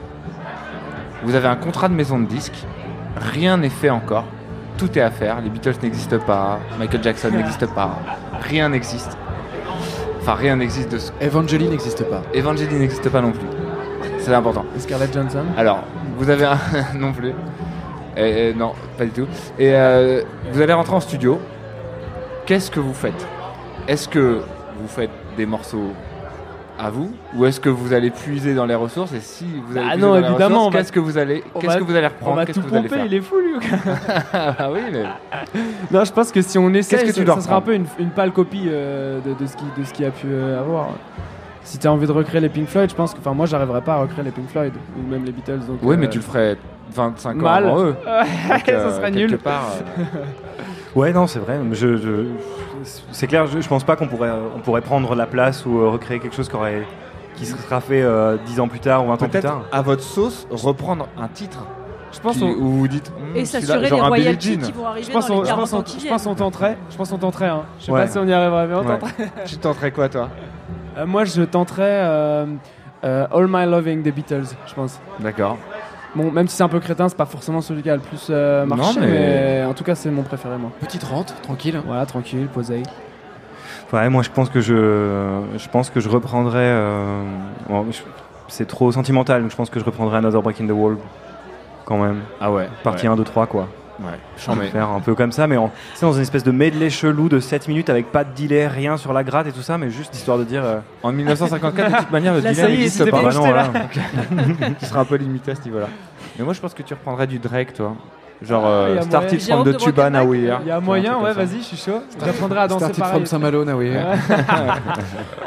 vous 1.24 1.34
avez 1.34 1.48
un 1.48 1.56
contrat 1.56 1.88
de 1.88 1.94
maison 1.94 2.18
de 2.18 2.26
disques, 2.26 2.64
rien 3.16 3.56
n'est 3.56 3.70
fait 3.70 3.90
encore, 3.90 4.24
tout 4.76 4.98
est 4.98 5.02
à 5.02 5.10
faire, 5.10 5.40
les 5.40 5.50
Beatles 5.50 5.76
n'existent 5.82 6.18
pas, 6.18 6.60
Michael 6.78 7.02
Jackson 7.02 7.30
n'existe 7.30 7.66
pas, 7.74 7.98
rien 8.40 8.68
n'existe. 8.68 9.16
Enfin 10.20 10.34
rien 10.34 10.56
n'existe 10.56 10.90
de 10.90 10.98
ce... 10.98 11.12
Evangeli 11.20 11.68
n'existe 11.68 12.02
pas. 12.04 12.22
Evangeline 12.32 12.78
n'existe 12.78 13.10
pas 13.10 13.20
non 13.20 13.32
plus. 13.32 13.46
C'est 14.18 14.32
important. 14.32 14.64
Scarlett 14.78 15.12
Johansson? 15.12 15.44
Alors, 15.54 15.84
vous 16.16 16.30
avez 16.30 16.46
un. 16.46 16.58
non 16.94 17.12
plus. 17.12 17.34
Et, 18.16 18.48
et 18.48 18.54
non, 18.54 18.72
pas 18.96 19.04
du 19.04 19.10
tout. 19.10 19.26
Et 19.58 19.74
euh, 19.74 20.22
vous 20.50 20.62
allez 20.62 20.72
rentrer 20.72 20.94
en 20.94 21.00
studio. 21.00 21.38
Qu'est-ce 22.46 22.70
que 22.70 22.80
vous 22.80 22.94
faites? 22.94 23.26
Est-ce 23.86 24.08
que 24.08 24.40
vous 24.80 24.88
faites 24.88 25.10
des 25.36 25.44
morceaux 25.44 25.92
à 26.78 26.90
vous 26.90 27.12
Ou 27.36 27.44
est-ce 27.46 27.60
que 27.60 27.68
vous 27.68 27.92
allez 27.92 28.10
puiser 28.10 28.54
dans 28.54 28.66
les 28.66 28.74
ressources 28.74 29.12
Et 29.12 29.20
si 29.20 29.44
vous 29.66 29.76
allez 29.76 29.88
Ah 29.92 29.96
non, 29.96 30.08
dans 30.08 30.16
évidemment, 30.16 30.36
ressources, 30.44 30.66
on 30.66 30.70
va- 30.70 30.78
qu'est-ce 30.78 30.92
que 30.92 31.00
vous 31.00 31.18
allez, 31.18 31.44
on 31.54 31.60
qu'est-ce 31.60 31.72
va- 31.74 31.78
que 31.78 31.84
vous 31.84 31.94
allez 31.96 32.06
On 32.06 32.10
reprendre 32.10 32.36
va 32.36 32.46
Qu'est-ce 32.46 32.58
tout 32.60 32.64
que 32.64 32.70
vous 32.70 32.76
allez 32.76 32.88
pomper, 32.88 32.96
faire 33.00 33.06
il 33.06 33.14
est 33.14 33.20
fou 33.20 33.36
lui. 33.38 33.54
Ah 34.32 34.70
oui, 34.72 34.80
mais. 34.92 35.02
non, 35.90 36.04
je 36.04 36.12
pense 36.12 36.32
que 36.32 36.42
si 36.42 36.58
on 36.58 36.68
essaie, 36.74 36.96
Qu'est-ce 36.96 37.06
que 37.08 37.12
ça, 37.12 37.20
tu 37.20 37.24
dois 37.24 37.34
ça 37.36 37.40
sera 37.42 37.56
un 37.56 37.60
peu 37.60 37.74
une, 37.74 37.86
une 37.98 38.10
pâle 38.10 38.32
copie 38.32 38.64
euh, 38.68 39.20
de, 39.20 39.34
de 39.34 39.46
ce 39.46 39.56
qui 39.56 39.64
de 39.78 39.84
ce 39.84 39.92
qu'il 39.92 40.04
y 40.04 40.08
a 40.08 40.10
pu 40.10 40.26
euh, 40.28 40.60
avoir. 40.60 40.88
Si 41.62 41.78
tu 41.78 41.86
as 41.86 41.92
envie 41.92 42.06
de 42.06 42.12
recréer 42.12 42.40
les 42.42 42.50
Pink 42.50 42.66
Floyd, 42.68 42.90
je 42.90 42.94
pense 42.94 43.14
que, 43.14 43.18
enfin, 43.20 43.32
moi, 43.32 43.46
j'arriverais 43.46 43.80
pas 43.80 43.94
à 43.94 43.98
recréer 44.02 44.24
les 44.24 44.30
Pink 44.32 44.48
Floyd 44.50 44.72
ou 44.98 45.10
même 45.10 45.24
les 45.24 45.32
Beatles. 45.32 45.60
Donc, 45.66 45.78
Oui, 45.82 45.94
euh, 45.94 45.98
mais 45.98 46.08
tu 46.10 46.18
le 46.18 46.24
ferais 46.24 46.58
25 46.92 47.30
ans 47.30 47.40
mal. 47.40 47.64
avant 47.66 47.84
eux. 47.84 47.94
Ouais, 48.06 48.56
Donc, 48.58 48.68
euh, 48.68 48.90
ça 48.90 48.96
serait 48.96 49.12
quelque 49.12 49.30
nul. 49.30 49.38
part, 49.38 49.70
euh, 49.98 50.02
Ouais, 50.94 51.12
non, 51.14 51.26
c'est 51.26 51.38
vrai. 51.38 51.58
je- 51.72 52.26
c'est 53.12 53.26
clair, 53.26 53.46
je, 53.46 53.60
je 53.60 53.68
pense 53.68 53.84
pas 53.84 53.96
qu'on 53.96 54.06
pourrait, 54.08 54.30
on 54.56 54.60
pourrait 54.60 54.80
prendre 54.82 55.14
la 55.14 55.26
place 55.26 55.64
ou 55.66 55.78
euh, 55.80 55.88
recréer 55.90 56.18
quelque 56.20 56.34
chose 56.36 56.48
qui, 56.48 56.54
aurait, 56.56 56.86
qui 57.36 57.46
sera 57.46 57.80
fait 57.80 58.02
euh, 58.02 58.36
10 58.46 58.60
ans 58.60 58.68
plus 58.68 58.80
tard 58.80 59.04
ou 59.04 59.08
20 59.08 59.14
ans 59.22 59.28
plus 59.28 59.40
tard. 59.40 59.62
à 59.72 59.82
votre 59.82 60.02
sauce 60.02 60.46
reprendre 60.50 61.08
un 61.18 61.28
titre. 61.28 61.64
Je 62.12 62.20
pense 62.20 62.36
qui- 62.36 62.44
on- 62.44 62.50
où 62.52 62.70
vous 62.78 62.88
dites. 62.88 63.10
hmm, 63.10 63.36
Et 63.36 63.44
s'assurer 63.44 63.80
les 63.80 63.86
genre 63.88 64.04
un 64.04 64.10
Billie 64.10 64.22
royalties 64.22 64.54
Jean. 64.54 64.60
qui 64.66 64.72
vont 64.72 64.86
arriver 64.86 65.06
Je 65.08 65.12
pense, 65.12 65.26
dans 65.26 65.34
on, 65.34 65.38
les 65.40 65.44
je 65.44 65.48
40 65.50 65.60
pense, 65.62 65.72
ans 65.74 65.78
on, 65.78 65.82
qui 65.82 65.94
je 65.96 65.98
viennent. 66.02 66.12
pense 66.12 66.26
on 66.26 66.34
tenterait. 66.36 66.78
Je 66.90 66.96
pense 66.96 67.12
on 67.12 67.18
tenterait. 67.18 67.48
Hein. 67.48 67.62
Je 67.80 67.84
sais 67.86 67.92
Ouais. 67.92 68.02
pas 68.02 68.06
si 68.06 68.18
on 68.18 68.26
y 68.28 68.32
arriverait, 68.32 68.66
mais 68.68 68.74
on 68.74 68.86
Ouais. 68.86 68.98
tenterait. 68.98 69.30
Tu 69.46 69.56
tenterais 69.56 69.90
quoi, 69.90 70.08
toi? 70.08 70.28
Euh, 70.96 71.06
moi, 71.06 71.24
je 71.24 71.42
tenterais 71.42 71.82
euh, 72.04 72.46
euh, 73.04 73.26
All 73.32 73.46
My 73.48 73.66
Loving 73.66 74.02
des 74.02 74.12
Beatles, 74.12 74.44
je 74.66 74.74
pense. 74.74 75.00
D'accord. 75.18 75.58
Bon, 76.14 76.30
même 76.30 76.46
si 76.48 76.56
c'est 76.56 76.62
un 76.62 76.68
peu 76.68 76.78
crétin, 76.80 77.08
c'est 77.08 77.16
pas 77.16 77.26
forcément 77.26 77.60
celui 77.60 77.82
qui 77.82 77.90
a 77.90 77.96
le 77.96 78.00
plus 78.02 78.28
euh, 78.30 78.64
Non, 78.66 78.76
marché, 78.76 79.00
mais- 79.00 79.06
mais... 79.08 79.64
en 79.64 79.74
tout 79.74 79.82
cas, 79.84 79.94
c'est 79.94 80.10
mon 80.10 80.22
préféré, 80.22 80.56
moi. 80.58 80.70
Petite 80.80 81.02
rente, 81.04 81.34
tranquille. 81.42 81.80
Voilà, 81.86 82.06
tranquille, 82.06 82.46
posé. 82.52 82.82
Ouais, 83.92 84.08
moi 84.08 84.22
je 84.22 84.30
pense 84.30 84.48
que 84.48 84.60
je, 84.60 85.42
je 85.56 85.68
pense 85.68 85.90
que 85.90 86.00
je 86.00 86.08
reprendrais. 86.08 86.58
euh, 86.64 87.22
bon, 87.68 87.86
je- 87.92 88.00
c'est 88.48 88.66
trop 88.66 88.90
sentimental, 88.90 89.42
donc 89.42 89.50
je 89.50 89.56
pense 89.56 89.70
que 89.70 89.78
je 89.78 89.84
reprendrais 89.84 90.18
Another 90.18 90.42
Break 90.42 90.60
in 90.60 90.66
the 90.66 90.70
Wall 90.72 90.96
quand 91.84 91.98
même. 91.98 92.20
Ah 92.40 92.50
ouais. 92.50 92.68
Partie 92.82 93.06
ouais. 93.06 93.12
1, 93.12 93.16
2, 93.16 93.24
3 93.24 93.46
quoi. 93.46 93.68
Ouais. 94.00 94.06
Je 94.36 94.50
vais 94.60 94.66
faire 94.68 94.88
un 94.90 95.00
peu 95.00 95.14
comme 95.14 95.30
ça, 95.32 95.46
mais 95.46 95.56
en- 95.56 95.70
c'est 95.94 96.04
dans 96.04 96.12
une 96.12 96.22
espèce 96.22 96.42
de 96.42 96.50
medley 96.50 96.90
chelou 96.90 97.28
de 97.28 97.38
7 97.38 97.68
minutes 97.68 97.88
avec 97.90 98.10
pas 98.10 98.24
de 98.24 98.30
delay, 98.34 98.66
rien 98.66 98.96
sur 98.96 99.12
la 99.12 99.22
gratte 99.22 99.46
et 99.46 99.52
tout 99.52 99.62
ça, 99.62 99.78
mais 99.78 99.88
juste 99.90 100.14
histoire 100.16 100.36
de 100.38 100.44
dire. 100.44 100.64
euh, 100.64 100.80
En 101.02 101.12
1954, 101.12 101.90
de 101.92 101.96
toute 101.98 102.10
manière, 102.10 102.34
le 102.34 102.40
Là, 102.40 102.50
dilemme 102.50 102.66
ça 102.66 102.70
y 102.72 102.74
est, 102.74 102.78
n'existe 102.78 103.10
pas. 103.10 103.22
Bah 103.22 103.32
non, 103.32 103.50
là. 103.52 103.68
tu 104.80 104.86
seras 104.86 105.00
un 105.00 105.04
peu 105.04 105.16
limité 105.16 105.52
à 105.52 105.54
ce 105.54 105.62
niveau-là. 105.64 105.88
Mais 106.38 106.44
moi, 106.44 106.54
je 106.54 106.60
pense 106.60 106.74
que 106.74 106.82
tu 106.82 106.92
reprendrais 106.94 107.26
du 107.28 107.38
Drake, 107.38 107.72
toi. 107.74 107.94
Genre 108.42 108.62
y 108.62 108.66
euh, 108.66 109.02
Started 109.02 109.40
from 109.40 109.64
the 109.64 109.76
tuba 109.76 110.10
now 110.10 110.24
we 110.26 110.50
are. 110.50 110.60
Il 110.62 110.68
y 110.68 110.70
a 110.70 110.80
moyen, 110.80 111.18
ouais, 111.18 111.32
vas-y, 111.32 111.58
je 111.60 111.64
suis 111.64 111.76
chaud. 111.76 112.00
J'apprendrai 112.24 112.60
à 112.60 112.68
danser 112.68 112.84
Started 112.92 112.98
pareil. 113.00 113.14
from 113.16 113.26
Saint-Malo, 113.26 113.64
now 113.64 113.78
we 113.78 113.90
are. 113.96 114.16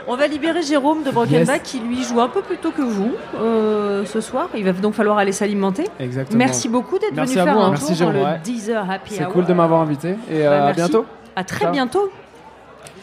On 0.07 0.15
va 0.15 0.27
libérer 0.27 0.61
Jérôme 0.63 1.03
de 1.03 1.11
Brokenback 1.11 1.63
qui 1.63 1.79
lui 1.79 2.03
joue 2.03 2.19
un 2.21 2.29
peu 2.29 2.41
plus 2.41 2.57
tôt 2.57 2.71
que 2.71 2.81
vous 2.81 3.11
euh, 3.39 4.05
ce 4.05 4.21
soir. 4.21 4.47
Il 4.55 4.63
va 4.63 4.71
donc 4.71 4.93
falloir 4.93 5.17
aller 5.17 5.31
s'alimenter. 5.31 5.83
Exactement. 5.99 6.37
Merci 6.37 6.69
beaucoup 6.69 6.97
d'être 6.97 7.13
Merci 7.13 7.33
venu 7.35 7.41
à 7.41 7.45
faire 7.45 7.53
vous, 7.55 7.59
un 7.59 7.63
hein. 7.65 7.73
tour 7.75 7.87
Merci, 7.89 7.91
dans 7.91 7.97
Jérôme, 8.11 8.13
le 8.15 8.21
ouais. 8.23 8.39
Deezer 8.43 8.89
Happy 8.89 9.13
C'est 9.13 9.25
Hour. 9.25 9.33
cool 9.33 9.45
de 9.45 9.53
m'avoir 9.53 9.81
invité 9.81 10.09
et 10.31 10.39
Bah, 10.43 10.45
euh, 10.45 10.61
à 10.61 10.65
merci. 10.67 10.75
bientôt. 10.81 11.05
À 11.35 11.43
très 11.43 11.65
Ciao. 11.65 11.71
bientôt. 11.71 12.09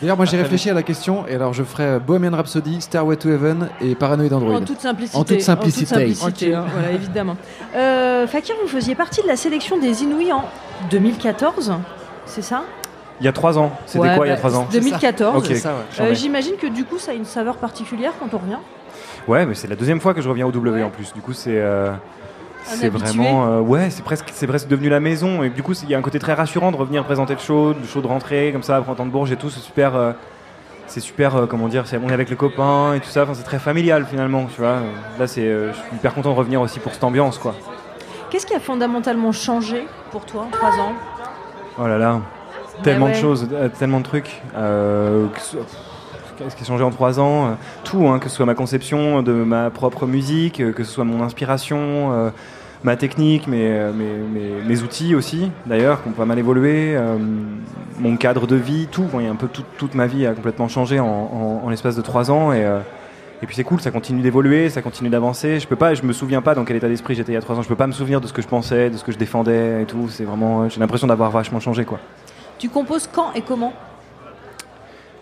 D'ailleurs, 0.00 0.16
moi 0.16 0.26
j'ai 0.26 0.32
très 0.32 0.42
réfléchi 0.42 0.70
à 0.70 0.74
la 0.74 0.82
question, 0.82 1.26
et 1.28 1.34
alors 1.34 1.52
je 1.52 1.62
ferai 1.62 1.84
euh, 1.84 1.98
Bohemian 1.98 2.32
Rhapsody, 2.32 2.80
Stairway 2.80 3.16
to 3.16 3.30
Heaven 3.30 3.68
et 3.80 3.94
Paranoid 3.94 4.32
Android. 4.32 4.54
En 4.54 4.60
toute 4.60 4.80
simplicité. 4.80 5.18
En 5.18 5.24
toute 5.24 5.40
simplicité. 5.40 5.94
En 5.94 5.98
toute 6.06 6.16
simplicité, 6.16 6.54
hein, 6.54 6.64
voilà, 6.72 6.92
évidemment. 6.92 7.36
Euh, 7.74 8.26
Fakir, 8.26 8.54
vous 8.62 8.68
faisiez 8.68 8.94
partie 8.94 9.22
de 9.22 9.28
la 9.28 9.36
sélection 9.36 9.78
des 9.78 10.02
Inouïs 10.02 10.32
en 10.32 10.44
2014, 10.90 11.72
c'est 12.26 12.42
ça? 12.42 12.64
Il 13.20 13.26
y 13.26 13.28
a 13.28 13.32
trois 13.32 13.56
ans. 13.58 13.72
C'était 13.86 14.00
Ouais, 14.00 14.16
quoi 14.16 14.26
il 14.26 14.30
y 14.30 14.32
a 14.32 14.34
bah, 14.34 14.40
trois 14.40 14.56
ans? 14.56 14.66
2014. 14.72 15.36
Ok. 15.38 15.56
Euh, 16.00 16.14
J'imagine 16.14 16.56
que 16.56 16.66
du 16.66 16.84
coup, 16.84 16.98
ça 16.98 17.12
a 17.12 17.14
une 17.14 17.24
saveur 17.24 17.56
particulière 17.56 18.12
quand 18.18 18.34
on 18.34 18.38
revient? 18.38 18.58
Ouais, 19.28 19.46
mais 19.46 19.54
c'est 19.54 19.68
la 19.68 19.76
deuxième 19.76 20.00
fois 20.00 20.14
que 20.14 20.20
je 20.20 20.28
reviens 20.28 20.46
au 20.46 20.52
W 20.52 20.82
en 20.82 20.90
plus. 20.90 21.12
Du 21.14 21.20
coup, 21.20 21.32
c'est 21.32 21.56
euh, 21.60 21.92
c'est 22.64 22.88
vraiment 22.88 23.46
euh, 23.46 23.60
ouais, 23.60 23.90
c'est 23.90 24.02
presque 24.02 24.30
c'est 24.32 24.46
presque 24.46 24.68
devenu 24.68 24.88
la 24.88 25.00
maison 25.00 25.42
et 25.42 25.50
du 25.50 25.62
coup, 25.62 25.74
il 25.82 25.90
y 25.90 25.94
a 25.94 25.98
un 25.98 26.02
côté 26.02 26.18
très 26.18 26.32
rassurant 26.32 26.72
de 26.72 26.76
revenir 26.76 27.04
présenter 27.04 27.34
le 27.34 27.40
show, 27.40 27.74
le 27.78 27.86
show 27.86 28.00
de 28.00 28.06
rentrée 28.06 28.50
comme 28.52 28.62
ça, 28.62 28.76
après 28.76 28.94
temps 28.94 29.06
de 29.06 29.10
Bourges 29.10 29.32
et 29.32 29.36
tout, 29.36 29.50
c'est 29.50 29.60
super 29.60 29.94
euh, 29.94 30.12
c'est 30.86 31.00
super 31.00 31.36
euh, 31.36 31.46
comment 31.46 31.68
dire, 31.68 31.86
c'est 31.86 31.98
on 31.98 32.08
est 32.08 32.12
avec 32.12 32.30
les 32.30 32.36
copains 32.36 32.94
et 32.94 33.00
tout 33.00 33.08
ça, 33.08 33.24
enfin, 33.24 33.34
c'est 33.34 33.44
très 33.44 33.58
familial 33.58 34.06
finalement, 34.06 34.46
tu 34.46 34.60
vois. 34.60 34.78
Là, 35.18 35.26
c'est 35.26 35.46
je 35.46 35.72
suis 35.72 35.96
hyper 35.96 36.14
content 36.14 36.32
de 36.32 36.38
revenir 36.38 36.60
aussi 36.60 36.80
pour 36.80 36.92
cette 36.92 37.04
ambiance 37.04 37.38
quoi. 37.38 37.54
Qu'est-ce 38.30 38.46
qui 38.46 38.54
a 38.54 38.60
fondamentalement 38.60 39.32
changé 39.32 39.86
pour 40.10 40.24
toi 40.24 40.46
en 40.48 40.50
trois 40.50 40.70
ans? 40.70 40.92
Oh 41.78 41.86
là 41.86 41.98
là, 41.98 42.20
tellement 42.82 43.06
ouais. 43.06 43.12
de 43.12 43.16
choses, 43.16 43.48
tellement 43.78 43.98
de 43.98 44.04
trucs. 44.04 44.42
Qu'est-ce 46.36 46.56
qui 46.56 46.64
a 46.64 46.66
changé 46.66 46.82
en 46.82 46.90
trois 46.90 47.20
ans? 47.20 47.56
Tout, 47.84 48.08
hein, 48.08 48.18
que 48.18 48.28
ce 48.28 48.34
soit 48.34 48.44
ma 48.44 48.56
conception 48.56 49.22
de 49.22 49.32
ma 49.32 49.70
propre 49.70 50.04
musique, 50.04 50.56
que 50.74 50.82
ce 50.82 50.92
soit 50.92 51.04
mon 51.04 51.22
inspiration, 51.22 52.32
ma 52.84 52.96
technique, 52.96 53.46
mes, 53.48 53.66
euh, 53.68 53.92
mes, 53.92 54.04
mes- 54.40 54.62
mes 54.68 54.82
outils 54.82 55.14
aussi, 55.14 55.50
d'ailleurs, 55.66 56.02
qui 56.02 56.08
ont 56.08 56.12
pas 56.12 56.24
mal 56.26 56.38
évolué, 56.38 56.94
euh, 56.96 57.16
mon 57.98 58.16
cadre 58.16 58.46
de 58.46 58.56
vie, 58.56 58.86
tout. 58.90 59.04
Bon, 59.04 59.18
il 59.20 59.24
y 59.24 59.28
a 59.28 59.32
un 59.32 59.36
peu 59.36 59.48
tout- 59.48 59.64
toute 59.78 59.94
ma 59.94 60.06
vie 60.06 60.26
a 60.26 60.32
complètement 60.34 60.68
changé 60.68 61.00
en, 61.00 61.06
en- 61.06 61.62
en 61.64 61.68
l'espace 61.70 61.96
de 61.96 62.02
trois 62.02 62.30
ans 62.30 62.52
et. 62.52 62.64
euh, 62.64 62.78
et 63.42 63.46
puis 63.46 63.56
c'est 63.56 63.64
cool, 63.64 63.78
ça 63.80 63.90
continue 63.90 64.22
d'évoluer, 64.22 64.70
ça 64.70 64.80
continue 64.80 65.10
d'avancer. 65.10 65.60
Je 65.60 65.66
peux 65.66 65.76
pas, 65.76 65.92
je 65.92 66.02
me 66.02 66.12
souviens 66.14 66.40
pas 66.40 66.54
dans 66.54 66.64
quel 66.64 66.76
état 66.76 66.88
d'esprit 66.88 67.14
j'étais 67.14 67.32
il 67.32 67.34
y 67.34 67.38
a 67.38 67.42
trois 67.42 67.58
ans. 67.58 67.62
Je 67.62 67.68
peux 67.68 67.74
pas 67.74 67.86
me 67.86 67.92
souvenir 67.92 68.20
de 68.22 68.26
ce 68.26 68.32
que 68.32 68.40
je 68.40 68.46
pensais, 68.46 68.88
de 68.88 68.96
ce 68.96 69.04
que 69.04 69.12
je 69.12 69.18
défendais 69.18 69.82
et 69.82 69.84
tout. 69.84 70.08
C'est 70.08 70.24
vraiment, 70.24 70.66
j'ai 70.70 70.80
l'impression 70.80 71.06
d'avoir 71.06 71.30
vachement 71.30 71.60
changé 71.60 71.84
quoi. 71.84 71.98
Tu 72.58 72.70
composes 72.70 73.06
quand 73.12 73.32
et 73.34 73.42
comment? 73.42 73.74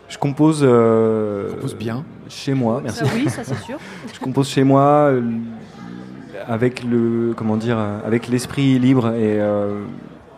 Je 0.09 0.19
compose. 0.19 0.61
Euh, 0.63 1.51
bien. 1.79 2.05
Chez 2.29 2.55
moi, 2.55 2.81
merci. 2.83 3.01
Ça, 3.05 3.07
oui, 3.15 3.29
ça, 3.29 3.43
c'est 3.45 3.59
sûr. 3.59 3.79
je 4.15 4.21
compose 4.21 4.49
chez 4.49 4.63
moi 4.63 4.83
euh, 5.11 5.21
avec 6.49 6.83
le 6.85 7.33
comment 7.37 7.57
dire, 7.57 7.79
avec 8.07 8.29
l'esprit 8.29 8.79
libre 8.79 9.09
et, 9.15 9.41
euh, 9.41 9.83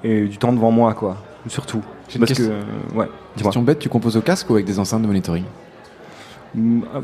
et 0.02 0.22
du 0.22 0.36
temps 0.38 0.52
devant 0.52 0.70
moi 0.70 0.94
quoi, 0.94 1.16
surtout. 1.48 1.82
Parce 2.06 2.14
que 2.18 2.24
question- 2.26 2.52
euh, 2.52 2.98
ouais. 2.98 3.08
Question 3.36 3.62
bête, 3.62 3.78
tu 3.80 3.88
composes 3.88 4.16
au 4.16 4.20
casque 4.20 4.48
ou 4.50 4.54
avec 4.54 4.66
des 4.66 4.78
enceintes 4.78 5.02
de 5.02 5.06
monitoring 5.06 5.44
Mm, 6.54 6.82
ah, 6.94 6.98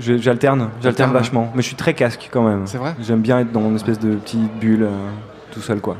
J'alterne, 0.00 0.70
j'alterne 0.82 1.12
ouais. 1.12 1.18
vachement, 1.18 1.52
mais 1.54 1.62
je 1.62 1.68
suis 1.68 1.76
très 1.76 1.94
casque 1.94 2.28
quand 2.32 2.42
même. 2.42 2.66
C'est 2.66 2.78
vrai 2.78 2.94
J'aime 3.00 3.20
bien 3.20 3.38
être 3.38 3.52
dans 3.52 3.60
une 3.68 3.76
espèce 3.76 3.98
de 4.00 4.14
petite 4.16 4.52
bulle 4.58 4.82
euh, 4.82 4.90
tout 5.52 5.60
seul 5.60 5.80
quoi. 5.80 5.96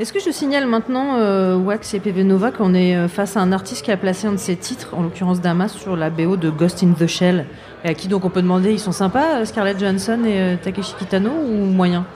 Est-ce 0.00 0.12
que 0.12 0.20
je 0.20 0.30
signale 0.30 0.66
maintenant, 0.66 1.16
euh, 1.18 1.56
Wax 1.56 1.92
et 1.92 2.00
PV 2.00 2.24
Nova, 2.24 2.50
qu'on 2.50 2.72
est 2.72 2.96
euh, 2.96 3.08
face 3.08 3.36
à 3.36 3.40
un 3.40 3.52
artiste 3.52 3.84
qui 3.84 3.90
a 3.90 3.96
placé 3.98 4.26
un 4.26 4.32
de 4.32 4.38
ses 4.38 4.56
titres, 4.56 4.94
en 4.94 5.02
l'occurrence 5.02 5.42
Damas, 5.42 5.74
sur 5.74 5.96
la 5.96 6.08
BO 6.08 6.36
de 6.36 6.48
Ghost 6.48 6.82
in 6.82 6.92
the 6.92 7.06
Shell 7.06 7.44
Et 7.84 7.88
à 7.88 7.94
qui 7.94 8.08
donc 8.08 8.24
on 8.24 8.30
peut 8.30 8.40
demander, 8.40 8.72
ils 8.72 8.80
sont 8.80 8.92
sympas, 8.92 9.40
euh, 9.40 9.44
Scarlett 9.44 9.78
Johansson 9.78 10.24
et 10.24 10.56
Takeshi 10.62 10.94
Kitano, 10.98 11.30
ou 11.30 11.66
moyen? 11.66 12.06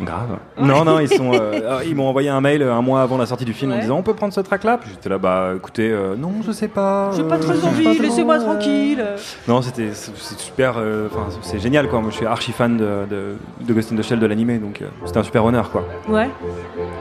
Grave. 0.00 0.36
Non, 0.60 0.84
non, 0.84 0.98
ils 1.00 1.08
sont, 1.08 1.32
euh, 1.32 1.60
ah, 1.78 1.84
ils 1.86 1.96
m'ont 1.96 2.06
envoyé 2.08 2.28
un 2.28 2.40
mail 2.40 2.60
euh, 2.62 2.74
un 2.74 2.82
mois 2.82 3.00
avant 3.02 3.16
la 3.16 3.24
sortie 3.26 3.44
du 3.46 3.54
film 3.54 3.72
en 3.72 3.76
Ouais. 3.76 3.80
disant 3.80 3.96
on 3.96 4.02
peut 4.02 4.12
prendre 4.14 4.32
ce 4.34 4.40
track 4.40 4.64
là. 4.64 4.76
Puis 4.78 4.90
j'étais 4.90 5.08
là 5.08 5.16
bah 5.18 5.52
écoutez 5.56 5.90
euh, 5.90 6.16
non 6.16 6.32
je 6.46 6.52
sais 6.52 6.68
pas. 6.68 7.10
J'ai 7.16 7.22
pas 7.24 7.36
euh, 7.36 7.38
très 7.38 7.56
j'ai 7.56 7.66
envie, 7.66 7.84
pas 7.84 7.94
trop- 7.94 8.02
laissez-moi 8.02 8.38
tranquille 8.38 9.04
Non 9.48 9.62
c'était 9.62 9.90
super, 9.94 10.74
euh, 10.78 11.08
enfin 11.10 11.26
c'est 11.42 11.58
génial 11.58 11.88
quoi. 11.88 12.00
Moi 12.00 12.10
je 12.10 12.16
suis 12.16 12.26
archi 12.26 12.52
fan 12.52 12.76
de, 12.76 12.84
de, 13.10 13.36
de 13.66 13.72
Ghost 13.72 13.90
in 13.92 13.96
the 13.96 14.02
Shell 14.02 14.18
de 14.18 14.26
l'animé 14.26 14.58
donc 14.58 14.82
euh, 14.82 14.86
c'était 15.06 15.18
un 15.18 15.22
super 15.22 15.44
honneur 15.44 15.70
quoi. 15.70 15.84
Ouais. 16.08 16.28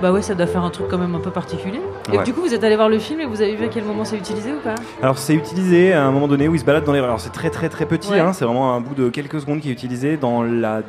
Bah 0.01 0.11
ouais, 0.11 0.21
ça 0.21 0.33
doit 0.35 0.47
faire 0.47 0.63
un 0.63 0.69
truc 0.69 0.87
quand 0.89 0.97
même 0.97 1.15
un 1.15 1.19
peu 1.19 1.31
particulier. 1.31 1.79
Et 2.13 2.17
Ouais. 2.17 2.23
du 2.23 2.33
coup, 2.33 2.41
vous 2.41 2.53
êtes 2.53 2.63
allé 2.63 2.75
voir 2.75 2.89
le 2.89 2.99
film 2.99 3.19
et 3.21 3.25
vous 3.25 3.41
avez 3.41 3.55
vu 3.55 3.65
à 3.65 3.67
quel 3.69 3.83
moment 3.83 4.05
c'est 4.05 4.17
utilisé 4.17 4.51
ou 4.51 4.59
pas? 4.63 4.75
Alors 5.01 5.17
c'est 5.17 5.33
utilisé 5.33 5.93
à 5.93 6.05
un 6.05 6.11
moment 6.11 6.27
donné 6.27 6.47
où 6.47 6.55
il 6.55 6.59
se 6.59 6.65
balade 6.65 6.83
dans 6.83 6.91
les. 6.93 6.99
Alors 6.99 7.19
c'est 7.19 7.31
très 7.31 7.49
très 7.49 7.67
très 7.69 7.85
petit, 7.85 8.11
Ouais. 8.11 8.19
hein, 8.19 8.31
c'est 8.33 8.45
vraiment 8.45 8.73
un 8.75 8.81
bout 8.81 8.93
de 8.95 9.09
quelques 9.09 9.39
secondes 9.41 9.59
qui 9.61 9.69
est 9.69 9.73
utilisé 9.73 10.17
dans 10.17 10.43
la 10.43 10.81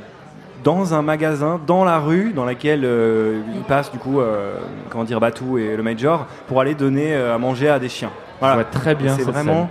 dans 0.66 0.94
un 0.94 1.02
magasin, 1.02 1.60
dans 1.64 1.84
la 1.84 2.00
rue, 2.00 2.32
dans 2.32 2.44
laquelle 2.44 2.84
euh, 2.84 3.40
il 3.54 3.62
passe 3.62 3.92
du 3.92 3.98
coup, 3.98 4.20
euh, 4.20 4.56
comment 4.90 5.04
dire, 5.04 5.20
Batou 5.20 5.58
et 5.58 5.76
le 5.76 5.82
Major 5.84 6.26
pour 6.48 6.60
aller 6.60 6.74
donner 6.74 7.14
euh, 7.14 7.36
à 7.36 7.38
manger 7.38 7.68
à 7.68 7.78
des 7.78 7.88
chiens. 7.88 8.10
Voilà. 8.40 8.56
Je 8.56 8.60
vois 8.62 8.70
très 8.80 8.96
bien 8.96 9.14
C'est 9.16 9.22
vraiment. 9.22 9.70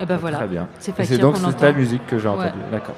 Eh 0.00 0.04
ben 0.04 0.16
voilà. 0.16 0.38
Très 0.38 0.48
bien. 0.48 0.66
C'est 0.80 0.90
Et 0.90 0.94
Fakir 0.94 1.14
c'est 1.14 1.22
donc 1.22 1.36
c'est 1.36 1.56
ta 1.56 1.70
musique 1.70 2.04
que 2.08 2.18
j'ai 2.18 2.26
Ouais. 2.26 2.34
entendue. 2.34 2.58
D'accord. 2.72 2.96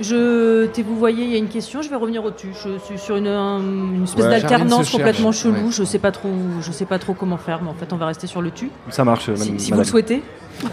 Je, 0.00 0.80
vous 0.82 0.96
voyez, 0.96 1.24
il 1.24 1.30
y 1.30 1.34
a 1.34 1.38
une 1.38 1.48
question, 1.48 1.80
je 1.82 1.88
vais 1.88 1.96
revenir 1.96 2.24
au-dessus. 2.24 2.48
Je 2.54 2.78
suis 2.84 2.98
sur 2.98 3.16
une, 3.16 3.26
un- 3.26 3.60
une 3.60 4.04
espèce 4.04 4.24
Ouais. 4.24 4.30
d'alternance 4.30 4.90
complètement 4.90 5.32
cherche, 5.32 5.42
chelou. 5.54 5.66
ouais. 5.66 5.72
Je 5.72 5.84
sais 5.84 5.98
pas 5.98 6.12
trop, 6.12 6.28
je 6.60 6.70
sais 6.72 6.84
pas 6.84 6.98
trop 6.98 7.14
comment 7.14 7.36
faire, 7.38 7.60
mais 7.62 7.70
en 7.70 7.74
fait, 7.74 7.92
on 7.92 7.96
va 7.96 8.06
rester 8.06 8.26
sur 8.26 8.42
le 8.42 8.50
tu. 8.50 8.70
Ça 8.90 9.04
marche. 9.04 9.24
Si, 9.34 9.40
madame- 9.40 9.58
si 9.58 9.72
vous 9.72 9.78
le 9.78 9.84
souhaitez. 9.84 10.22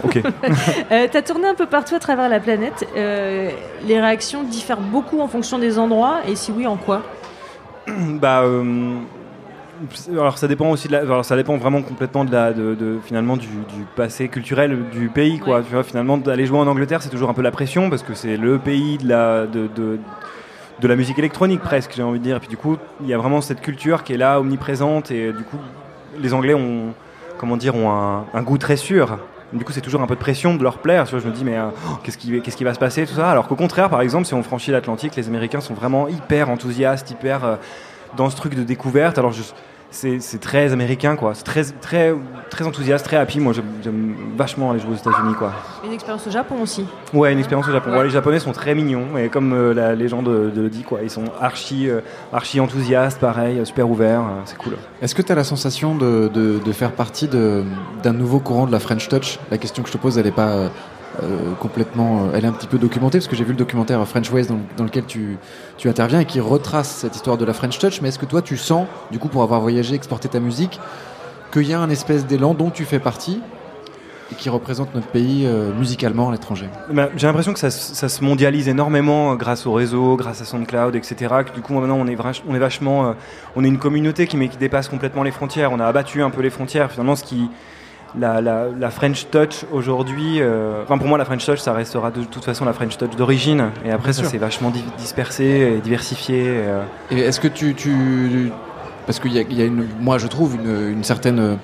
Ok. 0.04 0.20
Euh, 0.92 1.06
T'as 1.10 1.22
tourné 1.22 1.46
un 1.48 1.54
peu 1.54 1.66
partout 1.66 1.94
à 1.94 1.98
travers 1.98 2.28
la 2.28 2.40
planète. 2.40 2.86
Euh, 2.96 3.50
les 3.86 4.00
réactions 4.00 4.42
diffèrent 4.42 4.80
beaucoup 4.80 5.20
en 5.20 5.28
fonction 5.28 5.58
des 5.58 5.78
endroits, 5.78 6.18
et 6.26 6.34
si 6.36 6.52
oui, 6.52 6.66
en 6.66 6.76
quoi? 6.76 7.02
Bah, 7.86 8.42
euh, 8.42 8.94
alors 10.10 10.38
ça 10.38 10.48
dépend 10.48 10.70
aussi 10.70 10.88
de 10.88 10.92
la, 10.92 10.98
alors 11.00 11.24
ça 11.24 11.36
dépend 11.36 11.56
vraiment 11.56 11.82
complètement 11.82 12.24
de 12.24 12.32
la, 12.32 12.52
de, 12.52 12.74
de- 12.74 12.98
finalement 13.04 13.36
du, 13.36 13.46
du 13.46 13.84
passé 13.96 14.28
culturel 14.28 14.88
du 14.90 15.08
pays 15.08 15.38
quoi. 15.38 15.62
Tu 15.62 15.72
vois, 15.72 15.82
finalement 15.82 16.16
d'aller 16.18 16.46
jouer 16.46 16.58
en 16.58 16.66
Angleterre 16.66 17.02
c'est 17.02 17.08
toujours 17.10 17.30
un 17.30 17.34
peu 17.34 17.42
la 17.42 17.50
pression 17.50 17.90
parce 17.90 18.02
que 18.02 18.14
c'est 18.14 18.36
le 18.36 18.58
pays 18.58 18.98
de 18.98 19.08
la, 19.08 19.46
de, 19.46 19.68
de, 19.74 19.98
de 20.80 20.88
la 20.88 20.96
musique 20.96 21.18
électronique 21.18 21.60
presque 21.62 21.92
j'ai 21.96 22.02
envie 22.02 22.18
de 22.18 22.24
dire. 22.24 22.36
Et 22.36 22.40
puis 22.40 22.48
du 22.48 22.56
coup 22.56 22.76
il 23.00 23.06
y 23.08 23.14
a 23.14 23.18
vraiment 23.18 23.40
cette 23.40 23.60
culture 23.60 24.04
qui 24.04 24.14
est 24.14 24.18
là 24.18 24.40
omniprésente 24.40 25.10
et 25.10 25.32
du 25.32 25.44
coup 25.44 25.58
les 26.18 26.34
Anglais 26.34 26.54
ont 26.54 26.94
comment 27.36 27.56
dire 27.56 27.74
ont 27.76 27.90
un, 27.90 28.24
un 28.34 28.42
goût 28.42 28.58
très 28.58 28.76
sûr. 28.76 29.18
Du 29.50 29.64
coup, 29.64 29.72
c'est 29.72 29.80
toujours 29.80 30.02
un 30.02 30.06
peu 30.06 30.14
de 30.14 30.20
pression 30.20 30.56
de 30.56 30.62
leur 30.62 30.76
plaire. 30.76 31.04
Tu 31.04 31.12
vois, 31.12 31.20
je 31.20 31.26
me 31.26 31.32
dis, 31.32 31.42
mais 31.42 31.56
euh, 31.56 31.68
oh, 31.86 31.92
qu'est-ce 32.02 32.18
qui, 32.18 32.38
qu'est-ce 32.42 32.54
qui 32.54 32.64
va 32.64 32.74
se 32.74 32.78
passer, 32.78 33.06
tout 33.06 33.14
ça? 33.14 33.30
Alors 33.30 33.48
qu'au 33.48 33.54
contraire, 33.56 33.88
par 33.88 34.02
exemple, 34.02 34.26
si 34.26 34.34
on 34.34 34.42
franchit 34.42 34.72
l'Atlantique, 34.72 35.16
les 35.16 35.26
Américains 35.26 35.62
sont 35.62 35.72
vraiment 35.72 36.06
hyper 36.06 36.50
enthousiastes, 36.50 37.10
hyper 37.10 37.44
euh, 37.46 37.56
dans 38.16 38.30
ce 38.30 38.36
truc 38.36 38.54
de 38.54 38.62
découverte. 38.62 39.18
Alors, 39.18 39.32
c'est, 39.90 40.18
très 40.40 40.72
américain, 40.74 41.16
quoi. 41.16 41.34
C'est 41.34 41.44
très, 41.44 41.64
très, 41.64 42.14
très 42.50 42.66
enthousiaste, 42.66 43.06
très 43.06 43.16
happy. 43.16 43.40
Moi, 43.40 43.54
j'aime, 43.82 44.14
vachement 44.36 44.70
aller 44.70 44.80
jouer 44.80 44.92
aux 44.92 44.96
États-Unis, 44.96 45.34
quoi. 45.38 45.52
Une 45.84 45.92
expérience 45.92 46.26
au 46.26 46.30
Japon 46.30 46.56
aussi. 46.60 46.84
Ouais, 47.14 47.32
une 47.32 47.38
expérience 47.38 47.66
au 47.68 47.72
Japon. 47.72 47.90
Ouais. 47.92 47.98
Ouais, 47.98 48.04
les 48.04 48.10
Japonais 48.10 48.38
sont 48.38 48.52
très 48.52 48.74
mignons, 48.74 49.16
et 49.16 49.28
comme 49.30 49.52
euh, 49.54 49.72
la 49.72 49.94
légende 49.94 50.26
de, 50.26 50.50
de 50.50 50.60
le 50.60 50.68
dit, 50.68 50.82
quoi. 50.82 50.98
Ils 51.02 51.08
sont 51.10 51.24
archi, 51.40 51.88
euh, 51.88 52.00
archi 52.34 52.60
enthousiastes, 52.60 53.18
pareil, 53.18 53.58
euh, 53.60 53.64
super 53.64 53.88
ouverts. 53.88 54.20
euh, 54.20 54.40
c'est 54.44 54.58
cool. 54.58 54.74
Est-ce 55.00 55.14
que 55.14 55.22
tu 55.22 55.32
as 55.32 55.34
la 55.34 55.44
sensation 55.44 55.94
de, 55.94 56.28
de- 56.34 56.58
de 56.62 56.72
faire 56.72 56.92
partie 56.92 57.26
d'un 57.28 58.12
nouveau 58.12 58.40
courant 58.40 58.66
de 58.66 58.72
la 58.72 58.80
French 58.80 59.08
Touch? 59.08 59.38
La 59.50 59.56
question 59.56 59.82
que 59.82 59.88
je 59.88 59.94
te 59.94 59.98
pose, 59.98 60.18
elle 60.18 60.26
est 60.26 60.32
pas 60.32 60.70
euh, 61.22 61.54
complètement. 61.60 62.24
euh, 62.26 62.30
elle 62.34 62.44
est 62.44 62.48
un 62.48 62.52
petit 62.52 62.66
peu 62.66 62.78
documentée, 62.78 63.18
parce 63.18 63.28
que 63.28 63.36
j'ai 63.36 63.44
vu 63.44 63.50
le 63.52 63.56
documentaire 63.58 64.06
French 64.06 64.30
Ways 64.30 64.46
dans, 64.76 64.84
lequel 64.84 65.04
tu, 65.04 65.38
tu 65.76 65.88
interviens 65.88 66.20
et 66.20 66.24
qui 66.24 66.40
retrace 66.40 66.88
cette 66.88 67.16
histoire 67.16 67.36
de 67.36 67.44
la 67.44 67.52
French 67.52 67.78
Touch. 67.78 68.00
Mais 68.00 68.08
est-ce 68.08 68.18
que 68.18 68.26
toi, 68.26 68.42
tu 68.42 68.56
sens, 68.56 68.86
du 69.10 69.18
coup, 69.18 69.28
pour 69.28 69.42
avoir 69.42 69.60
voyagé, 69.60 69.94
exporté 69.94 70.28
ta 70.28 70.40
musique, 70.40 70.80
qu'il 71.52 71.66
y 71.68 71.74
a 71.74 71.80
un 71.80 71.90
espèce 71.90 72.26
d'élan 72.26 72.54
dont 72.54 72.70
tu 72.70 72.84
fais 72.84 72.98
partie 72.98 73.40
et 74.30 74.34
qui 74.34 74.50
représente 74.50 74.94
notre 74.94 75.06
pays 75.06 75.46
euh, 75.46 75.72
musicalement 75.72 76.28
à 76.28 76.32
l'étranger? 76.32 76.68
Bah, 76.92 77.08
J'ai 77.16 77.26
l'impression 77.26 77.54
que 77.54 77.58
ça, 77.58 77.70
se- 77.70 78.22
mondialise 78.24 78.68
énormément 78.68 79.34
grâce 79.36 79.66
au 79.66 79.72
réseau, 79.72 80.16
grâce 80.16 80.42
à 80.42 80.44
SoundCloud, 80.44 80.94
etc. 80.94 81.34
Du 81.54 81.62
coup, 81.62 81.72
maintenant, 81.72 81.96
on 81.96 82.06
est, 82.06 82.16
on 82.46 82.54
est 82.54 82.58
vachement. 82.58 83.14
on 83.56 83.64
est 83.64 83.68
une 83.68 83.78
communauté 83.78 84.26
qui, 84.26 84.36
dépasse 84.60 84.88
complètement 84.88 85.22
les 85.22 85.30
frontières. 85.30 85.72
On 85.72 85.80
a 85.80 85.86
abattu 85.86 86.22
un 86.22 86.30
peu 86.30 86.42
les 86.42 86.50
frontières. 86.50 86.90
Finalement. 86.90 87.14
La, 88.18 88.40
la- 88.40 88.68
la 88.78 88.90
French 88.90 89.26
Touch 89.30 89.66
aujourd'hui, 89.70 90.40
euh, 90.40 90.82
enfin 90.82 90.96
pour 90.96 91.06
moi 91.08 91.18
la 91.18 91.26
French 91.26 91.44
Touch 91.44 91.58
ça 91.58 91.74
restera 91.74 92.10
de 92.10 92.24
toute 92.24 92.42
façon 92.44 92.64
la 92.64 92.72
French 92.72 92.96
Touch 92.96 93.14
d'origine 93.16 93.70
et 93.84 93.90
après 93.90 94.12
Bien 94.12 94.22
ça 94.24 94.30
s'est 94.30 94.38
vachement 94.38 94.70
di- 94.70 94.82
dispersé 94.96 95.44
et 95.44 95.80
diversifié. 95.80 96.38
et, 96.44 96.48
euh, 96.48 96.82
Et 97.10 97.18
est-ce 97.20 97.38
que 97.38 97.48
tu, 97.48 97.74
tu 97.74 98.50
parce 99.06 99.20
qu'il 99.20 99.32
y 99.34 99.38
a, 99.38 99.42
il 99.42 99.58
y 99.58 99.62
a 99.62 99.66
une, 99.66 99.86
moi 100.00 100.16
je 100.16 100.26
trouve 100.26 100.54
une, 100.54 100.90
une 100.92 101.04
certaine, 101.04 101.58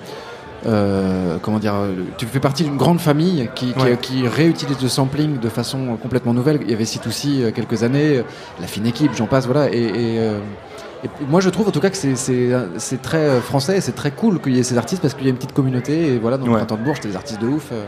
euh, 0.67 1.37
comment 1.41 1.57
dire, 1.59 1.73
tu 2.17 2.25
fais 2.27 2.39
partie 2.39 2.63
d'une 2.63 2.77
grande 2.77 2.99
famille 2.99 3.49
qui, 3.55 3.73
qui, 3.73 3.79
Ouais. 3.83 3.97
qui 3.99 4.27
réutilise 4.27 4.81
le 4.81 4.87
sampling 4.87 5.39
de 5.39 5.49
façon 5.49 5.95
complètement 6.01 6.33
nouvelle. 6.33 6.59
Il 6.61 6.69
y 6.71 6.73
avait 6.73 6.85
C2C 6.85 7.25
il 7.27 7.39
y 7.41 7.45
a 7.45 7.51
quelques 7.51 7.83
années, 7.83 8.23
la 8.61 8.67
fine 8.67 8.85
équipe, 8.87 9.11
j'en 9.15 9.27
passe, 9.27 9.45
voilà. 9.47 9.69
Et, 9.71 9.77
et, 9.83 10.19
Et 11.05 11.09
moi, 11.29 11.39
je 11.41 11.49
trouve 11.49 11.67
en 11.67 11.71
tout 11.71 11.79
cas 11.79 11.89
que 11.89 11.97
c'est- 11.97 12.15
c'est 12.15 13.01
très 13.01 13.17
euh, 13.17 13.41
français 13.41 13.77
et 13.77 13.81
c'est 13.81 13.93
très 13.95 14.11
cool 14.11 14.39
qu'il 14.41 14.55
y 14.55 14.59
ait 14.59 14.63
ces 14.63 14.77
artistes 14.77 15.01
parce 15.01 15.13
qu'il 15.13 15.23
y 15.23 15.27
a 15.27 15.29
une 15.29 15.35
petite 15.37 15.53
communauté. 15.53 16.13
Et 16.13 16.17
voilà, 16.19 16.37
dans 16.37 16.45
le 16.45 16.51
Ouais. 16.51 16.57
printemps 16.57 16.77
de 16.77 16.83
Bourges, 16.83 16.99
t'as 17.01 17.09
des 17.09 17.15
artistes 17.15 17.41
de 17.41 17.47
ouf. 17.47 17.69
euh. 17.71 17.85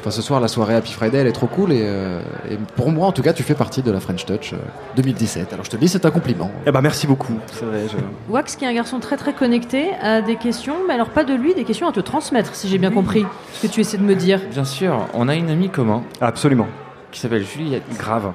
Enfin, 0.00 0.10
ce 0.10 0.20
soir, 0.20 0.38
la 0.38 0.48
soirée 0.48 0.74
Happy 0.74 0.92
Friday, 0.92 1.16
elle 1.16 1.26
est 1.26 1.32
trop 1.32 1.46
cool. 1.46 1.72
Et, 1.72 1.80
euh, 1.82 2.20
et 2.50 2.58
pour 2.76 2.90
moi, 2.90 3.06
en 3.06 3.12
tout 3.12 3.22
cas, 3.22 3.32
tu 3.32 3.42
fais 3.42 3.54
partie 3.54 3.80
de 3.80 3.90
la 3.90 4.00
French 4.00 4.26
Touch 4.26 4.52
euh, 4.52 4.56
2017. 4.96 5.54
Alors, 5.54 5.64
je 5.64 5.70
te 5.70 5.76
le 5.76 5.80
dis, 5.80 5.88
c'est 5.88 6.04
un 6.04 6.10
compliment. 6.10 6.50
Eh 6.66 6.72
ben, 6.72 6.82
merci 6.82 7.06
beaucoup. 7.06 7.32
C'est 7.52 7.64
vrai. 7.64 7.86
je- 7.90 7.96
Wax, 8.30 8.56
qui 8.56 8.66
est 8.66 8.68
un 8.68 8.74
garçon 8.74 8.98
très 9.00 9.16
très 9.16 9.32
connecté, 9.32 9.92
a 10.02 10.20
des 10.20 10.36
questions, 10.36 10.74
mais 10.86 10.92
alors 10.92 11.08
pas 11.08 11.24
de 11.24 11.32
lui, 11.32 11.54
des 11.54 11.64
questions 11.64 11.88
à 11.88 11.92
te 11.92 12.00
transmettre, 12.00 12.54
si 12.54 12.68
j'ai 12.68 12.76
bien 12.76 12.90
compris 12.90 13.24
ce 13.54 13.66
que 13.66 13.72
tu 13.72 13.80
essaies 13.80 13.96
de 13.96 14.02
me 14.02 14.14
dire. 14.14 14.40
Bien 14.50 14.64
sûr, 14.64 15.06
on 15.14 15.26
a 15.28 15.34
une 15.36 15.48
amie 15.48 15.70
commun. 15.70 16.02
Absolument. 16.20 16.66
Qui 17.10 17.20
s'appelle 17.20 17.44
Juliette. 17.46 17.84
Grave. 17.96 18.32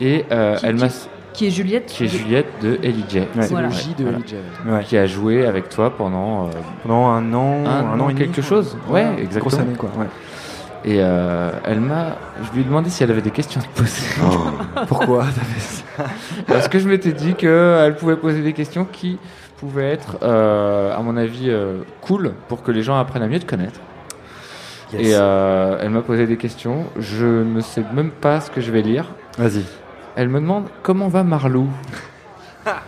Et 0.00 0.24
euh, 0.32 0.56
elle 0.64 0.76
m'a. 0.76 0.86
Qui 1.38 1.46
est 1.46 1.50
Juliette 1.50 1.86
Qui 1.86 2.04
est 2.04 2.08
Juliette 2.08 2.48
de 2.60 2.80
Ellie 2.82 3.04
J. 3.08 3.20
C'est 3.40 3.54
le 3.54 3.70
J 3.70 3.94
de 3.96 4.08
Ellie 4.08 4.24
J. 4.26 4.34
Ouais. 4.66 4.82
Qui 4.82 4.96
a 4.98 5.06
joué 5.06 5.46
avec 5.46 5.68
toi 5.68 5.96
pendant. 5.96 6.46
euh, 6.46 6.50
Pendant 6.82 7.06
un 7.06 7.32
an, 7.32 7.64
un, 7.64 8.00
an 8.00 8.08
et 8.08 8.12
demi, 8.14 8.24
quelque 8.26 8.42
chose. 8.42 8.76
Ouais, 8.88 9.04
Ouais, 9.04 9.22
exactement. 9.22 9.40
grosse 9.42 9.60
année, 9.60 9.76
quoi, 9.78 9.88
ouais. 9.96 10.06
Et 10.84 10.96
euh, 10.98 11.52
elle 11.64 11.78
m'a. 11.78 12.16
Je 12.42 12.52
lui 12.54 12.62
ai 12.62 12.64
demandé 12.64 12.90
si 12.90 13.04
elle 13.04 13.12
avait 13.12 13.22
des 13.22 13.30
questions 13.30 13.60
à 13.60 13.64
te 13.64 13.78
poser. 13.78 14.02
Pourquoi? 14.88 15.26
Fait 15.26 15.60
ça 15.60 16.04
Parce 16.48 16.66
que 16.66 16.80
je 16.80 16.88
m'étais 16.88 17.12
dit 17.12 17.34
qu'elle 17.34 17.94
pouvait 17.94 18.16
poser 18.16 18.42
des 18.42 18.52
questions 18.52 18.84
qui 18.90 19.20
pouvaient 19.58 19.92
être, 19.92 20.18
euh, 20.24 20.92
à 20.96 21.00
mon 21.02 21.16
avis, 21.16 21.50
euh, 21.50 21.82
cool 22.00 22.32
pour 22.48 22.64
que 22.64 22.72
les 22.72 22.82
gens 22.82 22.98
apprennent 22.98 23.22
à 23.22 23.28
mieux 23.28 23.38
te 23.38 23.46
connaître. 23.46 23.78
Yes. 24.92 25.02
Et 25.06 25.10
euh, 25.14 25.78
elle 25.80 25.90
m'a 25.90 26.02
posé 26.02 26.26
des 26.26 26.36
questions. 26.36 26.86
Je 26.98 27.44
ne 27.44 27.60
sais 27.60 27.84
même 27.94 28.10
pas 28.10 28.40
ce 28.40 28.50
que 28.50 28.60
je 28.60 28.72
vais 28.72 28.82
lire. 28.82 29.04
Vas-y. 29.38 29.62
Elle 30.18 30.30
me 30.30 30.40
demande 30.40 30.64
comment 30.82 31.06
va 31.06 31.22
Marlou? 31.22 31.68
Ah, 32.66 32.82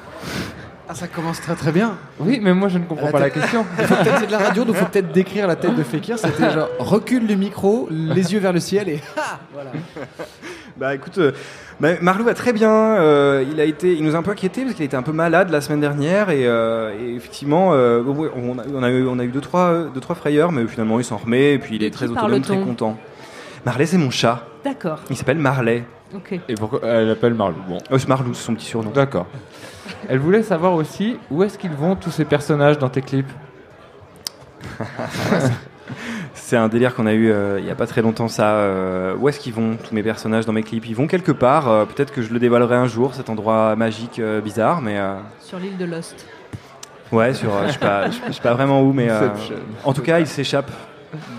ça 0.95 1.07
commence 1.07 1.41
très 1.41 1.55
très 1.55 1.70
bien. 1.70 1.97
Oui, 2.18 2.41
mais 2.43 2.53
moi 2.53 2.66
je 2.68 2.78
ne 2.78 2.83
comprends 2.83 3.12
pas 3.12 3.20
la 3.20 3.31
question. 3.31 3.64
Il 3.78 3.85
faut 3.85 3.95
peut-être 3.95 4.18
c'est 4.18 4.26
de 4.26 4.33
la 4.33 4.39
radio, 4.39 4.64
donc 4.64 4.74
il 4.74 4.78
faut 4.81 4.87
peut-être 4.91 5.12
décrire 5.12 5.47
la 5.47 5.55
tête 5.55 5.76
de 5.76 5.85
Fekir. 5.85 6.18
C'était 6.18 6.51
genre 6.51 6.66
recule 6.81 7.28
du 7.28 7.37
micro, 7.37 7.87
les 7.89 8.33
yeux 8.33 8.41
vers 8.41 8.53
le 8.53 8.59
ciel 8.59 8.89
et. 8.89 9.01
voilà. 9.55 9.70
Bah 10.76 10.93
écoute, 10.97 11.18
euh, 11.18 11.31
bah, 11.78 11.91
Marlou 12.01 12.24
va 12.24 12.35
très 12.35 12.53
bien. 12.53 12.68
euh, 12.72 13.45
il 13.49 13.61
a 13.61 13.64
été, 13.64 13.95
il 13.95 14.03
nous 14.03 14.16
a 14.16 14.18
un 14.18 14.22
peu 14.22 14.33
inquiété 14.33 14.62
parce 14.64 14.74
qu'il 14.74 14.85
était 14.85 14.97
un 14.97 15.03
peu 15.05 15.12
malade 15.12 15.51
la 15.51 15.61
semaine 15.61 15.81
dernière 15.81 16.31
et, 16.31 16.49
euh, 16.49 16.93
et 17.01 17.14
effectivement, 17.14 17.74
euh, 17.74 18.03
on, 18.05 18.59
a, 18.59 18.62
on 18.74 18.83
a 18.83 18.91
eu, 18.91 19.07
on 19.07 19.20
a 19.20 19.24
eu 19.24 19.28
deux 19.28 19.41
trois, 19.41 19.85
deux 19.95 20.01
trois 20.01 20.16
frayeurs, 20.16 20.51
mais 20.51 20.66
finalement 20.66 20.99
il 20.99 21.05
s'en 21.05 21.18
remet 21.18 21.53
et 21.53 21.59
puis 21.61 21.76
il 21.76 21.85
est 21.85 21.95
très 21.95 22.07
autonome, 22.11 22.41
très 22.41 22.59
content. 22.59 22.99
Marley, 23.64 23.87
c'est 23.87 23.99
mon 23.99 24.11
chat. 24.11 24.45
D'accord. 24.64 24.99
Il 25.09 25.16
s'appelle 25.16 25.39
Marley. 25.39 25.85
Et 26.49 26.55
pourquoi 26.55 26.81
elle 26.85 27.11
appelle 27.11 27.35
Marlou 27.35 27.57
Bon. 27.69 27.79
Oh, 27.91 27.97
Marlou, 28.09 28.35
c'est 28.35 28.45
son 28.45 28.55
petit 28.55 28.67
surnom. 28.67 28.91
D'accord. 28.91 29.27
Elle 30.09 30.19
voulait 30.19 30.43
savoir 30.43 30.75
aussi 30.75 31.19
où 31.31 31.43
est-ce 31.43 31.59
qu'ils 31.59 31.71
vont 31.73 31.95
tous 31.97 32.11
ces 32.11 32.25
personnages 32.25 32.79
dans 32.79 32.89
tes 32.89 33.03
clips. 33.03 33.31
C'est 36.35 36.57
un 36.57 36.69
délire 36.69 36.95
qu'on 36.95 37.07
a 37.07 37.13
eu 37.13 37.31
euh, 37.31 37.61
il 37.61 37.67
y 37.67 37.71
a 37.71 37.75
pas 37.75 37.87
très 37.87 38.03
longtemps 38.03 38.29
ça. 38.29 38.55
euh, 38.55 39.15
où 39.17 39.29
est-ce 39.29 39.39
qu'ils 39.39 39.53
vont 39.53 39.77
tous 39.77 39.95
mes 39.95 40.03
personnages 40.03 40.47
dans 40.47 40.53
mes 40.53 40.63
clips 40.63 40.87
Ils 40.87 40.97
vont 40.97 41.07
quelque 41.07 41.33
part. 41.33 41.69
euh, 41.69 41.85
Peut-être 41.85 42.13
que 42.13 42.23
je 42.23 42.33
le 42.33 42.39
dévoilerai 42.41 42.75
un 42.77 42.87
jour, 42.87 43.15
cet 43.15 43.29
endroit 43.31 43.77
magique 43.77 44.19
euh, 44.19 44.41
bizarre, 44.41 44.81
mais 44.81 44.99
euh, 44.99 45.15
Sur 45.41 45.59
l'île 45.59 45.77
de 45.77 45.85
Lost. 45.85 46.27
ouais, 47.13 47.35
sur, 47.35 47.55
euh, 47.55 47.67
je 47.69 48.33
sais 48.33 48.41
pas, 48.41 48.55
vraiment 48.55 48.83
où, 48.83 48.93
mais 48.93 49.09
euh, 49.11 49.29
en 49.85 49.93
tout 49.93 50.03
cas, 50.03 50.19
il 50.21 50.27
s'échappe 50.27 50.71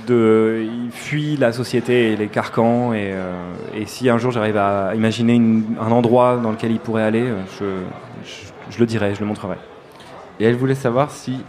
de, 0.07 0.65
il 0.85 0.91
fuit 0.91 1.37
la 1.37 1.51
société 1.53 2.11
et 2.11 2.15
les 2.17 2.27
carcans. 2.27 2.93
Et, 2.93 3.11
euh, 3.13 3.33
et 3.75 3.85
si 3.85 4.09
un 4.09 4.17
jour 4.17 4.31
j'arrive 4.31 4.57
à 4.57 4.93
imaginer 4.95 5.33
une- 5.35 5.75
un 5.79 5.91
endroit 5.91 6.37
dans 6.37 6.51
lequel 6.51 6.71
il 6.71 6.79
pourrait 6.79 7.03
aller, 7.03 7.23
euh, 7.23 7.37
je, 7.59 7.65
je, 8.25 8.73
je 8.75 8.79
le 8.79 8.85
dirai, 8.85 9.15
je 9.15 9.19
le 9.21 9.25
montrerai. 9.25 9.55
Et 10.39 10.45
elle 10.45 10.55
voulait 10.55 10.75
savoir 10.75 11.11
si 11.11 11.39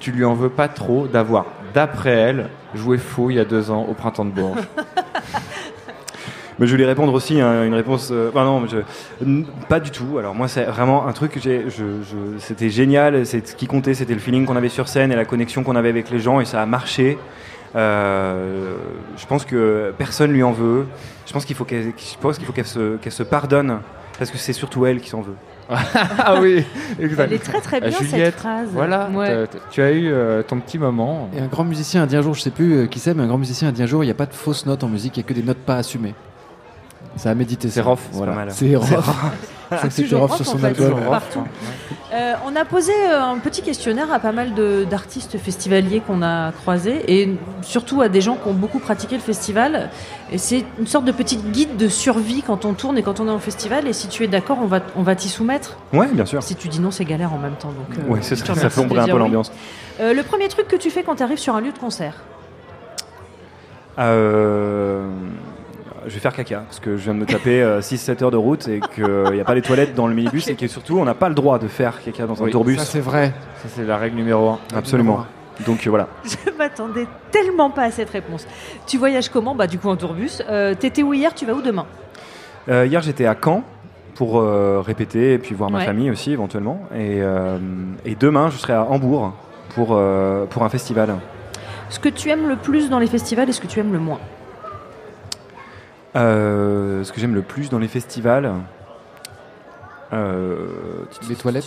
tu 0.00 0.12
lui 0.12 0.24
en 0.24 0.34
veux 0.34 0.48
pas 0.50 0.68
trop 0.68 1.06
d'avoir, 1.08 1.46
d'après 1.74 2.12
elle, 2.12 2.48
joué 2.74 2.98
faux 2.98 3.30
il 3.30 3.36
y 3.36 3.40
a 3.40 3.44
deux 3.44 3.70
ans 3.70 3.84
au 3.88 3.94
printemps 3.94 4.24
de 4.24 4.30
Bourges. 4.30 4.60
Mais 6.58 6.66
je 6.66 6.74
lui 6.76 6.84
répondre 6.84 7.12
aussi 7.14 7.40
hein, 7.40 7.64
une 7.64 7.74
réponse. 7.74 8.10
euh, 8.10 8.30
enfin 8.30 8.44
non, 8.44 8.66
je, 8.66 8.78
pas 9.68 9.78
du 9.80 9.90
tout. 9.90 10.18
Alors 10.18 10.34
moi, 10.34 10.48
c'est 10.48 10.64
vraiment 10.64 11.06
un 11.06 11.12
truc 11.12 11.32
que 11.32 11.40
j'ai. 11.40 11.64
Je, 11.70 11.84
je- 12.02 12.38
c'était 12.38 12.68
génial. 12.70 13.24
C'est 13.26 13.46
ce 13.46 13.54
qui 13.54 13.66
comptait, 13.66 13.94
c'était 13.94 14.14
le 14.14 14.20
feeling 14.20 14.44
qu'on 14.44 14.56
avait 14.56 14.68
sur 14.68 14.88
scène 14.88 15.12
et 15.12 15.16
la 15.16 15.24
connexion 15.24 15.62
qu'on 15.62 15.76
avait 15.76 15.88
avec 15.90 16.10
les 16.10 16.18
gens, 16.18 16.40
et 16.40 16.44
ça 16.44 16.60
a 16.60 16.66
marché. 16.66 17.16
Euh, 17.76 18.74
je 19.16 19.26
pense 19.26 19.44
que 19.44 19.92
personne 19.98 20.32
lui 20.32 20.42
en 20.42 20.52
veut. 20.52 20.86
Je 21.26 21.32
pense 21.32 21.44
qu'il 21.44 21.54
faut 21.54 21.64
qu'elle, 21.64 21.92
je 21.96 22.18
pense 22.20 22.38
qu'il 22.38 22.46
faut 22.46 22.52
qu'elle 22.52 22.66
se, 22.66 22.96
qu'elle 22.96 23.12
se 23.12 23.22
pardonne 23.22 23.78
parce 24.18 24.30
que 24.30 24.38
c'est 24.38 24.52
surtout 24.52 24.86
elle 24.86 25.00
qui 25.00 25.10
s'en 25.10 25.20
veut. 25.20 25.34
ah 25.70 26.40
oui, 26.40 26.64
exact. 26.98 27.24
Elle 27.26 27.34
est 27.34 27.38
très 27.44 27.60
très 27.60 27.80
bien 27.80 27.90
Euh, 27.90 28.04
cette 28.08 28.36
phrase. 28.36 28.68
Voilà, 28.72 29.10
Ouais. 29.12 29.28
t'as- 29.28 29.46
t'as- 29.46 29.58
tu 29.70 29.82
as 29.82 29.92
eu 29.92 30.08
euh, 30.10 30.42
ton 30.42 30.58
petit 30.60 30.78
moment. 30.78 31.28
Et 31.36 31.40
un 31.40 31.46
grand 31.46 31.64
musicien 31.64 32.02
a 32.02 32.06
dit 32.06 32.16
un 32.16 32.22
jour, 32.22 32.32
je 32.34 32.40
sais 32.40 32.50
plus 32.50 32.72
euh, 32.74 32.86
qui 32.86 32.98
c'est, 32.98 33.12
mais 33.12 33.22
un 33.24 33.26
grand 33.26 33.36
musicien 33.38 33.68
a 33.68 33.72
dit 33.72 33.82
un 33.82 33.86
jour, 33.86 34.02
il 34.02 34.06
n'y 34.06 34.10
a 34.10 34.14
pas 34.14 34.24
de 34.26 34.32
fausses 34.32 34.64
notes 34.64 34.82
en 34.82 34.88
musique, 34.88 35.16
il 35.18 35.20
n'y 35.20 35.26
a 35.26 35.28
que 35.28 35.34
des 35.34 35.42
notes 35.42 35.58
pas 35.58 35.76
assumées. 35.76 36.14
Ça 37.18 37.30
a 37.30 37.34
médité. 37.34 37.68
C'est 37.68 37.80
ça. 37.80 37.86
Rof, 37.86 38.00
voilà. 38.12 38.32
pas 38.32 38.38
mal. 38.38 38.50
C'est 38.52 38.74
Rof. 38.76 39.34
C'était 39.82 40.02
Toujours 40.04 40.20
Rof 40.20 40.36
sur 40.36 40.46
son 40.46 40.56
fait, 40.56 40.68
album. 40.68 40.94
partout. 41.10 41.42
Euh, 42.14 42.32
on 42.46 42.56
a 42.56 42.64
posé 42.64 42.90
euh, 42.92 43.22
un 43.22 43.36
petit 43.38 43.60
questionnaire 43.60 44.10
à 44.10 44.18
pas 44.18 44.32
mal 44.32 44.54
d'artistes 44.88 45.36
festivaliers 45.36 46.00
qu'on 46.00 46.22
a 46.22 46.52
croisés 46.52 47.02
et 47.06 47.36
surtout 47.60 48.00
à 48.00 48.08
des 48.08 48.22
gens 48.22 48.36
qui 48.36 48.48
ont 48.48 48.54
beaucoup 48.54 48.78
pratiqué 48.78 49.16
le 49.16 49.20
festival. 49.20 49.90
Et 50.32 50.38
c'est 50.38 50.64
une 50.78 50.86
sorte 50.86 51.04
de 51.04 51.12
petite 51.12 51.50
guide 51.52 51.76
de 51.76 51.88
survie 51.88 52.40
quand 52.40 52.64
on 52.64 52.72
tourne 52.72 52.96
et 52.96 53.02
quand 53.02 53.20
on 53.20 53.28
est 53.28 53.30
en 53.30 53.38
festival. 53.38 53.86
Et 53.86 53.92
si 53.92 54.08
tu 54.08 54.24
es 54.24 54.26
d'accord, 54.26 54.56
on 54.62 54.66
va, 54.66 54.80
on 54.96 55.02
va 55.02 55.14
t'y 55.16 55.28
soumettre. 55.28 55.76
Ouais, 55.92 56.06
bien 56.06 56.24
sûr. 56.24 56.42
Si 56.42 56.54
tu 56.54 56.68
dis 56.68 56.80
non, 56.80 56.90
c'est 56.90 57.04
galère 57.04 57.34
en 57.34 57.38
même 57.38 57.56
temps. 57.56 57.68
Donc, 57.72 57.98
euh, 57.98 58.10
Ouais, 58.10 58.20
c'est 58.22 58.36
ça, 58.36 58.54
ça 58.54 58.68
de 58.68 58.72
plomberait 58.72 59.00
un 59.00 59.04
peu 59.04 59.12
oui. 59.12 59.18
l'ambiance. 59.18 59.52
Euh, 60.00 60.14
le 60.14 60.22
premier 60.22 60.48
truc 60.48 60.66
que 60.66 60.76
tu 60.76 60.88
fais 60.88 61.02
quand 61.02 61.16
tu 61.16 61.22
arrives 61.24 61.36
sur 61.38 61.54
un 61.54 61.60
lieu 61.60 61.72
de 61.72 61.78
concert? 61.78 62.14
Euh, 63.98 65.08
je 66.06 66.14
vais 66.14 66.20
faire 66.20 66.32
caca 66.32 66.60
parce 66.60 66.80
que 66.80 66.96
je 66.96 67.02
viens 67.04 67.14
de 67.14 67.18
me 67.20 67.26
taper 67.26 67.62
6-7 67.80 68.22
heures 68.24 68.30
de 68.30 68.36
route 68.36 68.68
et 68.68 68.80
qu'il 68.94 69.32
n'y 69.32 69.40
a 69.40 69.44
pas 69.44 69.54
les 69.54 69.62
toilettes 69.62 69.94
dans 69.94 70.06
le 70.06 70.14
minibus 70.14 70.48
et 70.48 70.54
que 70.54 70.66
surtout 70.66 70.98
on 70.98 71.04
n'a 71.04 71.14
pas 71.14 71.28
le 71.28 71.34
droit 71.34 71.58
de 71.58 71.68
faire 71.68 72.02
caca 72.02 72.26
dans 72.26 72.42
un 72.42 72.48
tourbus. 72.50 72.76
ça, 72.76 72.84
c'est 72.84 73.00
vrai. 73.00 73.32
Ça, 73.62 73.68
c'est 73.74 73.84
la 73.84 73.96
règle 73.96 74.16
numéro 74.16 74.48
un. 74.50 74.58
Absolument. 74.76 75.26
Donc 75.66 75.86
euh, 75.86 75.90
voilà. 75.90 76.06
Je 76.24 76.50
m'attendais 76.56 77.06
tellement 77.32 77.70
pas 77.70 77.82
à 77.84 77.90
cette 77.90 78.10
réponse. 78.10 78.46
Tu 78.86 78.96
voyages 78.98 79.28
comment? 79.28 79.54
Bah 79.54 79.66
du 79.66 79.78
coup 79.78 79.88
en 79.88 79.96
tourbus. 79.96 80.40
Euh, 80.48 80.74
T'étais 80.74 81.02
où 81.02 81.12
hier? 81.14 81.34
Tu 81.34 81.44
vas 81.46 81.54
où 81.54 81.62
demain? 81.62 81.86
Euh, 82.68 82.86
hier 82.86 83.02
j'étais 83.02 83.26
à 83.26 83.34
Caen 83.42 83.64
pour 84.14 84.38
euh, 84.40 84.80
répéter 84.84 85.32
et 85.34 85.38
puis 85.38 85.54
voir 85.54 85.70
ma 85.70 85.78
Ouais. 85.78 85.84
famille 85.84 86.10
aussi 86.10 86.32
éventuellement. 86.32 86.82
Et, 86.94 87.20
euh, 87.22 87.58
et 88.04 88.14
demain 88.14 88.50
je 88.50 88.56
serai 88.58 88.72
à 88.74 88.84
Hambourg 88.84 89.32
pour, 89.74 89.88
euh, 89.92 90.44
pour 90.46 90.62
un 90.62 90.68
festival. 90.68 91.16
Ce 91.90 91.98
que 91.98 92.08
tu 92.08 92.28
aimes 92.30 92.48
le 92.48 92.56
plus 92.56 92.90
dans 92.90 92.98
les 92.98 93.06
festivals 93.06 93.48
et 93.48 93.52
ce 93.52 93.60
que 93.60 93.66
tu 93.66 93.80
aimes 93.80 93.92
le 93.92 93.98
moins? 93.98 94.18
Euh, 96.16 97.04
ce 97.04 97.12
que 97.12 97.20
j'aime 97.20 97.34
le 97.34 97.42
plus 97.42 97.68
dans 97.70 97.78
les 97.78 97.88
festivals. 97.88 98.50
euh, 100.12 100.66
Les 101.28 101.36
toilettes 101.36 101.66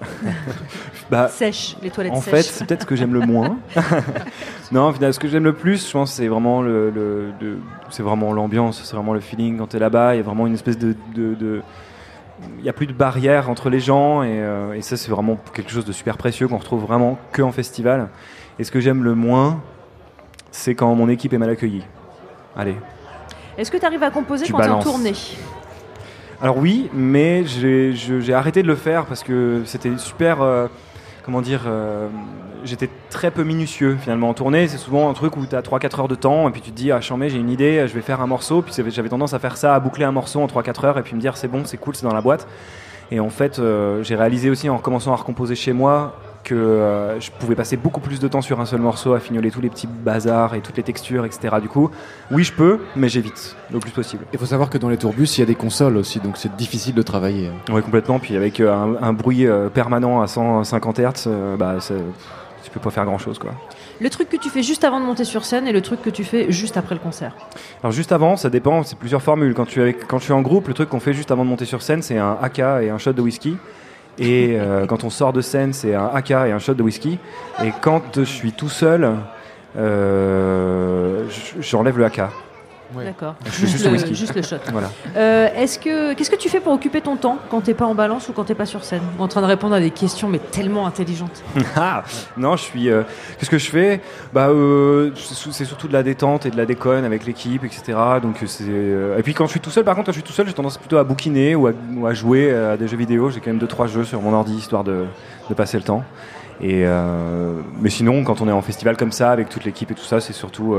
bah, 1.10 1.28
Sèches, 1.28 1.76
les 1.82 1.90
toilettes 1.90 2.12
En 2.12 2.20
sèches. 2.20 2.34
fait, 2.34 2.42
c'est 2.42 2.66
peut-être 2.66 2.82
ce 2.82 2.86
que 2.86 2.94
j'aime 2.96 3.14
le 3.14 3.20
moins. 3.20 3.56
non, 4.72 4.88
au 4.88 4.92
final, 4.92 5.14
ce 5.14 5.18
que 5.18 5.28
j'aime 5.28 5.44
le 5.44 5.54
plus, 5.54 5.86
je 5.86 5.92
pense, 5.92 6.12
c'est 6.12 6.28
vraiment 6.28 6.60
le, 6.60 6.90
le- 6.90 7.32
le- 7.40 7.58
c'est 7.90 8.02
vraiment 8.02 8.32
l'ambiance, 8.32 8.82
c'est 8.84 8.94
vraiment 8.94 9.14
le 9.14 9.20
feeling 9.20 9.58
quand 9.58 9.68
tu 9.68 9.76
es 9.76 9.80
là-bas. 9.80 10.14
Il 10.14 10.18
y 10.18 10.20
a 10.20 10.24
vraiment 10.24 10.46
une 10.46 10.54
espèce 10.54 10.76
de, 10.78 10.94
de- 11.14 11.34
de- 11.34 11.62
il 12.58 12.62
n'y 12.62 12.68
a 12.68 12.72
plus 12.72 12.86
de 12.86 12.92
barrière 12.92 13.48
entre 13.50 13.70
les 13.70 13.80
gens 13.80 14.22
et, 14.22 14.28
euh, 14.40 14.72
et 14.74 14.82
ça, 14.82 14.96
c'est 14.96 15.10
vraiment 15.10 15.38
quelque 15.54 15.70
chose 15.72 15.84
de 15.84 15.92
super 15.92 16.16
précieux 16.18 16.46
qu'on 16.46 16.58
retrouve 16.58 16.82
vraiment 16.84 17.18
que 17.32 17.42
en 17.42 17.50
festival. 17.50 18.08
Et 18.58 18.64
ce 18.64 18.70
que 18.70 18.78
j'aime 18.80 19.02
le 19.02 19.14
moins, 19.14 19.60
c'est 20.52 20.74
quand 20.74 20.94
mon 20.94 21.08
équipe 21.08 21.32
est 21.32 21.38
mal 21.38 21.50
accueillie. 21.50 21.84
Allez. 22.56 22.76
Est-ce 23.58 23.72
que 23.72 23.76
tu 23.76 23.84
arrives 23.84 24.04
à 24.04 24.10
composer 24.10 24.46
Tu 24.46 24.52
quand 24.52 24.60
tu 24.60 24.66
es 24.66 24.70
en 24.70 24.78
tournée? 24.78 25.14
Alors 26.40 26.56
oui, 26.58 26.88
mais 26.94 27.44
j'ai 27.44 28.32
arrêté 28.32 28.62
de 28.62 28.68
le 28.68 28.76
faire 28.76 29.04
parce 29.06 29.24
que 29.24 29.62
c'était 29.66 29.98
super. 29.98 30.40
euh, 30.40 30.68
comment 31.24 31.40
dire 31.42 31.62
euh, 31.66 32.08
J'étais 32.64 32.88
très 33.10 33.32
peu 33.32 33.42
minutieux 33.42 33.96
finalement 34.00 34.28
en 34.28 34.34
tournée. 34.34 34.68
C'est 34.68 34.78
souvent 34.78 35.10
un 35.10 35.12
truc 35.12 35.36
où 35.36 35.44
tu 35.44 35.56
as 35.56 35.60
3-4 35.60 36.00
heures 36.00 36.08
de 36.08 36.14
temps 36.14 36.48
et 36.48 36.52
puis 36.52 36.60
tu 36.60 36.70
te 36.70 36.76
dis 36.76 36.92
Ah, 36.92 37.00
chambé, 37.00 37.30
j'ai 37.30 37.38
une 37.38 37.50
idée, 37.50 37.84
je 37.88 37.94
vais 37.94 38.00
faire 38.00 38.20
un 38.20 38.28
morceau. 38.28 38.62
Puis 38.62 38.72
j'avais 38.90 39.08
tendance 39.08 39.34
à 39.34 39.40
faire 39.40 39.56
ça, 39.56 39.74
à 39.74 39.80
boucler 39.80 40.04
un 40.04 40.12
morceau 40.12 40.40
en 40.40 40.46
3-4 40.46 40.86
heures 40.86 40.98
et 40.98 41.02
puis 41.02 41.16
me 41.16 41.20
dire 41.20 41.36
C'est 41.36 41.48
bon, 41.48 41.64
c'est 41.64 41.78
cool, 41.78 41.96
c'est 41.96 42.06
dans 42.06 42.14
la 42.14 42.20
boîte. 42.20 42.46
Et 43.10 43.18
en 43.18 43.30
fait, 43.30 43.58
euh, 43.58 44.04
j'ai 44.04 44.14
réalisé 44.14 44.50
aussi 44.50 44.68
en 44.68 44.76
recommençant 44.76 45.12
à 45.12 45.16
recomposer 45.16 45.56
chez 45.56 45.72
moi 45.72 46.14
que 46.44 46.54
euh, 46.54 47.20
je 47.20 47.30
pouvais 47.30 47.54
passer 47.54 47.76
beaucoup 47.76 48.00
plus 48.00 48.20
de 48.20 48.28
temps 48.28 48.40
sur 48.40 48.58
un 48.60 48.64
seul 48.66 48.80
morceau 48.80 49.12
à 49.14 49.20
fignoler 49.20 49.50
tous 49.50 49.60
les 49.60 49.68
petits 49.68 49.86
bazars 49.86 50.54
et 50.54 50.60
toutes 50.60 50.76
les 50.76 50.82
textures, 50.82 51.24
etc. 51.24 51.56
Du 51.60 51.68
coup, 51.68 51.90
oui, 52.30 52.44
je 52.44 52.52
peux, 52.52 52.78
mais 52.96 53.08
j'évite 53.08 53.54
le 53.72 53.78
plus 53.80 53.90
possible. 53.90 54.24
Il 54.32 54.38
faut 54.38 54.46
savoir 54.46 54.70
que 54.70 54.78
dans 54.78 54.88
les 54.88 54.96
tourbus, 54.96 55.36
il 55.36 55.40
y 55.40 55.42
a 55.42 55.46
des 55.46 55.54
consoles 55.54 55.96
aussi, 55.96 56.20
donc 56.20 56.36
c'est 56.38 56.54
difficile 56.56 56.94
de 56.94 57.02
travailler. 57.02 57.50
Oui, 57.70 57.82
complètement. 57.82 58.18
Puis 58.18 58.36
avec 58.36 58.60
euh, 58.60 58.72
un, 58.72 58.96
un 59.02 59.12
bruit 59.12 59.46
euh, 59.46 59.68
permanent 59.68 60.20
à 60.22 60.26
150 60.26 60.98
Hz, 61.00 61.24
euh, 61.26 61.56
bah, 61.56 61.76
c'est- 61.80 61.94
tu 62.64 62.70
peux 62.70 62.80
pas 62.80 62.90
faire 62.90 63.04
grand 63.06 63.18
chose. 63.18 63.38
Quoi. 63.38 63.52
Le 64.00 64.10
truc 64.10 64.28
que 64.28 64.36
tu 64.36 64.50
fais 64.50 64.62
juste 64.62 64.84
avant 64.84 65.00
de 65.00 65.06
monter 65.06 65.24
sur 65.24 65.44
scène 65.44 65.66
et 65.66 65.72
le 65.72 65.80
truc 65.80 66.02
que 66.02 66.10
tu 66.10 66.22
fais 66.22 66.50
juste 66.52 66.76
après 66.76 66.94
le 66.94 67.00
concert. 67.00 67.34
Alors 67.82 67.92
juste 67.92 68.12
avant, 68.12 68.36
ça 68.36 68.50
dépend, 68.50 68.82
c'est 68.82 68.98
plusieurs 68.98 69.22
formules. 69.22 69.54
Quand 69.54 69.64
tu, 69.64 69.78
es 69.78 69.82
avec, 69.82 70.06
quand 70.06 70.18
tu 70.18 70.32
es 70.32 70.34
en 70.34 70.42
groupe, 70.42 70.68
le 70.68 70.74
truc 70.74 70.88
qu'on 70.90 71.00
fait 71.00 71.14
juste 71.14 71.30
avant 71.30 71.44
de 71.44 71.48
monter 71.48 71.64
sur 71.64 71.80
scène, 71.82 72.02
c'est 72.02 72.18
un 72.18 72.36
AK 72.42 72.58
et 72.58 72.90
un 72.90 72.98
shot 72.98 73.12
de 73.14 73.22
whisky. 73.22 73.56
Et 74.18 74.56
euh, 74.58 74.86
quand 74.86 75.04
on 75.04 75.10
sort 75.10 75.32
de 75.32 75.40
scène, 75.40 75.72
c'est 75.72 75.94
un 75.94 76.10
AK 76.12 76.30
et 76.30 76.34
un 76.34 76.58
shot 76.58 76.74
de 76.74 76.82
whisky. 76.82 77.18
Et 77.64 77.72
quand 77.80 78.18
je 78.18 78.24
suis 78.24 78.52
tout 78.52 78.68
seul, 78.68 79.08
euh, 79.76 81.24
j'enlève 81.60 81.98
le 81.98 82.04
AK. 82.04 82.22
D'accord. 82.94 83.34
Juste, 83.44 83.72
juste 83.90 84.08
le, 84.08 84.14
juste 84.14 84.46
shot. 84.46 84.56
Voilà. 84.72 84.90
Euh, 85.16 85.48
est-ce 85.56 85.78
que 85.78 86.14
qu'est-ce 86.14 86.30
que 86.30 86.36
tu 86.36 86.48
fais 86.48 86.60
pour 86.60 86.72
occuper 86.72 87.00
ton 87.00 87.16
temps 87.16 87.36
quand 87.50 87.60
t'es 87.60 87.74
pas 87.74 87.84
en 87.84 87.94
balance 87.94 88.28
ou 88.28 88.32
quand 88.32 88.44
t'es 88.44 88.54
pas 88.54 88.66
sur 88.66 88.82
scène 88.84 89.02
En 89.18 89.28
train 89.28 89.42
de 89.42 89.46
répondre 89.46 89.74
à 89.74 89.80
des 89.80 89.90
questions 89.90 90.28
mais 90.28 90.38
tellement 90.38 90.86
intelligentes. 90.86 91.42
Ah, 91.76 92.02
non, 92.36 92.56
je 92.56 92.62
suis. 92.62 92.88
euh, 92.90 93.02
Qu'est-ce 93.38 93.50
que 93.50 93.58
je 93.58 93.70
fais 93.70 94.00
Bah, 94.32 94.48
euh, 94.48 95.10
c'est 95.14 95.64
surtout 95.64 95.86
de 95.88 95.92
la 95.92 96.02
détente 96.02 96.46
et 96.46 96.50
de 96.50 96.56
la 96.56 96.64
déconne 96.66 97.04
avec 97.04 97.26
l'équipe, 97.26 97.62
etc. 97.64 97.98
Donc 98.22 98.36
c'est. 98.46 98.64
Et 98.64 99.22
puis 99.22 99.34
quand 99.34 99.46
je 99.46 99.50
suis 99.52 99.60
tout 99.60 99.70
seul, 99.70 99.84
par 99.84 99.94
contre, 99.94 100.06
quand 100.06 100.12
je 100.12 100.18
suis 100.18 100.26
tout 100.26 100.32
seul, 100.32 100.46
j'ai 100.46 100.54
tendance 100.54 100.78
plutôt 100.78 100.96
à 100.98 101.04
bouquiner 101.04 101.54
ou 101.54 101.66
à, 101.66 101.72
ou 101.96 102.06
à 102.06 102.14
jouer 102.14 102.54
à 102.54 102.76
des 102.76 102.88
jeux 102.88 102.96
vidéo. 102.96 103.30
J'ai 103.30 103.40
quand 103.40 103.50
même 103.50 103.58
deux 103.58 103.66
trois 103.66 103.86
jeux 103.86 104.04
sur 104.04 104.20
mon 104.22 104.32
ordi 104.32 104.54
histoire 104.56 104.84
de, 104.84 105.04
de 105.48 105.54
passer 105.54 105.76
le 105.76 105.84
temps. 105.84 106.02
Et 106.60 106.84
mais 107.80 107.90
sinon, 107.90 108.24
quand 108.24 108.40
on 108.40 108.48
est 108.48 108.52
en 108.52 108.62
festival 108.62 108.96
comme 108.96 109.12
ça 109.12 109.30
avec 109.30 109.48
toute 109.48 109.64
l'équipe 109.64 109.90
et 109.90 109.94
tout 109.94 110.04
ça, 110.04 110.20
c'est 110.20 110.32
surtout. 110.32 110.74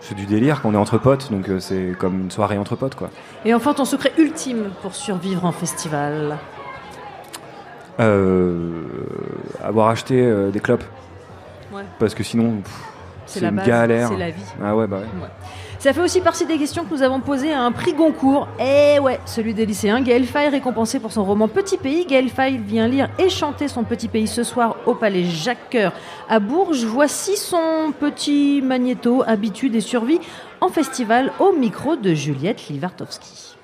C'est 0.00 0.14
du 0.14 0.26
délire 0.26 0.60
quand 0.62 0.70
on 0.70 0.74
est 0.74 0.76
entre 0.78 0.98
potes, 0.98 1.30
donc 1.30 1.48
euh, 1.48 1.60
c'est 1.60 1.94
comme 1.98 2.22
une 2.22 2.30
soirée 2.30 2.58
entre 2.58 2.76
potes, 2.76 2.94
quoi. 2.94 3.10
Et 3.44 3.54
enfin 3.54 3.74
ton 3.74 3.84
secret 3.84 4.12
ultime 4.18 4.70
pour 4.82 4.94
survivre 4.94 5.44
en 5.44 5.52
festival. 5.52 6.38
Euh, 7.98 8.84
avoir 9.62 9.88
acheté 9.88 10.20
euh, 10.22 10.50
des 10.50 10.60
clopes. 10.60 10.84
Ouais. 11.72 11.82
Parce 11.98 12.14
que 12.14 12.22
sinon, 12.22 12.62
C'est 13.26 13.40
une 13.40 13.50
base, 13.56 13.66
galère. 13.66 14.08
c'est 14.08 14.16
la 14.16 14.30
vie. 14.30 14.42
Ah 14.62 14.74
ouais, 14.74 14.86
bah 14.86 14.96
ouais. 14.98 15.22
Ouais. 15.22 15.28
Ça 15.80 15.94
fait 15.94 16.02
aussi 16.02 16.20
partie 16.20 16.44
des 16.44 16.58
questions 16.58 16.84
que 16.84 16.92
nous 16.92 17.02
avons 17.02 17.20
posées 17.20 17.54
à 17.54 17.62
un 17.62 17.72
prix 17.72 17.94
Goncourt. 17.94 18.48
Eh 18.60 18.98
ouais, 18.98 19.18
celui 19.24 19.54
des 19.54 19.64
lycéens. 19.64 20.02
Gaël 20.02 20.26
Faye 20.26 20.50
récompensé 20.50 21.00
pour 21.00 21.10
son 21.10 21.24
roman 21.24 21.48
Petit 21.48 21.78
Pays. 21.78 22.04
Gaël 22.04 22.28
Faye 22.28 22.58
vient 22.58 22.86
lire 22.86 23.08
et 23.18 23.30
chanter 23.30 23.66
son 23.66 23.82
Petit 23.84 24.08
Pays 24.08 24.26
ce 24.26 24.42
soir 24.42 24.76
au 24.84 24.94
Palais 24.94 25.24
Jacques 25.24 25.70
Coeur 25.72 25.94
à 26.28 26.38
Bourges. 26.38 26.84
Voici 26.84 27.34
son 27.38 27.94
petit 27.98 28.60
magnéto, 28.60 29.22
habitude 29.26 29.74
et 29.74 29.80
survie 29.80 30.20
en 30.60 30.68
festival 30.68 31.32
au 31.40 31.54
micro 31.54 31.96
de 31.96 32.12
Juliette 32.12 32.68
Livartowski. 32.68 33.56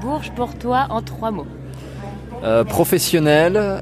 Bourges 0.00 0.32
pour 0.34 0.56
toi 0.56 0.86
en 0.88 1.02
trois 1.02 1.30
mots. 1.30 1.46
Euh, 2.42 2.64
professionnel, 2.64 3.58
euh, 3.58 3.80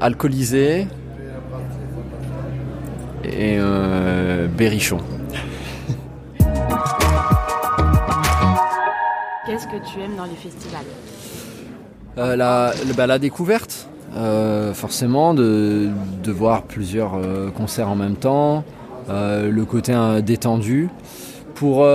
alcoolisé 0.00 0.86
et 3.24 3.56
euh, 3.58 4.46
berrichon. 4.46 4.98
Qu'est-ce 9.46 9.66
que 9.66 9.76
tu 9.92 10.00
aimes 10.00 10.16
dans 10.16 10.24
les 10.24 10.36
festivals? 10.36 10.84
Euh, 12.18 12.36
la, 12.36 12.72
le- 12.86 12.94
bah, 12.94 13.06
la 13.06 13.18
découverte, 13.18 13.88
euh, 14.16 14.72
forcément, 14.72 15.34
de, 15.34 15.88
de 16.22 16.32
voir 16.32 16.62
plusieurs 16.62 17.14
euh, 17.16 17.50
concerts 17.50 17.88
en 17.88 17.96
même 17.96 18.16
temps, 18.16 18.64
le 19.08 19.62
côté 19.64 19.94
détendu. 20.24 20.88
Pour, 21.54 21.86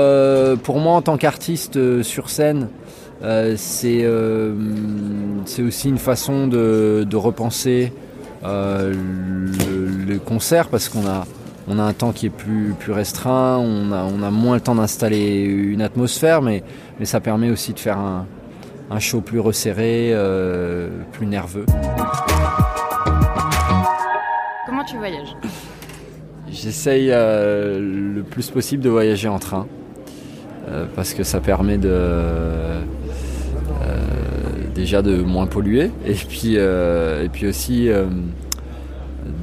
pour 0.64 0.80
moi, 0.80 0.94
en 0.94 1.02
tant 1.02 1.18
qu'artiste 1.18 2.02
sur 2.04 2.30
scène, 2.30 2.70
c'est 3.58 4.06
aussi 4.08 5.90
une 5.90 5.98
façon 5.98 6.48
de, 6.48 7.04
de 7.10 7.16
repenser 7.18 7.92
le, 8.44 10.06
le 10.08 10.20
concert 10.20 10.68
parce 10.70 10.90
qu'on 10.90 11.06
a, 11.08 11.26
on 11.68 11.78
a 11.80 11.84
un 11.84 11.94
temps 11.94 12.12
qui 12.12 12.26
est 12.28 12.32
plus, 12.32 12.74
plus 12.80 12.92
restreint, 12.94 13.58
on 13.58 13.92
a, 13.92 14.04
on 14.04 14.24
a 14.24 14.32
moins 14.32 14.56
le 14.56 14.62
temps 14.62 14.76
d'installer 14.76 15.42
une 15.44 15.82
atmosphère, 15.82 16.42
mais, 16.42 16.64
mais 17.00 17.06
ça 17.06 17.20
permet 17.20 17.50
aussi 17.50 17.74
de 17.74 17.80
faire 17.80 17.98
un, 17.98 18.26
un 18.90 19.00
show 19.00 19.22
plus 19.22 19.40
resserré, 19.40 20.12
euh, 20.14 20.90
plus 21.12 21.28
nerveux. 21.28 21.66
Comment 24.66 24.84
tu 24.84 24.98
voyages? 24.98 25.36
J'essaye 26.52 27.10
euh, 27.12 27.80
le 28.16 28.24
plus 28.24 28.50
possible 28.50 28.82
de 28.84 28.90
voyager 28.90 29.28
en 29.28 29.38
train 29.38 29.68
euh, 30.68 30.86
parce 30.96 31.14
que 31.14 31.24
ça 31.24 31.40
permet 31.40 31.78
de 31.78 31.90
euh, 31.92 32.82
déjà 34.80 35.02
de 35.02 35.22
moins 35.22 35.46
polluer 35.46 35.92
et 36.06 36.14
puis 36.14 36.54
euh, 36.56 37.26
et 37.26 37.30
puis 37.30 37.48
aussi 37.48 37.90
euh, 37.90 38.06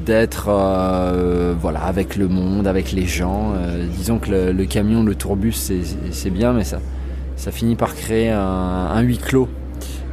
d'être 0.07 0.47
euh, 0.49 1.55
voilà 1.59 1.81
avec 1.85 2.17
le 2.17 2.27
monde, 2.29 2.67
avec 2.67 2.93
les 2.93 3.07
gens. 3.07 3.53
Disons 3.97 4.19
que 4.19 4.31
le, 4.31 4.65
camion, 4.65 5.03
le 5.03 5.15
tourbus, 5.15 5.53
c'est- 5.53 6.31
bien, 6.31 6.53
mais 6.53 6.65
ça 6.65 6.79
ça 7.37 7.51
finit 7.53 7.77
par 7.77 7.95
créer 7.95 8.31
un, 8.31 9.01
huis 9.03 9.19
clos. 9.19 9.49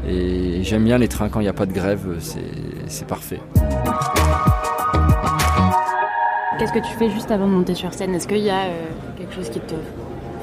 Et 0.07 0.61
j'aime 0.63 0.83
bien 0.83 0.97
les 0.97 1.07
trains 1.07 1.29
quand 1.29 1.39
il 1.39 1.43
n'y 1.43 1.49
a 1.49 1.53
pas 1.53 1.65
de 1.65 1.71
grève, 1.71 2.01
c'est 2.19 3.07
parfait. 3.07 3.39
Qu'est-ce 6.59 6.73
que 6.73 6.79
tu 6.79 6.93
fais 6.99 7.09
juste 7.09 7.31
avant 7.31 7.47
de 7.47 7.53
monter 7.53 7.73
sur 7.75 7.93
scène? 7.93 8.13
Est-ce 8.13 8.27
qu'il 8.27 8.39
y 8.43 8.49
a 8.49 8.65
quelque 9.17 9.33
chose 9.33 9.49
qui 9.49 9.59
te 9.61 9.75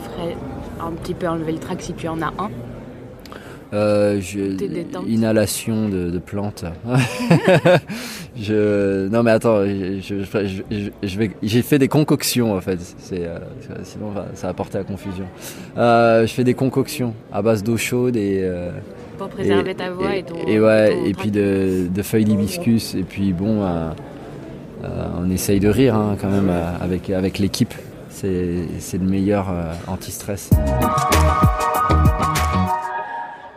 ferait 0.05 0.37
un 0.81 0.93
petit 0.93 1.15
peu 1.15 1.29
enlever 1.29 1.53
le 1.53 1.59
trac 1.59 1.83
si 1.83 1.93
tu 1.93 2.09
en 2.09 2.23
as 2.23 2.33
un? 2.39 2.51
Euh, 3.73 4.21
je- 4.21 4.57
inhalation 5.09 5.89
de, 5.89 6.11
de 6.11 6.19
plantes. 6.19 6.65
je, 8.37 9.09
non 9.09 9.23
mais 9.23 9.31
attends, 9.31 9.65
je, 9.65 10.01
je- 10.03 10.25
je- 10.47 10.63
je- 10.71 10.91
je 11.09 11.19
vais, 11.19 11.31
j'ai 11.43 11.63
fait 11.63 11.79
des 11.79 11.87
concoctions 11.89 12.53
en 12.55 12.61
fait. 12.61 12.79
C'est, 12.99 13.25
euh, 13.27 13.39
sinon 13.85 14.13
ça- 14.35 14.49
va 14.49 14.55
porter 14.55 14.79
à 14.79 14.83
confusion. 14.85 15.25
Euh, 15.79 16.27
je 16.27 16.33
fais 16.33 16.43
des 16.45 16.55
concoctions 16.55 17.15
à 17.33 17.43
base 17.43 17.63
d'eau 17.63 17.77
chaude 17.77 18.17
et 18.17 18.45
Pour 19.19 19.29
préserver 19.29 19.75
ta 19.75 19.91
voix 19.91 20.17
et 20.17 20.23
ton- 20.25 20.35
et 20.47 20.59
ouais 20.61 20.91
ton 20.95 21.05
et 21.05 21.13
puis 21.15 21.31
de, 21.31 21.87
de 21.95 22.03
feuilles 22.03 22.25
d'hibiscus 22.25 22.95
et 22.97 23.03
puis 23.03 23.33
bon, 23.33 23.65
on 24.83 25.31
essaye 25.31 25.61
de 25.61 25.69
rire 25.69 25.95
hein, 25.95 26.17
quand 26.21 26.31
même 26.31 26.51
avec 26.81 27.11
avec 27.11 27.39
l'équipe. 27.39 27.75
C'est, 28.09 28.65
c'est 28.81 28.99
le 28.99 29.07
meilleur 29.07 29.47
anti-stress. 29.87 30.51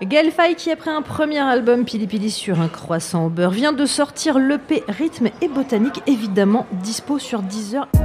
Gaël 0.05 0.31
Faye, 0.31 0.55
qui 0.55 0.71
après 0.71 0.91
un 0.91 1.01
premier 1.01 1.39
album 1.39 1.85
Pili 1.85 2.07
Pili 2.07 2.31
sur 2.31 2.59
un 2.61 2.67
croissant 2.67 3.25
au 3.25 3.29
beurre, 3.29 3.51
vient 3.51 3.73
de 3.73 3.85
sortir 3.85 4.37
l'EP 4.39 4.83
Rythme 4.87 5.29
et 5.41 5.47
Botanique, 5.47 6.01
évidemment 6.07 6.65
dispo 6.71 7.19
sur 7.19 7.41
Deezer. 7.41 7.87
Euh, 7.95 7.99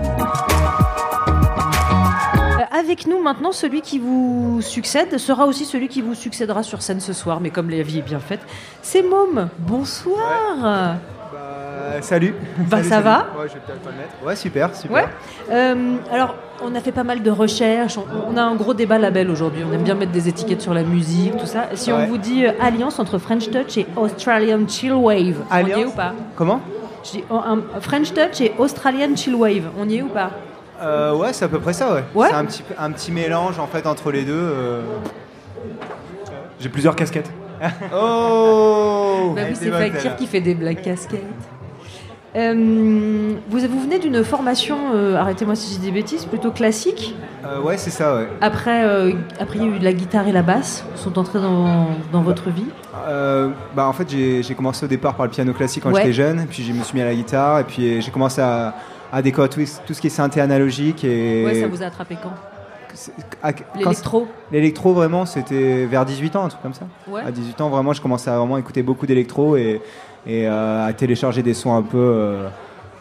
Avec 2.79 3.07
nous 3.07 3.21
maintenant, 3.23 3.53
celui 3.53 3.81
qui 3.81 3.99
vous 3.99 4.61
succède 4.63 5.19
sera 5.19 5.47
aussi 5.47 5.65
celui 5.65 5.89
qui 5.89 6.01
vous 6.03 6.15
succédera 6.15 6.63
sur 6.63 6.83
scène 6.83 7.01
ce 7.01 7.13
soir, 7.13 7.41
mais 7.41 7.51
comme 7.51 7.71
la 7.71 7.83
vie 7.83 7.99
est 7.99 8.03
bien 8.03 8.21
faite, 8.21 8.41
c'est 8.83 9.03
Môme. 9.03 9.49
Bonsoir. 9.59 10.97
Euh, 11.35 12.01
salut. 12.01 12.35
Bah, 12.59 12.79
Salut, 12.79 12.85
ça 12.85 12.91
salut. 12.91 13.05
va 13.05 13.27
Ouais, 13.39 13.49
je 13.49 13.55
vais 13.55 13.61
peut-être 13.61 13.81
pas 13.83 13.91
le 13.91 13.97
mettre. 13.97 14.11
Ouais, 14.25 14.37
super, 14.37 14.75
super. 14.77 14.97
Ouais. 14.97 15.09
Euh, 15.51 15.97
alors, 16.13 16.35
on 16.63 16.75
a 16.75 16.81
fait 16.81 16.93
pas 16.93 17.05
mal 17.05 17.23
de 17.23 17.31
recherches. 17.31 17.99
On, 17.99 18.05
on 18.33 18.37
a 18.37 18.43
un 18.43 18.55
gros 18.55 18.75
débat 18.75 18.99
label 18.99 19.31
aujourd'hui. 19.31 19.63
On 19.69 19.73
aime 19.73 19.83
bien 19.83 19.95
mettre 19.95 20.13
des 20.13 20.29
étiquettes 20.29 20.61
sur 20.63 20.75
la 20.75 20.83
musique, 20.83 21.37
tout 21.37 21.47
ça. 21.47 21.67
Si 21.75 21.93
on 21.93 22.07
vous 22.07 22.19
dit 22.19 22.47
euh, 22.47 22.53
alliance 22.61 22.99
entre 22.99 23.19
French 23.19 23.51
Touch 23.51 23.77
et 23.79 23.87
Australian 23.97 24.67
Chill 24.69 24.93
Wave, 24.93 25.37
on 25.51 25.67
y 25.67 25.71
est 25.71 25.85
ou 25.85 25.91
pas 25.91 26.13
Comment 26.37 26.61
Je 27.05 27.11
dis 27.13 27.25
oh, 27.31 27.37
un- 27.37 27.81
French 27.81 28.13
Touch 28.13 28.41
et 28.41 28.53
Australian 28.59 29.15
Chill 29.17 29.35
Wave, 29.35 29.71
on 29.79 29.89
y 29.89 29.97
est 29.99 30.03
ou 30.03 30.09
pas 30.09 30.31
Euh, 30.83 31.15
Ouais, 31.15 31.33
c'est 31.33 31.45
à 31.45 31.49
peu 31.49 31.59
près 31.61 31.73
ça, 31.73 31.95
ouais. 31.95 32.05
Ouais. 32.15 32.29
C'est 32.29 32.35
un 32.35 32.45
petit, 32.45 32.63
peu- 32.63 32.75
un 32.79 32.91
petit 32.93 33.13
mélange 33.13 33.59
en 33.59 33.67
fait 33.67 33.87
entre 33.87 34.11
les 34.11 34.25
deux. 34.25 34.33
euh. 34.35 34.83
J'ai 36.61 36.69
plusieurs 36.69 36.97
casquettes. 36.97 37.31
Oh 37.95 39.33
Bah 39.35 39.43
oui, 39.49 39.57
c'est 39.57 39.71
Fakir 39.71 40.17
qui 40.17 40.27
fait 40.27 40.41
des 40.41 40.55
blagues 40.55 40.81
casquettes. 40.83 41.23
Euh, 42.39 43.35
vous, 43.49 43.59
vous 43.59 43.81
venez 43.81 43.99
d'une 43.99 44.23
formation, 44.23 44.77
euh, 44.95 45.17
arrêtez-moi 45.17 45.57
si 45.57 45.75
je 45.75 45.81
dis 45.81 45.87
des 45.87 45.93
bêtises, 45.93 46.25
plutôt 46.25 46.53
classique. 46.53 47.17
Euh, 47.45 47.61
ouais, 47.61 47.77
c'est 47.77 47.91
ça, 47.91 48.15
ouais. 48.17 48.29
Après, 48.41 48.85
euh, 48.85 49.13
après, 49.41 49.59
il 49.59 49.65
y 49.65 49.73
a 49.73 49.77
eu 49.77 49.79
la 49.81 49.93
guitare 49.93 50.29
et 50.29 50.33
la 50.33 50.43
basse 50.43 50.85
sont 50.95 51.19
entrées 51.19 51.41
dans, 51.41 51.87
dans 52.13 52.23
votre 52.23 52.51
vie. 52.51 52.67
Bah, 53.75 53.87
en 53.89 53.93
fait, 53.93 54.09
j'ai 54.11 54.55
commencé 54.55 54.85
au 54.85 54.89
départ 54.89 55.15
par 55.15 55.27
le 55.27 55.31
piano 55.33 55.53
classique 55.53 55.83
quand 55.83 55.91
Ouais. 55.91 56.03
j'étais 56.03 56.13
jeune, 56.13 56.47
puis 56.49 56.63
je 56.63 56.73
me 56.73 56.83
suis 56.85 56.95
mis 56.97 57.03
à 57.03 57.07
la 57.07 57.15
guitare, 57.15 57.61
et 57.61 57.65
puis 57.65 58.01
j'ai 58.01 58.11
commencé 58.11 58.41
à, 58.41 58.75
à 59.13 59.21
découvrir 59.23 59.51
tout, 59.51 59.61
tout 59.87 59.95
ce 59.95 60.01
qui 60.01 60.07
est 60.07 60.11
synthé 60.11 60.41
analogique. 60.41 61.03
Et 61.05 61.45
Ouais, 61.45 61.61
ça 61.61 61.67
vous 61.67 61.83
a 61.83 61.87
attrapé 61.87 62.17
quand- 62.23 62.31
L'électro 63.77 64.27
L'électro, 64.51 64.93
vraiment, 64.93 65.25
c'était 65.27 65.87
vers 65.87 66.05
18 66.05 66.35
ans, 66.37 66.45
un 66.47 66.49
truc 66.49 66.63
comme 66.63 66.75
ça. 66.75 66.87
Ouais. 67.09 67.21
À 67.25 67.31
18 67.31 67.61
ans, 67.61 67.69
vraiment, 67.69 67.93
je 67.93 68.01
commençais 68.03 68.31
à 68.31 68.37
vraiment 68.39 68.59
écouter 68.59 68.83
beaucoup 68.83 69.07
d'électro 69.07 69.57
et, 69.57 69.81
et 70.29 70.47
euh, 70.47 70.87
à 70.87 70.93
télécharger 70.93 71.43
des 71.43 71.55
sons 71.55 71.75
un 71.75 71.83
peu, 71.83 71.97
euh, 71.99 72.49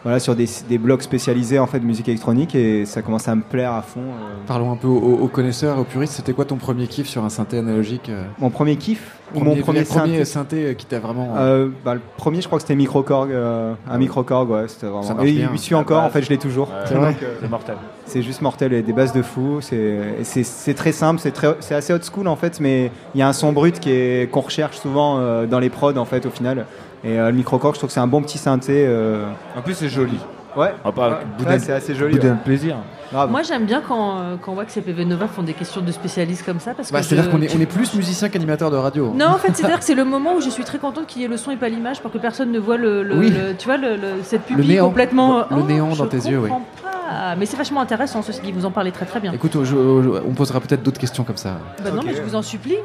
voilà, 0.04 0.18
sur 0.20 0.34
des, 0.34 0.46
des 0.68 0.78
blogs 0.78 1.02
spécialisés 1.02 1.58
en 1.58 1.66
fait 1.66 1.80
de 1.80 1.84
musique 1.84 2.08
électronique 2.08 2.54
et 2.54 2.86
ça 2.86 3.02
commence 3.02 3.28
à 3.28 3.34
me 3.34 3.42
plaire 3.42 3.72
à 3.72 3.82
fond. 3.82 4.00
euh. 4.00 4.34
Parlons 4.46 4.72
un 4.72 4.76
peu 4.76 4.86
aux, 4.88 5.18
aux 5.18 5.28
connaisseurs, 5.28 5.78
aux 5.78 5.84
puristes. 5.84 6.14
C'était 6.14 6.32
quoi 6.32 6.44
ton 6.46 6.56
premier 6.56 6.86
kiff 6.86 7.06
sur 7.08 7.24
un 7.24 7.28
synthé 7.28 7.58
analogique 7.58 8.08
euh 8.08 8.22
Mon 8.38 8.48
premier 8.50 8.76
kiff 8.76 9.14
ou 9.34 9.40
Premier- 9.40 9.56
mon 9.56 9.60
premier, 9.62 9.80
le 9.80 9.84
premier 9.84 10.24
synthé, 10.24 10.24
synthé, 10.64 10.74
qui 10.78 10.86
t'a 10.86 11.00
vraiment, 11.00 11.34
euh, 11.36 11.66
Euh, 11.66 11.68
bah, 11.84 11.94
Le 11.94 12.00
premier, 12.16 12.40
je 12.40 12.46
crois 12.46 12.58
que 12.58 12.62
c'était 12.62 12.76
Microcorg. 12.76 13.28
euh, 13.30 13.74
un 13.90 13.98
Microcorg, 13.98 14.48
ouais, 14.48 14.68
c'était 14.68 14.86
vraiment. 14.86 15.02
Ça 15.02 15.14
et 15.20 15.32
bien. 15.32 15.46
il 15.48 15.52
me 15.52 15.56
suit 15.58 15.74
La 15.74 15.80
encore, 15.80 16.02
en 16.04 16.08
fait, 16.08 16.22
je 16.22 16.30
l'ai 16.30 16.38
toujours. 16.38 16.68
Ouais, 16.68 16.74
C'est 16.86 16.94
vrai 16.94 17.10
Donc, 17.12 17.18
C'est 17.42 17.50
mortel. 17.50 17.76
C'est 18.06 18.22
juste 18.22 18.40
mortel 18.40 18.72
et 18.72 18.80
des 18.80 18.94
bases 18.94 19.12
de 19.12 19.20
fou. 19.20 19.58
C'est 19.60 19.76
et 20.20 20.24
c'est- 20.24 20.44
c'est 20.44 20.72
très 20.72 20.92
simple, 20.92 21.20
c'est 21.20 21.32
très- 21.32 21.56
c'est 21.60 21.74
assez 21.74 21.92
old 21.92 22.02
school 22.10 22.26
en 22.26 22.36
fait, 22.36 22.58
mais 22.60 22.90
il 23.14 23.18
y 23.18 23.22
a 23.22 23.28
un 23.28 23.34
son 23.34 23.52
brut 23.52 23.80
qui 23.80 23.90
est 23.90 24.30
qu'on 24.30 24.40
recherche 24.40 24.78
souvent 24.78 25.18
euh, 25.18 25.44
dans 25.44 25.58
les 25.58 25.68
prods 25.68 25.98
en 25.98 26.06
fait 26.06 26.24
au 26.24 26.30
final. 26.30 26.64
Et 27.04 27.18
euh, 27.18 27.30
le 27.30 27.36
Microcorg, 27.36 27.74
je 27.74 27.78
trouve 27.78 27.88
que 27.88 27.94
c'est 27.94 28.00
un 28.00 28.06
bon 28.06 28.22
petit 28.22 28.38
synthé. 28.38 28.84
euh. 28.86 29.26
En 29.56 29.62
plus, 29.62 29.74
c'est 29.74 29.88
joli. 29.88 30.18
Ouais. 30.56 30.72
Ah, 30.84 30.88
Ouais, 30.90 31.46
ouais, 31.46 31.58
c'est 31.60 31.72
assez 31.72 31.94
joli. 31.94 32.18
ouais. 32.18 32.32
plaisir. 32.44 32.76
Grave. 33.12 33.30
Moi, 33.30 33.42
j'aime 33.42 33.64
bien 33.64 33.80
quand, 33.86 34.18
euh, 34.18 34.36
quand 34.42 34.52
Wax 34.54 34.76
et 34.76 34.80
PV 34.82 35.04
Nova 35.04 35.28
font 35.28 35.42
des 35.42 35.54
questions 35.54 35.80
de 35.80 35.92
spécialistes 35.92 36.44
comme 36.44 36.58
ça. 36.60 36.72
Parce 36.74 36.90
Bah, 36.92 36.98
que 37.00 37.04
C'est-à-dire 37.06 37.30
je- 37.30 37.36
qu'on 37.36 37.40
est, 37.42 37.56
on 37.56 37.60
est 37.60 37.66
plus 37.66 37.94
musicien 37.94 38.28
qu'animateur 38.28 38.70
de 38.70 38.76
radio. 38.76 39.12
Non, 39.14 39.26
en 39.28 39.38
fait, 39.38 39.54
c'est-à-dire 39.54 39.78
que 39.78 39.84
c'est 39.84 39.94
le 39.94 40.04
moment 40.04 40.34
où 40.34 40.40
je 40.40 40.50
suis 40.50 40.64
très 40.64 40.78
contente 40.78 41.06
qu'il 41.06 41.22
y 41.22 41.24
ait 41.24 41.28
le 41.28 41.36
son 41.38 41.50
et 41.52 41.56
pas 41.56 41.68
l'image 41.70 42.00
pour 42.00 42.10
que 42.10 42.18
personne 42.18 42.50
ne 42.52 42.58
voit 42.58 42.76
le, 42.76 43.02
le- 43.02 43.16
Oui. 43.16 43.30
le- 43.30 43.54
tu 43.56 43.66
vois, 43.66 43.76
le, 43.78 43.94
le- 43.96 44.22
cette 44.24 44.50
Le 44.50 44.56
pupille 44.56 44.68
néant. 44.74 44.88
complètement. 44.88 45.38
Le 45.50 45.56
Oh, 45.58 45.62
néant 45.62 45.94
dans 45.94 46.06
tes 46.06 46.16
yeux, 46.18 46.38
oui. 46.38 46.48
comprends 46.50 46.64
pas. 46.82 47.34
Mais 47.38 47.46
c'est 47.46 47.56
vachement 47.56 47.80
intéressant, 47.80 48.20
ceci 48.20 48.40
dit, 48.42 48.52
vous 48.52 48.66
en 48.66 48.70
parlez 48.70 48.92
très 48.92 49.06
très 49.06 49.20
bien. 49.20 49.32
Écoute, 49.32 49.52
je- 49.54 49.64
je- 49.64 50.20
on 50.28 50.34
posera 50.34 50.60
peut-être 50.60 50.82
d'autres 50.82 51.00
questions 51.00 51.24
comme 51.24 51.38
ça. 51.38 51.52
Bah 51.82 51.90
non, 51.94 52.02
mais 52.04 52.14
je 52.14 52.20
vous 52.20 52.34
en 52.34 52.42
supplie. 52.42 52.76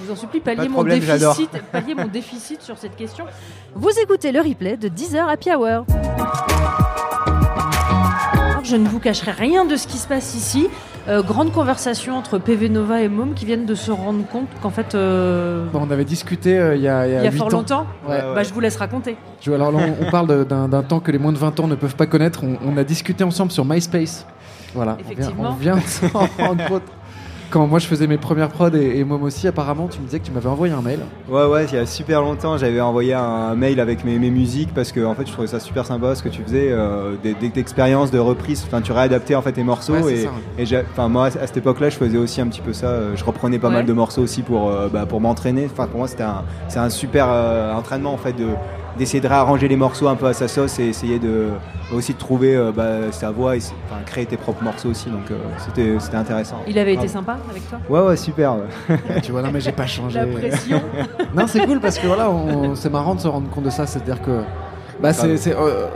Je 0.00 0.04
vous 0.06 0.12
en 0.12 0.16
supplie, 0.16 0.40
palliez, 0.40 0.68
mon, 0.68 0.84
déficit, 0.84 1.50
palliez 1.72 1.94
mon 1.94 2.06
déficit 2.06 2.62
sur 2.62 2.78
cette 2.78 2.94
question. 2.96 3.24
Vous 3.74 3.90
écoutez 4.00 4.30
le 4.30 4.40
replay 4.40 4.76
de 4.76 4.88
10h 4.88 5.28
Happy 5.28 5.50
Hour. 5.50 5.84
Alors, 8.32 8.64
Je 8.64 8.76
ne 8.76 8.88
vous 8.88 9.00
cacherai 9.00 9.32
rien 9.32 9.64
de 9.64 9.74
ce 9.76 9.86
qui 9.88 9.96
se 9.98 10.06
passe 10.06 10.34
ici. 10.36 10.68
Euh, 11.08 11.22
grande 11.22 11.52
conversation 11.52 12.16
entre 12.16 12.38
PV 12.38 12.68
Nova 12.68 13.00
et 13.00 13.08
Mom 13.08 13.32
qui 13.34 13.44
viennent 13.46 13.64
de 13.66 13.74
se 13.74 13.90
rendre 13.90 14.24
compte 14.26 14.46
qu'en 14.62 14.70
fait. 14.70 14.94
euh, 14.94 15.66
Bon, 15.72 15.80
on 15.88 15.90
avait 15.90 16.04
discuté 16.04 16.58
euh, 16.58 16.76
il 16.76 16.82
y 16.82 16.88
a, 16.88 17.06
il 17.06 17.12
y 17.14 17.16
a 17.16 17.24
y 17.24 17.26
a 17.26 17.32
fort 17.32 17.46
ans. 17.48 17.50
longtemps 17.50 17.86
Ouais. 18.06 18.20
Bah, 18.34 18.42
je 18.42 18.52
vous 18.52 18.60
laisse 18.60 18.76
raconter. 18.76 19.16
Je- 19.40 19.50
alors 19.50 19.72
là, 19.72 19.78
on, 20.00 20.06
on 20.06 20.10
parle 20.10 20.44
d'un 20.46 20.82
temps 20.82 21.00
que 21.00 21.10
les 21.10 21.18
moins 21.18 21.32
de 21.32 21.38
20 21.38 21.58
ans 21.60 21.66
ne 21.66 21.74
peuvent 21.74 21.96
pas 21.96 22.06
connaître. 22.06 22.44
On, 22.44 22.56
on 22.64 22.76
a 22.76 22.84
discuté 22.84 23.24
ensemble 23.24 23.50
sur 23.50 23.64
MySpace. 23.64 24.26
Voilà, 24.74 24.92
on 24.92 25.02
vient, 25.02 25.12
Effectivement. 25.12 25.50
on 25.50 25.54
vient 25.54 25.76
de 25.76 25.80
s'en 25.80 26.08
rendre 26.38 26.66
compte. 26.68 26.82
Quand 27.50 27.66
moi 27.66 27.78
je 27.78 27.86
faisais 27.86 28.06
mes 28.06 28.18
premières 28.18 28.50
prods 28.50 28.74
et, 28.74 28.98
et 28.98 29.04
moi 29.04 29.18
aussi, 29.22 29.48
apparemment, 29.48 29.88
tu 29.88 30.00
me 30.00 30.04
disais 30.04 30.18
que 30.20 30.26
tu 30.26 30.32
m'avais 30.32 30.50
envoyé 30.50 30.74
un 30.74 30.82
mail. 30.82 30.98
Ouais, 31.30 31.46
ouais, 31.46 31.64
il 31.64 31.74
y 31.74 31.78
a 31.78 31.86
super 31.86 32.20
longtemps, 32.20 32.58
j'avais 32.58 32.80
envoyé 32.82 33.14
un 33.14 33.54
mail 33.54 33.80
avec 33.80 34.04
mes, 34.04 34.18
mes 34.18 34.30
musiques 34.30 34.74
parce 34.74 34.92
que 34.92 35.02
en 35.02 35.14
fait, 35.14 35.26
je 35.26 35.32
trouvais 35.32 35.46
ça 35.48 35.58
super 35.58 35.86
sympa 35.86 36.14
ce 36.14 36.22
que 36.22 36.28
tu 36.28 36.42
faisais, 36.42 36.68
euh, 36.70 37.14
des, 37.22 37.32
des 37.32 37.58
expériences 37.58 38.10
de 38.10 38.18
reprise. 38.18 38.62
Enfin, 38.66 38.82
tu 38.82 38.92
réadaptais 38.92 39.34
en 39.34 39.40
fait 39.40 39.52
tes 39.52 39.64
morceaux 39.64 39.94
Ouais, 39.94 40.12
et, 40.12 40.24
ça. 40.24 40.30
et 40.58 40.66
j'ai- 40.66 40.82
enfin 40.92 41.08
moi 41.08 41.26
à 41.26 41.30
cette 41.30 41.56
époque-là, 41.56 41.88
je 41.88 41.96
faisais 41.96 42.18
aussi 42.18 42.42
un 42.42 42.48
petit 42.48 42.60
peu 42.60 42.74
ça. 42.74 42.86
euh, 42.88 43.16
Je 43.16 43.24
reprenais 43.24 43.58
pas 43.58 43.68
Ouais. 43.68 43.74
mal 43.76 43.86
de 43.86 43.92
morceaux 43.94 44.20
aussi 44.22 44.42
pour 44.42 44.68
euh, 44.68 44.88
bah, 44.92 45.06
pour 45.06 45.22
m'entraîner. 45.22 45.68
Enfin, 45.72 45.86
pour 45.86 46.00
moi, 46.00 46.08
c'était 46.08 46.24
un 46.24 46.44
c'est 46.68 46.80
un 46.80 46.90
super 46.90 47.28
euh, 47.30 47.72
entraînement 47.72 48.12
en 48.12 48.18
fait 48.18 48.34
de 48.34 48.48
d'essayer 48.98 49.20
de 49.20 49.28
réarranger 49.28 49.68
les 49.68 49.76
morceaux 49.76 50.08
un 50.08 50.16
peu 50.16 50.26
à 50.26 50.32
sa 50.34 50.48
sauce 50.48 50.78
et 50.78 50.84
essayer 50.88 51.18
de 51.18 51.48
aussi 51.94 52.12
de 52.12 52.18
trouver 52.18 52.54
euh, 52.56 52.72
bah, 52.72 53.10
sa 53.12 53.30
voix 53.30 53.56
et 53.56 53.60
enfin, 53.60 54.02
créer 54.04 54.26
tes 54.26 54.36
propres 54.36 54.62
morceaux 54.62 54.90
aussi. 54.90 55.08
Donc 55.08 55.30
euh, 55.30 55.36
c'était 55.64 55.94
c'était 56.00 56.16
intéressant. 56.16 56.60
Il 56.66 56.78
avait 56.78 56.94
été 56.94 57.04
Ah. 57.06 57.08
sympa 57.08 57.38
avec 57.50 57.68
toi? 57.68 57.78
Ouais, 57.88 58.00
ouais, 58.08 58.16
super. 58.16 58.56
ouais. 58.56 59.20
tu 59.22 59.32
vois, 59.32 59.40
non, 59.42 59.50
mais 59.52 59.60
j'ai 59.60 59.72
pas 59.72 59.86
changé. 59.96 60.18
La 60.18 60.26
pression. 60.26 60.82
non, 61.34 61.46
c'est 61.46 61.64
cool 61.64 61.80
parce 61.80 61.98
que 61.98 62.06
voilà, 62.06 62.28
on- 62.30 62.74
c'est 62.74 62.90
marrant 62.90 63.14
de 63.14 63.20
se 63.20 63.28
rendre 63.28 63.48
compte 63.48 63.64
de 63.64 63.70
ça. 63.70 63.86
C'est-à-dire 63.86 64.20
que. 64.20 64.42
Bah, 65.00 65.12
c'est, 65.12 65.36
c'est, 65.36 65.54
euh, 65.54 65.86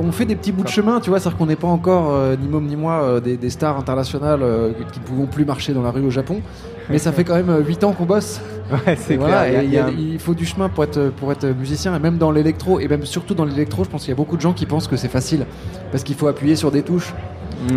on 0.00 0.12
fait 0.12 0.24
des 0.24 0.36
petits 0.36 0.52
bouts 0.52 0.62
de 0.62 0.68
chemin, 0.68 1.00
tu 1.00 1.10
vois, 1.10 1.18
c'est-à-dire 1.18 1.36
qu'on 1.38 1.46
n'est 1.46 1.56
pas 1.56 1.66
encore, 1.68 2.12
euh, 2.12 2.36
ni 2.40 2.46
Mom 2.48 2.64
ni 2.64 2.76
moi, 2.76 3.02
euh, 3.02 3.20
des, 3.20 3.36
des 3.36 3.50
stars 3.50 3.76
internationales 3.76 4.40
euh, 4.42 4.70
qui 4.92 5.00
ne 5.00 5.04
pouvons 5.04 5.26
plus 5.26 5.44
marcher 5.44 5.72
dans 5.72 5.82
la 5.82 5.90
rue 5.90 6.02
au 6.02 6.10
Japon. 6.10 6.40
Mais 6.88 6.98
ça 6.98 7.10
fait 7.12 7.24
quand 7.24 7.34
même 7.34 7.64
8 7.66 7.82
ans 7.84 7.92
qu'on 7.92 8.04
bosse. 8.04 8.40
Ouais, 8.86 8.96
c'est 8.96 9.14
Et 9.14 9.16
voilà, 9.18 9.46
clair, 9.48 9.60
et 9.60 9.64
il 9.66 9.72
y 9.72 9.76
a- 9.76 9.80
il 9.88 9.90
y 9.90 9.90
a- 9.90 9.90
il 9.90 10.00
y 10.00 10.06
a 10.06 10.10
un- 10.10 10.12
il 10.14 10.18
faut 10.18 10.32
du 10.34 10.46
chemin 10.46 10.68
pour 10.70 10.84
être, 10.84 11.10
pour 11.18 11.30
être 11.32 11.44
musicien, 11.46 11.94
et 11.94 11.98
même 11.98 12.16
dans 12.16 12.30
l'électro, 12.30 12.80
et 12.80 12.88
même 12.88 13.04
surtout 13.04 13.34
dans 13.34 13.44
l'électro, 13.44 13.84
je 13.84 13.90
pense 13.90 14.02
qu'il 14.02 14.10
y 14.10 14.12
a 14.12 14.16
beaucoup 14.16 14.36
de 14.36 14.40
gens 14.40 14.52
qui 14.54 14.64
pensent 14.64 14.88
que 14.88 14.96
c'est 14.96 15.08
facile, 15.08 15.44
parce 15.90 16.04
qu'il 16.04 16.14
faut 16.14 16.26
appuyer 16.28 16.56
sur 16.56 16.70
des 16.70 16.82
touches. 16.82 17.12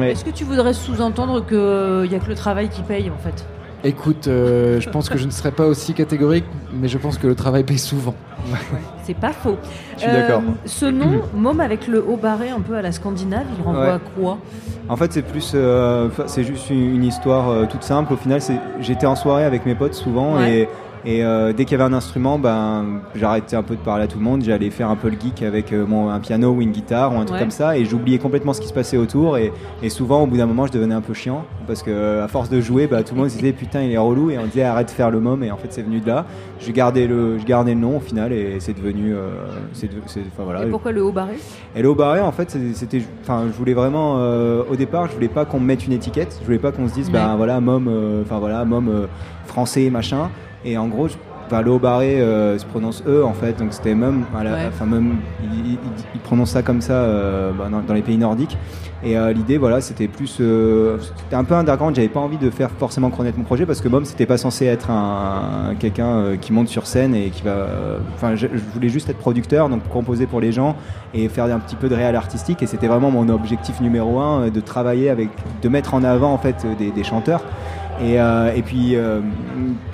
Est-ce 0.01 0.23
que 0.23 0.29
tu 0.29 0.45
voudrais 0.45 0.73
sous-entendre 0.73 1.45
qu'il 1.45 2.09
n'y 2.09 2.15
a 2.15 2.19
que 2.19 2.29
le 2.29 2.35
travail 2.35 2.69
qui 2.69 2.81
paye 2.81 3.09
en 3.09 3.17
fait? 3.21 3.45
Écoute, 3.83 4.27
euh, 4.27 4.79
je 4.81 4.89
pense 4.89 5.09
que 5.09 5.17
je 5.17 5.25
ne 5.25 5.31
serais 5.31 5.51
pas 5.51 5.65
aussi 5.67 5.93
catégorique, 5.93 6.45
mais 6.73 6.87
je 6.87 6.97
pense 6.97 7.17
que 7.17 7.27
le 7.27 7.35
travail 7.35 7.63
paye 7.63 7.77
souvent. 7.77 8.15
C'est 9.03 9.13
pas 9.15 9.31
faux. 9.33 9.49
Euh, 9.51 9.55
Je 9.95 10.01
suis 10.01 10.11
d'accord. 10.11 10.41
Ce 10.65 10.85
nom, 10.85 11.21
Mom 11.35 11.59
avec 11.59 11.87
le 11.87 12.03
haut 12.03 12.17
barré 12.17 12.49
un 12.49 12.61
peu 12.61 12.75
à 12.75 12.81
la 12.81 12.91
scandinave, 12.91 13.45
il 13.57 13.63
renvoie 13.63 13.83
Ouais. 13.83 13.89
à 13.91 13.99
quoi? 13.99 14.37
En 14.89 14.95
fait, 14.95 15.13
c'est 15.13 15.21
plus, 15.23 15.51
euh, 15.55 16.09
c'est 16.27 16.43
juste 16.43 16.69
une, 16.69 17.03
histoire 17.03 17.49
euh, 17.49 17.65
toute 17.65 17.83
simple. 17.83 18.13
Au 18.13 18.17
final, 18.17 18.39
j'étais 18.79 19.05
en 19.05 19.15
soirée 19.15 19.43
avec 19.43 19.65
mes 19.65 19.75
potes 19.75 19.93
souvent 19.95 20.35
Ouais. 20.37 20.61
et, 20.61 20.69
et 21.05 21.23
euh, 21.23 21.53
dès 21.53 21.65
qu'il 21.65 21.77
y 21.77 21.81
avait 21.81 21.89
un 21.89 21.95
instrument, 21.95 22.39
ben, 22.39 23.01
j'arrêtais 23.15 23.55
un 23.55 23.61
peu 23.63 23.75
de 23.75 23.79
parler 23.81 24.05
à 24.05 24.07
tout 24.07 24.17
le 24.17 24.23
monde. 24.23 24.41
J'allais 24.43 24.69
faire 24.71 24.89
un 24.89 24.95
peu 24.95 25.09
le 25.09 25.17
geek 25.19 25.43
avec 25.43 25.71
euh, 25.71 25.85
mon, 25.85 26.09
un 26.09 26.19
piano 26.19 26.49
ou 26.51 26.61
une 26.61 26.71
guitare 26.71 27.13
ou 27.13 27.17
un 27.17 27.25
truc 27.25 27.33
Ouais. 27.35 27.39
comme 27.39 27.51
ça 27.51 27.77
et 27.77 27.85
j'oubliais 27.85 28.17
complètement 28.17 28.53
ce 28.53 28.61
qui 28.61 28.67
se 28.67 28.73
passait 28.73 28.97
autour. 28.97 29.37
Et, 29.37 29.51
et 29.83 29.89
souvent, 29.89 30.23
au 30.23 30.27
bout 30.27 30.37
d'un 30.37 30.45
moment, 30.47 30.65
je 30.65 30.71
devenais 30.71 30.95
un 30.95 31.01
peu 31.01 31.13
chiant 31.13 31.45
parce 31.67 31.83
que 31.83 32.21
à 32.21 32.27
force 32.27 32.49
de 32.49 32.59
jouer, 32.61 32.87
bah, 32.87 33.03
tout 33.03 33.13
le 33.13 33.21
monde 33.21 33.29
se 33.29 33.35
disait 33.37 33.53
putain, 33.53 33.81
il 33.83 33.91
est 33.91 33.97
relou 33.97 34.31
et 34.31 34.39
on 34.39 34.45
disait 34.45 34.63
arrête 34.63 34.87
de 34.87 34.91
faire 34.91 35.11
le 35.11 35.19
môme. 35.19 35.43
Et 35.43 35.51
en 35.51 35.57
fait, 35.57 35.67
c'est 35.71 35.83
venu 35.83 35.99
de 35.99 36.07
là. 36.07 36.25
Je 36.59 36.71
gardais 36.71 37.05
le, 37.07 37.37
je 37.37 37.45
gardais 37.45 37.73
le 37.75 37.79
nom 37.79 37.97
au 37.97 37.99
final 37.99 38.33
et 38.33 38.59
c'est 38.59 38.73
devenu, 38.73 39.13
euh, 39.13 39.29
c'est, 39.73 39.87
de- 39.87 40.01
c'est- 40.07 40.21
enfin 40.33 40.43
voilà. 40.43 40.63
Et 40.65 40.69
pourquoi 40.69 40.91
le 40.91 41.03
haut 41.03 41.11
barré? 41.11 41.35
Et 41.75 41.81
le 41.83 41.89
haut 41.89 41.95
barré, 41.95 42.21
en 42.21 42.31
fait, 42.31 42.57
c'était, 42.73 43.01
enfin, 43.21 43.43
je 43.51 43.57
voulais 43.57 43.73
vraiment, 43.73 44.15
au 44.15 44.75
départ, 44.75 45.07
je 45.07 45.13
voulais 45.13 45.27
pas 45.27 45.45
qu'on 45.45 45.59
me 45.59 45.65
mette 45.65 45.85
une 45.85 45.93
étiquette. 45.93 46.37
Je 46.41 46.45
voulais 46.45 46.57
pas 46.57 46.71
qu'on 46.71 46.87
se 46.87 46.93
dise, 46.95 47.11
ben 47.11 47.35
voilà, 47.35 47.59
mom, 47.59 47.87
euh, 47.87 48.23
enfin 48.23 48.39
voilà, 48.39 48.65
mom 48.65 48.87
euh, 48.89 49.05
français, 49.45 49.89
machin. 49.89 50.29
Et 50.65 50.77
en 50.77 50.87
gros, 50.87 51.07
je- 51.07 51.13
enfin, 51.45 51.61
le 51.61 51.71
haut 51.71 51.79
barré 51.79 52.19
euh, 52.19 52.57
se 52.57 52.65
prononce 52.65 53.03
E, 53.07 53.23
en 53.23 53.33
fait, 53.33 53.57
donc 53.59 53.67
c'était 53.71 53.93
Ouais. 53.93 54.67
enfin 54.67 54.85
mum, 54.85 55.15
il, 55.43 55.73
il- 55.73 55.77
il 56.15 56.19
prononce 56.21 56.49
ça 56.51 56.63
comme 56.63 56.81
ça 56.81 56.93
euh, 56.93 57.51
bah, 57.51 57.67
dans, 57.71 57.81
dans 57.81 57.93
les 57.93 58.01
pays 58.01 58.17
nordiques. 58.17 58.57
Et 59.03 59.15
euh, 59.15 59.31
l'idée, 59.33 59.59
voilà, 59.59 59.81
c'était 59.81 60.07
plus, 60.07 60.37
euh, 60.41 60.97
c'était 61.15 61.35
un 61.35 61.43
peu 61.43 61.53
underground. 61.53 61.95
J'avais 61.95 62.07
pas 62.07 62.21
envie 62.21 62.37
de 62.37 62.49
faire 62.49 62.71
forcément 62.71 63.11
connaître 63.11 63.37
mon 63.37 63.43
projet 63.43 63.67
parce 63.67 63.79
que 63.79 63.87
mom, 63.87 64.03
c'était 64.05 64.25
pas 64.25 64.37
censé 64.37 64.65
être 64.65 64.89
un, 64.89 65.69
un- 65.71 65.75
quelqu'un 65.75 66.07
euh, 66.07 66.35
qui 66.37 66.51
monte 66.51 66.69
sur 66.69 66.87
scène 66.87 67.13
et 67.13 67.29
qui 67.29 67.43
va. 67.43 67.51
euh, 67.51 67.97
Enfin, 68.15 68.33
je, 68.33 68.47
je 68.51 68.61
voulais 68.73 68.89
juste 68.89 69.07
être 69.09 69.19
producteur, 69.19 69.69
donc 69.69 69.87
composer 69.89 70.25
pour 70.25 70.41
les 70.41 70.51
gens 70.51 70.75
et 71.13 71.29
faire 71.29 71.45
un 71.45 71.59
petit 71.59 71.75
peu 71.75 71.87
de 71.89 71.93
réal 71.95 72.15
artistique. 72.15 72.63
Et 72.63 72.65
c'était 72.65 72.87
vraiment 72.87 73.11
mon 73.11 73.29
objectif 73.29 73.79
numéro 73.81 74.19
un, 74.19 74.47
de 74.49 74.59
travailler 74.61 75.11
avec, 75.11 75.29
de 75.61 75.69
mettre 75.69 75.93
en 75.93 76.03
avant 76.03 76.33
en 76.33 76.39
fait 76.39 76.65
des, 76.79 76.89
des 76.89 77.03
chanteurs. 77.03 77.43
Et, 78.01 78.19
euh, 78.19 78.53
et 78.53 78.61
puis, 78.61 78.95
euh, 78.95 79.21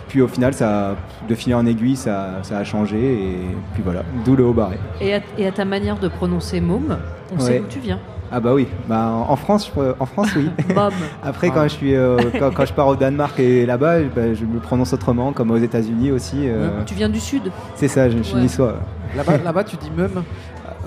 puis 0.08 0.22
au 0.22 0.28
final, 0.28 0.54
ça, 0.54 0.95
de 1.30 1.36
fil 1.36 1.54
en 1.54 1.66
aiguille, 1.66 1.95
ça, 1.95 2.39
ça 2.41 2.58
a 2.58 2.64
changé. 2.64 2.97
Et 2.97 3.38
puis 3.74 3.84
voilà, 3.84 4.04
d'où 4.26 4.36
le 4.36 4.45
haut 4.45 4.54
barré. 4.54 4.78
et 4.99 5.16
à, 5.16 5.20
et 5.38 5.47
à 5.47 5.52
ta 5.52 5.66
manière 5.66 5.97
de 5.99 6.08
prononcer 6.08 6.62
Mom, 6.62 6.97
on 7.36 7.39
sait 7.39 7.54
Ouais. 7.54 7.60
où 7.62 7.68
tu 7.70 7.80
viens. 7.80 7.99
Ah 8.34 8.39
bah 8.39 8.54
oui, 8.54 8.66
bah, 8.88 9.12
en 9.28 9.36
France, 9.36 9.70
je 9.76 9.82
en 9.99 10.06
France 10.06 10.30
oui. 10.38 10.49
Après, 11.24 11.47
Ah. 11.49 11.54
quand 11.54 11.64
je 11.64 11.68
suis, 11.74 11.95
euh, 11.95 12.18
quand, 12.39 12.52
quand 12.54 12.66
je 12.66 12.74
pars 12.74 12.88
au 12.88 12.95
Danemark 12.95 13.38
et 13.39 13.66
là-bas, 13.66 13.99
bah, 14.16 14.34
je 14.34 14.45
me 14.45 14.60
prononce 14.60 14.93
autrement, 14.93 15.34
comme 15.34 15.52
aux 15.52 15.58
États-Unis 15.58 16.12
aussi. 16.12 16.47
euh, 16.47 16.70
Tu 16.86 16.95
viens 16.95 17.10
du 17.10 17.20
sud 17.20 17.43
C'est 17.76 17.89
ça, 17.89 18.10
je 18.10 18.22
suis 18.24 18.36
Ouais. 18.36 18.41
niçois. 18.41 18.76
Là-bas, 19.18 19.38
là-bas 19.43 19.64
tu 19.66 19.76
dis 19.76 19.91
mum 19.95 20.24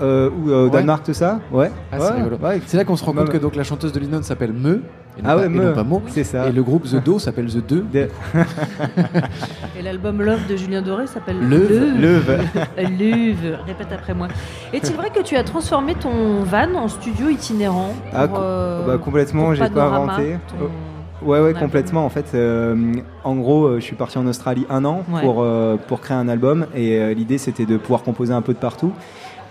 Euh, 0.01 0.29
ou 0.29 0.49
euh, 0.49 0.63
au 0.63 0.65
Ouais. 0.65 0.71
Danemark, 0.71 1.05
tout 1.05 1.13
ça 1.13 1.39
Ouais. 1.51 1.71
Ah, 1.91 1.97
c'est 1.99 2.11
Ouais. 2.11 2.17
rigolo. 2.17 2.37
Ouais. 2.43 2.61
C'est 2.65 2.75
là 2.77 2.83
qu'on 2.83 2.95
se 2.97 3.05
rend 3.05 3.13
compte 3.13 3.29
que 3.29 3.37
donc 3.37 3.55
la 3.55 3.63
chanteuse 3.63 3.93
de 3.93 3.99
Linon 3.99 4.21
s'appelle 4.23 4.51
Me. 4.51 4.81
Et 5.17 5.21
non 5.21 5.29
Ah 5.29 5.35
pas, 5.35 5.41
ouais, 5.41 5.45
et 5.45 5.49
non 5.49 5.73
pas 5.73 5.83
Mo. 5.83 6.01
C'est 6.07 6.23
ça. 6.23 6.47
Et 6.47 6.51
le 6.51 6.61
groupe 6.63 6.83
The 6.83 7.03
Do 7.03 7.19
s'appelle 7.19 7.45
The 7.47 7.65
2. 7.65 7.85
Et 9.77 9.81
l'album 9.81 10.21
Love 10.21 10.47
de 10.49 10.55
Julien 10.55 10.81
Doré 10.81 11.07
s'appelle 11.07 11.39
Leuve. 11.39 11.99
Leuve. 11.99 12.39
Leuve. 12.77 13.57
Répète 13.65 13.87
après 13.93 14.13
moi. 14.13 14.27
Est-il 14.73 14.95
vrai 14.95 15.09
que 15.09 15.21
tu 15.21 15.35
as 15.35 15.43
transformé 15.43 15.95
ton 15.95 16.43
van 16.43 16.73
en 16.75 16.87
studio 16.87 17.29
itinérant 17.29 17.93
Ah, 18.13 18.27
pour, 18.27 18.37
co- 18.37 18.43
euh, 18.43 18.85
bah, 18.87 18.97
complètement, 18.97 19.53
j'ai 19.53 19.67
pas 19.69 19.83
inventé. 19.85 20.37
ton- 20.47 20.65
Oh, 20.65 20.69
Ouais, 21.25 21.39
ouais, 21.39 21.53
complètement. 21.53 22.05
En 22.05 22.09
fait, 22.09 22.25
euh, 22.35 22.75
en 23.23 23.35
gros, 23.35 23.65
euh, 23.65 23.75
je 23.79 23.85
suis 23.85 23.95
parti 23.95 24.17
en 24.17 24.27
Australie 24.27 24.67
un 24.69 24.83
an 24.85 25.03
Ouais. 25.09 25.21
pour, 25.21 25.41
euh, 25.41 25.75
pour 25.87 26.01
créer 26.01 26.17
un 26.17 26.27
album 26.27 26.67
et 26.75 26.99
euh, 26.99 27.13
l'idée 27.13 27.37
c'était 27.37 27.65
de 27.65 27.77
pouvoir 27.77 28.03
composer 28.03 28.33
un 28.33 28.41
peu 28.41 28.53
de 28.53 28.59
partout. 28.59 28.91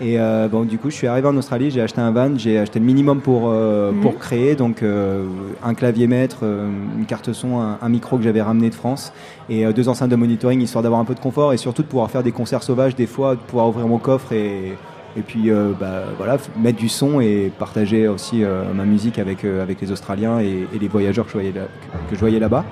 Et 0.01 0.18
euh, 0.18 0.49
bon, 0.49 0.64
du 0.64 0.76
coup, 0.78 0.90
je 0.90 0.97
suis 0.97 1.07
arrivé 1.07 1.28
en 1.28 1.36
Australie, 1.36 1.70
j'ai 1.70 1.80
acheté 1.80 2.01
un 2.01 2.11
van, 2.11 2.36
j'ai 2.36 2.59
acheté 2.59 2.80
le 2.80 2.84
minimum 2.84 3.20
pour, 3.20 3.45
euh, 3.49 3.92
Mhm. 3.92 4.01
pour 4.01 4.18
créer, 4.18 4.57
donc 4.57 4.82
euh, 4.82 5.24
un 5.62 5.74
clavier 5.74 6.09
maître, 6.09 6.38
euh, 6.42 6.68
une 6.99 7.07
carte 7.07 7.32
son, 7.32 7.61
un, 7.61 7.78
un 7.80 7.88
micro 7.88 8.16
que 8.18 8.25
j'avais 8.25 8.42
ramené 8.42 8.71
de 8.71 8.75
France 8.75 9.12
et 9.49 9.64
euh, 9.64 9.72
deux 9.72 9.88
enceintes 9.88 10.11
de 10.11 10.16
monitoring 10.16 10.61
histoire 10.61 10.83
d'avoir 10.83 11.00
un 11.00 11.04
peu 11.04 11.14
de 11.14 11.21
confort 11.21 11.53
et 11.53 11.58
surtout 11.58 11.83
de 11.83 11.87
pouvoir 11.87 12.11
faire 12.11 12.25
des 12.25 12.33
concerts 12.33 12.64
sauvages 12.64 12.96
des 12.96 13.07
fois, 13.07 13.37
de 13.37 13.41
pouvoir 13.41 13.68
ouvrir 13.68 13.87
mon 13.87 13.99
coffre 13.99 14.33
et, 14.33 14.75
Et 15.16 15.22
puis 15.22 15.50
euh, 15.50 15.72
bah, 15.78 16.03
voilà, 16.18 16.36
mettre 16.61 16.78
du 16.78 16.88
son 16.88 17.20
et 17.20 17.53
partager 17.58 18.08
aussi 18.08 18.42
euh, 18.42 18.62
ma 18.74 18.84
musique 18.84 19.18
avec, 19.18 19.45
euh, 19.45 19.62
avec 19.62 19.80
les 19.80 19.92
Australiens 19.92 20.41
et, 20.41 20.66
et 20.74 20.78
les 20.80 20.88
voyageurs 20.88 21.24
que 21.26 21.30
je 21.30 21.36
voyais, 21.38 21.53
là- 21.53 21.68
que- 22.11 22.14
je 22.16 22.20
voyais 22.20 22.41
là-bas. 22.41 22.64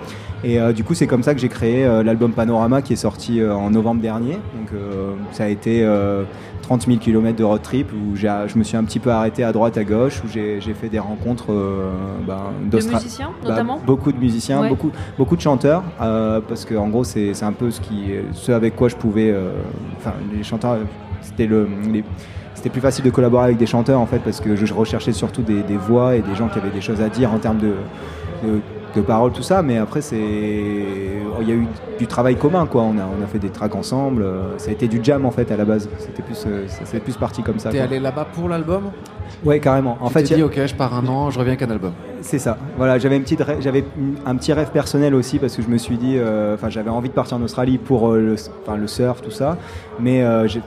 Et 0.44 0.58
du 0.72 0.82
coup, 0.82 0.94
c'est 0.94 1.06
comme 1.06 1.22
ça 1.22 1.34
que 1.34 1.40
j'ai 1.40 1.48
créé 1.48 1.84
l'album 2.02 2.32
Panorama 2.32 2.82
qui 2.82 2.94
est 2.94 2.96
sorti 2.96 3.40
en 3.44 3.70
novembre 3.70 4.00
dernier. 4.02 4.32
Donc 4.32 4.70
ça 5.30 5.44
a 5.44 5.46
été 5.46 5.84
euh, 5.84 6.24
30 6.62 6.86
000 6.86 6.98
km 6.98 7.36
de 7.38 7.44
road 7.44 7.62
trip 7.62 7.92
où 7.92 8.16
j'ai- 8.16 8.46
je 8.48 8.58
me 8.58 8.64
suis 8.64 8.76
un 8.76 8.82
petit 8.82 8.98
peu 8.98 9.10
arrêté 9.12 9.44
à 9.44 9.52
droite, 9.52 9.78
à 9.78 9.84
gauche, 9.84 10.20
où 10.24 10.28
j'ai 10.28 10.60
j'ai 10.60 10.74
fait 10.74 10.88
des 10.88 10.98
rencontres 10.98 11.52
ben, 12.26 12.38
De 12.64 12.70
d'Austra- 12.70 12.94
musiciens, 12.98 13.30
bah, 13.44 13.50
notamment 13.50 13.80
Beaucoup 13.86 14.10
de 14.10 14.18
musiciens, 14.18 14.62
Ouais. 14.62 14.68
beaucoup, 14.68 14.90
beaucoup 15.16 15.36
de 15.36 15.40
chanteurs, 15.40 15.84
parce 16.00 16.64
que 16.64 16.74
en 16.74 16.88
gros, 16.88 17.04
c'est 17.04 17.34
c'est 17.34 17.44
un 17.44 17.52
peu 17.52 17.70
ce, 17.70 17.80
qui, 17.80 18.10
ce 18.32 18.50
avec 18.50 18.74
quoi 18.74 18.88
je 18.88 18.96
pouvais. 18.96 19.32
Enfin, 19.98 20.14
les 20.36 20.42
chanteurs, 20.42 20.78
c'était 21.32 21.46
le. 21.48 21.66
les- 21.92 22.04
c'était 22.54 22.68
plus 22.70 22.80
facile 22.82 23.04
de 23.04 23.10
collaborer 23.10 23.44
avec 23.46 23.56
des 23.56 23.66
chanteurs 23.66 23.98
en 23.98 24.06
fait 24.06 24.20
parce 24.20 24.40
que 24.40 24.54
je 24.54 24.72
recherchais 24.72 25.12
surtout 25.12 25.42
des, 25.42 25.62
des 25.62 25.76
voix 25.76 26.14
et 26.14 26.20
des 26.20 26.34
gens 26.36 26.46
qui 26.48 26.58
avaient 26.60 26.70
des 26.70 26.80
choses 26.82 27.00
à 27.00 27.08
dire 27.08 27.32
en 27.32 27.38
termes 27.38 27.58
de, 27.58 27.72
de, 28.44 28.60
de 28.94 29.00
paroles 29.00 29.32
tout 29.32 29.42
ça. 29.42 29.62
Mais 29.62 29.78
après 29.78 30.00
c'est 30.00 30.16
il 30.20 31.48
y 31.48 31.50
a 31.50 31.54
eu 31.54 31.66
du 31.98 32.06
travail 32.06 32.36
commun 32.36 32.66
quoi. 32.66 32.82
On 32.82 32.96
a, 32.98 33.02
on 33.02 33.24
a 33.24 33.26
fait 33.26 33.40
des 33.40 33.48
tracks 33.48 33.74
ensemble. 33.74 34.24
Ça 34.58 34.68
a 34.70 34.72
été 34.74 34.86
du 34.86 35.00
jam 35.02 35.24
en 35.26 35.32
fait 35.32 35.50
à 35.50 35.56
la 35.56 35.64
base. 35.64 35.88
C'était 35.98 36.22
plus 36.22 36.44
euh, 36.46 36.68
ça 36.68 36.82
c'est 36.84 37.00
plus 37.00 37.16
parti 37.16 37.42
comme 37.42 37.58
ça 37.58 37.70
T'es 37.70 37.80
allé 37.80 37.98
là-bas 37.98 38.26
pour 38.32 38.48
l'album? 38.48 38.90
Ouais 39.44 39.58
carrément. 39.58 39.98
En 40.00 40.06
Tu 40.08 40.12
fait 40.12 40.20
y 40.30 40.34
dit, 40.34 40.42
a- 40.42 40.46
ok, 40.46 40.60
je 40.66 40.74
pars 40.76 40.94
un 40.94 41.06
an, 41.08 41.30
je 41.30 41.38
reviens 41.40 41.54
avec 41.54 41.62
un 41.68 41.70
album. 41.72 41.92
c'est 42.20 42.38
ça. 42.38 42.58
Voilà, 42.76 42.98
j'avais 42.98 43.16
une 43.16 43.22
petite, 43.22 43.42
j'avais 43.58 43.82
un 44.24 44.36
petit 44.36 44.52
rêve 44.52 44.70
personnel 44.70 45.16
aussi 45.16 45.40
parce 45.40 45.56
que 45.56 45.62
je 45.62 45.68
me 45.68 45.78
suis 45.78 45.96
dit, 45.96 46.14
euh, 46.16 46.54
enfin, 46.54 46.68
j'avais 46.68 46.90
envie 46.90 47.08
de 47.08 47.14
partir 47.14 47.38
en 47.38 47.42
Australie 47.42 47.78
pour 47.78 48.12
euh, 48.12 48.20
le, 48.20 48.36
enfin, 48.64 48.76
le 48.76 48.86
surf, 48.86 49.20
tout 49.20 49.32
ça, 49.32 49.56
mais 49.98 50.22
euh, 50.22 50.46
j'ai, 50.46 50.60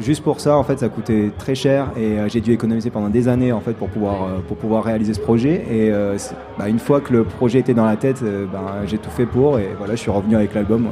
juste 0.00 0.22
pour 0.22 0.40
ça, 0.40 0.56
en 0.56 0.62
fait, 0.64 0.78
ça 0.78 0.88
coûtait 0.88 1.30
très 1.38 1.54
cher 1.54 1.88
et 1.96 2.18
euh, 2.18 2.28
j'ai 2.28 2.40
dû 2.40 2.52
économiser 2.52 2.90
pendant 2.90 3.08
des 3.08 3.28
années, 3.28 3.52
en 3.52 3.60
fait, 3.60 3.72
pour 3.72 3.88
pouvoir, 3.88 4.24
euh, 4.24 4.80
réaliser 4.80 5.14
ce 5.14 5.20
projet. 5.20 5.64
Et 5.70 5.90
euh, 5.92 6.16
bah, 6.58 6.68
une 6.68 6.78
fois 6.78 7.00
que 7.00 7.12
le 7.12 7.24
projet 7.24 7.58
était 7.60 7.74
dans 7.74 7.84
la 7.84 7.96
tête, 7.96 8.22
ben, 8.22 8.86
j'ai 8.86 8.98
tout 8.98 9.10
fait 9.10 9.26
pour 9.26 9.58
et 9.58 9.70
voilà, 9.78 9.94
je 9.94 10.00
suis 10.00 10.10
revenu 10.10 10.36
avec 10.36 10.54
l'album. 10.54 10.88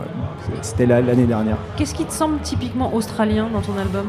C'était 0.63 0.87
la- 0.87 1.01
l'année 1.01 1.27
dernière. 1.27 1.57
Qu'est-ce 1.77 1.95
qui 1.95 2.05
te 2.05 2.13
semble 2.13 2.39
typiquement 2.41 2.95
australien 2.95 3.49
dans 3.53 3.61
ton 3.61 3.77
album? 3.79 4.07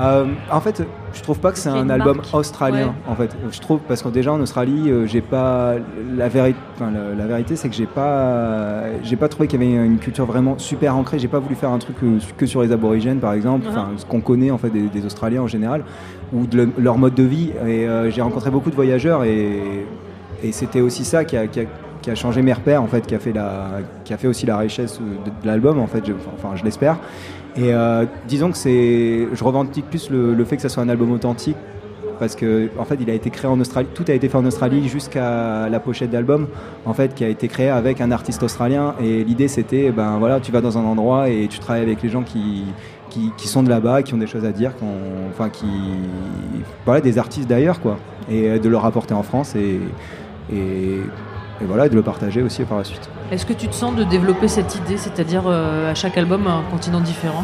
Euh, 0.00 0.26
en 0.50 0.60
fait, 0.60 0.82
je 1.14 1.22
trouve 1.22 1.38
pas 1.38 1.52
que 1.52 1.58
c'est 1.58 1.68
un 1.68 1.88
album 1.90 2.16
marque 2.18 2.34
australien. 2.34 2.86
Ouais. 2.86 3.12
En 3.12 3.14
fait, 3.14 3.34
je 3.50 3.60
trouve 3.60 3.80
parce 3.88 4.02
que 4.02 4.08
déjà 4.08 4.32
en 4.32 4.40
Australie, 4.40 4.90
euh, 4.90 5.06
j'ai 5.06 5.20
pas 5.20 5.74
la 6.16 6.28
vérité. 6.28 6.58
Enfin, 6.74 6.90
la, 6.90 7.14
la 7.14 7.26
vérité, 7.26 7.56
c'est 7.56 7.68
que 7.68 7.74
j'ai 7.74 7.86
pas, 7.86 8.82
j'ai 9.02 9.16
pas 9.16 9.28
trouvé 9.28 9.48
qu'il 9.48 9.62
y 9.62 9.66
avait 9.76 9.86
une 9.86 9.98
culture 9.98 10.26
vraiment 10.26 10.58
super 10.58 10.96
ancrée. 10.96 11.18
J'ai 11.18 11.28
pas 11.28 11.38
voulu 11.38 11.54
faire 11.54 11.70
un 11.70 11.78
truc 11.78 11.98
que, 11.98 12.06
que 12.36 12.46
sur 12.46 12.62
les 12.62 12.72
aborigènes, 12.72 13.18
par 13.18 13.32
exemple. 13.32 13.66
Enfin, 13.70 13.88
ce 13.96 14.04
qu'on 14.04 14.20
connaît 14.20 14.50
en 14.50 14.58
fait 14.58 14.70
des, 14.70 14.88
des 14.88 15.04
Australiens 15.06 15.42
en 15.42 15.46
général 15.48 15.82
ou 16.32 16.46
de 16.46 16.56
le- 16.56 16.68
leur 16.78 16.98
mode 16.98 17.14
de 17.14 17.22
vie. 17.22 17.50
Et 17.66 17.86
euh, 17.88 18.10
j'ai 18.10 18.20
rencontré 18.22 18.50
beaucoup 18.50 18.70
de 18.70 18.74
voyageurs 18.76 19.24
et, 19.24 19.86
et 20.42 20.52
c'était 20.52 20.80
aussi 20.80 21.04
ça 21.04 21.24
qui 21.24 21.36
a, 21.36 21.46
qui 21.46 21.60
a- 21.60 21.64
qui 22.02 22.10
a 22.10 22.14
changé 22.14 22.40
mes 22.42 22.52
repères 22.52 22.82
en 22.82 22.86
fait, 22.86 23.04
qui 23.04 23.14
a 23.16 23.18
fait 23.18 23.32
la, 23.32 23.66
qui 24.04 24.12
a 24.14 24.16
fait 24.16 24.28
aussi 24.28 24.46
la 24.46 24.58
richesse 24.58 25.00
de, 25.00 25.04
de 25.42 25.46
l'album 25.46 25.80
en 25.80 25.86
fait. 25.88 26.06
Je- 26.06 26.12
enfin, 26.36 26.54
je 26.54 26.62
l'espère. 26.62 26.98
Et 27.56 27.72
euh, 27.72 28.04
disons 28.28 28.50
que 28.50 28.58
c'est, 28.58 29.28
je 29.32 29.44
revendique 29.44 29.86
plus 29.86 30.10
le, 30.10 30.44
fait 30.44 30.56
que 30.56 30.62
ça 30.62 30.68
soit 30.68 30.82
un 30.82 30.88
album 30.88 31.10
authentique 31.12 31.56
parce 32.18 32.34
que 32.34 32.70
en 32.78 32.86
fait 32.86 32.96
il 32.98 33.10
a 33.10 33.12
été 33.12 33.28
créé 33.28 33.50
en 33.50 33.60
Australie, 33.60 33.88
tout 33.92 34.04
a 34.08 34.12
été 34.12 34.30
fait 34.30 34.38
en 34.38 34.46
Australie 34.46 34.88
jusqu'à 34.88 35.68
la 35.68 35.80
pochette 35.80 36.08
d'album 36.08 36.48
en 36.86 36.94
fait 36.94 37.14
qui 37.14 37.24
a 37.24 37.28
été 37.28 37.46
créé 37.46 37.68
avec 37.68 38.00
un 38.00 38.10
artiste 38.10 38.42
australien. 38.42 38.94
Et 39.02 39.22
l'idée 39.22 39.48
c'était 39.48 39.90
ben 39.90 40.16
voilà 40.18 40.40
tu 40.40 40.50
vas 40.50 40.62
dans 40.62 40.78
un 40.78 40.84
endroit 40.84 41.28
et 41.28 41.46
tu 41.48 41.58
travailles 41.58 41.82
avec 41.82 42.02
les 42.02 42.08
gens 42.08 42.22
qui 42.22 42.64
qui, 43.38 43.48
sont 43.48 43.62
de 43.62 43.70
là-bas, 43.70 44.02
qui 44.02 44.12
ont 44.12 44.18
des 44.18 44.26
choses 44.26 44.44
à 44.44 44.52
dire, 44.52 44.72
enfin 45.30 45.48
qui 45.48 45.66
voilà 46.84 47.00
des 47.00 47.16
artistes 47.16 47.48
d'ailleurs 47.48 47.80
quoi 47.80 47.96
et 48.30 48.58
de 48.58 48.68
le 48.68 48.76
rapporter 48.76 49.14
en 49.14 49.22
France. 49.22 49.54
Et, 49.56 49.80
et 51.60 51.64
voilà 51.64 51.86
et 51.86 51.88
de 51.88 51.94
le 51.94 52.02
partager 52.02 52.42
aussi 52.42 52.62
par 52.64 52.78
la 52.78 52.84
suite. 52.84 53.08
Est-ce 53.32 53.44
que 53.46 53.52
tu 53.52 53.66
te 53.68 53.74
sens 53.74 53.94
de 53.96 54.04
développer 54.04 54.46
cette 54.48 54.74
idée, 54.76 54.96
c'est-à-dire 54.96 55.44
euh, 55.46 55.90
à 55.90 55.94
chaque 55.94 56.16
album 56.16 56.46
un 56.46 56.62
continent 56.70 57.00
différent? 57.00 57.42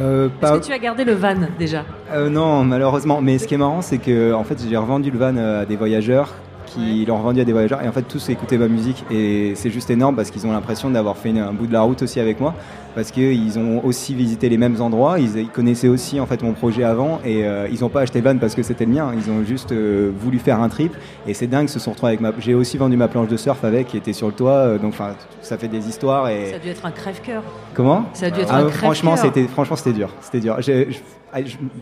Euh, 0.00 0.26
Est-ce 0.26 0.40
pas- 0.40 0.58
que 0.58 0.64
tu 0.64 0.72
as 0.72 0.78
gardé 0.78 1.04
le 1.04 1.14
van 1.14 1.34
déjà. 1.58 1.84
Euh, 2.12 2.28
non, 2.28 2.64
malheureusement. 2.64 3.20
Mais 3.20 3.38
ce 3.38 3.46
qui 3.48 3.54
est 3.54 3.58
marrant, 3.58 3.82
c'est 3.82 3.98
que 3.98 4.32
en 4.34 4.44
fait, 4.44 4.58
j'ai 4.68 4.76
revendu 4.76 5.10
le 5.10 5.18
van 5.18 5.36
euh, 5.36 5.62
à 5.62 5.64
des 5.64 5.76
voyageurs 5.76 6.34
qui 6.66 7.04
l'ont 7.06 7.16
revendu 7.16 7.40
à 7.40 7.44
des 7.44 7.52
voyageurs. 7.52 7.82
Et 7.82 7.88
en 7.88 7.92
fait 7.92 8.02
tous 8.02 8.28
écoutaient 8.28 8.58
ma 8.58 8.68
musique. 8.68 9.04
Et 9.10 9.52
c'est 9.54 9.70
juste 9.70 9.88
énorme 9.90 10.16
parce 10.16 10.30
qu'ils 10.30 10.46
ont 10.46 10.52
l'impression 10.52 10.90
d'avoir 10.90 11.16
fait 11.16 11.30
une- 11.30 11.38
un 11.38 11.52
bout 11.52 11.66
de 11.66 11.72
la 11.72 11.80
route 11.80 12.02
aussi 12.02 12.20
avec 12.20 12.40
moi 12.40 12.54
parce 12.96 13.12
qu'ils 13.12 13.56
ont 13.60 13.84
aussi 13.84 14.14
visité 14.14 14.48
les 14.48 14.56
mêmes 14.58 14.80
endroits 14.80 15.20
ils, 15.20 15.36
ils 15.38 15.48
connaissaient 15.50 15.86
aussi 15.86 16.18
en 16.18 16.26
fait 16.26 16.42
mon 16.42 16.52
projet 16.54 16.82
avant 16.82 17.20
et 17.24 17.44
euh, 17.44 17.68
ils 17.70 17.80
n'ont 17.82 17.88
pas 17.90 18.00
acheté 18.00 18.20
le 18.20 18.28
van 18.28 18.36
parce 18.38 18.56
que 18.56 18.64
c'était 18.64 18.86
le 18.86 18.92
mien 18.92 19.12
ils 19.16 19.30
ont 19.30 19.44
juste 19.44 19.70
euh, 19.70 20.10
voulu 20.18 20.40
faire 20.40 20.60
un 20.60 20.68
trip 20.68 20.92
et 21.28 21.34
c'est 21.34 21.46
dingue 21.46 21.66
ils 21.66 21.68
se 21.68 21.78
sont 21.78 21.92
retrouvés 21.92 22.10
avec 22.14 22.20
ma 22.20 22.32
j'ai 22.40 22.54
aussi 22.54 22.76
vendu 22.78 22.96
ma 22.96 23.06
planche 23.06 23.28
de 23.28 23.36
surf 23.36 23.62
avec 23.64 23.86
qui 23.86 23.96
était 23.98 24.12
sur 24.14 24.26
le 24.26 24.32
toit 24.32 24.50
euh, 24.52 24.78
donc 24.78 24.94
enfin 24.94 25.14
ça 25.42 25.56
fait 25.58 25.68
des 25.68 25.86
histoires 25.88 26.28
et 26.28 26.46
Ça 26.50 26.56
a 26.56 26.58
dû 26.58 26.68
être 26.70 26.84
un 26.86 26.90
crève-cœur. 26.90 27.42
Comment? 27.74 28.06
Ça 28.14 28.26
a 28.26 28.30
dû 28.30 28.40
être 28.40 28.48
Ah, 28.50 28.62
un 28.62 28.68
Franchement, 28.68 29.12
crève-cœur. 29.14 29.32
c'était 29.34 29.46
franchement 29.52 29.76
c'était 29.76 29.92
dur. 29.92 30.08
C'était 30.20 30.40
dur. 30.40 30.56
J'ai- 30.60 30.88
je- 30.90 30.98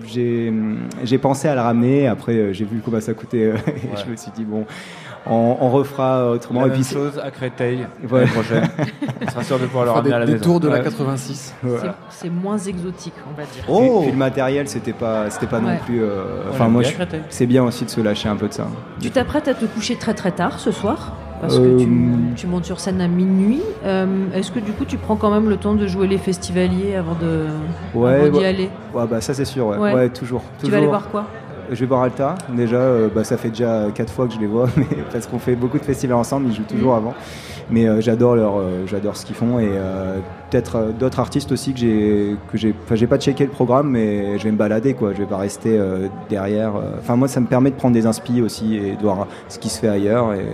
J'ai 0.07 0.53
j'ai 1.05 1.19
pensé 1.19 1.47
à 1.49 1.55
la 1.55 1.63
ramener. 1.63 2.09
Après, 2.09 2.53
j'ai 2.53 2.65
vu 2.65 2.81
combien 2.85 3.01
ça 3.01 3.15
coûtait. 3.15 3.53
et 3.69 3.97
je 4.05 4.11
me 4.11 4.17
suis 4.17 4.31
dit 4.37 4.45
bon, 4.45 4.65
on, 5.27 5.57
on 5.61 5.71
refera 5.71 6.31
autrement. 6.31 6.61
La 6.61 6.67
et 6.67 6.71
même 6.71 6.81
puis 6.81 6.93
chose 6.93 7.19
à 7.23 7.31
Créteil 7.31 7.87
Voilà. 8.03 8.27
l'année 8.27 8.35
prochaine. 8.37 8.69
On 9.27 9.31
sera 9.31 9.43
sûr 9.43 9.59
de 9.59 9.65
pouvoir 9.67 9.85
le 9.85 9.91
On 9.91 9.95
fera 9.95 10.03
ramener 10.03 10.11
des- 10.11 10.15
à 10.15 10.19
la 10.21 10.27
des 10.27 10.33
maison. 10.33 10.45
tours 10.45 10.61
de 10.61 10.69
la 10.69 10.77
Ouais. 10.79 10.83
86. 10.85 11.55
Voilà. 11.63 11.95
C'est- 12.11 12.29
moins 12.31 12.59
exotique, 12.59 13.15
on 13.27 13.37
va 13.37 13.45
dire. 13.45 13.65
Et 13.85 14.01
puis 14.03 14.11
le 14.13 14.17
matériel, 14.19 14.69
c'était 14.69 14.93
pas, 14.93 15.31
c'était 15.31 15.47
pas 15.47 15.59
Ouais. 15.59 15.73
non 15.73 15.77
plus. 15.85 16.03
euh, 16.03 16.07
Ouais, 16.25 16.41
Enfin, 16.51 16.65
j'aime 16.65 16.73
moi, 16.73 16.83
c'est 17.31 17.47
bien 17.47 17.65
aussi 17.65 17.85
de 17.85 17.91
se 17.91 18.01
lâcher 18.01 18.29
un 18.29 18.37
peu 18.37 18.49
de 18.49 18.53
ça. 18.53 18.67
Tu 19.01 19.11
t'apprêtes 19.11 19.49
à 19.49 19.55
te 19.55 19.65
coucher 19.67 19.97
très 19.97 20.15
très 20.15 20.31
tard 20.33 20.59
ce 20.59 20.71
soir? 20.71 21.13
Parce 21.41 21.59
que 21.59 21.63
Euh, 21.63 21.77
tu, 21.79 21.87
tu 22.37 22.47
montes 22.47 22.65
sur 22.65 22.81
scène 22.81 23.01
à 23.03 23.09
minuit. 23.09 23.61
Euh, 23.85 24.07
Est-ce 24.35 24.51
que 24.51 24.61
du 24.61 24.73
coup 24.73 24.85
tu 24.87 24.97
prends 24.97 25.17
quand 25.17 25.31
même 25.31 25.49
le 25.51 25.57
temps 25.59 25.75
de 25.75 25.87
jouer 25.87 26.07
les 26.07 26.17
festivaliers 26.17 26.95
avant 26.97 27.15
de 27.21 27.47
Ouais, 27.95 28.15
avant 28.15 28.29
d'y 28.31 28.39
ouais. 28.39 28.47
aller? 28.47 28.71
Ouais, 28.95 29.05
bah 29.11 29.21
ça 29.21 29.35
c'est 29.35 29.45
sûr. 29.45 29.67
Ouais, 29.67 29.77
Ouais. 29.77 29.93
Ouais, 29.95 30.09
toujours. 30.09 30.43
Tu 30.63 30.71
vas 30.71 30.79
aller 30.79 30.87
voir 30.87 31.09
quoi? 31.11 31.27
Je 31.71 31.81
vais 31.81 31.87
voir 31.87 32.03
Alta. 32.03 32.35
Déjà, 32.51 32.77
euh, 32.77 33.09
bah, 33.15 33.25
ça 33.25 33.37
fait 33.37 33.49
déjà 33.49 33.87
quatre 33.95 34.13
fois 34.13 34.27
que 34.27 34.35
je 34.35 34.39
les 34.41 34.47
vois, 34.47 34.69
mais 34.77 34.87
parce 35.13 35.27
qu'on 35.27 35.39
fait 35.39 35.55
beaucoup 35.57 35.79
de 35.79 35.85
festivals 35.85 36.17
ensemble, 36.19 36.47
ils 36.49 36.55
jouent 36.55 36.63
toujours 36.69 36.93
Mhm. 36.93 36.99
avant. 36.99 37.15
Mais 37.71 37.87
euh, 37.89 38.01
j'adore 38.01 38.37
leur, 38.37 38.59
euh, 38.59 38.85
j'adore 38.87 39.17
ce 39.17 39.25
qu'ils 39.25 39.35
font 39.37 39.59
et 39.59 39.71
peut-être 40.51 40.93
d'autres 40.99 41.19
artistes 41.21 41.51
aussi 41.51 41.73
que 41.73 41.79
j'ai, 41.81 42.37
que 42.53 42.59
j'ai, 42.59 42.75
enfin 42.85 42.95
j'ai 42.95 43.07
pas 43.07 43.19
checké 43.19 43.45
le 43.45 43.51
programme, 43.51 43.89
mais 43.91 44.39
je 44.39 44.45
vais 44.45 44.51
me 44.53 44.57
balader 44.57 44.95
quoi. 44.95 45.13
Je 45.15 45.19
vais 45.19 45.27
pas 45.27 45.39
rester 45.39 45.81
derrière. 46.29 46.73
Enfin 46.99 47.17
moi, 47.17 47.27
ça 47.29 47.41
me 47.41 47.47
permet 47.47 47.71
de 47.71 47.77
prendre 47.77 47.95
des 47.95 48.07
inspi 48.07 48.43
aussi 48.43 48.77
et 48.77 48.97
de 48.97 49.03
voir 49.03 49.27
ce 49.49 49.59
qui 49.59 49.69
se 49.71 49.79
fait 49.81 49.89
ailleurs 49.89 50.33
et 50.35 50.45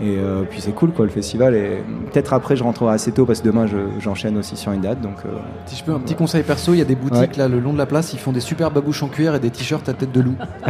et 0.00 0.16
euh, 0.18 0.42
puis 0.48 0.60
c'est 0.60 0.70
cool 0.72 0.92
quoi 0.92 1.04
le 1.04 1.10
festival 1.10 1.54
et 1.56 1.82
peut-être 2.12 2.32
après 2.32 2.54
je 2.56 2.62
rentrerai 2.62 2.94
assez 2.94 3.10
tôt 3.12 3.26
parce 3.26 3.40
que 3.40 3.46
demain 3.46 3.66
je- 3.66 3.76
j'enchaîne 4.00 4.36
aussi 4.38 4.56
sur 4.56 4.70
une 4.72 4.80
date 4.82 5.00
donc. 5.00 5.16
euh, 5.26 5.30
Si 5.66 5.74
je 5.76 5.82
peux 5.84 5.92
un 5.92 5.98
petit 5.98 6.14
conseil 6.14 6.42
perso, 6.44 6.72
il 6.72 6.78
y 6.78 6.82
a 6.82 6.84
des 6.84 6.94
boutiques 6.94 7.36
là 7.36 7.48
le 7.48 7.58
long 7.58 7.72
de 7.72 7.78
la 7.78 7.86
place, 7.86 8.12
ils 8.12 8.18
font 8.18 8.30
des 8.32 8.40
super 8.40 8.70
babouches 8.70 9.02
en 9.02 9.08
cuir 9.08 9.34
et 9.34 9.40
des 9.40 9.50
t-shirts 9.50 9.88
à 9.88 9.92
tête 9.94 10.12
de 10.12 10.20
loup. 10.20 10.34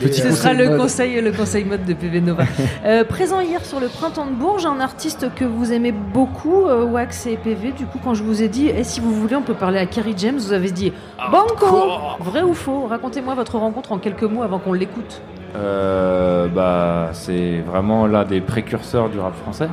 Petit 0.00 0.20
Ce 0.20 0.30
sera 0.32 0.52
le 0.52 0.68
mode. 0.70 0.78
conseil, 0.80 1.20
le 1.20 1.32
conseil 1.32 1.64
mode 1.64 1.84
de 1.84 1.94
PV 1.94 2.20
Nova. 2.20 2.44
Euh, 2.86 3.02
présent 3.02 3.40
hier 3.40 3.64
sur 3.64 3.80
le 3.80 3.88
printemps 3.88 4.26
de 4.26 4.32
Bourges, 4.32 4.66
un 4.66 4.78
artiste 4.78 5.28
que 5.34 5.44
vous 5.46 5.72
aimez 5.72 5.92
beaucoup, 5.92 6.66
euh, 6.66 6.84
Wax 6.84 7.26
et 7.26 7.36
PV. 7.36 7.72
Du 7.72 7.86
coup, 7.86 7.98
quand 8.02 8.12
je 8.12 8.22
vous 8.22 8.42
ai 8.42 8.48
dit, 8.48 8.66
et 8.68 8.84
si 8.84 9.00
vous 9.00 9.12
voulez, 9.14 9.36
on 9.36 9.42
peut 9.42 9.54
parler 9.54 9.78
à 9.78 9.86
Kerry 9.86 10.12
James, 10.18 10.36
vous 10.36 10.52
avez 10.52 10.70
dit 10.70 10.92
Banco 11.32 11.66
Vrai 12.20 12.42
ou 12.42 12.52
faux? 12.52 12.86
Racontez-moi 12.86 13.34
votre 13.34 13.56
rencontre 13.56 13.92
en 13.92 13.98
quelques 13.98 14.24
mots 14.24 14.42
avant 14.42 14.58
qu'on 14.58 14.74
l'écoute. 14.74 15.22
Euh, 15.56 16.48
bah, 16.48 17.10
c'est 17.12 17.60
vraiment 17.60 18.06
l'un 18.06 18.24
des 18.24 18.40
précurseurs 18.40 19.08
du 19.08 19.18
rap 19.18 19.34
français. 19.36 19.68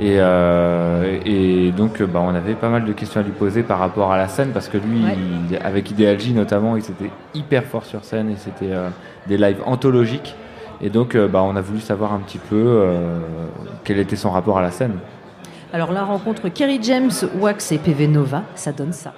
Et, 0.00 0.16
euh, 0.18 1.18
et 1.26 1.70
donc, 1.70 2.00
euh, 2.00 2.06
bah, 2.06 2.20
on 2.22 2.34
avait 2.34 2.54
pas 2.54 2.68
mal 2.70 2.84
de 2.84 2.92
questions 2.92 3.20
à 3.20 3.24
lui 3.24 3.32
poser 3.32 3.62
par 3.62 3.78
rapport 3.78 4.10
à 4.12 4.16
la 4.16 4.26
scène, 4.28 4.50
parce 4.52 4.68
que 4.68 4.78
lui, 4.78 5.04
Ouais. 5.04 5.16
il- 5.50 5.56
avec 5.58 5.90
Ideal 5.90 6.18
J 6.18 6.32
notamment, 6.32 6.76
il 6.76 6.80
était 6.80 7.10
hyper 7.34 7.64
fort 7.64 7.84
sur 7.84 8.02
scène 8.04 8.30
et 8.30 8.36
c'était 8.36 8.72
euh, 8.72 8.88
des 9.26 9.36
lives 9.36 9.60
anthologiques. 9.66 10.34
Et 10.80 10.88
donc, 10.88 11.14
euh, 11.14 11.28
bah, 11.28 11.42
on 11.44 11.54
a 11.56 11.60
voulu 11.60 11.80
savoir 11.80 12.12
un 12.12 12.18
petit 12.20 12.38
peu 12.38 12.84
quel 13.84 13.98
était 13.98 14.16
son 14.16 14.30
rapport 14.30 14.58
à 14.58 14.62
la 14.62 14.70
scène. 14.70 14.94
Alors, 15.72 15.92
la 15.92 16.02
rencontre 16.04 16.48
Kerry 16.48 16.78
James, 16.82 17.10
Wax 17.38 17.72
et 17.72 17.78
PV 17.78 18.06
Nova, 18.08 18.42
ça 18.54 18.72
donne 18.72 18.92
ça. 18.92 19.12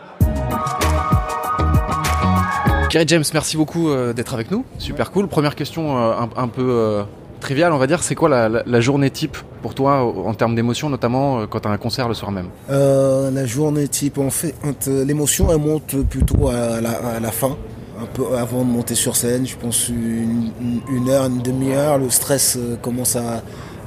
Kerry 2.95 3.09
James, 3.09 3.25
merci 3.33 3.57
beaucoup 3.57 3.89
euh, 3.89 4.13
d'être 4.13 4.35
avec 4.35 4.53
nous. 4.53 4.65
Super 4.79 5.11
cool. 5.11 5.27
Première 5.27 5.57
question 5.57 5.99
euh, 5.99 6.13
un, 6.37 6.47
peu 6.47 6.63
euh, 6.63 7.03
triviale, 7.41 7.73
on 7.73 7.79
va 7.79 7.89
dire. 7.89 8.05
C'est 8.05 8.15
quoi 8.15 8.29
la, 8.29 8.81
journée 8.81 9.11
type 9.11 9.37
pour 9.63 9.75
toi 9.75 10.05
en 10.05 10.33
termes 10.33 10.55
d'émotion, 10.55 10.91
notamment 10.91 11.45
quand 11.49 11.59
tu 11.59 11.67
as 11.67 11.73
un 11.73 11.77
concert 11.77 12.07
le 12.07 12.15
soir 12.15 12.31
même? 12.31 12.51
La 12.69 13.47
journée 13.47 13.89
type, 13.89 14.19
en 14.19 14.31
fait, 14.31 14.55
l'émotion 14.87 15.49
elle 15.51 15.59
monte 15.59 16.05
plutôt 16.05 16.47
à 16.47 16.81
la, 16.81 17.33
fin, 17.33 17.57
un 18.01 18.07
peu 18.07 18.37
avant 18.39 18.61
de 18.61 18.71
monter 18.71 18.95
sur 18.95 19.17
scène. 19.17 19.45
Je 19.45 19.57
pense 19.57 19.89
une, 19.89 21.09
heure, 21.09 21.27
une 21.27 21.43
demi-heure, 21.43 21.99
le 21.99 22.11
stress 22.11 22.57
commence 22.81 23.17
à, 23.17 23.43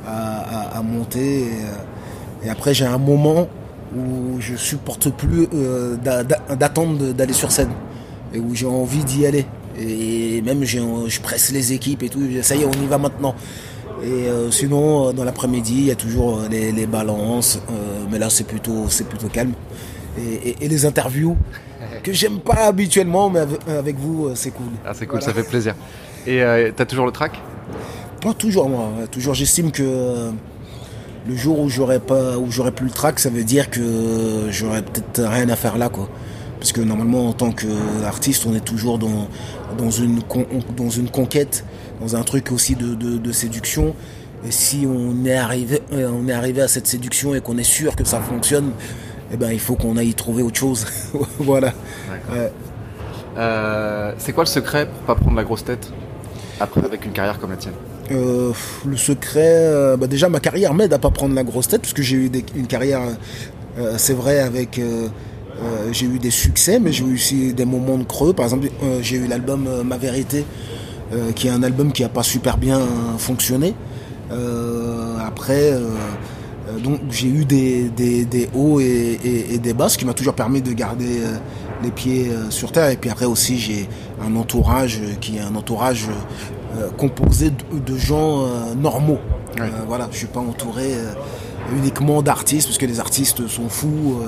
à- 0.05 0.81
monter. 0.81 1.45
Et, 2.43 2.49
après, 2.49 2.73
j'ai 2.73 2.85
un 2.85 2.97
moment 2.97 3.47
où 3.95 4.41
je 4.41 4.57
supporte 4.57 5.11
plus 5.11 5.47
d'a- 6.03 6.25
d'a- 6.25 6.55
d'attendre 6.57 7.13
d'aller 7.13 7.31
sur 7.31 7.53
scène. 7.53 7.71
Et 8.37 8.39
où 8.39 8.53
j'ai 8.55 8.65
envie 8.67 9.03
d'y 9.03 9.25
aller. 9.25 9.45
Et 9.79 10.41
même 10.43 10.63
je 10.63 11.19
presse 11.21 11.51
les 11.51 11.73
équipes 11.73 12.03
et 12.03 12.09
tout, 12.09 12.21
ça 12.41 12.55
y 12.55 12.61
est, 12.61 12.65
on 12.65 12.83
y 12.83 12.87
va 12.87 12.97
maintenant. 12.97 13.35
Et 14.03 14.07
euh, 14.29 14.51
sinon, 14.51 15.09
euh, 15.09 15.11
dans 15.11 15.23
l'après-midi, 15.23 15.73
il 15.75 15.85
y 15.85 15.91
a 15.91 15.95
toujours 15.95 16.37
euh, 16.39 16.47
les, 16.49 16.71
les 16.71 16.85
balances, 16.85 17.59
euh, 17.71 18.05
mais 18.11 18.19
là 18.19 18.29
c'est 18.29 18.43
plutôt, 18.45 18.85
c'est 18.89 19.07
plutôt 19.07 19.27
calme. 19.27 19.53
Et, 20.19 20.49
et- 20.49 20.55
et 20.65 20.67
les 20.67 20.85
interviews 20.85 21.35
que 22.03 22.13
j'aime 22.13 22.39
pas 22.39 22.65
habituellement, 22.67 23.29
mais 23.29 23.39
avec, 23.67 23.97
vous, 23.97 24.29
c'est 24.35 24.51
cool. 24.51 24.67
Ah, 24.85 24.91
c'est 24.93 25.05
cool, 25.07 25.19
Voilà. 25.19 25.25
ça 25.25 25.33
fait 25.33 25.47
plaisir. 25.47 25.75
Et 26.27 26.41
euh, 26.43 26.71
t'as 26.75 26.85
toujours 26.85 27.05
le 27.07 27.11
track 27.11 27.39
Pas 28.21 28.33
toujours 28.33 28.69
moi. 28.69 28.89
Toujours 29.11 29.33
j'estime 29.33 29.71
que 29.71 30.29
le 31.27 31.35
jour 31.35 31.59
où 31.59 31.69
j'aurais 31.69 31.99
pas 31.99 32.37
où 32.37 32.49
j'aurais 32.51 32.71
plus 32.71 32.85
le 32.85 32.91
track, 32.91 33.19
ça 33.19 33.29
veut 33.29 33.43
dire 33.43 33.69
que 33.69 34.47
j'aurais 34.49 34.81
peut-être 34.81 35.23
rien 35.23 35.49
à 35.49 35.55
faire 35.55 35.77
là 35.77 35.89
quoi. 35.89 36.07
Parce 36.59 36.71
que 36.71 36.81
normalement 36.81 37.29
en 37.29 37.33
tant 37.33 37.51
qu'artiste, 37.51 38.45
on 38.47 38.55
est 38.55 38.63
toujours 38.65 38.97
dans 38.97 39.27
dans 39.77 39.91
une 39.91 40.21
dans 40.75 40.89
une 40.89 41.09
conquête, 41.09 41.63
dans 42.01 42.15
un 42.15 42.23
truc 42.23 42.51
aussi 42.51 42.75
de, 42.75 42.95
de, 42.95 43.17
de 43.17 43.31
séduction. 43.31 43.93
Et 44.45 44.51
si 44.51 44.87
on 44.87 45.25
est 45.25 45.35
arrivé 45.37 45.81
euh, 45.93 46.09
on 46.11 46.27
est 46.27 46.33
arrivé 46.33 46.61
à 46.61 46.67
cette 46.67 46.87
séduction 46.87 47.35
et 47.35 47.41
qu'on 47.41 47.57
est 47.57 47.63
sûr 47.63 47.95
que 47.95 48.03
ça 48.03 48.19
fonctionne, 48.21 48.71
eh 49.31 49.37
ben 49.37 49.51
il 49.51 49.59
faut 49.59 49.75
qu'on 49.75 49.97
aille 49.97 50.13
trouver 50.13 50.41
autre 50.43 50.57
chose. 50.59 50.85
voilà. 51.39 51.73
Ouais. 52.31 52.51
Euh, 53.37 54.13
c'est 54.17 54.33
quoi 54.33 54.43
le 54.43 54.49
secret 54.49 54.87
pour 54.87 55.01
pas 55.01 55.15
prendre 55.15 55.35
la 55.35 55.43
grosse 55.43 55.63
tête 55.63 55.91
après 56.59 56.83
avec 56.83 57.05
une 57.05 57.11
carrière 57.11 57.39
comme 57.39 57.51
la 57.51 57.57
tienne? 57.57 57.73
Euh, 58.11 58.51
le 58.85 58.97
secret, 58.97 59.95
bah 59.99 60.07
déjà 60.07 60.27
ma 60.29 60.39
carrière 60.39 60.73
m'aide 60.73 60.93
à 60.93 60.97
pas 60.97 61.11
prendre 61.11 61.35
la 61.35 61.43
grosse 61.43 61.67
tête 61.67 61.81
parce 61.81 61.93
que 61.93 62.01
j'ai 62.01 62.15
eu 62.15 62.29
des- 62.29 62.45
une 62.55 62.65
carrière, 62.67 63.01
euh, 63.77 63.93
c'est 63.97 64.13
vrai 64.13 64.39
avec, 64.39 64.79
euh, 65.63 65.89
j'ai 65.91 66.05
eu 66.05 66.19
des 66.19 66.31
succès, 66.31 66.79
mais 66.79 66.91
j'ai 66.91 67.03
eu 67.03 67.13
aussi 67.15 67.53
des 67.53 67.65
moments 67.65 67.97
de 67.97 68.03
creux. 68.03 68.33
Par 68.33 68.45
exemple, 68.45 68.69
euh, 68.83 68.99
j'ai 69.01 69.17
eu 69.17 69.27
l'album 69.27 69.65
euh, 69.67 69.83
Ma 69.83 69.97
Vérité, 69.97 70.45
qui 71.35 71.47
est 71.47 71.51
un 71.51 71.63
album 71.63 71.93
qui 71.93 72.03
a 72.03 72.09
pas 72.09 72.21
super 72.23 72.57
bien 72.57 72.81
fonctionné. 73.17 73.73
Après, 75.25 75.71
donc 76.83 76.99
j'ai 77.09 77.27
eu 77.29 77.45
des, 77.45 77.89
des, 77.89 78.25
des 78.25 78.49
hauts 78.53 78.79
et, 78.81 79.17
et- 79.23 79.53
et 79.53 79.57
des 79.57 79.73
bas, 79.73 79.87
ce 79.87 79.97
qui 79.97 80.05
m'a 80.05 80.13
toujours 80.13 80.33
permis 80.33 80.61
de 80.61 80.73
garder 80.73 81.19
les 81.81 81.91
pieds 81.91 82.29
sur 82.49 82.73
terre. 82.73 82.89
Et 82.89 82.97
puis 82.97 83.09
après 83.09 83.25
aussi, 83.25 83.57
j'ai 83.57 83.87
un 84.21 84.35
entourage 84.35 84.99
qui 85.21 85.37
est 85.37 85.41
un 85.41 85.55
entourage 85.55 86.07
composé 86.97 87.51
de, 87.51 87.79
de 87.93 87.97
gens 87.97 88.45
normaux. 88.81 89.19
Euh, 89.61 89.67
voilà, 89.87 90.09
je 90.11 90.17
suis 90.17 90.27
pas 90.27 90.41
entouré 90.41 90.87
uniquement 91.75 92.21
d'artistes, 92.21 92.67
parce 92.67 92.77
que 92.77 92.85
les 92.85 92.99
artistes 92.99 93.47
sont 93.47 93.69
fous, 93.69 94.21
euh, 94.21 94.27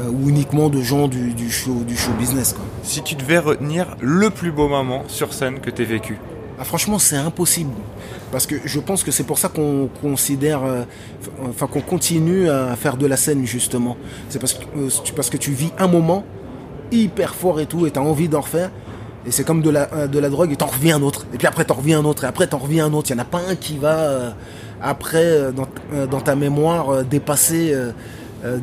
euh, 0.00 0.10
ou 0.10 0.28
uniquement 0.28 0.68
de 0.68 0.82
gens 0.82 1.08
du, 1.08 1.32
du 1.32 1.50
show, 1.50 1.82
du 1.86 1.96
show 1.96 2.10
business. 2.18 2.52
Quoi. 2.52 2.64
Si 2.82 3.02
tu 3.02 3.14
devais 3.14 3.38
retenir 3.38 3.96
le 4.00 4.30
plus 4.30 4.52
beau 4.52 4.68
moment 4.68 5.04
sur 5.08 5.32
scène 5.32 5.60
que 5.60 5.70
t'aies 5.70 5.84
vécu? 5.84 6.18
Ah, 6.58 6.64
franchement, 6.64 6.98
c'est 6.98 7.16
impossible. 7.16 7.72
Parce 8.30 8.46
que 8.46 8.56
je 8.64 8.78
pense 8.80 9.02
que 9.02 9.10
c'est 9.10 9.24
pour 9.24 9.38
ça 9.38 9.48
qu'on 9.48 9.88
considère, 10.02 10.62
euh, 10.64 10.82
enfin 11.48 11.66
qu'on 11.66 11.80
continue 11.80 12.48
à 12.48 12.74
faire 12.76 12.96
de 12.96 13.06
la 13.06 13.16
scène 13.16 13.44
justement. 13.46 13.96
C'est 14.28 14.38
parce 14.38 14.54
que 14.54 14.64
euh, 14.76 14.88
tu- 15.04 15.12
parce 15.12 15.30
que 15.30 15.36
tu 15.36 15.50
vis 15.52 15.72
un 15.78 15.86
moment 15.88 16.24
hyper 16.92 17.34
fort 17.34 17.60
et 17.60 17.66
tout, 17.66 17.86
et 17.86 17.90
t'as 17.90 18.00
envie 18.00 18.28
d'en 18.28 18.40
refaire. 18.40 18.70
Et 19.26 19.30
c'est 19.30 19.42
comme 19.44 19.62
de 19.62 19.70
la 19.70 20.06
de 20.06 20.18
la 20.18 20.28
drogue, 20.28 20.52
et 20.52 20.56
t'en 20.56 20.66
reviens 20.66 20.96
un 20.96 21.02
autre. 21.02 21.26
Et 21.32 21.38
puis 21.38 21.46
après 21.46 21.64
t'en 21.64 21.74
reviens 21.74 22.00
un 22.00 22.04
autre, 22.04 22.24
et 22.24 22.26
après 22.26 22.46
t'en 22.46 22.58
reviens 22.58 22.86
un 22.86 22.92
autre. 22.92 23.10
Il 23.10 23.14
y 23.14 23.16
en 23.16 23.22
a 23.22 23.24
pas 23.24 23.40
un 23.48 23.56
qui 23.56 23.78
va 23.78 24.34
après 24.82 25.24
euh, 25.24 25.52
dans, 25.52 25.66
euh, 25.94 26.06
dans 26.06 26.20
ta 26.20 26.34
mémoire 26.36 26.90
euh, 26.90 27.02
dépasser 27.02 27.74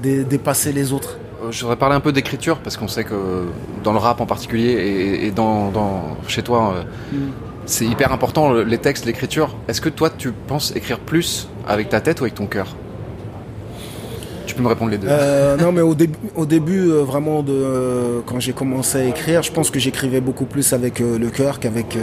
dé- 0.01 0.23
dépasser 0.23 0.71
les 0.71 0.93
autres. 0.93 1.17
Je 1.49 1.61
voudrais 1.61 1.75
parler 1.77 1.95
un 1.95 1.99
peu 2.01 2.11
d'écriture 2.11 2.59
parce 2.59 2.77
qu'on 2.77 2.87
sait 2.87 3.03
que 3.03 3.45
dans 3.83 3.93
le 3.93 3.97
rap 3.97 4.21
en 4.21 4.27
particulier 4.27 4.69
et, 4.73 5.25
et 5.25 5.31
dans, 5.31 5.71
dans- 5.71 6.17
chez 6.27 6.43
toi, 6.43 6.85
Mm. 7.11 7.17
c'est 7.65 7.85
hyper 7.85 8.11
important 8.13 8.51
le- 8.53 8.63
les 8.63 8.77
textes, 8.77 9.05
l'écriture. 9.05 9.55
Est-ce 9.67 9.81
que 9.81 9.89
toi 9.89 10.09
tu 10.15 10.31
penses 10.47 10.71
écrire 10.75 10.99
plus 10.99 11.47
avec 11.67 11.89
ta 11.89 11.99
tête 11.99 12.21
ou 12.21 12.25
avec 12.25 12.35
ton 12.35 12.45
cœur? 12.45 12.75
Tu 14.45 14.53
peux 14.55 14.61
me 14.63 14.67
répondre 14.67 14.91
les 14.91 14.97
deux. 14.97 15.07
Euh, 15.09 15.57
non, 15.57 15.71
mais 15.71 15.81
au 15.81 15.95
début, 16.03 16.17
au 16.35 16.45
début 16.45 16.89
vraiment, 16.89 17.41
de, 17.41 17.53
euh, 17.53 18.19
quand 18.25 18.39
j'ai 18.39 18.53
commencé 18.53 18.97
à 18.99 19.03
écrire, 19.05 19.41
je 19.41 19.51
pense 19.51 19.71
que 19.71 19.79
j'écrivais 19.79 20.21
beaucoup 20.21 20.45
plus 20.45 20.73
avec 20.73 21.01
euh, 21.01 21.17
le 21.17 21.29
cœur 21.29 21.59
qu'avec 21.59 21.97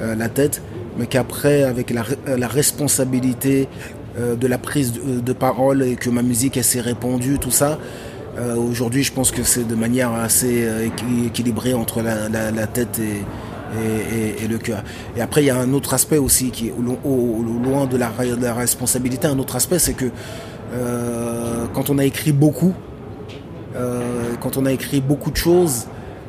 la 0.00 0.28
tête, 0.30 0.62
mais 1.00 1.06
qu'après, 1.06 1.62
avec 1.62 1.90
la, 1.90 2.02
re- 2.02 2.36
la 2.36 2.46
responsabilité 2.46 3.68
euh, 4.18 4.36
de 4.36 4.46
la 4.46 4.58
prise 4.58 4.92
de, 4.92 5.32
parole 5.32 5.82
et 5.82 5.96
que 5.96 6.10
ma 6.10 6.20
musique 6.22 6.58
elle 6.58 6.64
s'est 6.64 6.82
répandue, 6.82 7.38
tout 7.38 7.50
ça. 7.50 7.78
euh, 8.38 8.54
Aujourd'hui, 8.56 9.02
je 9.02 9.10
pense 9.10 9.30
que 9.30 9.42
c'est 9.42 9.66
de 9.66 9.74
manière 9.74 10.12
assez 10.12 10.64
euh, 10.64 10.86
équi- 10.86 11.26
équilibrée 11.28 11.72
entre 11.72 12.02
la, 12.02 12.66
tête 12.66 13.00
et, 13.00 14.46
le 14.46 14.58
cœur. 14.58 14.84
Et 15.16 15.22
après, 15.22 15.42
il 15.42 15.46
y 15.46 15.50
a 15.50 15.56
un 15.58 15.72
autre 15.72 15.94
aspect 15.94 16.18
aussi 16.18 16.50
qui 16.50 16.68
est 16.68 16.74
au, 16.78 16.82
lo- 16.82 16.98
au- 17.02 17.38
au 17.40 17.64
loin 17.64 17.86
de 17.86 17.96
la, 17.96 18.10
de 18.36 18.42
la 18.42 18.52
responsabilité. 18.52 19.26
Un 19.26 19.38
autre 19.38 19.56
aspect, 19.56 19.78
c'est 19.78 19.94
que 19.94 20.06
quand 21.74 21.88
on 21.88 21.96
a 21.98 22.04
écrit 22.04 22.32
beaucoup, 22.32 22.74
quand 24.40 24.56
on 24.56 24.66
a 24.66 24.72
écrit 24.72 25.00
beaucoup 25.00 25.30
de 25.30 25.36
choses, 25.36 25.86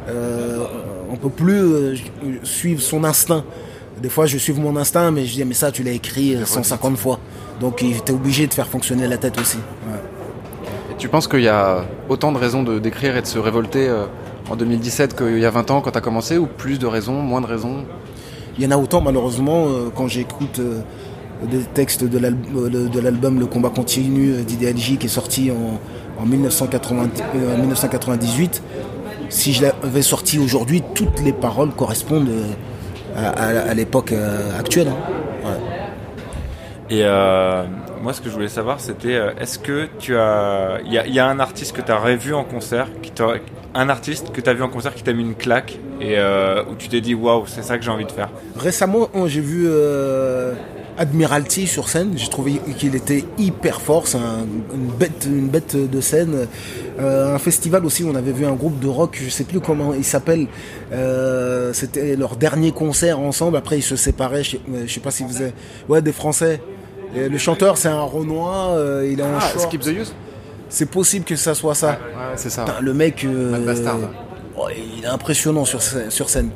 on 0.08 1.16
peut 1.18 1.30
plus 1.30 1.98
suivre 2.44 2.82
son 2.82 3.04
instinct. 3.04 3.44
Des 4.02 4.10
fois, 4.10 4.26
je 4.26 4.38
suis 4.38 4.54
mon 4.54 4.76
instinct, 4.78 5.12
mais 5.12 5.26
je 5.26 5.34
dis 5.34 5.46
mais 5.46 5.54
ça, 5.54 5.72
tu 5.72 5.84
l'as 5.84 5.92
écrit 5.92 6.36
euh, 6.36 6.46
150 6.46 6.98
fois. 6.98 7.20
Donc, 7.60 7.84
était 7.84 8.12
obligé 8.14 8.48
de 8.48 8.54
faire 8.54 8.68
fonctionner 8.68 9.08
la 9.08 9.18
tête 9.18 9.40
aussi. 9.40 9.58
Ouais. 9.58 10.00
Et 10.92 10.96
tu 10.98 11.08
penses 11.08 11.28
qu'il 11.28 11.42
y 11.42 11.48
a 11.48 11.86
autant 12.10 12.32
de 12.32 12.38
raisons 12.38 12.64
de 12.64 12.80
d'écrire 12.80 13.16
et 13.18 13.22
de 13.22 13.28
se 13.28 13.38
révolter 13.38 13.88
euh, 13.88 14.06
en 14.50 14.56
2017 14.56 15.16
qu'il 15.16 15.38
y 15.40 15.46
a 15.46 15.52
20 15.52 15.70
ans 15.72 15.82
quand 15.82 15.92
tu 15.92 15.98
as 15.98 16.02
commencé 16.02 16.38
ou 16.38 16.48
plus 16.48 16.80
de 16.80 16.88
raisons, 16.88 17.22
moins 17.22 17.42
de 17.42 17.46
raisons? 17.46 17.86
Il 18.58 18.64
y 18.64 18.68
en 18.68 18.72
a 18.72 18.78
autant 18.78 19.02
malheureusement 19.02 19.68
euh, 19.68 19.90
quand 19.96 20.08
j'écoute 20.08 20.60
euh, 20.60 20.82
des 21.50 21.60
textes 21.60 22.04
de 22.04 22.18
l'al- 22.18 22.36
euh, 22.56 22.70
de 22.70 22.88
de 22.88 23.00
l'album 23.00 23.40
Le 23.40 23.46
combat 23.46 23.70
continue 23.70 24.32
euh, 24.34 24.44
d'Idéalgie 24.44 24.98
qui 24.98 25.06
est 25.06 25.10
sorti 25.10 25.52
en, 25.52 25.80
en 26.22 26.26
1980 26.26 27.10
euh, 27.36 27.58
1998. 27.58 28.62
Si 29.30 29.54
je 29.54 29.62
l'avais 29.64 30.02
sorti 30.02 30.40
aujourd'hui, 30.40 30.82
toutes 30.96 31.22
les 31.24 31.32
paroles 31.34 31.70
correspondent 31.72 32.30
euh, 32.30 32.46
à, 33.16 33.30
à- 33.30 33.70
à 33.70 33.74
l'époque 33.74 34.12
euh, 34.12 34.58
actuelle. 34.60 34.88
hein. 34.90 35.48
Ouais. 35.48 35.58
Et 36.90 37.04
euh, 37.06 37.64
moi, 38.02 38.14
ce 38.14 38.20
que 38.22 38.30
je 38.30 38.34
voulais 38.34 38.50
savoir, 38.50 38.80
c'était 38.82 39.16
euh, 39.16 39.32
est-ce 39.40 39.58
que 39.60 39.88
tu 40.00 40.16
as. 40.18 40.80
Il 40.86 40.92
y, 40.94 40.98
a- 40.98 41.08
il 41.08 41.14
y 41.14 41.20
a 41.20 41.26
un 41.28 41.40
artiste 41.40 41.76
que 41.76 41.82
tu 41.82 41.92
as 41.92 41.98
revu 41.98 42.34
en 42.34 42.44
concert, 42.44 42.88
qui 43.02 43.12
un 43.74 43.88
artiste 43.90 44.32
que 44.34 44.42
tu 44.42 44.50
as 44.50 44.54
vu 44.54 44.64
en 44.64 44.68
concert 44.70 44.94
qui 44.94 45.04
t'a 45.04 45.14
mis 45.14 45.22
une 45.22 45.36
claque 45.36 45.78
et 46.02 46.18
euh, 46.18 46.64
où 46.70 46.76
tu 46.76 46.90
t'es 46.90 47.00
dit 47.00 47.14
waouh, 47.16 47.46
c'est 47.48 47.62
ça 47.64 47.78
que 47.78 47.84
j'ai 47.86 47.92
envie 47.92 48.06
de 48.06 48.12
faire? 48.12 48.30
Récemment, 48.58 49.10
oh, 49.14 49.28
j'ai 49.28 49.40
vu 49.40 49.66
euh, 49.68 50.54
Admiralty 50.98 51.68
sur 51.68 51.90
scène. 51.90 52.14
J'ai 52.16 52.28
trouvé 52.30 52.60
qu'il 52.78 52.96
était 52.96 53.24
hyper 53.38 53.82
fort. 53.82 54.08
C'est 54.08 54.18
un- 54.18 54.46
une, 54.74 54.88
bête, 54.92 55.26
une 55.26 55.48
bête 55.48 55.76
de 55.76 56.02
scène. 56.02 56.48
Euh, 57.00 57.34
un 57.36 57.40
festival 57.40 57.86
aussi, 57.86 58.04
on 58.04 58.14
avait 58.16 58.32
vu 58.34 58.46
un 58.46 58.54
groupe 58.54 58.80
de 58.80 58.88
rock, 58.88 59.20
je 59.24 59.30
sais 59.30 59.44
plus 59.46 59.60
comment 59.60 59.94
il 59.94 60.04
s'appelle. 60.04 60.48
Euh, 60.92 61.72
C'était 61.74 62.16
leur 62.16 62.36
dernier 62.36 62.72
concert 62.72 63.20
ensemble. 63.20 63.58
Après, 63.58 63.78
ils 63.80 63.84
se 63.84 63.96
séparaient. 63.96 64.44
Je 64.44 64.52
sais, 64.52 64.60
je 64.86 64.94
sais 64.94 65.00
pas 65.00 65.12
s'ils 65.12 65.28
faisaient. 65.28 65.54
Ouais, 65.90 66.02
des 66.02 66.12
Français. 66.12 66.62
Et 67.16 67.28
le 67.30 67.38
chanteur, 67.38 67.78
c'est 67.78 67.88
un 67.90 68.02
Renoir. 68.02 68.72
euh, 68.72 69.08
il 69.12 69.20
est 69.20 69.24
en 69.24 69.36
Ah, 69.38 69.42
short. 69.42 69.60
Skip 69.68 69.82
the 69.82 69.88
Use? 69.88 70.14
C'est 70.70 70.86
possible 70.90 71.26
que 71.26 71.36
ça 71.36 71.54
soit 71.54 71.76
ça. 71.76 71.98
c'est 72.38 72.50
ça. 72.50 72.64
Putain, 72.64 72.80
le 72.82 72.94
mec, 72.94 73.26
euh, 73.26 73.66
Bastard. 73.66 73.98
ouais, 74.58 74.78
il 74.98 75.04
est 75.04 75.08
impressionnant 75.08 75.66
sur 75.66 75.82
scène. 75.82 76.50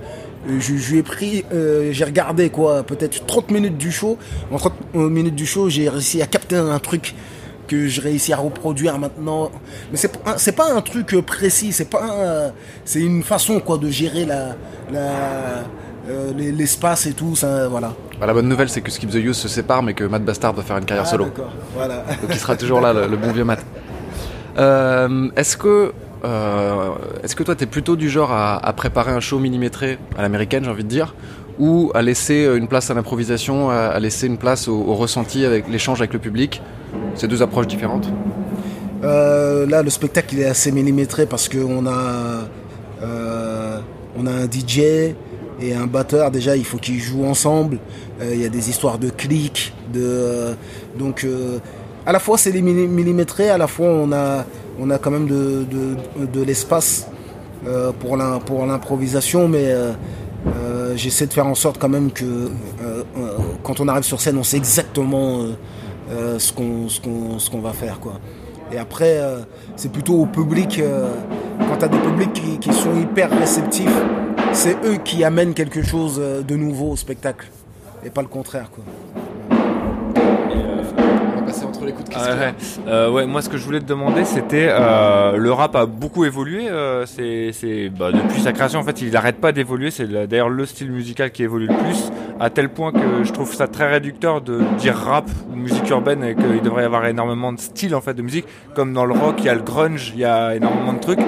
Euh, 0.49 0.59
Je, 0.59 0.76
je 0.77 0.91
lui 0.91 0.99
ai 0.99 1.03
pris, 1.03 1.43
euh, 1.53 1.89
j'ai 1.91 2.05
regardé 2.05 2.49
quoi, 2.49 2.84
peut-être 2.84 3.26
30 3.26 3.51
minutes 3.51 3.77
du 3.77 3.91
show. 3.91 4.17
En 4.51 4.57
30 4.57 4.73
minutes 4.93 5.35
du 5.35 5.45
show, 5.45 5.69
j'ai 5.69 5.89
réussi 5.89 6.22
à 6.22 6.27
capter 6.27 6.55
un 6.57 6.80
truc 6.80 7.15
que 7.67 7.88
je 7.88 7.99
réussis 7.99 8.31
à 8.31 8.38
reproduire 8.38 8.97
maintenant. 8.99 9.49
Mais 9.91 9.97
c'est 9.97 10.15
pas, 10.15 10.38
c'est 10.38 10.51
pas 10.51 10.72
un 10.72 10.81
truc 10.81 11.13
euh, 11.15 11.22
précis, 11.23 11.72
c'est 11.72 11.89
pas, 11.89 12.03
un- 12.03 12.51
c'est 12.85 13.01
une 13.01 13.23
façon 13.23 13.59
quoi 13.59 13.77
de 13.80 13.89
gérer 13.89 14.23
la, 14.26 14.55
la- 14.91 15.63
euh, 16.07 16.31
les- 16.38 16.51
l'espace 16.51 17.07
et 17.07 17.13
tout. 17.13 17.35
Ça, 17.35 17.67
voilà. 17.67 17.93
Bah, 18.19 18.27
La 18.27 18.34
bonne 18.34 18.47
nouvelle, 18.47 18.69
c'est 18.69 18.81
que 18.81 18.91
Skip 18.91 19.09
the 19.09 19.15
Use 19.15 19.35
se 19.38 19.47
sépare, 19.47 19.81
mais 19.81 19.95
que 19.95 20.03
Matt 20.03 20.23
Bastard 20.23 20.53
va 20.53 20.61
faire 20.61 20.77
une 20.77 20.85
carrière 20.85 21.05
Ah, 21.07 21.09
solo. 21.11 21.26
d'accord, 21.26 21.51
voilà. 21.73 21.95
Donc 22.22 22.30
il 22.30 22.35
sera 22.38 22.55
toujours 22.55 22.81
là, 22.81 22.93
le, 22.93 23.07
le 23.07 23.17
bon 23.17 23.31
vieux 23.31 23.43
Matt. 23.45 23.65
Euh, 24.57 25.30
est-ce 25.35 25.57
que, 25.57 25.91
euh, 26.26 26.89
est-ce 27.23 27.35
que 27.35 27.43
toi, 27.43 27.56
t'es 27.56 27.65
plutôt 27.65 27.95
du 27.95 28.10
genre 28.10 28.31
à, 28.31 28.73
préparer 28.73 29.11
un 29.11 29.19
show 29.19 29.39
millimétré 29.39 29.97
à 30.18 30.22
l'américaine, 30.22 30.64
j'ai 30.64 30.72
envie 30.72 30.84
de 30.84 30.89
dire, 30.89 31.15
ou 31.60 31.91
à 31.93 32.02
laisser 32.02 32.49
une 32.56 32.68
place 32.68 32.89
à 32.91 32.93
l'improvisation, 32.93 33.69
à, 33.69 33.99
laisser 33.99 34.27
une 34.27 34.38
place 34.38 34.68
au, 34.68 34.93
ressenti 34.95 35.45
avec 35.45 35.69
l'échange 35.69 36.02
avec 36.02 36.14
le 36.14 36.19
public? 36.19 36.61
C'est 37.15 37.27
deux 37.27 37.41
approches 37.41 37.68
différentes. 37.68 38.10
Euh, 39.03 39.65
là, 39.68 39.84
le 39.84 39.89
spectacle 39.89 40.34
il 40.35 40.41
est 40.41 40.45
assez 40.45 40.72
millimétré 40.72 41.26
parce 41.26 41.47
qu'on 41.47 41.85
a, 41.85 42.47
euh, 43.03 43.80
on 44.18 44.26
a 44.26 44.31
un 44.31 44.45
DJ 44.45 45.14
et 45.61 45.73
un 45.76 45.85
batteur. 45.85 46.31
Déjà, 46.31 46.56
il 46.56 46.65
faut 46.65 46.77
qu'ils 46.77 46.99
jouent 46.99 47.26
ensemble. 47.26 47.80
Euh, 48.22 48.31
Il 48.34 48.41
y 48.41 48.45
a 48.45 48.49
des 48.49 48.69
histoires 48.69 48.97
de 48.97 49.10
clics, 49.10 49.73
de 49.93 50.02
euh, 50.02 50.53
donc 50.97 51.23
euh, 51.23 51.60
à 52.06 52.11
la 52.11 52.19
fois 52.19 52.38
c'est 52.38 52.52
les 52.52 52.61
milli- 52.61 52.88
millimétré, 52.88 53.49
à 53.49 53.57
la 53.57 53.68
fois 53.68 53.88
on 53.88 54.11
a, 54.14 54.45
on 54.80 54.89
a 54.89 54.97
quand 54.97 55.11
même 55.11 55.27
de, 55.27 56.41
l'espace 56.43 57.07
euh, 57.68 57.91
pour 57.91 58.18
l'im- 58.18 58.39
pour 58.45 58.65
l'improvisation, 58.65 59.47
mais 59.47 59.65
euh, 59.72 59.91
euh, 60.47 60.93
j'essaie 60.95 61.27
de 61.27 61.34
faire 61.34 61.47
en 61.47 61.56
sorte 61.56 61.77
quand 61.80 61.89
même 61.89 62.11
que 62.11 62.49
quand 63.64 63.80
on 63.80 63.88
arrive 63.88 64.03
sur 64.03 64.22
scène, 64.22 64.38
on 64.38 64.43
sait 64.43 64.57
exactement 64.57 65.45
ce 66.38 66.52
qu'on 66.53 67.61
va 67.61 67.73
faire. 67.73 67.99
Et 68.72 68.77
après, 68.77 69.19
c'est 69.76 69.91
plutôt 69.91 70.22
au 70.22 70.26
public. 70.26 70.81
quand 71.60 71.77
tu 71.77 71.85
as 71.85 71.88
des 71.88 71.97
publics 71.97 72.60
qui, 72.60 72.73
sont 72.73 72.95
hyper 72.95 73.31
réceptifs, 73.31 73.97
c'est 74.53 74.77
eux 74.85 74.97
qui 75.03 75.23
amènent 75.23 75.53
quelque 75.53 75.81
chose 75.81 76.22
de 76.47 76.56
nouveau 76.56 76.91
au 76.91 76.95
spectacle, 76.95 77.49
et 78.06 78.10
pas 78.10 78.22
le 78.22 78.27
contraire. 78.27 78.69
Les 81.86 81.91
coups 81.91 82.10
de 82.10 82.16
Ah 82.18 82.36
ouais. 82.36 82.53
Euh, 82.88 83.12
ouais, 83.12 83.26
moi 83.26 83.41
ce 83.41 83.49
que 83.49 83.57
je 83.57 83.64
voulais 83.64 83.80
te 83.80 83.86
demander 83.86 84.26
c'était 84.26 84.68
euh, 84.70 85.38
le 85.38 85.52
rap 85.52 85.76
a 85.76 85.86
beaucoup 85.86 86.26
évolué 86.26 86.68
euh, 86.70 87.06
c'est 87.06 87.52
c'est 87.53 87.90
bah, 87.90 88.12
depuis 88.12 88.41
sa 88.41 88.52
création 88.53 88.80
en 88.80 88.84
fait 88.84 89.02
il 89.02 89.12
n'arrête 89.12 89.38
pas 89.38 89.52
d'évoluer 89.52 89.91
c'est 89.91 90.06
le- 90.06 90.26
d'ailleurs 90.28 90.49
le 90.49 90.66
style 90.66 90.91
musical 90.91 91.32
qui 91.32 91.44
évolue 91.44 91.68
le 91.68 91.76
plus 91.78 92.12
à 92.40 92.49
tel 92.49 92.70
point 92.70 92.91
que 92.91 93.24
je 93.24 93.32
trouve 93.32 93.53
ça 93.53 93.68
très 93.68 93.90
réducteur 93.90 94.41
de 94.41 94.60
dire 94.78 94.95
rap 94.95 95.30
ou 95.52 95.56
musique 95.56 95.90
urbaine 95.90 96.24
et 96.24 96.36
qu'il 96.36 96.62
devrait 96.62 96.84
y 96.84 96.86
avoir 96.86 97.06
énormément 97.06 97.53
de 97.53 97.60
styles 97.60 97.95
en 97.95 98.02
fait 98.02 98.14
de 98.14 98.22
musique. 98.22 98.45
Comme 98.74 98.91
dans 98.94 99.06
le 99.06 99.14
rock 99.14 99.36
il 99.40 99.45
y 99.45 99.49
a 99.49 99.56
le 99.56 99.62
grunge 99.62 100.12
il 100.16 100.20
y 100.20 100.26
a 100.26 100.56
énormément 100.56 100.94
de 100.94 100.99
trucs. 100.99 101.20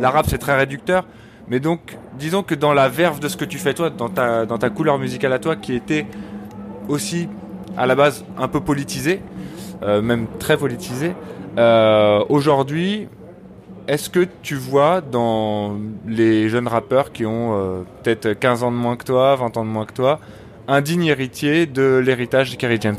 La 0.00 0.10
rap 0.10 0.26
c'est 0.28 0.38
très 0.38 0.56
réducteur. 0.56 1.04
Mais 1.48 1.60
donc 1.60 1.96
disons 2.18 2.42
que 2.42 2.56
dans 2.56 2.72
la 2.72 2.88
verve 2.88 3.20
de 3.20 3.28
ce 3.28 3.36
que 3.36 3.44
tu 3.44 3.58
fais 3.58 3.74
toi 3.74 3.90
dans 3.90 4.08
ta 4.08 4.46
dans 4.46 4.58
ta 4.58 4.68
couleur 4.70 4.98
musicale 4.98 5.32
à 5.32 5.38
toi 5.38 5.54
qui 5.54 5.74
était 5.76 6.06
aussi 6.88 7.28
à 7.76 7.86
la 7.86 7.94
base 7.94 8.24
un 8.38 8.48
peu 8.48 8.60
politisée 8.60 9.20
même 9.82 10.26
très 10.38 10.56
politisé. 10.56 11.12
Euh, 11.58 12.22
Aujourd'hui, 12.28 13.08
est-ce 13.88 14.10
que 14.10 14.26
tu 14.42 14.56
vois 14.56 15.00
dans 15.00 15.76
les 16.06 16.48
jeunes 16.48 16.68
rappeurs 16.68 17.12
qui 17.12 17.24
ont 17.24 17.54
euh, 17.54 17.82
peut-être 18.02 18.32
15 18.32 18.64
ans 18.64 18.72
de 18.72 18.76
moins 18.76 18.96
que 18.96 19.04
toi, 19.04 19.36
20 19.36 19.56
ans 19.56 19.64
de 19.64 19.70
moins 19.70 19.86
que 19.86 19.92
toi, 19.92 20.18
un 20.68 20.80
digne 20.80 21.06
héritier 21.06 21.66
de 21.66 22.02
l'héritage 22.04 22.50
de 22.50 22.56
Kerry 22.56 22.78
James? 22.80 22.96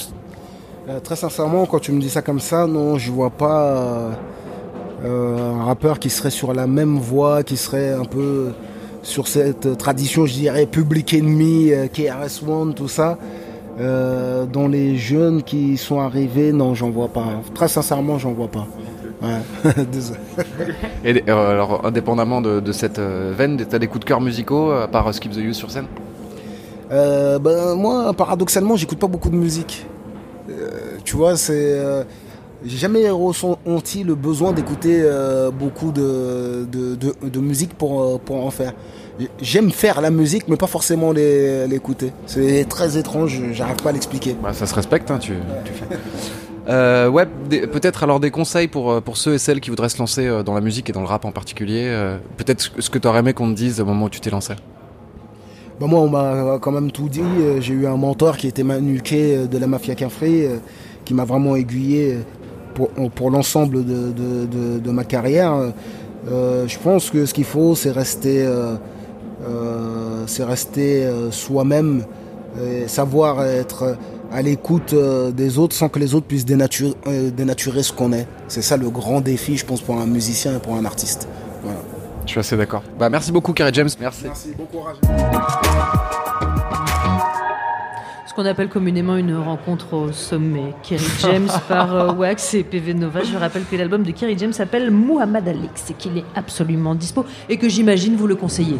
Euh, 0.90 1.00
très 1.02 1.18
sincèrement, 1.18 1.66
quand 1.66 1.80
tu 1.80 1.92
me 1.92 2.00
dis 2.00 2.10
ça 2.10 2.22
comme 2.22 2.40
ça, 2.40 2.66
non, 2.68 2.98
je 2.98 3.12
vois 3.12 3.30
pas 3.30 3.76
euh, 3.76 4.12
euh, 5.04 5.54
un 5.56 5.66
rappeur 5.66 6.00
qui 6.00 6.10
serait 6.10 6.32
sur 6.32 6.54
la 6.54 6.68
même 6.68 6.98
voie, 6.98 7.44
qui 7.44 7.58
serait 7.58 7.92
un 7.92 8.06
peu 8.06 8.54
sur 9.04 9.28
cette 9.28 9.78
tradition, 9.78 10.26
je 10.26 10.34
dirais, 10.34 10.66
Public 10.66 11.14
Enemy, 11.14 11.74
euh, 11.74 11.88
KRS-One, 11.88 12.74
tout 12.74 12.88
ça. 12.88 13.18
Euh, 13.80 14.46
dans 14.46 14.68
les 14.68 14.98
jeunes 14.98 15.44
qui 15.44 15.78
sont 15.78 16.00
arrivés, 16.00 16.52
non, 16.52 16.74
j'en 16.74 16.90
vois 16.90 17.10
pas. 17.10 17.26
Très 17.54 17.68
sincèrement, 17.68 18.18
j'en 18.18 18.34
vois 18.34 18.48
pas. 18.48 18.68
Ouais. 19.22 19.42
Et 21.06 21.24
euh, 21.30 21.52
alors, 21.52 21.86
indépendamment 21.86 22.42
de, 22.42 22.60
de 22.60 22.72
cette 22.72 23.00
euh, 23.00 23.34
veine, 23.38 23.58
t'as 23.70 23.80
des 23.80 23.88
coups 23.88 24.02
de 24.02 24.06
cœur 24.06 24.22
musicaux, 24.22 24.72
à 24.72 24.88
part 24.88 25.08
euh, 25.08 25.12
Skip 25.12 25.32
the 25.32 25.38
Use 25.38 25.58
sur 25.58 25.70
scène? 25.72 25.88
Euh, 26.92 27.38
ben, 27.40 27.76
moi, 27.76 28.14
paradoxalement, 28.14 28.76
j'écoute 28.76 29.00
pas 29.00 29.08
beaucoup 29.08 29.30
de 29.30 29.36
musique. 29.36 29.86
Euh, 30.50 30.98
tu 31.04 31.16
vois, 31.16 31.36
c'est. 31.36 31.54
euh, 31.80 32.04
j'ai 32.66 32.78
jamais 32.78 33.08
ressenti 33.10 34.04
le 34.04 34.16
besoin 34.16 34.52
d'écouter 34.54 35.02
euh, 35.04 35.52
beaucoup 35.52 35.92
de, 35.92 36.66
de, 36.72 36.96
de, 36.96 37.14
de 37.30 37.40
musique 37.40 37.76
pour, 37.76 38.02
euh, 38.02 38.18
pour 38.24 38.44
en 38.46 38.50
faire. 38.50 38.74
J'aime 39.42 39.72
faire 39.72 40.00
la 40.02 40.12
musique, 40.12 40.48
mais 40.48 40.58
pas 40.58 40.68
forcément 40.68 41.12
l'écouter. 41.12 42.12
C'est 42.28 42.66
très 42.70 42.98
étrange, 42.98 43.42
j'arrive 43.54 43.78
pas 43.78 43.90
à 43.90 43.94
l'expliquer. 43.94 44.36
Bah, 44.42 44.54
ça 44.54 44.66
se 44.68 44.76
respecte, 44.76 45.10
hein, 45.10 45.18
tu, 45.18 45.34
tu 45.66 45.74
fais. 45.74 45.86
Euh, 46.70 47.08
ouais, 47.10 47.26
peut-être 47.26 48.04
alors 48.04 48.20
des 48.20 48.30
conseils 48.30 48.68
pour, 48.68 48.92
euh, 48.92 49.00
pour 49.02 49.16
ceux 49.18 49.34
et 49.36 49.38
celles 49.38 49.62
qui 49.62 49.70
voudraient 49.70 49.88
se 49.90 49.98
lancer 50.00 50.28
euh, 50.28 50.44
dans 50.44 50.54
la 50.54 50.60
musique 50.62 50.90
et 50.90 50.94
dans 50.94 51.00
le 51.00 51.08
rap 51.08 51.24
en 51.26 51.32
particulier. 51.32 51.84
euh, 51.88 52.18
peut-être 52.36 52.70
ce- 52.78 52.90
que 52.90 53.00
tu 53.00 53.08
aurais 53.08 53.20
aimé 53.20 53.34
qu'on 53.34 53.50
te 53.50 53.56
dise 53.56 53.80
au 53.80 53.86
moment 53.86 54.06
où 54.06 54.10
tu 54.10 54.20
t'es 54.20 54.30
lancé? 54.30 54.54
Bah 55.80 55.88
moi, 55.88 56.02
on 56.02 56.10
m'a 56.10 56.58
quand 56.60 56.72
même 56.72 56.92
tout 56.92 57.08
dit. 57.08 57.22
J'ai 57.62 57.74
eu 57.74 57.88
un 57.88 57.96
mentor 57.96 58.36
qui 58.36 58.48
était 58.48 58.64
Manuquet 58.64 59.38
euh, 59.38 59.46
de 59.48 59.58
la 59.58 59.66
Mafia 59.68 59.96
euh, 60.24 60.58
qui 61.06 61.14
m'a 61.14 61.24
vraiment 61.24 61.56
aiguillé 61.56 62.18
pour, 62.76 62.90
pour 62.90 63.32
l'ensemble 63.32 63.86
de, 63.86 64.12
de, 64.12 64.46
de- 64.46 64.80
de 64.80 64.92
ma 64.92 65.06
carrière. 65.06 65.54
Euh, 66.30 66.68
je 66.68 66.78
pense 66.80 67.10
que 67.12 67.26
ce 67.26 67.34
qu'il 67.34 67.46
faut, 67.46 67.76
c'est 67.76 67.92
rester, 67.92 68.46
c'est 70.28 70.44
rester 70.44 71.06
euh, 71.06 71.32
soi-même, 71.32 72.04
et 72.62 72.88
savoir 72.88 73.44
être 73.44 73.98
à 74.32 74.42
l'écoute 74.42 74.94
euh, 74.94 75.32
des 75.32 75.58
autres 75.58 75.76
sans 75.76 75.90
que 75.90 76.00
les 76.00 76.16
autres 76.16 76.28
puissent 76.28 76.46
dénaturer, 76.46 76.94
euh, 77.08 77.32
dénaturer 77.32 77.84
ce 77.84 77.94
qu'on 77.94 78.14
est. 78.14 78.28
C'est 78.48 78.62
ça 78.62 78.78
le 78.78 78.90
grand 78.90 79.22
défi, 79.22 79.58
je 79.58 79.66
pense, 79.66 79.82
pour 79.82 80.00
un 80.00 80.06
musicien 80.06 80.56
et 80.56 80.60
pour 80.60 80.76
un 80.76 80.86
artiste. 80.86 81.28
Voilà. 81.64 81.80
Je 82.26 82.32
suis 82.32 82.40
assez 82.40 82.58
d'accord. 82.58 82.84
Bah, 83.00 83.10
merci 83.10 83.32
beaucoup, 83.32 83.54
Kerry 83.54 83.72
James. 83.74 83.90
Merci. 84.00 84.24
Merci, 84.26 84.54
bon 84.58 84.66
courage. 84.66 84.98
Ce 88.28 88.34
qu'on 88.34 88.46
appelle 88.46 88.70
communément 88.70 89.16
une 89.16 89.36
rencontre 89.36 89.94
au 89.94 90.12
sommet. 90.12 90.74
Kerry 90.84 91.06
James 91.22 91.50
par 91.70 91.96
euh, 91.96 92.14
Wax 92.14 92.54
et 92.56 92.64
PV 92.64 92.94
Nova. 92.94 93.24
Je 93.24 93.38
rappelle 93.38 93.64
que 93.64 93.76
l'album 93.76 94.04
de 94.04 94.12
Kerry 94.12 94.38
James 94.38 94.54
s'appelle 94.54 94.92
Muhammad 94.92 95.48
Alex 95.48 95.90
et 95.90 95.94
qu'il 95.94 96.18
est 96.18 96.26
absolument 96.36 96.96
dispo 96.96 97.26
et 97.48 97.58
que 97.58 97.70
j'imagine 97.70 98.16
vous 98.16 98.28
le 98.28 98.36
conseillez. 98.36 98.80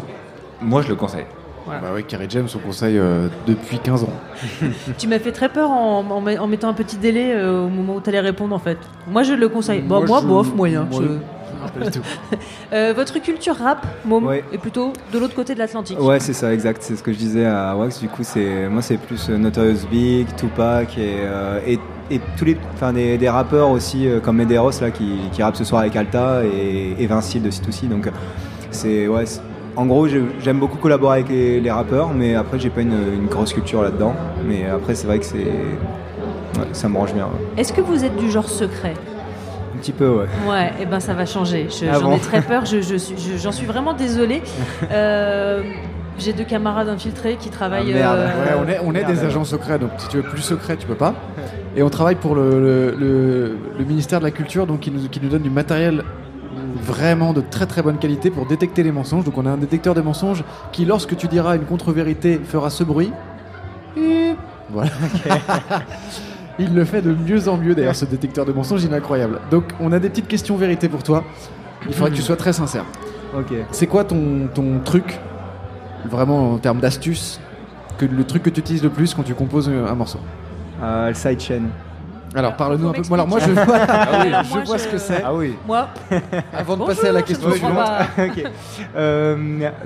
Moi 0.60 0.82
je 0.82 0.88
le 0.88 0.94
conseille. 0.96 1.26
Voilà. 1.66 1.80
Bah 1.82 1.88
oui, 1.94 2.02
Kerry 2.04 2.26
James, 2.30 2.48
on 2.54 2.58
conseille 2.58 2.96
euh, 2.98 3.28
depuis 3.46 3.78
15 3.78 4.04
ans. 4.04 4.12
Tu 4.98 5.06
m'as 5.06 5.18
fait 5.18 5.32
très 5.32 5.50
peur 5.50 5.70
en, 5.70 5.98
en 6.08 6.20
met- 6.22 6.38
en 6.38 6.46
mettant 6.46 6.68
un 6.68 6.72
petit 6.72 6.96
délai 6.96 7.32
euh, 7.34 7.66
au 7.66 7.68
moment 7.68 7.96
où 7.96 8.00
tu 8.00 8.08
allais 8.08 8.20
répondre 8.20 8.54
en 8.54 8.58
fait. 8.58 8.78
Moi 9.06 9.22
je 9.22 9.34
le 9.34 9.48
conseille. 9.48 9.82
Bon, 9.82 10.04
moi, 10.06 10.20
je- 10.22 10.26
bof, 10.26 10.54
moyen. 10.54 10.86
moi, 10.90 11.02
je- 11.02 11.06
tout. 11.08 12.00
Euh, 12.72 12.92
votre 12.94 13.20
culture 13.20 13.56
rap, 13.56 13.84
Mom, 14.04 14.24
Ouais. 14.26 14.44
est 14.52 14.58
plutôt 14.58 14.92
de 15.12 15.18
l'autre 15.18 15.34
côté 15.34 15.54
de 15.54 15.58
l'Atlantique. 15.58 16.00
Ouais, 16.00 16.20
c'est 16.20 16.32
ça, 16.32 16.52
exact. 16.52 16.82
C'est 16.82 16.96
ce 16.96 17.02
que 17.02 17.12
je 17.12 17.18
disais 17.18 17.44
à 17.46 17.74
Wax. 17.76 18.00
Du 18.00 18.08
coup, 18.08 18.22
c'est 18.22 18.68
moi, 18.68 18.80
c'est 18.82 18.96
plus 18.98 19.28
Notorious 19.30 19.86
Big, 19.90 20.26
Tupac 20.36 20.96
et, 20.98 21.16
euh, 21.24 21.60
et, 21.66 21.78
et 22.10 22.20
tous 22.38 22.44
les, 22.44 22.56
enfin 22.74 22.92
des, 22.92 23.18
des 23.18 23.28
rappeurs 23.28 23.70
aussi 23.70 24.06
euh, 24.06 24.20
comme 24.20 24.36
Medeiros 24.36 24.70
là 24.80 24.90
qui, 24.90 25.16
qui 25.32 25.42
rappe 25.42 25.56
ce 25.56 25.64
soir 25.64 25.80
avec 25.82 25.96
Alta 25.96 26.42
et, 26.44 26.94
et 27.02 27.06
Vincile 27.06 27.42
de 27.42 27.50
C2C. 27.50 27.88
Donc 27.88 28.08
c'est 28.70 29.08
ouais. 29.08 29.24
En 29.78 29.86
gros, 29.86 30.08
j'aime 30.08 30.58
beaucoup 30.58 30.76
collaborer 30.78 31.18
avec 31.20 31.28
les, 31.28 31.60
les 31.60 31.70
rappeurs, 31.70 32.12
mais 32.12 32.34
après, 32.34 32.58
j'ai 32.58 32.68
pas 32.68 32.80
une, 32.80 32.98
une 33.14 33.26
grosse 33.26 33.52
culture 33.52 33.80
là-dedans. 33.80 34.12
Mais 34.44 34.66
après, 34.66 34.96
c'est 34.96 35.06
vrai 35.06 35.20
que 35.20 35.24
c'est 35.24 35.36
ouais, 35.38 36.66
ça 36.72 36.88
me 36.88 36.94
branche 36.94 37.14
bien. 37.14 37.26
ouais. 37.26 37.60
Est-ce 37.60 37.72
que 37.72 37.80
vous 37.80 38.04
êtes 38.04 38.16
du 38.16 38.28
genre 38.28 38.48
secret? 38.48 38.94
Un 39.74 39.78
petit 39.78 39.92
peu, 39.92 40.08
ouais. 40.08 40.26
Ouais, 40.50 40.72
et 40.80 40.86
ben 40.86 40.98
ça 40.98 41.14
va 41.14 41.24
changer. 41.26 41.68
Je- 41.70 41.86
Ah 41.88 41.98
J'en 42.00 42.10
bon? 42.10 42.16
ai 42.16 42.18
très 42.18 42.42
peur. 42.42 42.64
Je, 42.66 42.80
je 42.80 42.96
suis- 42.96 43.16
je- 43.16 43.36
j'en 43.36 43.52
suis 43.52 43.66
vraiment 43.66 43.92
désolée. 43.92 44.42
Euh, 44.90 45.62
J'ai 46.18 46.32
deux 46.32 46.42
camarades 46.42 46.88
infiltrés 46.88 47.36
qui 47.38 47.48
travaillent. 47.48 47.94
Ah, 48.02 48.14
euh, 48.14 48.26
Ouais, 48.26 48.60
on 48.66 48.68
est, 48.68 48.80
on 48.84 48.92
est 48.96 49.04
des 49.04 49.22
agents 49.24 49.44
secrets, 49.44 49.78
donc 49.78 49.90
si 49.98 50.08
tu 50.08 50.16
veux 50.16 50.24
plus 50.24 50.42
secret, 50.42 50.76
tu 50.76 50.84
peux 50.88 50.96
pas. 50.96 51.14
Et 51.76 51.82
on 51.84 51.90
travaille 51.90 52.16
pour 52.16 52.34
le, 52.34 52.50
le- 52.58 52.96
le- 52.98 53.56
le 53.78 53.84
ministère 53.84 54.18
de 54.18 54.24
la 54.24 54.32
Culture, 54.32 54.66
donc 54.66 54.80
qui 54.80 54.90
nous, 54.90 55.08
qui 55.08 55.20
nous 55.22 55.28
donne 55.28 55.42
du 55.42 55.50
matériel 55.50 56.02
vraiment 56.76 57.32
de 57.32 57.40
très 57.40 57.66
très 57.66 57.82
bonne 57.82 57.98
qualité 57.98 58.30
pour 58.30 58.46
détecter 58.46 58.82
les 58.82 58.92
mensonges. 58.92 59.24
Donc 59.24 59.38
on 59.38 59.46
a 59.46 59.50
un 59.50 59.56
détecteur 59.56 59.94
de 59.94 60.00
mensonges 60.00 60.44
qui, 60.72 60.84
lorsque 60.84 61.16
tu 61.16 61.28
diras 61.28 61.56
une 61.56 61.64
contre-vérité, 61.64 62.40
fera 62.42 62.70
ce 62.70 62.84
bruit. 62.84 63.12
Et 63.96 64.34
Voilà. 64.70 64.90
il 66.58 66.74
le 66.74 66.84
fait 66.84 67.02
de 67.02 67.14
mieux 67.14 67.48
en 67.48 67.56
mieux 67.56 67.74
d'ailleurs, 67.74 67.96
ce 67.96 68.04
détecteur 68.04 68.44
de 68.44 68.52
mensonges, 68.52 68.84
il 68.84 68.92
est 68.92 68.96
incroyable. 68.96 69.40
Donc 69.50 69.64
on 69.80 69.92
a 69.92 69.98
des 69.98 70.08
petites 70.08 70.28
questions 70.28 70.56
vérité 70.56 70.88
pour 70.88 71.02
toi. 71.02 71.24
Il 71.86 71.94
faudrait 71.94 72.10
que 72.10 72.16
tu 72.16 72.22
sois 72.22 72.36
très 72.36 72.52
sincère. 72.52 72.84
Ok. 73.36 73.52
C'est 73.70 73.86
quoi 73.86 74.04
ton, 74.04 74.48
ton 74.52 74.80
truc, 74.84 75.18
vraiment 76.08 76.52
en 76.52 76.58
termes 76.58 76.80
d'astuce, 76.80 77.40
que 77.98 78.06
le 78.06 78.24
truc 78.24 78.42
que 78.42 78.50
tu 78.50 78.60
utilises 78.60 78.82
le 78.82 78.90
plus 78.90 79.14
quand 79.14 79.22
tu 79.22 79.34
composes 79.34 79.68
un 79.68 79.94
morceau? 79.94 80.18
Euh, 80.82 81.08
le 81.08 81.14
sidechain. 81.14 81.62
Alors 82.34 82.56
parle-nous 82.56 82.88
un 82.88 82.92
peu. 82.92 83.02
Alors 83.12 83.26
moi 83.26 83.38
je 83.40 83.50
vois, 83.50 83.64
Ah 83.88 84.08
oui. 84.22 84.30
je 84.44 84.54
Moi, 84.54 84.64
vois 84.64 84.76
je- 84.76 84.82
ce 84.82 84.88
que 84.88 84.98
c'est. 84.98 85.22
Ah 85.24 85.34
oui. 85.34 85.54
Moi. 85.66 85.88
Avant 86.56 86.76
de 86.76 86.84
passer 86.84 87.08
à 87.08 87.12
la 87.12 87.22
question 87.22 87.50
suivante. 87.50 87.72
Euh, 88.96 89.36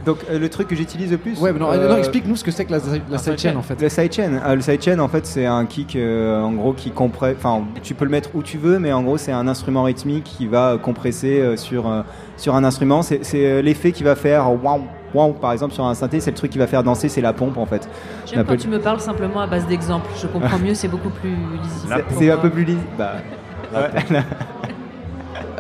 donc 0.05 0.19
euh, 0.31 0.39
le 0.39 0.49
truc 0.49 0.69
que 0.69 0.75
j'utilise 0.77 1.11
le 1.11 1.19
plus. 1.19 1.39
Ouais, 1.41 1.53
mais 1.53 1.59
non, 1.59 1.71
euh, 1.73 1.89
non, 1.89 1.97
explique-nous 1.97 2.37
ce 2.37 2.45
que 2.45 2.51
c'est 2.51 2.65
que 2.65 2.73
la, 2.73 2.79
la 3.11 3.19
sidechain 3.19 3.57
en 3.57 3.63
fait. 3.63 3.81
Le 3.81 3.89
sidechain, 3.89 4.41
euh, 4.45 4.55
le 4.55 4.61
sidechain 4.61 4.99
en 4.99 5.09
fait 5.09 5.27
c'est 5.27 5.47
un 5.47 5.65
kick 5.67 5.97
euh, 5.97 6.41
en 6.43 6.53
gros 6.53 6.73
qui 6.73 6.91
compresse. 6.91 7.37
Enfin, 7.39 7.63
tu 7.83 7.95
peux 7.95 8.05
le 8.05 8.11
mettre 8.11 8.31
où 8.35 8.43
tu 8.43 8.59
veux, 8.59 8.79
mais 8.79 8.93
en 8.93 9.03
gros 9.03 9.19
c'est 9.19 9.33
un 9.33 9.49
instrument 9.49 9.83
rythmique 9.85 10.25
qui 10.25 10.47
va 10.47 10.79
compresser 10.81 11.41
euh, 11.41 11.57
sur 11.57 11.89
euh, 11.89 12.03
sur 12.37 12.55
un 12.55 12.65
instrument. 12.65 13.03
C'est 13.03 13.63
l'effet 13.63 13.93
qui 13.93 14.03
va 14.03 14.15
faire 14.15 14.51
waouh 14.63 14.83
waouh 15.15 15.33
par 15.33 15.53
exemple 15.53 15.75
sur 15.75 15.85
un 15.85 15.95
synthé. 15.95 16.21
C'est 16.21 16.31
le 16.31 16.37
truc 16.37 16.51
qui 16.51 16.59
va 16.59 16.67
faire 16.67 16.83
danser, 16.83 17.09
c'est 17.09 17.21
la 17.21 17.33
pompe 17.33 17.57
en 17.59 17.67
fait. 17.67 17.89
J'aime 18.27 18.45
quand 18.45 18.53
peu- 18.53 18.57
tu 18.59 18.69
me 18.69 18.79
parles 18.79 19.01
simplement 19.01 19.41
à 19.41 19.47
base 19.47 19.67
d'exemples. 19.67 20.09
Je 20.21 20.27
comprends 20.27 20.59
mieux, 20.59 20.75
c'est 20.75 20.89
beaucoup 20.89 21.11
plus 21.11 21.31
lisible. 21.31 22.05
C'est- 22.19 22.31
un 22.31 22.37
peu 22.39 22.51
plus 22.51 22.65
lisible. 22.65 22.85
Bah. 22.99 23.13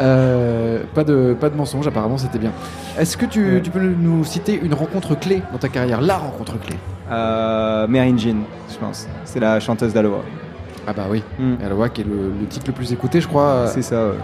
Euh, 0.00 0.82
pas 0.94 1.04
de 1.04 1.36
pas 1.38 1.50
de 1.50 1.56
mensonge 1.56 1.86
apparemment 1.86 2.16
c'était 2.16 2.38
bien. 2.38 2.52
Est-ce 2.98 3.16
que 3.16 3.26
tu, 3.26 3.60
tu 3.62 3.70
peux 3.70 3.80
nous 3.80 4.24
citer 4.24 4.58
une 4.60 4.72
rencontre 4.74 5.14
clé 5.14 5.42
dans 5.52 5.58
ta 5.58 5.68
carrière, 5.68 6.00
la 6.00 6.16
rencontre 6.16 6.58
clé? 6.58 6.76
Euh, 7.10 7.86
Mary 7.88 8.14
Jean, 8.18 8.38
je 8.70 8.76
pense. 8.78 9.06
C'est 9.24 9.40
la 9.40 9.60
chanteuse 9.60 9.92
d'Aloha. 9.92 10.20
Ah 10.86 10.92
bah 10.94 11.04
oui. 11.10 11.22
Aloha 11.64 11.88
qui 11.90 12.00
est 12.00 12.04
le, 12.04 12.32
le 12.40 12.46
titre 12.48 12.66
le 12.68 12.72
plus 12.72 12.90
écouté 12.92 13.20
je 13.20 13.28
crois. 13.28 13.66
C'est 13.66 13.82
ça. 13.82 14.06
ouais. 14.08 14.14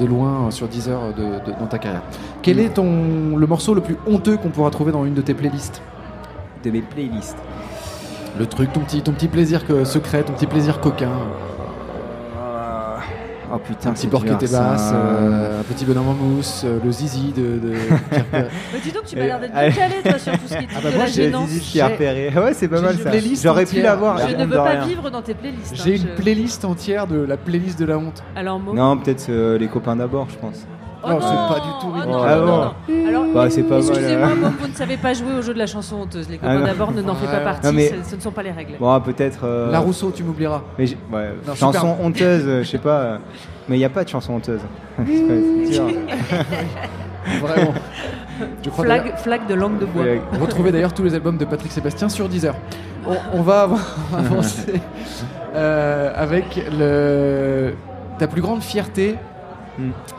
De 0.00 0.04
loin 0.06 0.50
sur 0.50 0.66
10 0.68 0.88
heures 0.88 1.14
de, 1.16 1.22
de- 1.22 1.58
dans 1.58 1.66
ta 1.66 1.78
carrière. 1.78 2.02
Quel 2.42 2.58
est 2.60 2.70
ton 2.70 3.36
le 3.36 3.46
morceau 3.46 3.74
le 3.74 3.80
plus 3.80 3.96
honteux 4.06 4.36
qu'on 4.36 4.48
pourra 4.50 4.70
trouver 4.70 4.92
dans 4.92 5.04
une 5.04 5.14
de 5.14 5.20
tes 5.22 5.34
playlists 5.34 5.82
De 6.64 6.70
mes 6.70 6.82
playlists. 6.82 7.36
Le 8.38 8.46
truc, 8.46 8.72
ton 8.72 8.80
petit, 8.80 9.00
ton 9.02 9.12
petit 9.12 9.28
plaisir 9.28 9.64
que- 9.66 9.84
secret, 9.84 10.22
ton 10.24 10.32
petit 10.32 10.46
plaisir 10.46 10.80
coquin. 10.80 11.10
Oh 13.54 13.58
putain, 13.58 13.90
un 13.90 13.92
petit 13.92 14.06
porc 14.06 14.24
qui 14.24 14.32
était 14.32 14.46
ça. 14.46 14.60
basse, 14.60 14.90
euh, 14.94 15.60
un 15.60 15.62
petit 15.62 15.84
bonhomme 15.84 16.08
en 16.08 16.14
mousse, 16.14 16.62
euh, 16.64 16.78
le 16.84 16.90
zizi 16.92 17.32
de. 17.32 17.42
de. 17.58 17.72
Mais 18.32 18.80
dis 18.82 18.92
donc, 18.92 19.04
tu 19.06 19.16
m'as 19.16 19.24
l'air 19.26 19.40
d'être 19.40 19.52
Allez. 19.54 19.70
bien 19.72 19.88
calé, 19.88 20.02
toi, 20.02 20.18
sur 20.18 20.32
tout 20.32 20.38
ce 20.46 20.56
qui 20.56 20.64
est 20.64 20.68
Ah 20.76 20.80
bah 20.82 20.90
de 20.90 20.94
moi, 20.96 21.04
la 21.04 21.10
j'ai 21.10 21.22
gênance. 21.24 21.48
Zizi 21.48 21.60
qui 21.72 21.80
a 21.80 21.88
repéré. 21.88 22.28
Ouais, 22.36 22.54
c'est 22.54 22.68
pas 22.68 22.76
J'ai 22.76 22.82
mal 22.82 22.94
une 22.94 23.02
ça. 23.02 23.10
playlist 23.10 23.42
J'aurais 23.42 23.64
pu 23.64 23.70
entière. 23.70 23.84
l'avoir. 23.84 24.18
Je 24.18 24.34
ne 24.34 24.42
honte 24.42 24.48
veux 24.50 24.56
pas 24.56 24.64
rien. 24.70 24.86
vivre 24.86 25.10
dans 25.10 25.22
tes 25.22 25.34
playlists. 25.34 25.74
J'ai 25.74 25.92
hein, 25.92 25.96
une 25.96 26.02
je- 26.16 26.22
playlist 26.22 26.64
entière 26.64 27.06
de 27.06 27.16
la 27.20 27.36
playlist 27.36 27.78
de 27.78 27.84
la 27.84 27.98
honte. 27.98 28.22
Alors, 28.36 28.58
Mo 28.58 28.72
Non, 28.74 28.96
peut-être 28.96 29.26
euh, 29.30 29.58
les 29.58 29.68
copains 29.68 29.96
d'abord, 29.96 30.26
je 30.30 30.36
pense. 30.36 30.66
Oh 31.04 31.08
non, 31.08 31.14
non, 31.14 31.20
c'est 31.20 31.54
pas 31.54 31.60
du 31.60 31.68
tout 31.80 31.86
oh 31.88 31.92
ridicule. 31.92 32.12
non, 32.12 32.22
Ah 32.24 32.36
non, 32.36 32.46
bon 32.46 32.52
non, 32.56 32.62
non. 32.88 33.08
Alors, 33.08 33.24
Bah, 33.34 33.50
c'est 33.50 33.62
pas 33.62 33.74
mal, 33.78 33.88
excusez-moi. 33.88 34.28
Mo, 34.34 34.48
vous 34.60 34.68
ne 34.68 34.74
savez 34.74 34.96
pas 34.96 35.12
jouer 35.12 35.34
au 35.38 35.42
jeu 35.42 35.52
de 35.54 35.58
la 35.58 35.66
chanson 35.66 35.96
honteuse. 35.96 36.28
Les 36.28 36.36
Ah 36.42 36.46
copains 36.46 36.58
non. 36.60 36.66
d'abord 36.66 36.92
ne 36.92 37.02
n'en 37.02 37.14
fait 37.14 37.26
pas 37.26 37.40
partie, 37.40 37.72
mais- 37.74 37.92
ce, 38.08 38.16
ne 38.16 38.20
sont 38.20 38.30
pas 38.30 38.42
les 38.42 38.50
règles. 38.52 38.74
Bon, 38.80 39.00
peut-être. 39.00 39.40
euh, 39.44 39.70
La 39.70 39.78
Rousseau, 39.80 40.10
tu 40.14 40.22
m'oublieras. 40.22 40.62
Mais 40.78 40.86
j'ai- 40.86 40.98
ouais, 41.12 41.30
Non, 41.46 41.54
chanson 41.54 41.78
super. 41.92 42.00
honteuse, 42.04 42.42
euh, 42.46 42.62
je 42.62 42.68
sais 42.68 42.78
pas. 42.78 42.98
euh, 43.00 43.18
Mais 43.68 43.76
il 43.76 43.78
n'y 43.78 43.84
a 43.84 43.90
pas 43.90 44.04
de 44.04 44.08
chanson 44.08 44.34
honteuse. 44.34 44.60
C'est 44.98 45.02
pas- 45.04 45.34
c'est 45.64 45.70
dur. 45.70 45.84
Vraiment. 47.40 47.72
Je 48.62 48.68
crois 48.70 48.84
Flag, 49.16 49.46
de 49.48 49.54
langue 49.54 49.78
de 49.78 49.86
bois. 49.86 50.04
Retrouvez 50.40 50.72
d'ailleurs 50.72 50.92
tous 50.92 51.02
les 51.04 51.14
albums 51.14 51.38
de 51.38 51.44
Patrick 51.44 51.72
Sébastien 51.72 52.08
sur 52.08 52.28
Deezer. 52.28 52.54
On, 53.06 53.38
on 53.38 53.42
va 53.42 53.62
av- 53.62 53.80
avancer 54.18 54.80
euh, 55.54 56.12
avec 56.14 56.60
le, 56.78 57.74
ta 58.18 58.26
plus 58.26 58.42
grande 58.42 58.62
fierté. 58.62 59.16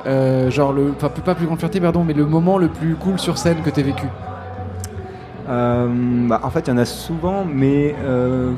Euh, 0.06 0.52
genre 0.52 0.74
le, 0.74 0.92
enfin 0.96 1.10
plus- 1.10 1.22
pas 1.22 1.36
plus 1.36 1.46
grande 1.46 1.60
fierté 1.60 1.80
pardon, 1.80 2.04
mais 2.04 2.14
le 2.14 2.26
moment 2.26 2.58
le 2.58 2.68
plus 2.68 2.96
cool 2.96 3.18
sur 3.20 3.38
scène 3.38 3.58
que 3.64 3.70
t'aies 3.70 3.84
vécu. 3.84 4.06
Euh, 5.48 5.88
bah, 6.28 6.42
en 6.44 6.50
fait, 6.50 6.62
il 6.68 6.70
y 6.72 6.74
en 6.74 6.78
a 6.78 6.86
souvent, 6.86 7.46
mais. 7.46 7.96
euh, 8.04 8.52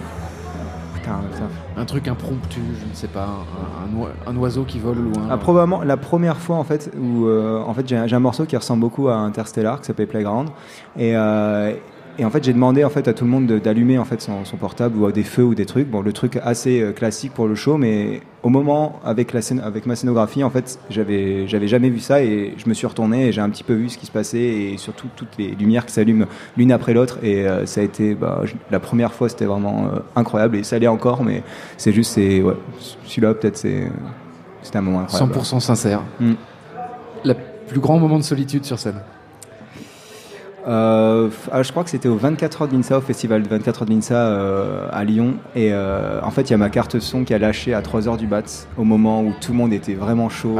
Putain, 0.96 1.20
putain. 1.32 1.46
Un 1.78 1.86
truc 1.86 2.08
impromptu, 2.08 2.60
je 2.82 2.86
ne 2.90 2.94
sais 2.94 3.08
pas, 3.08 3.28
un, 3.28 3.98
un 3.98 4.02
oi- 4.02 4.10
un 4.26 4.36
oiseau 4.38 4.64
qui 4.64 4.80
vole 4.80 4.98
loin. 4.98 5.28
Ah, 5.30 5.38
probablement 5.38 5.84
la 5.84 5.96
première 5.96 6.38
fois 6.38 6.56
en 6.58 6.64
fait 6.64 6.92
où 7.00 7.26
euh, 7.28 7.62
en 7.62 7.74
fait 7.74 7.88
j'ai 7.88 7.96
un, 7.96 8.20
morceau 8.20 8.46
qui 8.46 8.58
ressemble 8.58 8.82
beaucoup 8.82 9.08
à 9.08 9.16
Interstellar 9.16 9.80
qui 9.80 9.86
s'appelle 9.86 10.08
Playground 10.08 10.50
et, 10.98 11.16
et 12.20 12.26
en 12.26 12.30
fait 12.30 12.44
j'ai 12.44 12.54
demandé 12.54 12.84
en 12.84 12.90
fait 12.90 13.08
à 13.08 13.14
tout 13.14 13.26
le 13.26 13.30
monde 13.30 13.46
de- 13.48 13.60
d'allumer 13.60 13.98
en 13.98 14.06
fait 14.06 14.22
son, 14.22 14.44
son 14.46 14.58
portable 14.58 14.98
ou 14.98 15.12
des 15.12 15.24
feux 15.24 15.44
ou 15.44 15.54
des 15.56 15.66
trucs 15.66 15.88
bon 15.90 16.02
le 16.02 16.12
truc 16.14 16.40
assez 16.44 16.82
euh, 16.82 16.92
classique 16.92 17.34
pour 17.34 17.48
le 17.48 17.56
show 17.56 17.78
mais 17.78 18.22
au 18.44 18.50
moment 18.50 19.00
avec 19.06 19.34
la 19.34 19.42
scène 19.42 19.60
avec 19.60 19.86
ma 19.86 19.96
scénographie 19.96 20.44
en 20.44 20.50
fait 20.50 20.80
j'avais 20.90 21.48
j'avais 21.48 21.68
jamais 21.68 21.90
vu 21.90 22.00
ça 22.00 22.24
et 22.24 22.54
je 22.58 22.68
me 22.70 22.74
suis 22.74 22.88
retourné 22.88 23.28
et 23.28 23.32
j'ai 23.32 23.42
un 23.42 23.50
petit 23.50 23.64
peu 23.64 23.74
vu 23.74 23.90
ce 23.90 23.98
qui 23.98 24.06
se 24.06 24.12
passait 24.12 24.40
et 24.40 24.78
surtout 24.78 25.08
toutes 25.16 25.38
les 25.38 25.50
lumières 25.50 25.86
qui 25.86 25.94
s'allument 25.94 26.26
l'une 26.58 26.72
après 26.72 26.94
l'autre 26.94 27.20
et 27.24 27.48
euh, 27.48 27.66
ça 27.66 27.82
a 27.82 27.84
été 27.84 28.16
bah, 28.16 28.42
je- 28.46 28.54
la 28.72 28.80
première 28.80 29.14
fois 29.14 29.30
c'était 29.30 29.46
vraiment 29.46 29.86
euh, 29.94 30.00
incroyable 30.16 30.56
et 30.58 30.64
ça 30.64 30.80
l'est 30.80 30.88
encore 30.88 31.24
mais 31.24 31.44
c'est 31.78 31.92
juste 31.94 32.14
c'est 32.14 32.42
ouais 32.42 32.56
celui-là 33.04 33.34
peut-être 33.36 33.58
c'est 33.58 33.88
c'était 34.64 34.78
un 34.80 34.82
moment 34.82 35.02
incroyable 35.02 35.34
100% 35.34 35.60
sincère. 35.60 36.02
Mm. 36.20 36.34
Le 37.26 37.34
plus 37.68 37.80
grand 37.80 38.00
moment 38.00 38.18
de 38.18 38.24
solitude 38.24 38.66
sur 38.66 38.80
scène. 38.80 39.02
Euh, 40.68 41.30
ah, 41.52 41.64
je 41.64 41.72
crois 41.72 41.84
que 41.86 41.90
c'était 41.90 42.10
au 42.10 42.18
24 42.18 42.62
heures 42.64 42.68
de 42.68 42.74
l'INSA, 42.76 42.98
au 42.98 43.02
festival 43.02 43.42
de 43.42 43.48
24 43.48 43.82
heures 43.84 43.88
de 43.88 43.94
l'INSA 43.94 44.16
euh, 44.16 44.88
à 44.92 45.04
Lyon. 45.06 45.36
Et 45.56 45.70
euh, 45.72 46.20
en 46.24 46.30
fait, 46.32 46.42
il 46.44 46.52
y 46.52 46.54
a 46.54 46.58
ma 46.58 46.70
carte 46.70 47.00
son 47.00 47.24
qui 47.24 47.34
a 47.34 47.40
lâché 47.40 47.74
à 47.74 47.82
3 47.82 48.08
heures 48.10 48.18
du 48.18 48.28
bat, 48.28 48.42
au 48.78 48.84
moment 48.84 49.22
où 49.22 49.34
tout 49.40 49.54
le 49.54 49.58
monde 49.58 49.72
était 49.72 49.94
vraiment 49.94 50.28
chaud. 50.30 50.58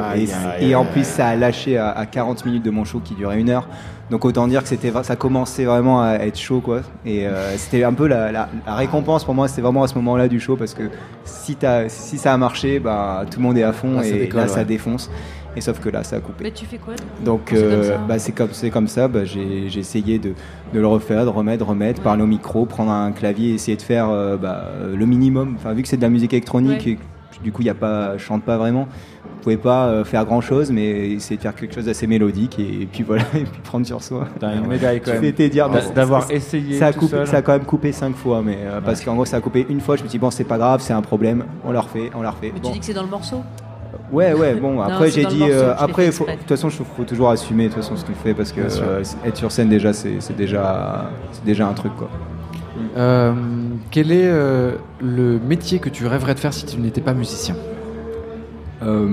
Et 0.62 0.76
en 0.76 0.86
plus, 0.86 1.06
ça 1.06 1.28
a 1.28 1.36
lâché 1.36 1.78
à, 1.78 1.90
à 1.90 2.06
40 2.06 2.46
minutes 2.46 2.64
de 2.64 2.72
mon 2.72 2.86
show 2.86 3.02
qui 3.04 3.16
durait 3.16 3.40
une 3.40 3.50
heure. 3.50 3.68
Donc 4.10 4.24
autant 4.24 4.48
dire 4.48 4.62
que 4.64 4.70
c'était, 4.70 4.94
ça 5.04 5.18
commençait 5.18 5.66
vraiment 5.66 6.02
à 6.02 6.14
être 6.14 6.40
chaud, 6.40 6.62
quoi. 6.62 6.80
Et 7.06 7.28
euh, 7.28 7.58
c'était 7.58 7.84
un 7.84 7.92
peu 7.94 8.08
la, 8.08 8.32
la- 8.32 8.48
la 8.66 8.76
récompense 8.76 9.26
pour 9.26 9.34
moi. 9.36 9.50
C'était 9.50 9.62
vraiment 9.62 9.84
à 9.84 9.88
ce 9.90 9.96
moment-là 9.96 10.30
du 10.30 10.40
show 10.40 10.56
parce 10.56 10.74
que 10.74 10.84
si, 11.26 11.58
t'as- 11.58 11.90
si 11.90 12.18
ça 12.18 12.34
a 12.34 12.38
marché, 12.38 12.80
bah, 12.80 13.26
tout 13.30 13.40
le 13.40 13.44
monde 13.44 13.58
est 13.58 13.64
à 13.64 13.74
fond 13.74 13.98
Ah, 14.00 14.06
et 14.08 14.12
décolle, 14.20 14.40
là, 14.42 14.48
ça 14.48 14.64
défonce. 14.64 15.12
Et 15.58 15.62
sauf 15.62 15.80
que 15.80 15.90
là, 15.90 16.04
ça 16.04 16.18
a 16.18 16.20
coupé. 16.20 16.44
Mais 16.44 16.52
tu 16.52 16.66
fais 16.66 16.78
quoi 16.78 16.94
Donc 17.26 17.42
quand 17.50 17.56
c'est 17.56 17.62
comme 17.64 17.72
euh, 17.72 17.84
ça 17.84 17.98
bah, 18.08 18.20
c'est 18.20 18.32
comme 18.32 18.50
c'est 18.52 18.70
comme 18.70 18.88
ça. 18.88 19.08
Bah, 19.08 19.26
j'ai 19.26 19.68
j'ai 19.70 19.80
essayé 19.80 20.20
de, 20.20 20.34
de 20.74 20.80
le 20.80 20.86
refaire, 20.88 21.26
de 21.26 21.30
remettre, 21.30 21.66
remettre, 21.66 22.02
parler 22.02 22.22
au 22.24 22.28
micro, 22.28 22.66
prendre 22.66 22.92
un 22.92 23.12
clavier, 23.12 23.56
essayer 23.56 23.76
de 23.76 23.82
faire 23.82 24.08
euh, 24.10 24.38
bah, 24.38 24.66
le 24.96 25.06
minimum. 25.06 25.56
Enfin 25.58 25.74
vu 25.74 25.82
que 25.82 25.88
c'est 25.88 25.98
de 25.98 26.02
la 26.04 26.10
musique 26.10 26.32
électronique, 26.34 26.84
Ouais. 26.86 26.92
et 26.92 26.96
que, 26.98 27.44
du 27.44 27.52
coup 27.52 27.62
il 27.64 27.66
y 27.66 27.70
a 27.72 27.74
pas, 27.76 28.18
je 28.18 28.24
chante 28.24 28.44
pas 28.44 28.58
vraiment. 28.58 28.88
Vous 29.24 29.44
pouvez 29.44 29.58
pas 29.58 29.88
euh, 29.88 30.04
faire 30.04 30.26
grand 30.26 30.42
chose, 30.42 30.72
mais 30.72 31.12
essayer 31.12 31.38
de 31.38 31.42
faire 31.42 31.56
quelque 31.56 31.74
chose 31.74 31.86
d'assez 31.86 32.06
mélodique 32.08 32.60
et, 32.60 32.88
puis 32.92 33.04
voilà, 33.04 33.24
et 33.36 33.44
puis 33.44 33.62
prendre 33.64 33.86
sur 33.86 34.04
soi. 34.04 34.28
T'as 34.40 34.56
une 34.56 34.68
médaille 34.68 35.00
quand 35.02 35.12
même. 35.14 35.24
C'était 35.24 35.50
dire 35.50 35.70
bah, 35.70 35.80
D'a- 35.82 35.90
d'avoir 35.94 36.24
ça- 36.24 36.34
essayé 36.34 36.78
Ça 36.78 36.88
a, 36.88 36.94
tout 36.94 37.00
coupé- 37.02 37.12
seul. 37.18 37.28
ça 37.28 37.38
a 37.38 37.42
quand 37.42 37.54
même 37.54 37.66
coupé 37.66 37.92
cinq 37.92 38.16
fois, 38.16 38.42
mais 38.46 38.58
euh, 38.62 38.80
parce 38.82 39.02
qu'en 39.04 39.16
gros 39.16 39.26
ça 39.26 39.38
a 39.38 39.42
coupé 39.42 39.66
une 39.70 39.80
fois. 39.82 39.96
Je 39.96 40.04
me 40.04 40.08
suis 40.08 40.18
dit 40.18 40.22
bon 40.22 40.30
c'est 40.32 40.44
pas 40.44 40.58
grave, 40.58 40.82
c'est 40.82 40.94
un 40.94 41.02
problème, 41.02 41.46
on 41.66 41.72
la 41.72 41.82
refait, 41.82 42.12
on 42.16 42.22
la 42.22 42.30
refait. 42.32 42.52
Mais 42.54 42.60
Bon. 42.60 42.68
tu 42.70 42.74
dis 42.74 42.80
que 42.80 42.86
c'est 42.86 42.94
dans 42.94 43.04
le 43.04 43.10
morceau? 43.10 43.42
Ouais, 44.12 44.34
ouais, 44.34 44.56
bon, 44.56 44.80
après 44.82 45.10
j'ai 45.10 45.26
dit. 45.26 45.42
euh, 45.44 45.74
après, 45.78 46.08
de 46.08 46.12
toute 46.12 46.48
façon, 46.48 46.70
il 46.70 46.86
faut 46.86 47.04
toujours 47.04 47.30
assumer 47.30 47.68
de 47.68 47.74
toute 47.74 47.84
façon 47.84 47.96
ce 47.98 48.06
qu'on 48.06 48.14
fait 48.14 48.34
parce 48.34 48.52
que 48.52 48.62
euh, 48.62 49.04
être 49.26 49.38
sur 49.38 49.52
scène 49.52 49.70
déjà, 49.70 49.94
c'est 49.94 50.36
déjà, 50.36 51.10
c'est 51.32 51.46
déjà 51.46 51.68
un 51.68 51.74
truc 51.74 51.96
quoi. 51.96 52.10
Euh, 52.96 53.34
quel 53.92 54.12
est 54.12 54.28
euh, 54.28 54.74
le 55.02 55.40
métier 55.40 55.80
que 55.80 55.90
tu 55.90 56.06
rêverais 56.06 56.36
de 56.36 56.40
faire 56.40 56.54
si 56.54 56.66
tu 56.66 56.78
n'étais 56.80 57.02
pas 57.02 57.14
musicien? 57.14 57.56
Euh, 58.84 59.10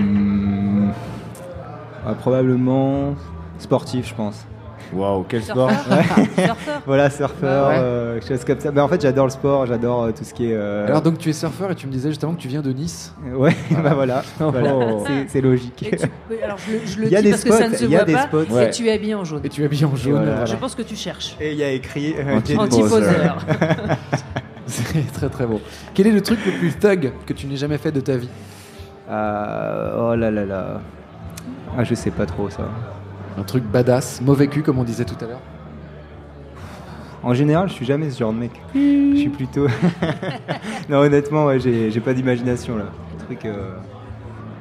ah, 2.06 2.12
probablement 2.14 3.14
sportif, 3.58 4.08
je 4.08 4.14
pense. 4.14 4.46
Waouh, 4.92 5.24
quel 5.28 5.42
Surfeur 5.42 5.70
sport 5.70 5.94
Surfeur 6.36 6.82
Voilà, 6.86 7.10
surfeur, 7.10 7.68
ouais. 7.68 7.74
euh, 7.78 8.20
choses 8.20 8.44
comme 8.44 8.60
ça. 8.60 8.70
Mais 8.72 8.80
en 8.80 8.88
fait, 8.88 9.00
j'adore 9.00 9.24
le 9.26 9.30
sport, 9.30 9.66
j'adore 9.66 10.02
euh, 10.04 10.10
tout 10.12 10.24
ce 10.24 10.34
qui 10.34 10.46
est. 10.50 10.54
euh, 10.54 10.86
Alors 10.86 11.02
donc 11.02 11.18
tu 11.18 11.30
es 11.30 11.32
surfeur 11.32 11.70
et 11.70 11.74
tu 11.74 11.86
me 11.86 11.92
disais 11.92 12.10
justement 12.10 12.34
que 12.34 12.40
tu 12.40 12.48
viens 12.48 12.62
de 12.62 12.72
Nice. 12.72 13.14
Ouais, 13.34 13.56
bah 13.82 13.94
voilà, 13.94 14.22
voilà. 14.38 14.74
Oh. 14.74 15.04
C'est- 15.06 15.26
c'est 15.28 15.40
logique. 15.40 15.74
Tu- 15.76 16.42
Alors 16.42 16.58
je 16.58 16.72
le, 16.72 16.80
je 16.86 16.98
le 17.00 17.06
Il 17.06 17.12
y 17.12 17.16
a 17.16 17.20
dis 17.20 17.24
des 17.26 17.30
parce 17.30 17.44
que 17.44 17.50
ça 17.50 17.58
spots, 17.58 17.68
ne 17.70 17.76
se 17.76 17.84
il 17.84 17.90
y 17.90 17.94
a 17.96 17.98
voit 17.98 18.06
des 18.06 18.12
pas. 18.12 18.22
spots. 18.22 18.58
Et 18.60 18.70
tu 18.70 18.86
es 18.88 18.92
habillé 18.92 19.14
en 19.14 19.24
jaune. 19.24 19.40
Et 19.44 19.48
tu 19.48 19.62
es 19.62 19.64
habillé 19.64 19.84
en 19.86 19.96
jaune. 19.96 20.12
voilà. 20.12 20.30
voilà. 20.32 20.44
Je 20.46 20.56
pense 20.56 20.74
que 20.74 20.82
tu 20.82 20.96
cherches. 20.96 21.36
Et 21.40 21.52
il 21.52 21.58
y 21.58 21.64
a 21.64 21.70
écrit 21.70 22.14
euh, 22.18 22.36
Anti-poseur. 22.58 23.38
C'est 24.66 25.12
très 25.12 25.28
très 25.28 25.46
beau. 25.46 25.60
Quel 25.94 26.06
est 26.06 26.10
le 26.12 26.20
truc 26.22 26.38
le 26.46 26.52
plus 26.52 26.72
thug 26.78 27.12
que 27.26 27.32
tu 27.32 27.46
n'aies 27.46 27.56
jamais 27.56 27.78
fait 27.78 27.92
de 27.92 28.00
ta 28.00 28.16
vie? 28.16 28.28
Euh, 29.10 29.96
oh 30.12 30.14
là 30.16 30.30
là 30.30 30.44
là. 30.46 30.80
Ah, 31.76 31.84
je 31.84 31.94
sais 31.94 32.10
pas 32.10 32.24
trop 32.26 32.48
ça. 32.48 32.62
Un 33.38 33.42
truc 33.42 33.64
badass, 33.64 34.20
mauvais 34.20 34.46
cul 34.46 34.62
comme 34.62 34.78
on 34.78 34.84
disait 34.84 35.04
tout 35.04 35.16
à 35.24 35.26
l'heure. 35.28 35.40
En 37.22 37.32
général, 37.34 37.68
je 37.68 37.72
suis 37.74 37.86
jamais 37.86 38.10
ce 38.10 38.18
genre 38.18 38.32
de 38.32 38.38
mec. 38.38 38.50
Je 38.74 39.16
suis 39.16 39.30
plutôt. 39.30 39.66
non, 40.90 40.98
honnêtement, 40.98 41.46
ouais, 41.46 41.58
j'ai 41.58 42.00
pas 42.00 42.12
d'imagination 42.12 42.76
là. 42.76 42.84
Truc. 43.26 43.46
euh, 43.46 43.70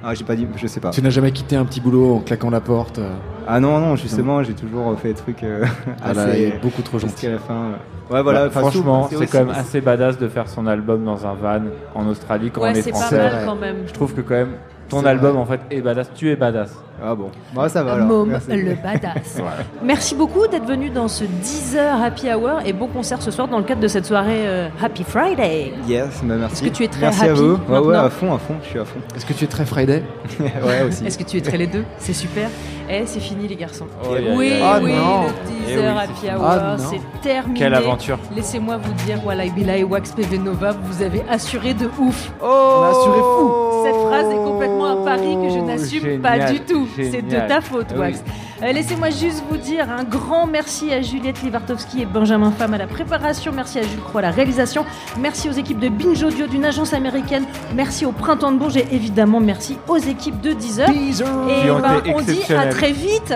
Ah, 0.04 0.14
j'ai 0.14 0.24
pas 0.24 0.36
dit. 0.36 0.48
Je 0.56 0.68
sais 0.68 0.80
pas. 0.80 0.90
Tu 0.92 1.02
n'as 1.02 1.10
jamais 1.10 1.32
quitté 1.32 1.56
un 1.58 1.66
petit 1.66 1.82
boulot 1.82 2.16
en 2.16 2.20
claquant 2.22 2.50
la 2.50 2.62
porte 2.62 3.00
euh, 3.00 3.12
Ah 3.48 3.60
non, 3.60 3.80
non, 3.80 3.96
justement, 3.98 4.42
j'ai 4.44 4.54
toujours 4.54 4.98
fait 4.98 5.10
des 5.10 5.14
trucs 5.16 5.44
euh, 5.44 5.66
Ah 6.02 6.14
là, 6.14 6.24
assez. 6.24 6.38
il 6.40 6.44
est 6.46 6.62
beaucoup 6.62 6.82
trop 6.82 7.00
gentil. 7.00 7.28
la 7.28 7.40
fin. 7.40 7.72
ouais. 7.72 8.16
Ouais, 8.16 8.24
voilà. 8.24 8.46
Bah, 8.46 8.52
franchement, 8.62 9.10
c'est 9.10 9.28
quand 9.28 9.40
même 9.40 9.50
assez 9.50 9.82
badass 9.82 10.18
de 10.18 10.28
faire 10.30 10.48
son 10.48 10.66
album 10.66 11.04
dans 11.04 11.26
un 11.28 11.34
van 11.34 11.62
en 11.96 12.08
Australie 12.08 12.50
quand 12.52 12.62
Ouais, 12.62 12.72
on 12.72 12.76
est 12.76 12.82
c'est 12.82 12.92
pas 12.92 12.98
français. 12.98 13.18
mal 13.18 13.42
quand 13.46 13.56
même. 13.56 13.78
Je 13.88 13.92
trouve 13.94 14.14
que 14.14 14.22
quand 14.22 14.36
même 14.36 14.54
ton 14.88 15.06
album 15.06 15.32
vrai. 15.34 15.42
en 15.42 15.46
fait 15.46 15.62
est 15.70 15.82
badass. 15.82 16.12
Tu 16.14 16.30
es 16.30 16.36
badass. 16.38 16.74
Ah 17.02 17.16
bon. 17.16 17.32
Bah, 17.54 17.68
ça 17.70 17.84
va 17.84 17.94
alors. 17.94 18.08
Môme, 18.08 18.30
Merci. 18.30 18.52
le 18.52 18.76
badass. 18.76 19.14
Voilà. 19.36 19.58
Merci 19.84 20.16
beaucoup 20.16 20.48
d'être 20.48 20.66
venu 20.66 20.90
dans 20.90 21.08
ce 21.08 21.24
10 21.24 21.76
heures 21.78 22.02
Happy 22.02 22.32
Hour 22.32 22.60
et 22.66 22.72
bon 22.74 22.88
concert 22.88 23.22
ce 23.22 23.32
soir 23.32 23.48
dans 23.48 23.58
le 23.58 23.64
cadre 23.64 23.82
de 23.82 23.88
cette 23.88 24.06
soirée 24.06 24.48
euh, 24.48 24.68
Happy 24.82 25.04
Friday. 25.04 25.74
Yes, 25.88 26.22
bah, 26.24 26.36
merci. 26.40 26.64
Est-ce 26.64 26.72
que 26.72 26.76
tu 26.78 26.84
es 26.84 26.88
très 26.88 27.02
Merci 27.02 27.22
à 27.26 27.32
happy 27.32 27.40
vous. 27.42 27.58
Ouais, 27.68 27.80
ouais, 27.80 27.96
à 27.96 28.10
fond, 28.10 28.34
à 28.34 28.38
fond. 28.38 28.56
Je 28.64 28.70
suis 28.70 28.80
à 28.80 28.86
fond. 28.86 29.00
Est-ce 29.16 29.26
que 29.26 29.34
tu 29.34 29.44
es 29.44 29.48
très 29.48 29.66
Friday 29.66 30.04
ouais, 30.40 30.84
aussi. 30.88 31.06
Est-ce 31.06 31.18
que 31.18 31.24
tu 31.24 31.38
es 31.38 31.42
très 31.42 31.58
les 31.58 31.68
deux? 31.68 31.84
C'est 31.98 32.14
super. 32.14 32.50
Eh, 32.90 33.04
c'est 33.06 33.20
fini 33.22 33.48
les 33.48 33.56
garçons. 33.56 33.88
Oh, 34.04 34.10
oui. 34.36 34.54
Ah, 34.62 34.80
oui, 34.82 34.92
non. 34.94 35.24
le 35.24 35.28
10 35.66 35.72
Eh 35.72 35.78
oui, 35.78 35.84
Happy 35.86 36.14
fini. 36.20 36.32
Hour, 36.34 36.46
Ah, 36.46 36.76
c'est 36.78 37.22
terminé. 37.22 37.60
Quelle 37.60 37.74
aventure. 37.76 38.20
Laissez-moi 38.36 38.78
vous 38.78 38.94
dire, 39.06 39.20
voilà, 39.24 39.46
Billy 39.46 39.84
Wax 39.84 40.12
PV 40.12 40.38
Nova, 40.38 40.72
vous 40.84 41.02
avez 41.02 41.24
assuré 41.30 41.74
de 41.74 41.90
ouf. 42.00 42.32
On 42.42 42.46
a 42.84 42.90
assuré 42.90 43.20
fou 43.20 43.52
Cette 43.86 43.96
phrase 43.96 44.32
est 44.32 44.44
complètement 44.44 45.02
un 45.02 45.06
pari 45.06 45.36
que 45.36 45.50
je 45.50 45.60
n'assume 45.60 46.22
pas 46.22 46.52
du 46.52 46.60
tout. 46.62 46.83
C'est 46.96 47.22
de 47.22 47.48
ta 47.48 47.62
faute, 47.62 47.88
Ah 47.92 47.94
oui. 47.96 48.00
Wax. 48.00 48.24
Euh, 48.62 48.72
Laissez-moi 48.72 49.10
juste 49.10 49.44
vous 49.50 49.58
dire 49.58 49.88
un 49.92 50.04
grand 50.06 50.48
merci 50.48 50.94
à 50.94 51.02
Juliette 51.02 51.42
Livartowski 51.44 52.04
et 52.04 52.06
Benjamin 52.06 52.52
Femme 52.52 52.74
à 52.74 52.78
la 52.78 52.88
préparation. 52.88 53.52
Merci 53.54 53.80
à 53.80 53.82
Jules 53.82 54.00
Croix 54.00 54.20
à 54.22 54.24
la 54.24 54.32
réalisation. 54.32 54.86
Merci 55.20 55.50
aux 55.50 55.54
équipes 55.54 55.80
de 55.80 55.90
Binge 55.90 56.24
Audio 56.24 56.48
d'une 56.48 56.64
agence 56.64 56.94
américaine. 56.94 57.46
Merci 57.76 58.06
au 58.06 58.12
Printemps 58.14 58.52
de 58.52 58.58
Bourges 58.58 58.78
et 58.78 58.88
évidemment 58.92 59.42
merci 59.42 59.78
aux 59.88 59.98
équipes 59.98 60.40
de 60.40 60.54
Deezer. 60.54 60.90
Deezer 60.90 61.28
Et 61.50 61.68
ben, 61.68 62.02
on 62.16 62.22
dit 62.22 62.44
à 62.54 62.68
très 62.68 62.92
vite. 62.92 63.34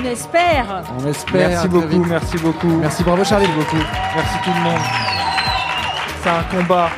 On 0.00 0.04
espère. 0.04 0.82
On 0.98 1.06
espère. 1.06 1.48
Merci 1.48 1.68
beaucoup, 1.68 1.88
vite. 1.88 2.06
merci 2.08 2.36
beaucoup. 2.38 2.68
Merci, 2.80 3.02
bravo 3.04 3.24
Charlie. 3.24 3.48
beaucoup. 3.48 3.82
Merci 4.16 4.34
tout 4.44 4.50
le 4.56 4.62
monde. 4.62 4.80
C'est 6.22 6.30
un 6.30 6.58
combat. 6.58 6.90